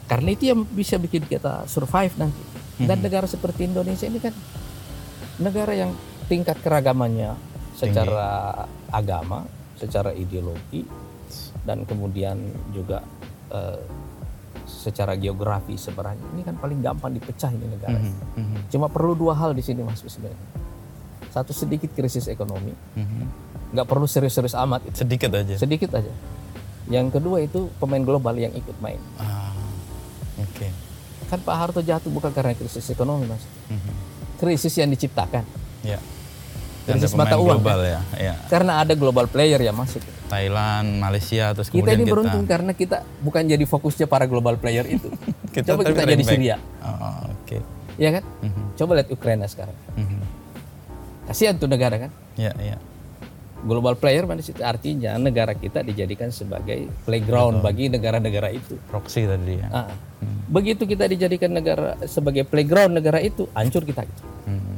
Karena 0.07 0.29
itu 0.31 0.55
yang 0.55 0.63
bisa 0.65 1.03
bikin 1.03 1.27
kita 1.27 1.67
survive 1.67 2.15
nanti. 2.15 2.39
Dan 2.79 3.03
negara 3.03 3.27
seperti 3.27 3.67
Indonesia 3.67 4.07
ini 4.07 4.23
kan 4.23 4.33
negara 5.43 5.75
yang 5.75 5.91
tingkat 6.31 6.63
keragamannya 6.63 7.35
secara 7.75 8.55
agama, 8.87 9.51
secara 9.81 10.13
ideologi, 10.13 10.85
dan 11.65 11.83
kemudian 11.83 12.37
juga 12.71 13.01
eh, 13.49 13.81
secara 14.63 15.17
geografi 15.17 15.75
sebenarnya 15.75 16.23
ini 16.31 16.43
kan 16.45 16.55
paling 16.55 16.79
gampang 16.79 17.11
dipecah 17.11 17.51
ini 17.51 17.67
negara. 17.67 17.97
Mhm. 17.97 18.15
Mhm. 18.37 18.57
Cuma 18.69 18.87
perlu 18.87 19.17
dua 19.17 19.35
hal 19.35 19.51
di 19.51 19.65
sini 19.65 19.81
mas 19.81 19.99
sebenarnya. 19.99 20.39
Satu 21.31 21.51
sedikit 21.51 21.91
krisis 21.91 22.27
ekonomi, 22.27 22.71
Mhm. 22.95 23.23
nggak 23.73 23.87
perlu 23.87 24.05
serius-serius 24.05 24.55
amat 24.57 24.83
itu, 24.85 25.01
Sedikit 25.01 25.31
aja. 25.33 25.55
sedikit 25.57 25.91
aja. 25.95 26.13
Yang 26.87 27.17
kedua 27.17 27.39
itu 27.41 27.71
pemain 27.79 28.03
global 28.03 28.35
yang 28.35 28.51
ikut 28.51 28.75
main. 28.79 28.99
Ah, 29.17 29.55
Oke. 30.39 30.67
Kan 31.27 31.39
Pak 31.39 31.55
Harto 31.55 31.79
jatuh 31.79 32.11
bukan 32.11 32.31
karena 32.31 32.51
krisis 32.53 32.83
ekonomi 32.89 33.27
mas, 33.27 33.43
Mhm. 33.67 33.93
krisis 34.39 34.75
yang 34.75 34.91
diciptakan. 34.91 35.47
Ya. 35.83 36.03
Krisis 36.97 37.15
mata 37.15 37.37
uang, 37.39 37.61
global 37.61 37.79
ya. 37.85 38.01
ya. 38.17 38.35
Karena 38.49 38.83
ada 38.83 38.95
global 38.97 39.27
player 39.29 39.61
yang 39.61 39.77
masuk. 39.77 40.03
Thailand, 40.31 41.03
Malaysia, 41.03 41.51
terus 41.55 41.69
Kita 41.69 41.91
kemudian 41.91 41.99
ini 42.01 42.11
beruntung 42.11 42.45
karena 42.47 42.73
kita 42.73 43.03
bukan 43.21 43.43
jadi 43.47 43.65
fokusnya 43.67 44.07
para 44.07 44.25
global 44.31 44.55
player 44.57 44.87
itu. 44.87 45.11
Kita 45.55 45.75
Coba 45.75 45.83
kita 45.83 46.07
jadi 46.07 46.23
back. 46.23 46.31
Syria, 46.31 46.57
Oh, 46.79 47.27
Oke. 47.43 47.59
ya 47.99 48.15
kan? 48.15 48.25
Mhm. 48.39 48.63
Coba 48.79 48.91
lihat 49.03 49.09
Ukraina 49.11 49.51
sekarang. 49.51 49.75
Mhm. 49.99 50.23
Kasihan 51.27 51.59
tuh 51.59 51.67
negara 51.67 51.99
kan. 51.99 52.11
Ya, 52.39 52.55
ya. 52.55 52.79
Global 53.61 53.99
player 53.99 54.25
mana 54.25 54.41
situ 54.41 54.63
artinya 54.63 55.19
negara 55.21 55.53
kita 55.53 55.83
dijadikan 55.83 56.31
sebagai 56.31 56.87
playground 57.05 57.61
bagi 57.61 57.91
negara-negara 57.91 58.55
itu. 58.55 58.79
Proxy 58.89 59.27
tadi 59.27 59.59
ya. 59.59 59.69
Ah. 59.75 59.91
Begitu 60.47 60.87
kita 60.87 61.11
dijadikan 61.11 61.51
negara 61.53 61.99
sebagai 62.07 62.47
playground 62.47 62.95
negara 62.95 63.19
itu, 63.19 63.51
hancur 63.53 63.83
kita. 63.83 64.07
Mhm. 64.47 64.75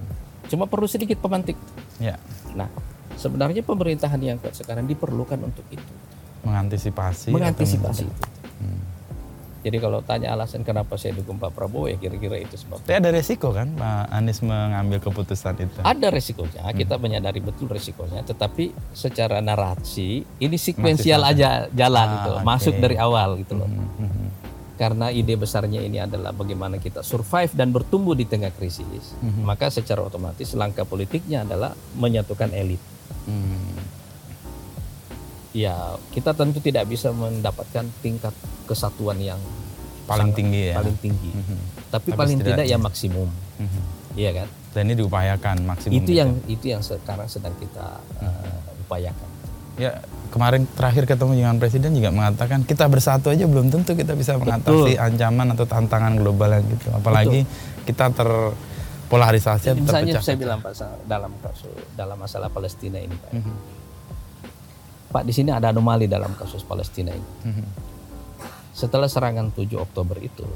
Cuma 0.48 0.64
perlu 0.64 0.89
sedikit 0.89 1.20
pemantik. 1.20 1.55
Ya. 1.97 2.16
Nah, 2.52 2.69
sebenarnya 3.14 3.60
pemerintahan 3.60 4.19
yang 4.19 4.36
kuat 4.36 4.52
sekarang 4.52 4.85
diperlukan 4.85 5.39
untuk 5.39 5.64
itu, 5.69 5.93
Mengantisipasi. 6.43 7.31
mengantisipasi 7.31 8.02
men- 8.02 8.10
itu. 8.10 8.24
Hmm. 8.59 8.81
Jadi 9.62 9.78
kalau 9.78 10.02
tanya 10.02 10.32
alasan 10.32 10.60
kenapa 10.60 10.98
saya 10.98 11.14
dukung 11.14 11.39
Pak 11.39 11.55
Prabowo 11.55 11.86
ya 11.86 11.94
kira-kira 11.94 12.35
itu 12.35 12.59
sebabnya. 12.59 12.82
Tapi 12.82 12.98
ada 12.98 13.10
resiko 13.10 13.48
kan 13.51 13.70
Pak 13.70 14.10
Anies 14.10 14.43
mengambil 14.43 14.98
keputusan 14.98 15.55
itu. 15.56 15.78
Ada 15.81 16.10
resikonya, 16.10 16.66
kita 16.73 16.98
menyadari 16.98 17.39
betul 17.39 17.70
resikonya, 17.70 18.20
tetapi 18.20 18.74
secara 18.90 19.39
narasi 19.39 20.27
ini 20.36 20.56
sekuensial 20.56 21.23
aja 21.23 21.70
jalan 21.70 22.02
Ah, 22.02 22.14
gitu, 22.16 22.31
oke. 22.32 22.43
masuk 22.43 22.74
dari 22.77 22.98
awal 22.98 23.39
gitu 23.39 23.55
loh. 23.55 23.70
Mhm, 23.70 23.86
mhm. 24.01 24.27
Karena 24.82 25.14
ide 25.14 25.38
besarnya 25.38 25.78
ini 25.78 26.02
adalah 26.02 26.34
bagaimana 26.34 26.74
kita 26.76 27.06
survive 27.06 27.54
dan 27.54 27.70
bertumbuh 27.70 28.18
di 28.18 28.26
tengah 28.26 28.50
krisis, 28.50 29.14
maka 29.38 29.70
secara 29.70 30.02
otomatis 30.02 30.50
langkah 30.54 30.82
politiknya 30.82 31.46
adalah 31.46 31.70
menyatukan 31.94 32.50
elit. 32.50 32.82
Hmm. 33.22 33.78
Ya, 35.52 35.76
kita 36.10 36.34
tentu 36.34 36.59
tidak 36.59 36.88
bisa 36.88 37.14
mendapatkan 37.14 37.86
tingkat 38.00 38.34
kesatuan 38.64 39.20
yang 39.20 39.38
Paling 40.02 40.32
sangat- 40.32 40.38
tinggi 40.42 40.62
ya. 40.66 40.74
paling 40.74 40.96
tinggi. 40.98 41.30
Mhm. 41.30 41.59
Tapi, 41.86 42.09
Tapi 42.09 42.18
paling 42.18 42.38
tidak 42.40 42.66
ya 42.66 42.74
maksimum, 42.74 43.28
Mhm. 43.60 43.82
iya 44.16 44.30
kan? 44.34 44.48
Dan 44.72 44.82
ini 44.88 44.94
diupayakan 44.98 45.56
maksimum. 45.62 45.94
itu 45.94 46.10
gitu. 46.10 46.18
yang 46.18 46.30
itu 46.48 46.64
yang 46.66 46.82
sekarang 46.82 47.28
sedang 47.28 47.54
kita 47.54 48.00
uh, 48.18 48.59
upayakan. 48.82 49.30
Ya 49.81 50.05
kemarin 50.32 50.65
terakhir 50.65 51.05
ketemu 51.05 51.32
dengan 51.36 51.57
presiden 51.61 51.93
juga 51.93 52.09
mengatakan 52.09 52.65
kita 52.65 52.89
bersatu 52.89 53.28
aja 53.28 53.44
belum 53.44 53.69
tentu 53.69 53.93
kita 53.93 54.16
bisa 54.16 54.40
mengatasi 54.40 54.97
ancaman 54.97 55.53
atau 55.53 55.69
tantangan 55.69 56.16
global 56.16 56.57
yang 56.57 56.65
gitu. 56.73 56.89
Apalagi 56.93 57.44
kita 57.85 58.09
terpolarisasi 58.16 59.77
atau 59.77 59.85
Misalnya 59.85 60.16
terpecah. 60.16 60.24
saya 60.24 60.36
bilang 60.40 60.61
Pak 60.65 60.73
dalam 61.05 61.32
kasus 61.44 61.73
dalam 61.93 62.16
masalah 62.16 62.49
Palestina 62.49 62.97
ini 63.01 63.12
Pak. 63.12 63.32
Mhm. 63.36 63.55
Pak 65.12 65.23
di 65.28 65.32
sini 65.36 65.53
ada 65.53 65.69
anomali 65.69 66.09
dalam 66.09 66.32
kasus 66.36 66.65
Palestina 66.65 67.12
ini. 67.12 67.28
Mhm. 67.44 67.65
Setelah 68.73 69.05
serangan 69.05 69.53
7 69.53 69.77
Oktober 69.77 70.16
itu, 70.24 70.49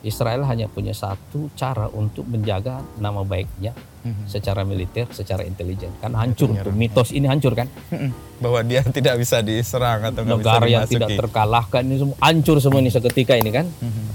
Israel 0.00 0.44
hanya 0.44 0.66
punya 0.66 0.92
satu 0.92 1.50
cara 1.52 1.86
untuk 1.88 2.22
menjaga 2.24 2.78
nama 2.96 3.20
baiknya 3.20 3.74
Mhm. 3.98 4.24
secara 4.24 4.62
militer, 4.62 5.10
secara 5.10 5.42
intelijen. 5.42 5.90
Kan 5.98 6.14
hancur 6.14 6.54
tuh 6.54 6.70
mitos 6.70 7.10
ini 7.10 7.26
hancur 7.26 7.50
kan? 7.52 7.66
Mhm. 7.90 8.38
Bahwa 8.38 8.62
dia 8.62 8.80
tidak 8.96 9.18
bisa 9.18 9.42
diserang 9.42 10.06
atau 10.06 10.22
nggak 10.22 10.38
bisa 10.38 10.46
Negara 10.48 10.66
yang 10.66 10.82
dimasuki. 10.82 10.94
tidak 10.94 11.08
terkalahkan 11.18 11.82
ini 11.82 11.96
semua 11.98 12.16
hancur 12.20 12.56
semua 12.58 12.78
ini 12.78 12.90
seketika 12.90 13.34
ini 13.34 13.50
kan? 13.50 13.66
Mhm. 13.66 14.06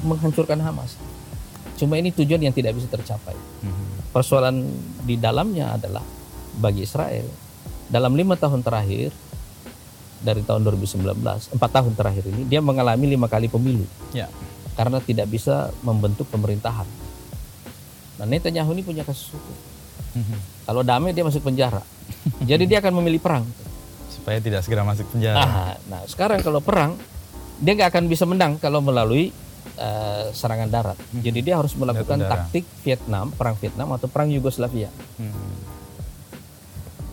Menghancurkan 0.00 0.58
Hamas. 0.58 0.98
Cuma 1.74 1.94
ini 1.94 2.10
tujuan 2.10 2.38
yang 2.40 2.50
tidak 2.50 2.74
bisa 2.74 2.86
tercapai. 2.86 3.34
Mhm. 3.60 4.10
Persoalan 4.10 4.62
di 5.02 5.14
dalamnya 5.16 5.74
adalah 5.74 6.02
bagi 6.54 6.82
Israel 6.82 7.26
dalam 7.84 8.14
lima 8.14 8.34
tahun 8.34 8.62
terakhir 8.62 9.10
dari 10.24 10.40
tahun 10.40 10.64
2019 10.64 11.04
empat 11.52 11.70
tahun 11.70 11.92
terakhir 11.92 12.24
ini 12.26 12.48
dia 12.48 12.64
mengalami 12.64 13.04
lima 13.06 13.28
kali 13.28 13.46
pemilu 13.46 13.84
Ya. 14.10 14.32
karena 14.74 14.98
tidak 14.98 15.28
bisa 15.28 15.70
membentuk 15.84 16.24
pemerintahan. 16.26 16.88
Nah 18.16 18.26
Netanyahu 18.26 18.72
ini 18.72 18.82
punya 18.82 19.04
kasus 19.04 19.30
hukum. 19.30 19.56
Mhm. 20.14 20.38
Kalau 20.64 20.82
damai 20.82 21.12
dia 21.12 21.22
masuk 21.22 21.44
penjara. 21.44 21.82
Jadi 22.42 22.64
dia 22.64 22.80
akan 22.80 22.98
memilih 22.98 23.20
perang. 23.20 23.44
Supaya 24.08 24.40
tidak 24.40 24.64
segera 24.64 24.82
masuk 24.82 25.04
penjara. 25.12 25.38
Ah, 25.38 25.72
nah 25.86 26.00
sekarang 26.08 26.40
kalau 26.40 26.58
perang 26.58 26.96
dia 27.60 27.76
nggak 27.76 27.90
akan 27.92 28.04
bisa 28.08 28.24
menang 28.24 28.56
kalau 28.56 28.80
melalui 28.80 29.30
eh, 29.74 30.24
serangan 30.30 30.70
darat. 30.70 30.98
Jadi 31.12 31.42
dia 31.42 31.58
harus 31.58 31.74
melakukan 31.74 32.22
taktik 32.22 32.62
Vietnam, 32.82 33.34
perang 33.34 33.58
Vietnam 33.58 33.90
atau 33.92 34.06
perang 34.06 34.30
Yugoslavia. 34.30 34.88
Mhm. 35.18 35.73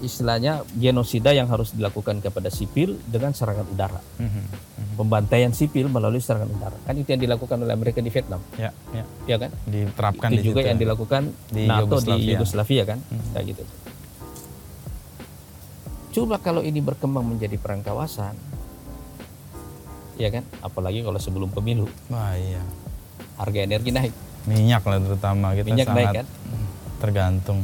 Istilahnya 0.02 0.65
genosida 0.73 1.30
yang 1.30 1.45
harus 1.45 1.72
dilakukan 1.72 2.19
kepada 2.19 2.49
sipil 2.49 2.98
dengan 3.06 3.32
serangan 3.32 3.65
udara. 3.65 4.02
Mhm. 4.18 4.26
Mhm. 4.26 4.94
Pembantaian 4.98 5.52
sipil 5.52 5.88
melalui 5.88 6.18
serangan 6.18 6.49
udara. 6.49 6.73
Kan 6.82 6.98
itu 6.98 7.06
yang 7.07 7.22
dilakukan 7.22 7.57
oleh 7.57 7.69
Amerika 7.69 7.99
di 7.99 8.10
Vietnam, 8.10 8.41
Ya, 8.56 8.73
ya. 8.91 9.06
ya 9.26 9.38
kan? 9.38 9.53
Diterapkan 9.64 10.30
itu 10.30 10.36
di 10.36 10.44
juga 10.44 10.60
situ 10.60 10.68
yang 10.68 10.78
ya. 10.78 10.84
dilakukan 10.84 11.22
Di 11.48 11.64
NATO 11.64 11.80
Yugoslavia. 11.88 12.18
di 12.18 12.26
Yugoslavia 12.28 12.84
kan, 12.84 12.99
kayak 13.32 13.45
gitu. 13.48 13.64
Coba 16.11 16.36
kalau 16.38 16.60
ini 16.60 16.82
berkembang 16.82 17.23
menjadi 17.23 17.56
perang 17.56 17.80
kawasan, 17.80 18.36
ya 20.18 20.28
kan? 20.28 20.44
Apalagi 20.60 21.02
kalau 21.02 21.15
sebelum 21.18 21.48
pemilu 21.48 21.88
Wah 22.10 22.36
iya. 22.36 22.60
harga 23.38 23.60
energi 23.61 23.90
naik, 23.90 24.14
Minyak 24.41 24.84
lah 24.84 24.98
terutama 24.99 25.53
kita 25.53 25.68
minyak 25.68 25.88
sangat 25.88 25.98
naik 26.02 26.15
kan? 26.18 26.28
tergantung. 26.99 27.61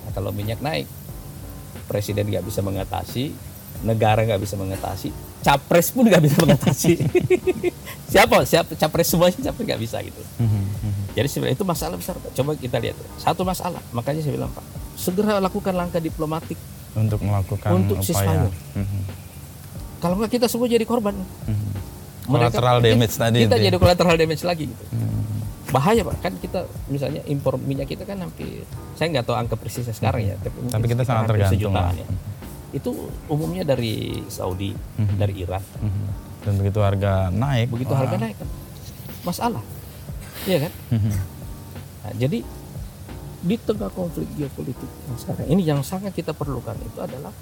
Nah, 0.00 0.12
kalau 0.12 0.30
minyak 0.30 0.58
naik, 0.58 0.86
presiden 1.90 2.22
nggak 2.24 2.46
bisa 2.46 2.62
mengatasi, 2.62 3.34
negara 3.82 4.22
nggak 4.22 4.38
bisa 4.38 4.54
mengatasi, 4.54 5.10
capres 5.42 5.90
pun 5.90 6.06
nggak 6.06 6.22
bisa 6.22 6.38
mengatasi. 6.38 6.94
siapa? 8.12 8.46
Siapa? 8.46 8.78
Capres 8.78 9.10
semuanya 9.10 9.42
capres 9.42 9.64
nggak 9.66 9.80
bisa 9.80 9.98
gitu. 10.00 10.22
Mhm. 10.38 10.62
Mhm. 10.78 11.02
Jadi 11.10 11.26
sebenarnya 11.26 11.56
itu 11.58 11.66
masalah 11.66 11.96
besar. 11.98 12.14
Pak. 12.14 12.30
Coba 12.32 12.54
kita 12.54 12.78
lihat. 12.78 12.94
Satu 13.18 13.42
masalah. 13.42 13.82
Makanya 13.90 14.22
saya 14.22 14.38
bilang 14.38 14.54
Pak, 14.54 14.62
segera 14.94 15.42
lakukan 15.42 15.74
langkah 15.74 15.98
diplomatik. 15.98 16.54
Untuk 16.90 17.18
melakukan 17.22 17.70
Untuk 17.72 17.98
upaya. 17.98 18.46
Mhm. 18.76 19.00
Kalau 19.98 20.14
nggak 20.16 20.32
kita 20.32 20.46
semua 20.46 20.66
jadi 20.66 20.86
korban. 20.86 21.18
Mhm. 21.18 21.70
Mereka- 22.30 22.62
Collateral 22.62 22.78
damage 22.78 23.14
tadi 23.16 23.38
Kita 23.42 23.48
itu 23.50 23.56
ya. 23.58 23.66
jadi 23.66 23.76
collateral 23.76 24.14
damage 24.14 24.44
lagi 24.44 24.64
gitu. 24.70 24.84
Bahaya 25.70 26.02
Pak. 26.02 26.16
Kan 26.20 26.34
kita 26.36 26.60
misalnya 26.86 27.22
impor 27.24 27.54
minyak 27.56 27.86
kita 27.86 28.02
kan 28.02 28.18
hampir 28.18 28.66
saya 28.92 29.10
nggak 29.10 29.24
tahu 29.24 29.36
angka 29.36 29.54
persisnya 29.54 29.90
sekarang 29.90 30.22
ya, 30.24 30.34
tapi, 30.36 30.56
Tapi 30.66 30.86
kita 30.86 31.02
sangat 31.02 31.24
tergantung 31.26 31.72
lah. 31.72 31.90
ya. 31.92 32.06
itu 32.70 32.90
umumnya 33.26 33.66
dari 33.66 34.22
Saudi, 34.28 34.70
Mhm. 34.70 35.16
dari 35.16 35.34
Iran. 35.36 35.58
Mhm. 35.58 36.06
Dan 36.40 36.52
begitu 36.54 36.78
harga 36.78 37.26
naik, 37.28 37.66
Begitu 37.68 37.90
wah. 37.90 37.98
harga 37.98 38.16
naik 38.16 38.38
kan, 38.38 38.48
masalah, 39.20 39.62
iya 40.46 40.62
kan? 40.62 40.72
Mhm. 40.88 41.12
Nah, 42.00 42.12
jadi 42.14 42.38
di 43.40 43.56
tengah 43.58 43.90
konflik 43.90 44.30
geopolitik 44.34 44.86
yang 44.86 45.18
sekarang 45.18 45.46
ini 45.48 45.62
yang 45.64 45.82
sangat 45.82 46.14
kita 46.14 46.30
perlukan 46.30 46.78
itu 46.78 46.94
adalah 46.96 47.34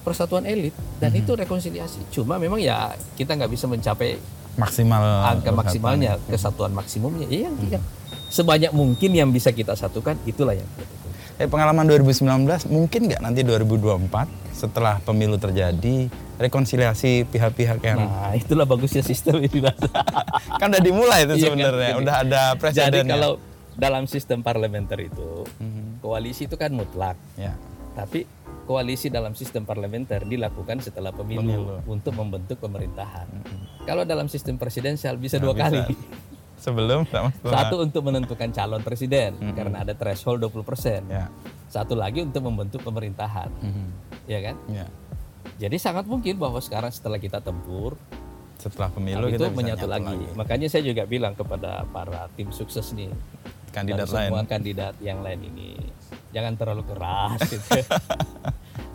persatuan 0.00 0.48
elit 0.48 0.72
dan 0.96 1.12
Mhm. 1.12 1.20
itu 1.20 1.32
rekonsiliasi. 1.36 2.00
Cuma 2.08 2.34
memang 2.34 2.56
ya 2.56 2.90
kita 3.14 3.36
nggak 3.36 3.50
bisa 3.50 3.68
mencapai 3.68 4.16
maksimal 4.60 5.02
angka 5.26 5.50
maksimalnya, 5.50 6.10
ya. 6.14 6.24
kesatuan 6.28 6.70
maksimumnya. 6.70 7.26
Ya 7.26 7.48
yang 7.48 7.56
yang 7.70 7.84
sebanyak 8.28 8.70
mungkin 8.70 9.10
yang 9.10 9.28
bisa 9.28 9.50
kita 9.50 9.72
satukan 9.72 10.20
itulah 10.22 10.52
yang 10.52 10.68
kita. 10.70 10.92
Eh, 11.36 11.48
pengalaman 11.48 11.88
2019 11.88 12.28
mungkin 12.68 13.00
nggak 13.08 13.20
nanti 13.20 13.40
2024 13.40 14.28
setelah 14.52 15.00
pemilu 15.00 15.34
terjadi 15.34 16.12
rekonsiliasi 16.36 17.24
pihak-pihak 17.26 17.80
yang 17.82 18.00
Nah, 18.02 18.32
itulah 18.34 18.64
bagusnya 18.64 19.00
sistem 19.00 19.40
ini. 19.40 19.64
Kan 20.60 20.68
udah 20.68 20.80
dimulai 20.80 21.24
itu 21.24 21.32
Iya 21.34 21.40
kan, 21.40 21.44
sebenarnya 21.48 21.88
jadi- 21.88 21.98
udah 21.98 22.14
ada 22.18 22.42
Jadi 22.46 22.60
presidennya. 22.60 23.12
kalau 23.14 23.32
dalam 23.72 24.04
sistem 24.04 24.38
parlementer 24.40 25.00
itu 25.00 25.48
Mhm. 25.56 26.00
koalisi 26.00 26.44
itu 26.44 26.54
kan 26.54 26.68
mutlak, 26.70 27.16
ya 27.34 27.56
tapi 27.90 28.28
koalisi 28.70 29.10
dalam 29.10 29.34
sistem 29.34 29.66
parlementer 29.66 30.22
dilakukan 30.22 30.78
setelah 30.78 31.10
pemilu, 31.10 31.42
Pemilu. 31.42 31.74
untuk 31.90 32.14
membentuk 32.14 32.62
pemerintahan. 32.62 33.26
Kalau 33.82 34.06
dalam 34.06 34.30
sistem 34.30 34.54
presidensial 34.54 35.18
bisa 35.18 35.36
Nggak 35.36 35.42
dua 35.42 35.54
bisa. 35.56 35.64
kali. 35.66 35.80
sebelum 36.64 37.02
sama 37.04 37.32
setelah. 37.32 37.54
Satu 37.56 37.74
untuk 37.80 38.02
menentukan 38.04 38.48
calon 38.48 38.78
presiden 38.80 39.34
karena 39.50 39.82
ada 39.82 39.90
threshold 39.92 40.38
20%. 40.44 41.02
ya 41.08 41.26
Satu 41.66 41.96
lagi 41.96 42.20
untuk 42.20 42.44
membentuk 42.44 42.78
pemerintahan, 42.80 43.50
Mhm. 43.58 43.86
ya 44.26 44.38
kan? 44.40 44.56
ya 44.70 44.86
Jadi 45.58 45.76
sangat 45.76 46.04
mungkin 46.04 46.36
bahwa 46.36 46.60
sekarang 46.60 46.88
setelah 46.88 47.16
kita 47.16 47.42
tempur 47.42 47.96
setelah 48.56 48.86
pemilu 48.88 49.24
itu 49.26 49.40
bisa 49.40 49.50
menyatu 49.50 49.82
nyatu 49.82 49.88
lagi. 49.88 50.20
Makanya 50.36 50.68
saya 50.68 50.84
juga 50.84 51.02
bilang 51.04 51.32
kepada 51.32 51.82
para 51.88 52.28
tim 52.30 52.52
sukses 52.52 52.92
nih 52.92 53.08
kandidat 53.70 54.04
dan 54.04 54.06
semua 54.06 54.36
lain 54.36 54.46
kandidat 54.46 54.94
yang 55.00 55.24
lain 55.24 55.40
ini 55.46 55.80
jangan 56.30 56.54
terlalu 56.54 56.84
keras 56.86 57.40
gitu. 57.48 57.72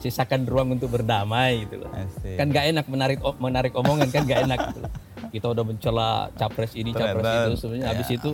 Sisakan 0.05 0.45
ruang 0.45 0.69
untuk 0.71 0.93
berdamai 0.93 1.65
gitu 1.65 1.81
loh. 1.81 1.89
Asik. 1.89 2.37
Kan 2.37 2.53
gak 2.53 2.69
enak 2.69 2.85
menarik 2.85 3.17
menarik 3.41 3.73
omongan 3.73 4.13
kan 4.13 4.21
gak 4.23 4.45
enak 4.45 4.59
gitu. 4.69 4.79
loh. 4.85 4.91
Kita 5.33 5.45
udah 5.49 5.63
mencela 5.65 6.09
capres 6.37 6.77
ini 6.77 6.93
capres 6.93 7.25
Ternyata, 7.25 7.41
itu 7.41 7.53
sebenarnya 7.57 7.85
habis 7.89 8.07
ya. 8.07 8.15
itu 8.15 8.31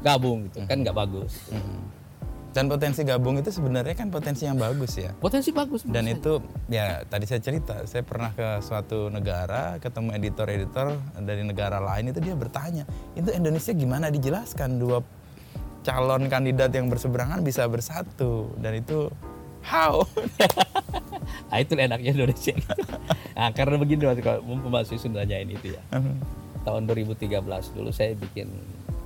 gabung 0.00 0.38
gitu 0.46 0.62
kan 0.64 0.76
nggak 0.80 0.96
bagus. 0.96 1.32
Mhm. 1.50 1.78
dan 2.50 2.66
potensi 2.66 3.06
gabung 3.06 3.38
itu 3.38 3.46
sebenarnya 3.46 3.94
kan 3.94 4.10
potensi 4.10 4.42
yang 4.42 4.58
bagus 4.58 4.98
ya 4.98 5.14
Potensi 5.14 5.54
bagus 5.54 5.86
dan 5.86 6.02
saya. 6.02 6.18
itu 6.18 6.32
ya 6.66 6.86
tadi 7.06 7.22
saya 7.22 7.38
cerita 7.38 7.86
saya 7.86 8.02
pernah 8.02 8.34
ke 8.34 8.58
suatu 8.58 9.06
negara 9.06 9.78
ketemu 9.78 10.18
editor-editor 10.18 10.98
dari 11.22 11.46
negara 11.46 11.78
lain 11.78 12.10
itu 12.10 12.18
dia 12.18 12.34
bertanya 12.34 12.82
itu 13.14 13.30
Indonesia 13.30 13.70
gimana 13.70 14.10
dijelaskan 14.10 14.82
dua 14.82 14.98
calon 15.80 16.26
kandidat 16.26 16.74
yang 16.74 16.90
berseberangan 16.90 17.38
bisa 17.40 17.70
bersatu 17.70 18.50
dan 18.58 18.82
itu 18.82 19.06
how 19.64 20.04
Ah 21.50 21.58
itu 21.62 21.74
enaknya 21.74 22.14
Indonesia. 22.14 22.54
nah, 23.34 23.50
karena 23.50 23.74
begini 23.78 24.06
Mas 24.06 24.18
kalau 24.22 24.40
Mas 24.70 24.90
nanyain 24.90 25.50
itu 25.50 25.74
ya. 25.74 25.82
Tahun 26.62 26.82
2013 26.86 27.26
dulu 27.74 27.90
saya 27.90 28.14
bikin 28.14 28.46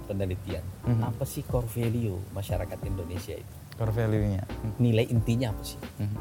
penelitian. 0.04 0.64
Mhm. 0.84 1.02
Apa 1.04 1.24
sih 1.24 1.40
core 1.44 1.68
value 1.68 2.20
masyarakat 2.36 2.78
Indonesia 2.84 3.36
itu? 3.36 3.54
core 3.74 3.90
value-nya 3.90 4.46
Nilai 4.78 5.10
intinya 5.10 5.50
apa 5.50 5.62
sih? 5.64 5.80
Mhm. 5.98 6.18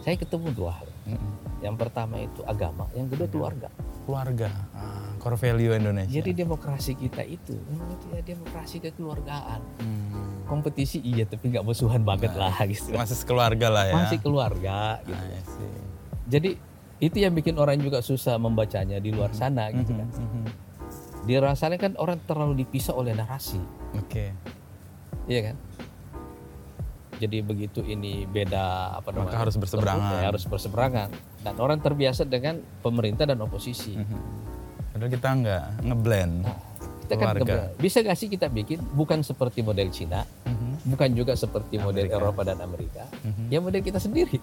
Saya 0.00 0.16
ketemu 0.16 0.48
dua 0.54 0.72
hal. 0.78 0.88
Mhm. 1.10 1.30
Yang 1.64 1.76
pertama 1.80 2.14
itu 2.20 2.40
agama, 2.46 2.84
yang 2.94 3.08
kedua 3.10 3.28
keluarga. 3.28 3.68
keluarga 4.04 4.52
Ah, 4.76 5.16
core 5.16 5.40
value 5.40 5.72
Indonesia 5.72 6.12
Jadi 6.20 6.36
demokrasi 6.36 6.92
kita 6.92 7.24
itu 7.24 7.56
memang 7.72 7.88
itu 7.96 8.06
ya 8.12 8.20
demokrasi 8.20 8.76
kekeluargaan. 8.84 9.64
Hmm. 9.80 10.33
Kompetisi 10.44 11.00
iya 11.00 11.24
tapi 11.24 11.48
nggak 11.50 11.64
musuhan 11.64 12.04
banget 12.04 12.36
lah 12.36 12.52
gitu. 12.68 12.92
masih 12.92 13.16
keluarga 13.24 13.66
lah 13.72 13.84
ya 13.88 13.94
Masih 13.96 14.18
keluarga 14.20 15.00
gitu. 15.02 15.24
See. 15.48 15.80
Jadi 16.28 16.50
itu 17.00 17.16
yang 17.20 17.32
bikin 17.34 17.56
orang 17.58 17.80
juga 17.80 18.00
susah 18.00 18.36
membacanya 18.38 19.00
di 19.00 19.10
luar 19.10 19.32
sana 19.32 19.72
gitu 19.72 19.92
kan. 19.92 20.08
Mhm. 20.08 20.44
Di 21.24 21.32
luar 21.40 21.56
sana 21.56 21.80
kan 21.80 21.96
orang 21.96 22.20
terlalu 22.28 22.64
dipisah 22.64 22.92
oleh 22.92 23.16
narasi, 23.16 23.56
oke 23.96 24.24
iya 25.28 25.40
kan? 25.52 25.56
Jadi 27.14 27.38
begitu 27.46 27.80
ini 27.86 28.26
beda 28.26 28.98
apa 28.98 29.14
namanya? 29.14 29.30
Maka 29.30 29.38
harus 29.46 29.56
berseberangan. 29.56 30.02
terbuka, 30.02 30.18
ya, 30.18 30.26
harus 30.34 30.44
berseberangan. 30.50 31.08
Dan 31.46 31.54
orang 31.62 31.78
terbiasa 31.78 32.22
dengan 32.26 32.58
pemerintah 32.82 33.24
dan 33.24 33.38
oposisi. 33.40 33.94
Mhm. 33.94 34.20
padahal 34.94 35.10
kita 35.10 35.26
nggak 35.26 35.64
ngeblend 35.90 36.34
Nah, 36.46 36.54
kita 37.04 37.14
kan 37.14 37.26
Keluarga. 37.30 37.40
kebetulan- 37.44 37.70
bisa 37.76 37.96
gak 38.00 38.16
sih 38.16 38.28
kita 38.28 38.46
bikin 38.48 38.80
bukan 38.90 39.20
seperti 39.20 39.60
model 39.60 39.88
Cina, 39.88 40.24
Mhm. 40.42 40.88
bukan 40.88 41.08
juga 41.12 41.32
seperti 41.34 41.76
model 41.76 42.08
Amerika. 42.08 42.16
Eropa 42.18 42.42
dan 42.42 42.58
Amerika, 42.58 43.04
Mhm. 43.20 43.44
ya 43.46 43.58
model 43.60 43.80
kita 43.80 43.98
sendiri, 43.98 44.40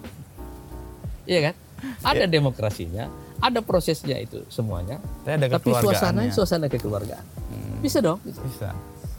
iya 1.24 1.50
kan? 1.50 1.54
Ada 2.00 2.24
demokrasinya, 2.24 3.10
ada 3.36 3.58
prosesnya 3.60 4.14
itu 4.16 4.46
semuanya, 4.48 5.02
Tapi 5.20 5.34
ada 5.34 5.46
tapi 5.50 5.68
kekeluargaannya. 5.68 6.30
suasana 6.30 6.66
kekeluargaan. 6.66 7.26
Hmm. 7.26 7.82
Bisa 7.82 7.98
dong. 7.98 8.22
gitu. 8.22 8.38
Bisa. 8.40 8.70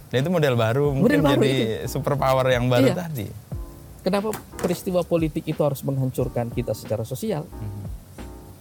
Dan 0.08 0.18
itu 0.20 0.30
model 0.30 0.56
baru 0.56 0.86
Model 0.88 0.96
mungkin 0.96 1.20
baru 1.22 1.42
jadi 1.42 1.54
superpower 1.86 2.46
yang 2.48 2.70
baru 2.70 2.88
Iya. 2.88 2.96
tadi. 2.98 3.28
Kenapa 4.00 4.32
peristiwa 4.56 5.02
politik 5.02 5.44
itu 5.44 5.60
harus 5.60 5.82
menghancurkan 5.82 6.48
kita 6.50 6.72
secara 6.72 7.04
sosial? 7.04 7.44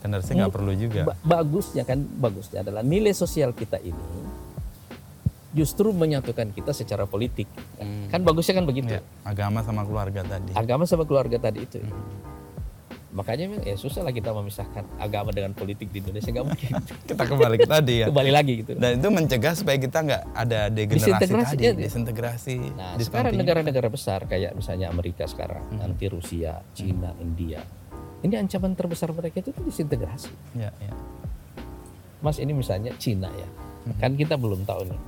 Dan 0.00 0.08
harusnya 0.12 0.34
nggak 0.40 0.54
perlu 0.54 0.72
juga. 0.72 1.02
Ba- 1.04 1.18
bagusnya 1.20 1.82
kan 1.82 2.02
bagusnya 2.02 2.62
adalah 2.62 2.82
nilai 2.82 3.12
sosial 3.12 3.52
kita 3.52 3.78
ini 3.78 4.02
justru 5.52 5.92
menyatukan 5.92 6.50
kita 6.50 6.72
secara 6.72 7.04
politik. 7.04 7.46
Hmm. 7.76 8.08
Kan 8.08 8.24
bagusnya 8.24 8.56
kan 8.58 8.66
begitu. 8.66 8.96
Ya, 8.96 9.02
agama 9.22 9.60
sama 9.60 9.84
keluarga 9.84 10.24
tadi. 10.24 10.52
Agama 10.56 10.84
sama 10.88 11.04
keluarga 11.04 11.36
tadi 11.38 11.64
itu. 11.64 11.78
Hmm. 11.78 12.32
Makanya 13.12 13.44
memang 13.44 13.68
ya 13.68 13.76
susah 13.76 14.00
lah 14.00 14.08
kita 14.08 14.32
memisahkan 14.32 14.88
agama 14.96 15.36
dengan 15.36 15.52
politik 15.52 15.92
di 15.92 16.00
Indonesia 16.00 16.32
nggak 16.32 16.46
mungkin. 16.48 16.70
Kita 17.12 17.28
kembali 17.28 17.56
ke 17.60 17.68
tadi 17.68 17.94
ya. 18.00 18.06
Kembali 18.08 18.32
lagi 18.32 18.64
gitu. 18.64 18.72
Dan 18.72 19.04
itu 19.04 19.08
mencegah 19.12 19.52
supaya 19.52 19.76
kita 19.76 19.98
nggak 20.00 20.22
ada 20.32 20.60
degenerasi 20.72 21.12
Disintegrasi, 21.12 21.52
tadi, 21.52 21.60
iya. 21.60 21.72
disintegrasi. 21.76 22.54
Nah, 22.56 22.72
sekarang 22.72 22.96
discontinuity. 22.96 23.36
negara-negara 23.36 23.88
besar 23.92 24.24
kayak 24.24 24.56
misalnya 24.56 24.88
Amerika 24.88 25.28
sekarang, 25.28 25.60
Hmm. 25.68 25.84
nanti 25.84 26.08
Rusia, 26.08 26.64
Cina, 26.72 27.12
India. 27.20 27.60
Ini 28.24 28.32
ancaman 28.40 28.72
terbesar 28.72 29.12
mereka 29.12 29.44
itu 29.44 29.52
tuh 29.52 29.60
disintegrasi. 29.60 30.32
Ya, 30.56 30.72
ya. 30.72 30.92
Mas 32.24 32.40
ini 32.40 32.56
misalnya 32.56 32.96
Cina 32.96 33.28
ya, 33.28 33.48
Mhm. 33.92 34.00
kan 34.00 34.16
kita 34.16 34.40
belum 34.40 34.64
tahu 34.64 34.88
nih 34.88 35.00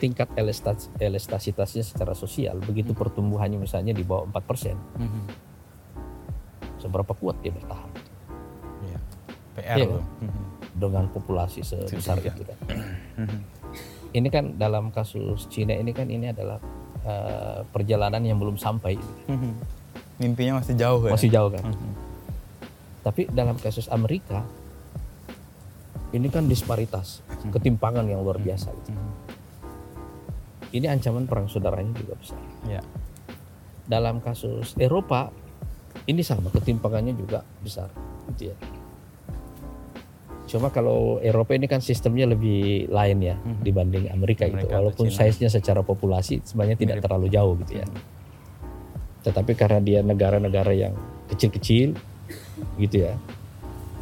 tingkat 0.00 0.32
elastas, 0.34 0.88
elastasitasnya 0.96 1.84
secara 1.84 2.16
sosial 2.16 2.56
begitu 2.58 2.96
Mhm. 2.96 2.98
pertumbuhannya 2.98 3.60
misalnya 3.60 3.92
di 3.92 4.00
bawah 4.00 4.24
4%, 4.26 4.80
Mhm. 4.96 5.22
seberapa 6.80 7.12
kuat 7.12 7.36
dia 7.44 7.52
bertahan 7.52 7.90
Ya. 8.88 8.98
PR 9.60 9.76
loh. 9.84 10.00
kan? 10.00 10.24
Mhm. 10.24 10.44
dengan 10.70 11.04
populasi 11.10 11.60
sebesar 11.60 12.16
itu 12.22 12.40
kan. 12.40 12.58
Mhm. 13.20 13.40
Ini 14.10 14.28
kan 14.32 14.56
dalam 14.56 14.88
kasus 14.88 15.44
Cina 15.46 15.76
ini 15.76 15.92
kan 15.92 16.08
ini 16.08 16.32
adalah 16.32 16.56
eh, 17.00 17.64
perjalanan 17.64 18.20
yang 18.20 18.36
belum 18.36 18.56
sampai, 18.56 18.92
Mhm. 19.24 19.52
Mimpinya 20.20 20.60
masih 20.60 20.76
jauh 20.76 21.00
ya. 21.00 21.12
masih 21.16 21.28
jauh 21.28 21.48
kan. 21.48 21.64
Mhm. 21.64 21.92
Tapi 23.00 23.24
dalam 23.32 23.56
kasus 23.56 23.88
Amerika 23.88 24.44
ini 26.12 26.28
kan 26.28 26.44
disparitas, 26.44 27.24
Hmm. 27.24 27.48
ketimpangan 27.50 28.04
yang 28.04 28.20
luar 28.20 28.36
biasa. 28.36 28.68
Gitu. 28.68 28.92
Ini 30.70 30.86
ancaman 30.86 31.26
perang 31.26 31.50
saudaranya 31.50 31.92
juga 31.96 32.14
besar. 32.18 32.40
Ya. 32.66 32.82
dalam 33.90 34.22
kasus 34.22 34.78
Eropa 34.78 35.34
ini 36.06 36.22
sama 36.22 36.46
ketimpangannya 36.54 37.10
juga 37.18 37.42
besar 37.58 37.90
gitu 38.30 38.54
ya. 38.54 38.56
Cuma 40.46 40.70
kalau 40.70 41.18
Eropa 41.18 41.58
ini 41.58 41.66
kan 41.66 41.82
sistemnya 41.82 42.30
lebih 42.30 42.86
lain 42.86 43.18
ya 43.18 43.34
Mhm. 43.34 43.62
dibanding 43.66 44.04
Amerika, 44.14 44.46
gitu. 44.46 44.62
Amerika 44.62 44.78
atau 44.78 44.94
Walaupun 44.94 45.10
size-nya 45.10 45.50
secara 45.50 45.82
populasi 45.82 46.38
sebenarnya 46.46 46.78
tidak 46.78 47.02
terlalu 47.02 47.34
jauh 47.34 47.58
gitu 47.66 47.82
ya. 47.82 47.86
Tetapi 49.26 49.58
karena 49.58 49.82
dia 49.82 50.00
negara-negara 50.06 50.70
yang 50.70 50.94
kecil-kecil 51.26 51.98
gitu 52.78 52.96
ya. 53.10 53.18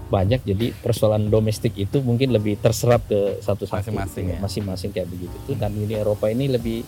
Banyak 0.09 0.40
jadi 0.43 0.72
persoalan 0.74 1.28
domestik 1.28 1.72
itu 1.74 2.01
mungkin 2.01 2.30
lebih 2.30 2.56
terserap 2.56 3.05
ke 3.05 3.39
satu-satu 3.39 3.93
Masing-masing 3.93 4.24
gitu 4.24 4.35
ya. 4.35 4.39
Masing-masing 4.40 4.90
kayak 4.90 5.06
begitu. 5.06 5.36
Dan 5.52 5.72
Uni 5.74 5.93
Eropa 5.93 6.26
ini 6.26 6.48
lebih 6.48 6.80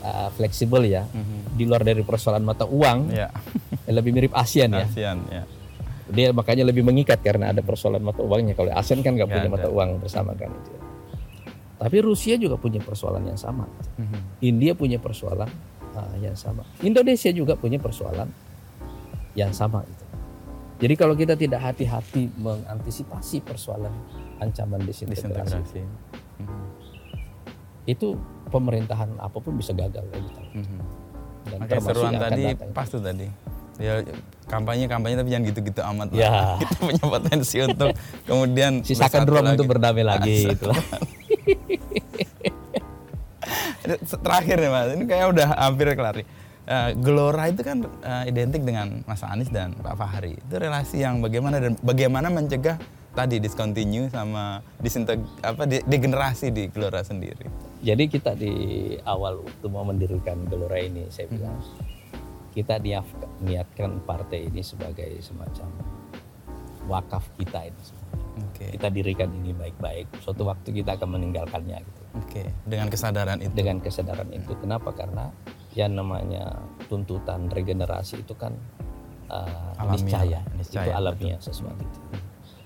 uh, 0.00 0.28
fleksibel 0.30 0.84
ya 0.84 1.04
Mhm. 1.04 1.56
di 1.56 1.64
luar 1.64 1.82
dari 1.82 2.00
persoalan 2.00 2.42
mata 2.42 2.64
uang 2.64 3.10
Ya. 3.10 3.32
lebih 3.88 4.12
mirip 4.12 4.32
ASEAN 4.32 4.70
ya 4.70 4.84
ASEAN 4.84 5.18
ya. 5.26 5.42
dia 6.06 6.28
makanya 6.30 6.64
lebih 6.64 6.80
mengikat 6.82 7.18
karena 7.18 7.50
ada 7.50 7.60
persoalan 7.60 8.00
mata 8.00 8.20
uangnya 8.20 8.52
kalau 8.52 8.70
ASEAN 8.70 9.00
kan 9.00 9.12
nggak 9.12 9.24
Nggak 9.24 9.34
punya 9.34 9.48
ada. 9.48 9.56
mata 9.58 9.68
uang 9.68 9.90
bersama 9.98 10.32
kan 10.32 10.48
itu 10.50 10.70
ya. 10.70 10.80
tapi 11.78 11.96
Rusia 11.98 12.34
juga 12.36 12.54
punya 12.54 12.78
persoalan 12.78 13.24
yang 13.24 13.36
sama 13.36 13.64
Mhm. 13.96 14.20
India 14.40 14.72
punya 14.72 14.98
persoalan 14.98 15.48
ah, 15.92 16.14
yang 16.16 16.32
sama 16.34 16.62
Indonesia 16.80 17.30
juga 17.30 17.52
punya 17.54 17.76
persoalan 17.76 18.28
yang 19.34 19.50
sama 19.50 19.82
itu 19.82 20.04
Jadi 20.78 20.94
kalau 20.94 21.14
kita 21.14 21.34
tidak 21.34 21.58
hati-hati 21.60 22.30
mengantisipasi 22.38 23.42
persoalan 23.42 23.90
ancaman 24.38 24.78
disintegrasi, 24.80 25.58
disintegrasi. 25.58 25.82
Itu 27.82 28.14
pemerintahan 28.48 29.18
apa 29.18 29.38
pun 29.38 29.58
bisa 29.58 29.74
gagal 29.74 30.06
kayak 30.06 30.22
gitu. 30.22 30.40
Mhm. 30.54 30.78
Dan 31.48 31.58
Makanya 31.64 31.82
seruan 31.82 32.12
tadi 32.14 32.44
datang. 32.54 32.70
pas 32.70 32.86
tuh 32.86 33.02
tadi. 33.02 33.26
Ya 33.78 34.02
kampanye 34.46 34.86
kampanye 34.86 35.14
tapi 35.16 35.30
jangan 35.30 35.44
gitu-gitu 35.50 35.80
amat. 35.84 36.06
lah. 36.10 36.18
Ya. 36.18 36.34
Kita 36.62 36.74
punya 36.78 37.04
potensi 37.04 37.56
untuk 37.58 37.88
kemudian 38.22 38.72
Sisakan 38.82 39.22
ruang 39.26 39.46
lagi. 39.46 39.54
untuk 39.54 39.66
berdamai 39.68 40.04
lagi 40.06 40.34
gitu 40.46 40.70
lah. 40.70 40.78
Terakhir 44.20 44.56
nih 44.60 44.70
mas, 44.70 44.88
ini 44.92 45.04
kayak 45.08 45.26
udah 45.32 45.48
hampir 45.56 45.88
kelar 45.96 46.14
nih. 46.14 46.26
Eh, 46.68 46.92
Gelora 47.00 47.48
itu 47.48 47.64
kan 47.64 47.80
eh, 47.80 48.28
identik 48.28 48.60
dengan 48.60 49.00
Mas 49.08 49.24
Anies 49.24 49.48
dan 49.48 49.72
Pak 49.80 49.96
Fahri. 49.96 50.36
Itu 50.36 50.60
relasi 50.60 51.00
yang 51.00 51.24
bagaimana 51.24 51.64
dan 51.64 51.80
bagaimana 51.80 52.28
mencegah 52.28 52.76
tadi 53.16 53.40
discontinue 53.40 54.12
sama 54.12 54.60
disinteg 54.76 55.16
apa 55.40 55.64
di- 55.64 55.80
degenerasi 55.80 56.52
di 56.52 56.68
Gelora 56.68 57.00
sendiri. 57.00 57.48
Jadi 57.80 58.04
kita 58.12 58.36
di 58.36 58.52
awal 59.08 59.40
waktu 59.48 59.66
mau 59.72 59.88
mendirikan 59.88 60.44
Gelora 60.44 60.76
ini 60.76 61.08
saya 61.08 61.32
bilang 61.32 61.56
kita 62.52 62.76
niat- 62.84 63.40
niatkan 63.40 64.04
partai 64.04 64.52
ini 64.52 64.60
sebagai 64.60 65.08
semacam 65.24 65.72
wakaf 66.84 67.24
kita 67.40 67.64
ini. 67.64 67.82
Oke. 68.44 68.76
Kita 68.76 68.92
dirikan 68.92 69.32
ini 69.40 69.56
baik-baik. 69.56 70.20
Suatu 70.20 70.44
waktu 70.44 70.68
kita 70.84 71.00
akan 71.00 71.16
meninggalkannya 71.16 71.80
gitu. 71.80 72.02
Oke, 72.18 72.44
dengan 72.68 72.92
kesadaran 72.92 73.40
itu. 73.40 73.52
Dengan 73.56 73.80
kesadaran 73.80 74.28
itu. 74.36 74.52
Kenapa? 74.60 74.92
Karena 74.92 75.32
yang 75.78 75.94
namanya 75.94 76.58
tuntutan 76.90 77.46
regenerasi 77.46 78.26
itu 78.26 78.34
kan 78.34 78.50
uh, 79.30 79.78
niscaya, 79.94 80.42
niscaya, 80.58 80.82
itu 80.82 80.90
alamiah 80.90 81.38
sesuatu 81.38 81.78
itu. 81.78 82.00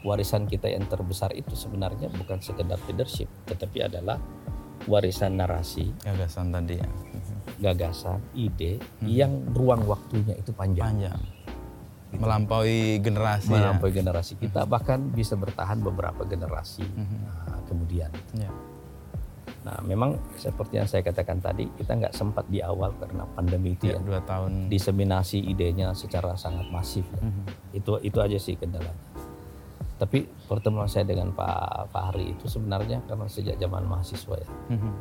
Warisan 0.02 0.48
kita 0.48 0.72
yang 0.72 0.89
terbesar 0.89 1.30
itu 1.36 1.52
sebenarnya 1.52 2.09
bukan 2.09 2.40
sekedar 2.40 2.80
leadership, 2.89 3.28
tetapi 3.44 3.84
adalah 3.84 4.16
warisan 4.89 5.36
narasi, 5.36 5.93
Gagasan 6.01 6.51
tadi 6.51 6.80
ya. 6.80 6.89
gagasan, 7.60 8.18
ide 8.32 8.80
yang 9.05 9.44
ruang 9.52 9.84
waktunya 9.84 10.32
itu 10.34 10.51
panjang. 10.51 10.97
Panjang. 10.97 11.20
Melampaui 12.12 13.01
generasi 13.01 13.48
Melampaui 13.48 13.89
generasi 13.89 14.36
kita 14.36 14.68
bahkan 14.68 15.01
bisa 15.09 15.32
bertahan 15.32 15.80
beberapa 15.80 16.24
generasi 16.24 16.84
Mhm. 16.84 17.18
nah, 17.24 17.60
kemudian. 17.64 18.10
ya. 18.36 18.51
Nah, 19.62 19.78
memang 19.80 20.18
seperti 20.34 20.74
yang 20.74 20.90
saya 20.90 21.01
katakan 21.01 21.39
tadi, 21.39 21.70
kita 21.72 21.94
nggak 21.94 22.10
sempat 22.12 22.43
di 22.51 22.59
awal 22.59 22.90
karena 22.98 23.22
pandemi 23.30 23.72
itu 23.72 23.86
Ya, 23.86 23.94
ya. 23.94 24.02
dua 24.02 24.20
tahun. 24.20 24.66
Diseminasi 24.66 25.39
idenya 25.39 25.94
secara 25.94 26.34
sangat 26.34 26.66
masif. 26.68 27.06
ya. 27.12 27.22
Mhm. 27.22 27.43
Itu 27.72 27.90
itu 28.02 28.18
aja 28.18 28.34
sih 28.36 28.59
kendalanya. 28.59 28.98
Tapi 29.97 30.26
pertemuan 30.44 30.90
saya 30.90 31.06
dengan 31.06 31.30
Pak 31.30 31.86
Fahri 31.89 32.34
itu 32.34 32.51
sebenarnya 32.51 33.06
karena 33.06 33.30
sejak 33.30 33.55
zaman 33.55 33.86
mahasiswa 33.86 34.34
ya. 34.34 34.48
Mhm. 34.68 34.93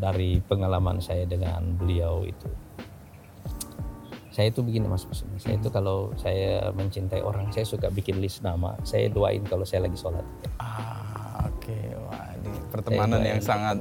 Dari 0.00 0.40
pengalaman 0.40 0.96
saya 0.96 1.28
dengan 1.28 1.76
beliau 1.76 2.24
itu. 2.24 2.48
Saya 4.32 4.48
itu 4.48 4.64
begini 4.64 4.88
Mas 4.88 5.04
Kusuma, 5.04 5.36
saya 5.36 5.60
itu 5.60 5.68
kalau 5.68 6.14
saya 6.16 6.72
mencintai 6.72 7.20
orang, 7.20 7.52
saya 7.52 7.66
suka 7.68 7.92
bikin 7.92 8.16
list 8.16 8.40
nama. 8.40 8.72
Saya 8.80 9.12
doain 9.12 9.44
kalau 9.44 9.68
saya 9.68 9.84
lagi 9.84 9.98
sholat. 9.98 10.24
Ah, 10.56 10.99
oke. 11.70 12.02
Wah, 12.10 12.26
ini 12.34 12.50
pertemanan 12.74 13.18
doain 13.22 13.30
yang 13.36 13.40
sangat 13.42 13.76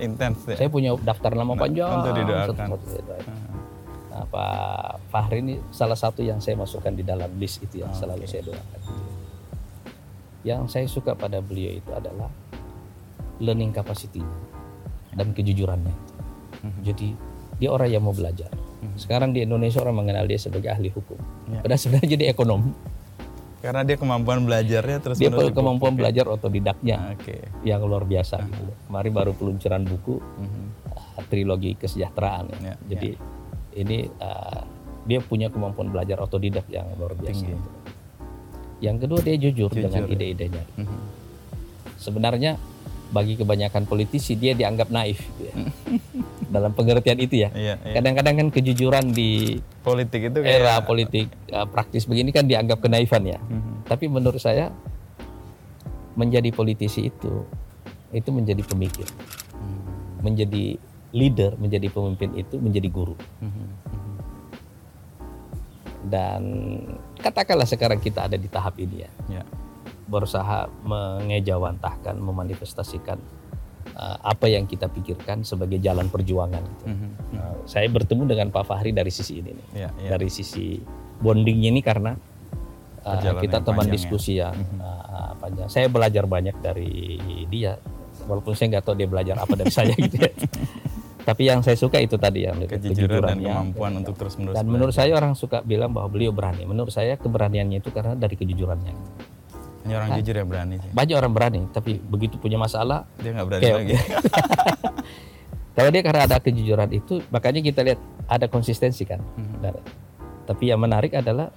intens 0.00 0.38
ya. 0.48 0.56
Saya 0.56 0.70
punya 0.72 0.90
daftar 0.96 1.32
nama 1.36 1.52
panjang. 1.54 1.90
untuk 2.00 2.14
didoakan. 2.16 2.68
doain. 3.04 3.26
Nah, 4.14 4.24
Pak 4.30 5.10
Fahri 5.10 5.42
ini 5.42 5.54
salah 5.74 5.98
satu 5.98 6.22
yang 6.22 6.38
saya 6.38 6.54
masukkan 6.54 6.94
di 6.94 7.02
dalam 7.02 7.34
list 7.34 7.66
itu 7.66 7.82
yang 7.82 7.90
selalu 7.90 8.30
saya 8.30 8.46
doakan. 8.46 8.80
Yang 10.46 10.62
saya 10.70 10.86
suka 10.86 11.18
pada 11.18 11.42
beliau 11.42 11.74
itu 11.74 11.90
adalah 11.90 12.30
learning 13.42 13.74
capacity-nya 13.74 14.38
dan 15.18 15.34
kejujurannya. 15.34 15.94
Jadi 16.86 17.14
dia 17.58 17.70
orang 17.70 17.90
yang 17.90 18.02
mau 18.06 18.14
belajar. 18.14 18.50
Sekarang 18.94 19.32
di 19.32 19.42
Indonesia 19.42 19.80
orang 19.80 20.04
mengenal 20.04 20.28
dia 20.28 20.38
sebagai 20.38 20.70
ahli 20.70 20.92
hukum. 20.92 21.16
Ya. 21.50 21.64
Padahal 21.64 21.80
sebenarnya 21.80 22.08
jadi 22.14 22.24
ekonom. 22.30 22.70
Karena 23.64 23.80
dia 23.80 23.96
kemampuan 23.96 24.44
belajarnya 24.44 25.00
terus 25.00 25.16
Dia 25.16 25.32
menerus 25.32 25.56
kemampuan 25.56 25.96
ya. 25.96 25.98
belajar 26.04 26.24
otodidaknya 26.28 27.16
Oke. 27.16 27.48
yang 27.64 27.80
luar 27.80 28.04
biasa. 28.04 28.44
gitu. 28.44 28.72
Kemarin 28.84 29.12
baru 29.16 29.32
peluncuran 29.32 29.82
buku 29.82 30.20
Mhm. 30.20 30.64
uh, 30.92 31.22
trilogi 31.26 31.72
kesejahteraan 31.74 32.44
ya. 32.52 32.56
Ya, 32.60 32.72
Jadi 32.86 33.10
ini 33.74 34.04
uh, 34.20 34.60
dia 35.04 35.24
punya 35.24 35.48
kemampuan 35.48 35.88
belajar 35.88 36.20
otodidak 36.20 36.68
yang 36.68 36.84
luar 36.94 37.16
biasa. 37.16 37.40
Tinggi. 37.40 37.56
gitu. 37.56 37.70
Yang 38.82 38.96
kedua 39.00 39.20
dia 39.22 39.36
jujur, 39.40 39.70
Jujur, 39.72 39.80
dengan 39.80 40.02
ya. 40.04 40.12
ide-idenya. 40.12 40.64
Mhm. 40.76 40.98
Sebenarnya 41.96 42.60
bagi 43.14 43.38
kebanyakan 43.38 43.86
politisi 43.86 44.34
dia 44.34 44.58
dianggap 44.58 44.90
naif 44.90 45.22
gitu 45.22 45.46
ya. 45.48 45.54
Dalam 46.50 46.74
pengertian 46.74 47.22
itu 47.22 47.46
ya. 47.46 47.54
Iya, 47.54 47.74
iya. 47.78 47.94
Kadang-kadang 47.94 48.34
kan 48.42 48.48
kejujuran 48.50 49.14
di 49.14 49.62
Politik 49.86 50.32
itu 50.32 50.38
kayak 50.42 50.58
era 50.58 50.74
politik 50.80 51.28
uh, 51.52 51.68
praktis 51.68 52.08
begini 52.08 52.34
kan 52.34 52.48
dianggap 52.48 52.82
kenaifan 52.82 53.22
ya. 53.22 53.38
Mhm. 53.38 53.86
Tapi 53.86 54.10
menurut 54.10 54.42
saya 54.42 54.74
menjadi 56.14 56.50
politisi 56.50 57.06
itu 57.06 57.46
itu 58.14 58.30
menjadi 58.30 58.62
pemikir, 58.62 59.06
Hmm. 59.54 59.82
menjadi 60.22 60.78
leader, 61.10 61.58
menjadi 61.58 61.90
pemimpin 61.90 62.30
itu 62.34 62.58
menjadi 62.58 62.88
guru. 62.90 63.14
Mhm. 63.42 63.66
Dan 66.04 66.42
katakanlah 67.18 67.64
sekarang 67.64 67.98
kita 67.98 68.28
ada 68.28 68.36
di 68.36 68.46
tahap 68.46 68.76
ini 68.76 69.02
ya, 69.02 69.10
Ya. 69.26 69.42
Berusaha 70.04 70.68
mengejawantahkan, 70.82 72.14
memanifestasikan 72.14 73.18
uh, 73.92 74.16
apa 74.20 74.46
yang 74.46 74.64
kita 74.64 74.86
pikirkan 74.86 75.42
sebagai 75.42 75.78
jalan 75.78 76.06
perjuangan. 76.06 76.60
gitu. 76.60 76.84
Mhm. 76.86 77.08
Nah, 77.32 77.54
saya 77.64 77.88
bertemu 77.88 78.22
dengan 78.26 78.48
Pak 78.48 78.64
Fahri 78.64 78.90
dari 78.90 79.08
sisi 79.08 79.38
ini 79.38 79.50
nih, 79.50 79.66
Ya, 79.74 79.88
ya. 79.94 80.10
dari 80.12 80.28
sisi 80.28 80.76
bondingnya 81.16 81.68
ini 81.68 81.80
karena 81.80 82.12
uh, 82.12 83.08
Perjalanan 83.14 83.40
kita 83.40 83.58
teman 83.60 83.68
panjang 83.78 83.88
ya. 83.88 83.94
diskusi 83.94 84.32
yang 84.36 84.54
Mhm. 84.54 84.78
uh, 84.78 85.32
panjang. 85.36 85.68
Saya 85.68 85.86
belajar 85.88 86.24
banyak 86.26 86.56
dari 86.58 86.92
dia, 87.46 87.80
walaupun 88.24 88.52
saya 88.52 88.76
nggak 88.76 88.84
tahu 88.84 88.94
dia 88.94 89.06
belajar 89.06 89.36
apa 89.36 89.54
dari 89.54 89.70
saya 89.70 89.92
gitu 89.94 90.16
ya. 90.16 90.30
Tapi 91.24 91.48
yang 91.48 91.64
saya 91.64 91.72
suka 91.72 91.96
itu 91.96 92.20
tadi 92.20 92.44
yang 92.44 92.60
Kejujuran 92.60 92.76
dan 92.76 93.40
kejujurannya. 93.40 93.48
kemampuan 93.48 93.92
untuk 93.96 94.12
terus 94.14 94.36
menerus. 94.36 94.60
Dan 94.60 94.68
menurut 94.68 94.92
saya 94.92 95.16
orang 95.16 95.32
suka 95.32 95.64
bilang 95.64 95.88
bahwa 95.88 96.12
beliau 96.12 96.36
berani. 96.36 96.68
Menurut 96.68 96.92
saya 96.92 97.16
keberaniannya 97.16 97.80
itu 97.80 97.88
karena 97.88 98.12
dari 98.12 98.36
kejujurannya. 98.36 98.92
Hanya 99.84 99.94
orang 100.00 100.10
jujur 100.16 100.34
yang 100.34 100.48
berani 100.48 100.74
sih. 100.80 100.90
Banyak 100.90 101.14
orang 101.14 101.32
berani, 101.32 101.60
tapi 101.68 102.00
begitu 102.00 102.36
punya 102.36 102.56
masalah, 102.56 103.04
Dia 103.20 103.30
nggak 103.32 103.46
berani 103.46 103.62
Oke, 103.62 103.72
lagi. 103.76 103.94
kalau 105.76 105.88
dia 105.90 106.02
karena 106.02 106.22
ada 106.24 106.36
kejujuran 106.38 106.90
itu, 106.90 107.20
makanya 107.28 107.60
kita 107.60 107.80
lihat 107.82 108.00
ada 108.26 108.46
konsistensi 108.46 109.04
kan. 109.04 109.20
Mhm. 109.20 109.54
Dan- 109.60 109.84
tapi 110.44 110.68
yang 110.68 110.78
menarik 110.78 111.12
adalah 111.12 111.48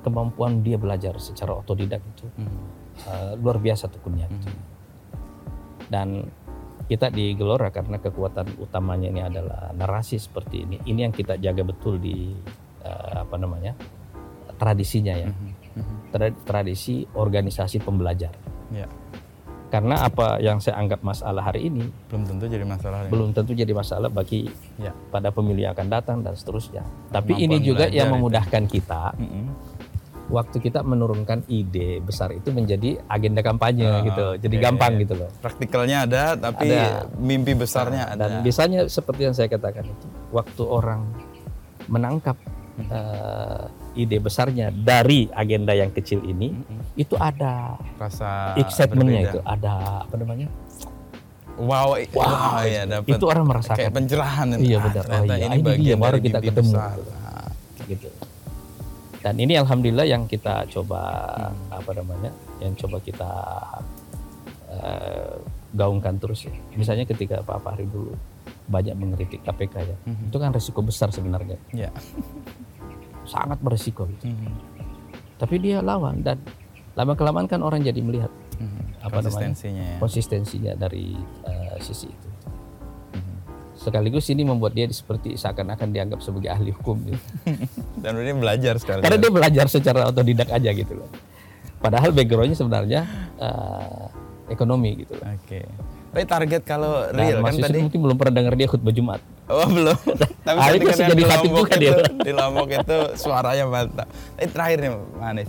kemampuan 0.00 0.62
dia 0.62 0.74
belajar 0.74 1.18
secara 1.18 1.54
otodidak 1.54 1.98
itu 2.00 2.26
Mhm. 2.34 2.58
uh, 3.04 3.32
luar 3.36 3.58
biasa 3.58 3.86
tekunnya. 3.88 4.26
gitu. 4.26 4.46
Dan 5.88 6.22
kita 6.86 7.08
di 7.08 7.34
Gelora 7.34 7.68
karena 7.68 7.98
kekuatan 7.98 8.56
utamanya 8.58 9.08
ini 9.08 9.20
adalah 9.20 9.70
narasi 9.70 10.16
seperti 10.16 10.64
ini. 10.64 10.76
Ini 10.82 11.04
yang 11.04 11.12
kita 11.12 11.36
jaga 11.36 11.60
betul 11.62 11.98
di 11.98 12.32
uh, 12.80 13.22
apa 13.22 13.36
namanya 13.36 13.74
tradisinya 14.56 15.12
ya. 15.12 15.28
Mhm. 15.28 15.34
Mhm. 15.36 15.52
Tra- 16.08 16.38
tradisi 16.42 17.04
organisasi 17.08 17.78
pembelajar. 17.78 18.32
Ya. 18.70 18.88
Karena 19.68 20.00
apa 20.00 20.40
yang 20.40 20.56
saya 20.58 20.80
anggap 20.80 21.04
masalah 21.04 21.44
hari 21.44 21.68
ini 21.68 21.84
Belum 22.08 22.24
tentu 22.24 22.48
jadi 22.48 22.64
masalah. 22.64 23.04
ya. 23.04 23.08
belum 23.08 23.30
tentu 23.32 23.52
jadi 23.52 23.68
masalah 23.70 24.08
bagi 24.08 24.48
Ya. 24.76 24.96
pada 25.08 25.28
pemilih 25.28 25.68
yang 25.68 25.72
akan 25.72 25.88
datang 25.88 26.16
dan 26.24 26.32
seterusnya. 26.32 26.80
Tapi 27.08 27.36
ini 27.36 27.60
juga 27.60 27.84
yang 27.86 28.08
itu. 28.08 28.14
memudahkan 28.16 28.64
kita 28.64 29.12
Mhm. 29.12 29.44
waktu 30.28 30.56
kita 30.58 30.80
menurunkan 30.80 31.44
ide 31.46 32.00
besar 32.00 32.32
itu 32.32 32.48
menjadi 32.48 32.96
agenda 33.04 33.40
kampanye 33.40 33.84
Ah, 33.86 34.00
gitu. 34.02 34.26
Jadi 34.38 34.56
oke. 34.56 34.62
gampang 34.62 34.92
gitu 34.98 35.14
loh. 35.14 35.28
Praktikalnya 35.38 36.04
ada, 36.04 36.24
tapi 36.32 36.68
Ada. 36.68 37.04
mimpi 37.14 37.52
besarnya 37.52 38.08
ada. 38.08 38.24
Dan 38.26 38.40
biasanya 38.40 38.88
seperti 38.88 39.20
yang 39.22 39.32
saya 39.32 39.48
katakan 39.48 39.84
itu, 39.84 40.06
waktu 40.30 40.62
orang 40.64 41.12
menangkap 41.86 42.36
eh, 42.78 43.64
ide 43.98 44.16
besarnya 44.16 44.70
dari 44.70 45.26
agenda 45.28 45.74
yang 45.74 45.90
kecil 45.90 46.22
ini, 46.22 46.54
itu 46.94 47.12
ada 47.14 47.74
Rasa 47.96 48.54
excitementnya 48.54 49.20
itu, 49.26 49.38
ada 49.42 50.06
apa 50.06 50.14
namanya? 50.14 50.46
Wow, 51.58 51.98
i- 51.98 52.06
wow, 52.08 52.62
ya 52.62 52.86
dapat. 52.86 53.18
itu 53.18 53.24
orang 53.26 53.44
merasakan. 53.44 53.74
kayak 53.74 53.90
pencerahan. 53.92 54.46
Iya, 54.54 54.78
Ah, 54.78 54.82
benar. 54.84 55.04
Oh, 55.04 55.22
iya, 55.26 55.46
ini 55.50 55.58
ini 55.74 55.84
dia, 55.84 55.96
baru 55.98 56.16
kita 56.16 56.38
ketemu. 56.38 56.70
besar. 56.70 56.96
Gitu. 57.84 58.08
Dan 59.18 59.34
ini 59.36 59.58
alhamdulillah 59.58 60.06
yang 60.06 60.22
kita 60.24 60.62
coba 60.68 61.02
Hmm. 61.50 61.74
apa 61.74 61.90
namanya, 61.92 62.30
yang 62.58 62.72
coba 62.72 62.96
kita 63.00 63.30
eh, 64.70 65.34
gaungkan 65.70 66.16
terus 66.16 66.44
ya. 66.44 66.52
Misalnya 66.72 67.02
ketika 67.04 67.40
Pak 67.40 67.58
Fahri 67.58 67.84
dulu 67.84 68.12
banyak 68.66 68.94
mengkritik 68.94 69.40
KPK 69.42 69.74
ya, 69.82 69.96
Mhm. 70.04 70.28
itu 70.28 70.36
kan 70.36 70.52
resiko 70.52 70.80
besar 70.80 71.08
sebenarnya. 71.08 71.56
Ya. 71.72 71.88
Sangat 73.28 73.60
berisiko 73.60 74.08
gitu. 74.08 74.26
Mhm. 74.26 74.52
Tapi 75.36 75.54
dia 75.56 75.78
lawan 75.78 76.20
dan 76.20 76.40
lama 76.96 77.14
kelamaan 77.14 77.46
kan 77.46 77.60
orang 77.60 77.80
jadi 77.80 78.00
melihat 78.00 78.32
Mhm. 78.58 78.98
Apa 78.98 79.22
namanya? 79.22 79.22
konsistensinya 79.22 79.84
ya. 79.86 79.96
konsistensinya 80.02 80.72
dari 80.74 81.14
eh, 81.44 81.76
sisi 81.78 82.10
itu. 82.10 82.28
Mhm. 83.14 83.36
Sekaligus 83.76 84.26
ini 84.26 84.42
membuat 84.42 84.74
dia 84.74 84.90
seperti 84.90 85.38
seakan-akan 85.38 85.88
dianggap 85.88 86.18
sebagai 86.18 86.50
ahli 86.50 86.74
hukum 86.74 86.98
gitu. 87.06 87.22
Dan 88.02 88.18
dia 88.18 88.34
belajar 88.34 88.74
sekali. 88.76 89.06
Karena 89.06 89.14
dia 89.14 89.30
belajar 89.30 89.70
secara 89.70 90.10
otodidak 90.10 90.50
aja 90.50 90.70
gitu 90.72 90.98
loh. 90.98 91.06
Padahal 91.78 92.10
backgroundnya 92.10 92.58
sebenarnya 92.58 93.00
eh, 93.38 94.04
ekonomi 94.50 95.06
gitu 95.06 95.14
loh. 95.14 95.28
Oke. 95.30 95.62
Tapi 96.08 96.24
target 96.24 96.62
kalau 96.62 97.04
Dan 97.06 97.16
real 97.16 97.38
kan 97.38 97.44
Mas 97.44 97.54
Yusuf 97.54 97.64
tadi 97.64 97.78
mungkin 97.78 98.00
belum 98.00 98.16
pernah 98.16 98.34
dengar 98.34 98.54
dia 98.54 98.66
khutbah 98.66 98.90
Jumat. 98.90 99.20
Oh 99.46 99.66
belum. 99.66 99.98
Tapi 100.46 100.56
Ah, 100.56 100.66
tadi 100.66 100.76
itu 100.76 100.84
kan 100.84 100.94
sudah 100.94 101.04
yang 101.04 101.10
di 101.10 101.20
dilatih 101.20 101.36
Lombok 101.46 101.66
juga 101.66 101.76
dia. 101.76 101.94
di 102.18 102.32
Lombok 102.32 102.68
itu 102.70 102.96
suaranya 103.14 103.64
mantap. 103.64 104.08
Tapi 104.08 104.48
terakhir 104.48 104.78
nih 104.78 104.90
Manis, 105.14 105.48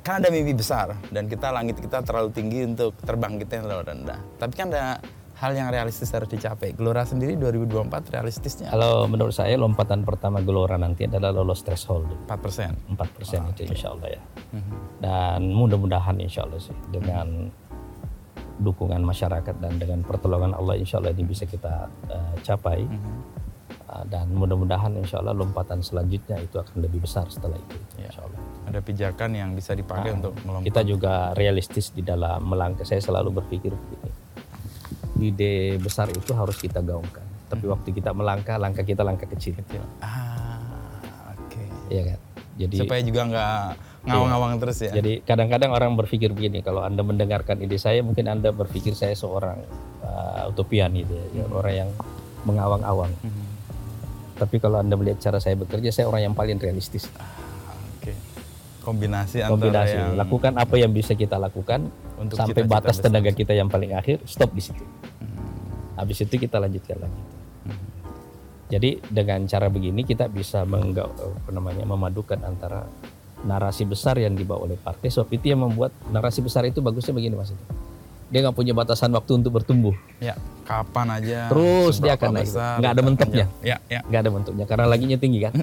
kan 0.00 0.14
ada 0.16 0.28
mimpi 0.28 0.52
besar 0.52 0.88
dan 1.08 1.26
kita 1.26 1.50
langit 1.50 1.76
kita 1.76 2.00
terlalu 2.00 2.30
tinggi 2.30 2.64
untuk 2.64 2.94
terbang 2.98 3.36
kita 3.36 3.58
yang 3.58 3.64
terlalu 3.66 3.84
rendah. 3.86 4.18
Tapi 4.36 4.52
kan 4.54 4.66
ada 4.68 5.02
hal 5.34 5.54
yang 5.54 5.70
realistis 5.70 6.10
harus 6.10 6.26
dicapai. 6.26 6.74
Gelora 6.74 7.02
sendiri 7.02 7.38
2024 7.38 8.10
realistisnya 8.10 8.68
Kalau 8.68 9.06
menurut 9.06 9.30
saya 9.30 9.54
lompatan 9.54 10.02
pertama 10.02 10.42
Gelora 10.42 10.74
nanti 10.74 11.06
adalah 11.06 11.30
lolos 11.30 11.62
threshold 11.62 12.10
4 12.26 12.34
persen. 12.38 12.74
4 12.88 12.98
persen 13.14 13.46
itu 13.48 13.62
insya 13.64 13.94
Allah 13.94 14.18
ya. 14.18 14.22
Mhm. 14.50 14.74
Dan 14.98 15.40
mudah-mudahan 15.52 16.18
insya 16.18 16.42
Allah 16.42 16.58
sih 16.58 16.74
dengan 16.88 17.54
dukungan 18.58 19.00
masyarakat 19.02 19.56
dan 19.62 19.78
dengan 19.78 20.02
pertolongan 20.02 20.54
Allah 20.54 20.74
insya 20.74 20.98
Allah 20.98 21.14
ini 21.14 21.24
bisa 21.24 21.46
kita 21.46 21.86
eh, 22.10 22.34
capai. 22.42 22.82
Uh, 23.88 24.04
dan 24.04 24.28
mudah-mudahan 24.36 24.92
insya 25.00 25.16
Allah 25.24 25.32
lompatan 25.32 25.80
selanjutnya 25.80 26.36
itu 26.44 26.60
akan 26.60 26.84
lebih 26.84 27.08
besar 27.08 27.24
setelah 27.32 27.56
itu. 27.56 27.76
Ya. 27.96 28.12
Insya 28.12 28.20
Allah. 28.20 28.40
Ada 28.68 28.80
pijakan 28.84 29.30
yang 29.32 29.50
bisa 29.56 29.72
dipakai 29.72 30.12
untuk 30.12 30.36
melompat. 30.44 30.68
Kita 30.68 30.80
juga 30.84 31.32
realistis 31.32 31.88
di 31.96 32.04
dalam 32.04 32.44
melangkah. 32.44 32.84
Saya 32.84 33.00
selalu 33.00 33.40
berpikir 33.40 33.72
begini. 33.72 34.12
Ide 35.24 35.80
besar 35.80 36.12
itu 36.12 36.36
harus 36.36 36.60
kita 36.60 36.84
gaungkan. 36.84 37.24
Tapi 37.48 37.64
waktu 37.64 37.88
kita 37.96 38.12
melangkah, 38.12 38.60
langkah 38.60 38.84
kita 38.84 39.00
langkah 39.00 39.24
kecil. 39.24 39.56
Kecil. 39.56 39.80
Ah, 40.04 41.32
oke. 41.32 41.64
Iya 41.88 42.12
kan? 42.12 42.20
Jadi 42.60 42.76
Supaya 42.84 43.00
juga 43.00 43.20
nggak 43.24 43.87
ngawang-ngawang 44.08 44.52
terus 44.58 44.78
ya. 44.80 44.90
Jadi 44.90 45.12
kadang-kadang 45.20 45.70
orang 45.70 45.92
berpikir 45.94 46.30
begini, 46.30 46.60
kalau 46.60 46.80
anda 46.80 47.00
mendengarkan 47.00 47.58
ide 47.58 47.76
saya, 47.76 48.00
mungkin 48.00 48.26
anda 48.26 48.50
berpikir 48.50 48.92
saya 48.92 49.12
seorang 49.12 49.60
uh, 50.00 50.48
utopian 50.48 50.92
gitu, 50.92 51.12
ya, 51.32 51.44
Hmm. 51.44 51.54
orang 51.54 51.74
yang 51.76 51.90
mengawang-awang. 52.40 53.12
Mhm. 53.18 53.44
Tapi 54.36 54.56
kalau 54.56 54.78
anda 54.78 54.94
melihat 54.94 55.18
cara 55.20 55.36
saya 55.36 55.54
bekerja, 55.54 55.90
saya 55.90 56.06
orang 56.06 56.22
yang 56.22 56.34
paling 56.34 56.56
realistis. 56.56 57.10
Ah, 57.14 57.26
Oke. 57.94 58.14
Kombinasi, 58.80 59.42
antara 59.42 59.52
Kombinasi, 59.52 59.94
yang 59.94 60.14
lakukan 60.14 60.52
apa 60.54 60.74
yang 60.74 60.90
bisa 60.90 61.12
kita 61.12 61.36
lakukan 61.36 61.90
Untuk 62.16 62.38
sampai 62.38 62.62
cita-cita 62.62 62.72
batas 62.72 62.96
besar. 62.96 63.04
tenaga 63.10 63.30
kita 63.30 63.52
yang 63.52 63.66
paling 63.66 63.92
akhir, 63.92 64.22
stop 64.24 64.50
di 64.50 64.62
situ. 64.62 64.80
Hmm. 65.18 65.98
Habis 65.98 66.22
itu 66.22 66.34
kita 66.36 66.56
lanjutkan 66.56 66.96
lagi. 66.98 67.22
Mhm. 67.66 67.86
Jadi 68.68 68.90
dengan 69.04 69.40
cara 69.44 69.66
begini 69.66 70.00
kita 70.02 70.28
bisa 70.28 70.62
mengga- 70.62 71.10
namanya 71.48 71.82
memadukan 71.84 72.38
antara 72.40 72.86
narasi 73.40 73.82
besar 73.82 74.16
yang 74.16 74.32
dibawa 74.32 74.64
oleh 74.64 74.74
partai. 74.74 75.08
Sebab 75.08 75.28
itu 75.30 75.50
yang 75.50 75.62
membuat 75.62 75.94
narasi 76.08 76.40
besar 76.40 76.64
itu 76.64 76.78
bagusnya 76.78 77.12
begini 77.12 77.34
mas. 77.34 77.54
Dia 78.28 78.44
nggak 78.44 78.54
punya 78.54 78.72
batasan 78.72 79.08
waktu 79.10 79.40
untuk 79.40 79.54
bertumbuh. 79.54 79.94
Ya, 80.18 80.36
kapan 80.62 81.16
aja. 81.16 81.48
Terus 81.48 81.96
dia 81.96 82.12
akan 82.14 82.28
naik. 82.34 82.50
Nggak 82.52 82.92
ada 82.92 83.02
mentoknya. 83.02 83.46
jam. 83.46 83.50
Ya, 83.64 83.76
ya. 83.88 84.00
Nggak 84.04 84.20
ada 84.20 84.30
bentuknya 84.30 84.64
karena 84.64 84.84
laginya 84.84 85.16
tinggi 85.16 85.38
kan. 85.40 85.54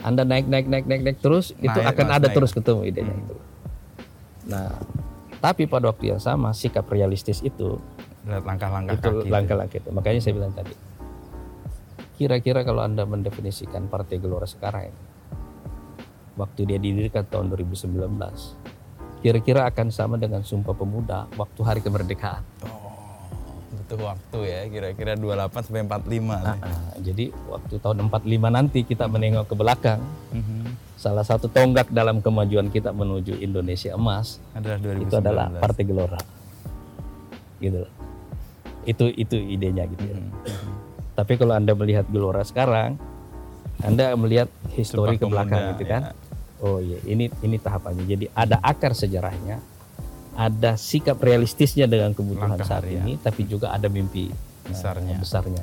Anda 0.00 0.22
naik 0.24 0.46
naik 0.46 0.64
naik 0.64 0.84
naik 0.86 1.02
naik 1.04 1.18
terus 1.20 1.52
itu 1.58 1.68
Naik, 1.68 1.92
akan 1.92 2.06
Mas, 2.08 2.16
ada 2.16 2.26
naik. 2.30 2.36
terus 2.38 2.50
ketemu 2.54 2.80
idenya 2.88 3.12
Hmm. 3.12 3.22
itu. 3.22 3.34
Nah, 4.48 4.70
tapi 5.38 5.68
pada 5.68 5.92
waktu 5.92 6.08
yang 6.08 6.22
sama 6.22 6.56
sikap 6.56 6.88
realistis 6.88 7.44
itu 7.44 7.76
langkah-langkah 8.24 8.96
itu 8.96 9.28
langkah-langkah 9.28 9.76
itu. 9.76 9.90
Makanya 9.92 10.20
saya 10.20 10.32
bilang 10.36 10.52
tadi, 10.52 10.72
kira-kira 12.16 12.62
kalau 12.62 12.80
anda 12.80 13.04
mendefinisikan 13.04 13.88
Partai 13.88 14.16
Gelora 14.16 14.44
sekarang 14.44 14.88
ini, 14.88 15.00
waktu 16.40 16.60
dia 16.64 16.78
didirikan 16.78 17.22
tahun 17.22 17.52
2019, 17.52 18.00
kira-ira 19.20 19.68
akan 19.68 19.86
sama 19.88 20.16
dengan 20.16 20.40
Sumpah 20.40 20.72
Pemuda 20.72 21.28
waktu 21.34 21.60
Hari 21.60 21.80
Kemerdekaan. 21.80 22.40
Oh, 22.64 22.96
butuh 23.70 24.00
waktu 24.06 24.38
ya, 24.42 24.60
kira-kira 24.66 25.12
28 25.14 25.60
sampai 25.62 25.84
45. 25.84 26.40
nih. 26.40 26.56
Nah, 26.56 26.58
jadi 26.98 27.24
waktu 27.46 27.74
tahun 27.76 27.96
45 28.02 28.48
nanti 28.48 28.80
kita 28.82 29.04
menengok 29.04 29.46
ke 29.46 29.54
belakang, 29.54 30.00
Mhm. 30.30 30.96
salah 30.96 31.22
satu 31.22 31.46
tonggak 31.46 31.88
dalam 31.88 32.18
kemajuan 32.18 32.68
kita 32.68 32.90
menuju 32.90 33.36
Indonesia 33.36 33.92
emas 33.92 34.40
Adalah 34.52 34.78
2019. 34.78 35.04
itu 35.04 35.14
adalah 35.14 35.46
Partai 35.54 35.84
Gelora. 35.84 36.20
Gitu. 37.58 37.76
loh. 37.78 37.92
Itu 38.82 39.04
itu 39.10 39.36
idenya 39.36 39.84
gitu 39.86 40.04
ya. 40.06 40.16
Mhm. 40.16 40.32
Mhm. 40.40 40.72
Tapi 41.12 41.32
kalau 41.36 41.52
Anda 41.52 41.76
melihat 41.76 42.08
Gelora 42.08 42.40
sekarang, 42.40 42.96
Anda 43.80 44.12
melihat 44.14 44.48
histori 44.72 45.16
Sumpah 45.16 45.20
ke 45.20 45.26
belakang 45.28 45.62
gitu 45.74 45.84
kan. 45.84 46.02
ya. 46.02 46.12
Oh 46.60 46.76
iya, 46.78 47.00
ini 47.04 47.32
ini 47.40 47.56
tahapannya. 47.56 48.04
Jadi 48.04 48.26
ada 48.30 48.60
akar 48.60 48.92
sejarahnya, 48.92 49.60
ada 50.34 50.76
sikap 50.76 51.16
realistisnya 51.18 51.84
dengan 51.84 52.12
kebutuhan 52.12 52.52
Langkah 52.52 52.68
saat 52.68 52.84
harian. 52.84 53.02
ini, 53.02 53.12
tapi 53.16 53.44
juga 53.44 53.70
ada 53.70 53.88
mimpi 53.88 54.28
eh, 54.28 54.34
Besarnya. 54.66 55.16
besarnya. 55.16 55.62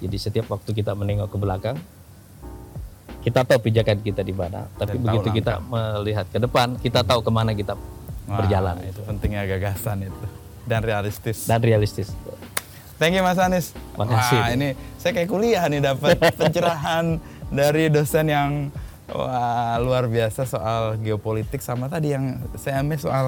Jadi 0.00 0.16
setiap 0.16 0.48
waktu 0.48 0.70
kita 0.72 0.92
menengok 0.92 1.28
ke 1.28 1.38
belakang, 1.38 1.76
kita 3.20 3.44
tahu 3.44 3.58
pijakan 3.62 4.00
kita 4.00 4.22
di 4.22 4.32
mana. 4.32 4.64
Tapi 4.74 4.96
Dan 4.96 5.04
begitu 5.04 5.28
kita 5.34 5.60
melihat 5.60 6.26
ke 6.26 6.38
depan, 6.38 6.74
kita 6.76 7.04
tahu 7.04 7.20
ke 7.20 7.30
mana 7.30 7.52
kita 7.52 7.76
Wah, 7.76 8.38
berjalan 8.38 8.80
itu 8.82 9.00
pentingnya 9.02 9.44
gagasan 9.46 10.02
itu 10.02 10.24
dan 10.64 10.80
realistis. 10.80 11.44
dan 11.44 11.60
realistis. 11.60 12.08
Thank 12.96 13.14
you 13.14 13.22
Mas 13.22 13.36
Anies. 13.36 13.72
Makasih. 13.94 14.34
Wah, 14.36 14.48
ini 14.50 14.68
saya 14.96 15.12
kayak 15.14 15.28
kuliah 15.28 15.64
nih 15.66 15.80
dapat 15.80 16.16
pencerahan 16.40 17.16
dari 17.48 17.88
dosen 17.88 18.26
yang 18.26 18.50
wah, 19.14 19.76
luar 19.82 20.06
biasa 20.06 20.46
soal 20.46 20.98
geopolitik 21.00 21.60
sama 21.60 21.86
tadi 21.86 22.14
yang 22.14 22.38
saya 22.56 22.82
ambil 22.82 22.98
soal 22.98 23.26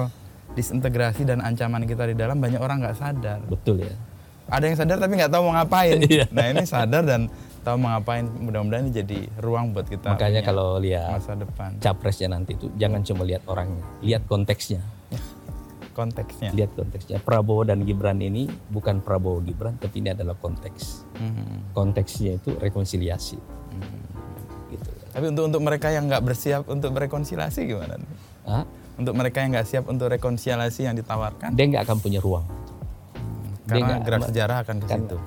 disintegrasi 0.53 1.25
dan 1.25 1.41
ancaman 1.41 1.83
kita 1.83 2.05
di 2.09 2.15
dalam 2.15 2.37
banyak 2.37 2.61
orang 2.61 2.81
nggak 2.81 2.97
sadar. 2.97 3.41
Betul 3.49 3.83
ya. 3.85 3.93
Ada 4.51 4.63
yang 4.69 4.77
sadar 4.77 4.97
tapi 5.01 5.13
nggak 5.17 5.31
tahu 5.33 5.41
mau 5.49 5.53
ngapain. 5.57 5.97
Iya. 6.13 6.25
nah 6.29 6.45
ini 6.45 6.63
sadar 6.67 7.03
dan 7.03 7.31
tahu 7.65 7.75
mau 7.81 7.97
ngapain. 7.97 8.25
Mudah-mudahan 8.27 8.85
ini 8.85 8.93
jadi 8.93 9.19
ruang 9.41 9.73
buat 9.73 9.87
kita. 9.89 10.13
Makanya 10.13 10.41
kalau 10.45 10.77
lihat 10.77 11.17
masa 11.17 11.33
depan 11.33 11.79
capresnya 11.81 12.29
nanti 12.37 12.53
itu 12.53 12.69
jangan 12.77 13.01
cuma 13.01 13.23
lihat 13.25 13.43
orangnya, 13.49 13.83
lihat 14.05 14.23
konteksnya. 14.29 14.83
konteksnya. 15.93 16.49
Lihat 16.57 16.73
konteksnya. 16.73 17.21
Prabowo 17.21 17.61
dan 17.69 17.85
Gibran 17.85 18.17
ini 18.17 18.49
bukan 18.49 19.05
Prabowo 19.05 19.45
Gibran, 19.45 19.77
tapi 19.77 20.01
ini 20.01 20.09
adalah 20.09 20.33
konteks. 20.33 21.05
Mhm. 21.21 21.77
Konteksnya 21.77 22.41
itu 22.41 22.49
rekonsiliasi. 22.57 23.37
Hmm. 23.37 24.02
Tapi 25.13 25.25
untuk 25.29 25.43
untuk 25.45 25.61
mereka 25.61 25.93
yang 25.93 26.09
nggak 26.09 26.23
bersiap 26.25 26.65
untuk 26.65 26.89
berrekonsiliasi 26.91 27.69
gimana? 27.69 28.01
Hah? 28.49 28.65
Untuk 28.97 29.13
mereka 29.13 29.45
yang 29.45 29.53
nggak 29.53 29.67
siap 29.69 29.85
untuk 29.85 30.09
rekonsiliasi 30.09 30.85
yang 30.85 30.97
ditawarkan, 30.97 31.53
Dia 31.53 31.65
nggak 31.69 31.83
akan 31.85 31.97
punya 32.01 32.17
ruang. 32.17 32.45
Dia 33.63 33.77
karena 33.77 33.85
nggak- 33.87 34.03
gerak 34.03 34.21
sejarah 34.27 34.57
akan 34.65 34.75
ke 34.81 34.85
kan- 34.85 35.01
situ. 35.05 35.17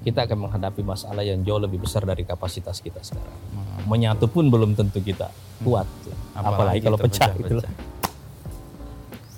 Kita 0.00 0.24
akan 0.24 0.48
menghadapi 0.48 0.80
masalah 0.80 1.20
yang 1.20 1.44
jauh 1.44 1.60
lebih 1.60 1.84
besar 1.84 2.08
dari 2.08 2.24
kapasitas 2.24 2.80
kita 2.80 3.04
sekarang. 3.04 3.36
Menyatu 3.84 4.32
pun 4.32 4.48
belum 4.48 4.72
tentu 4.72 5.04
kita 5.04 5.28
kuat. 5.60 5.84
Apalagi, 6.32 6.80
kalau 6.80 6.96
pecah, 6.96 7.36
gitu 7.36 7.60
loh. 7.60 7.66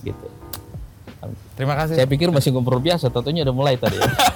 Gitu. 0.07 0.27
Terima 1.59 1.74
kasih. 1.74 1.99
Saya 1.99 2.07
pikir 2.07 2.31
masih 2.31 2.55
ngobrol 2.55 2.78
biasa, 2.78 3.11
tentunya 3.11 3.43
udah 3.43 3.55
mulai 3.55 3.74
tadi. 3.74 3.99
ya. 3.99 4.07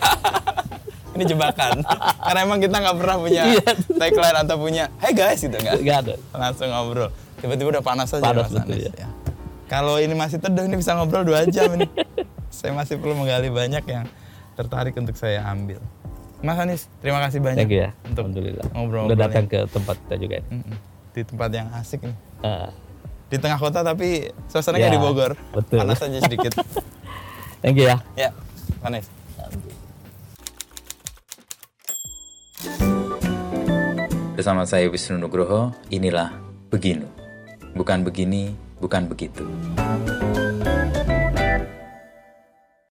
Ini 1.17 1.25
jebakan. 1.27 1.81
Karena 2.27 2.41
emang 2.43 2.59
kita 2.59 2.77
nggak 2.77 2.97
pernah 2.97 3.17
punya 3.17 3.43
Iya. 3.49 3.73
tagline 3.91 4.39
atau 4.39 4.57
punya, 4.57 4.85
hey 4.99 5.13
guys 5.13 5.41
gitu 5.41 5.53
nggak. 5.53 5.81
Nggak 5.81 5.99
ada. 5.99 6.15
Langsung 6.31 6.69
ngobrol. 6.69 7.09
Tiba-tiba 7.37 7.69
udah 7.71 7.83
panas 7.83 8.09
aja 8.11 8.21
Panas 8.23 8.49
Mas 8.49 8.53
betul, 8.55 8.65
Anies, 8.71 8.85
ya. 8.87 8.93
ya. 8.99 9.09
Kalau 9.67 9.97
ini 9.97 10.13
masih 10.13 10.39
teduh 10.39 10.63
ini 10.63 10.77
bisa 10.77 10.93
ngobrol 10.93 11.23
dua 11.23 11.45
jam 11.45 11.73
ini. 11.73 11.89
saya 12.55 12.73
masih 12.73 12.97
perlu 12.97 13.13
menggali 13.15 13.49
banyak 13.49 13.85
yang 13.85 14.05
tertarik 14.55 14.93
untuk 14.95 15.13
saya 15.13 15.45
ambil. 15.45 15.81
Mas 16.39 16.57
Anies, 16.57 16.89
terima 17.01 17.19
kasih 17.19 17.41
banyak 17.41 17.59
Thank 17.59 17.73
you 17.73 17.83
ya. 17.83 17.91
untuk 18.05 18.29
Alhamdulillah. 18.29 18.67
ngobrol 18.71 19.09
Udah 19.09 19.19
datang 19.19 19.45
ke 19.45 19.65
tempat 19.67 19.97
kita 19.99 20.15
juga. 20.17 20.37
ini. 20.39 20.49
Mm-mm. 20.55 20.77
di 21.11 21.25
tempat 21.25 21.49
yang 21.51 21.69
asik 21.73 22.01
nih. 22.03 22.17
Ah, 22.41 22.69
Di 23.27 23.37
tengah 23.37 23.57
kota 23.57 23.81
tapi 23.81 24.29
suasananya 24.47 24.87
Ya, 24.87 24.93
di 24.93 25.01
Bogor. 25.01 25.33
betul. 25.51 25.81
Panas 25.81 25.97
aja 25.99 26.21
sedikit. 26.21 26.53
thank 27.65 27.75
you 27.75 27.89
ya. 27.89 27.97
ya, 28.15 28.31
Anies. 28.81 29.09
Bersama 34.37 34.69
saya 34.69 34.87
Wisnu 34.93 35.17
Nugroho, 35.17 35.73
inilah 35.89 36.29
Beginu. 36.69 37.09
Bukan 37.73 38.05
begini, 38.05 38.53
bukan 38.83 39.09
begitu. 39.09 39.47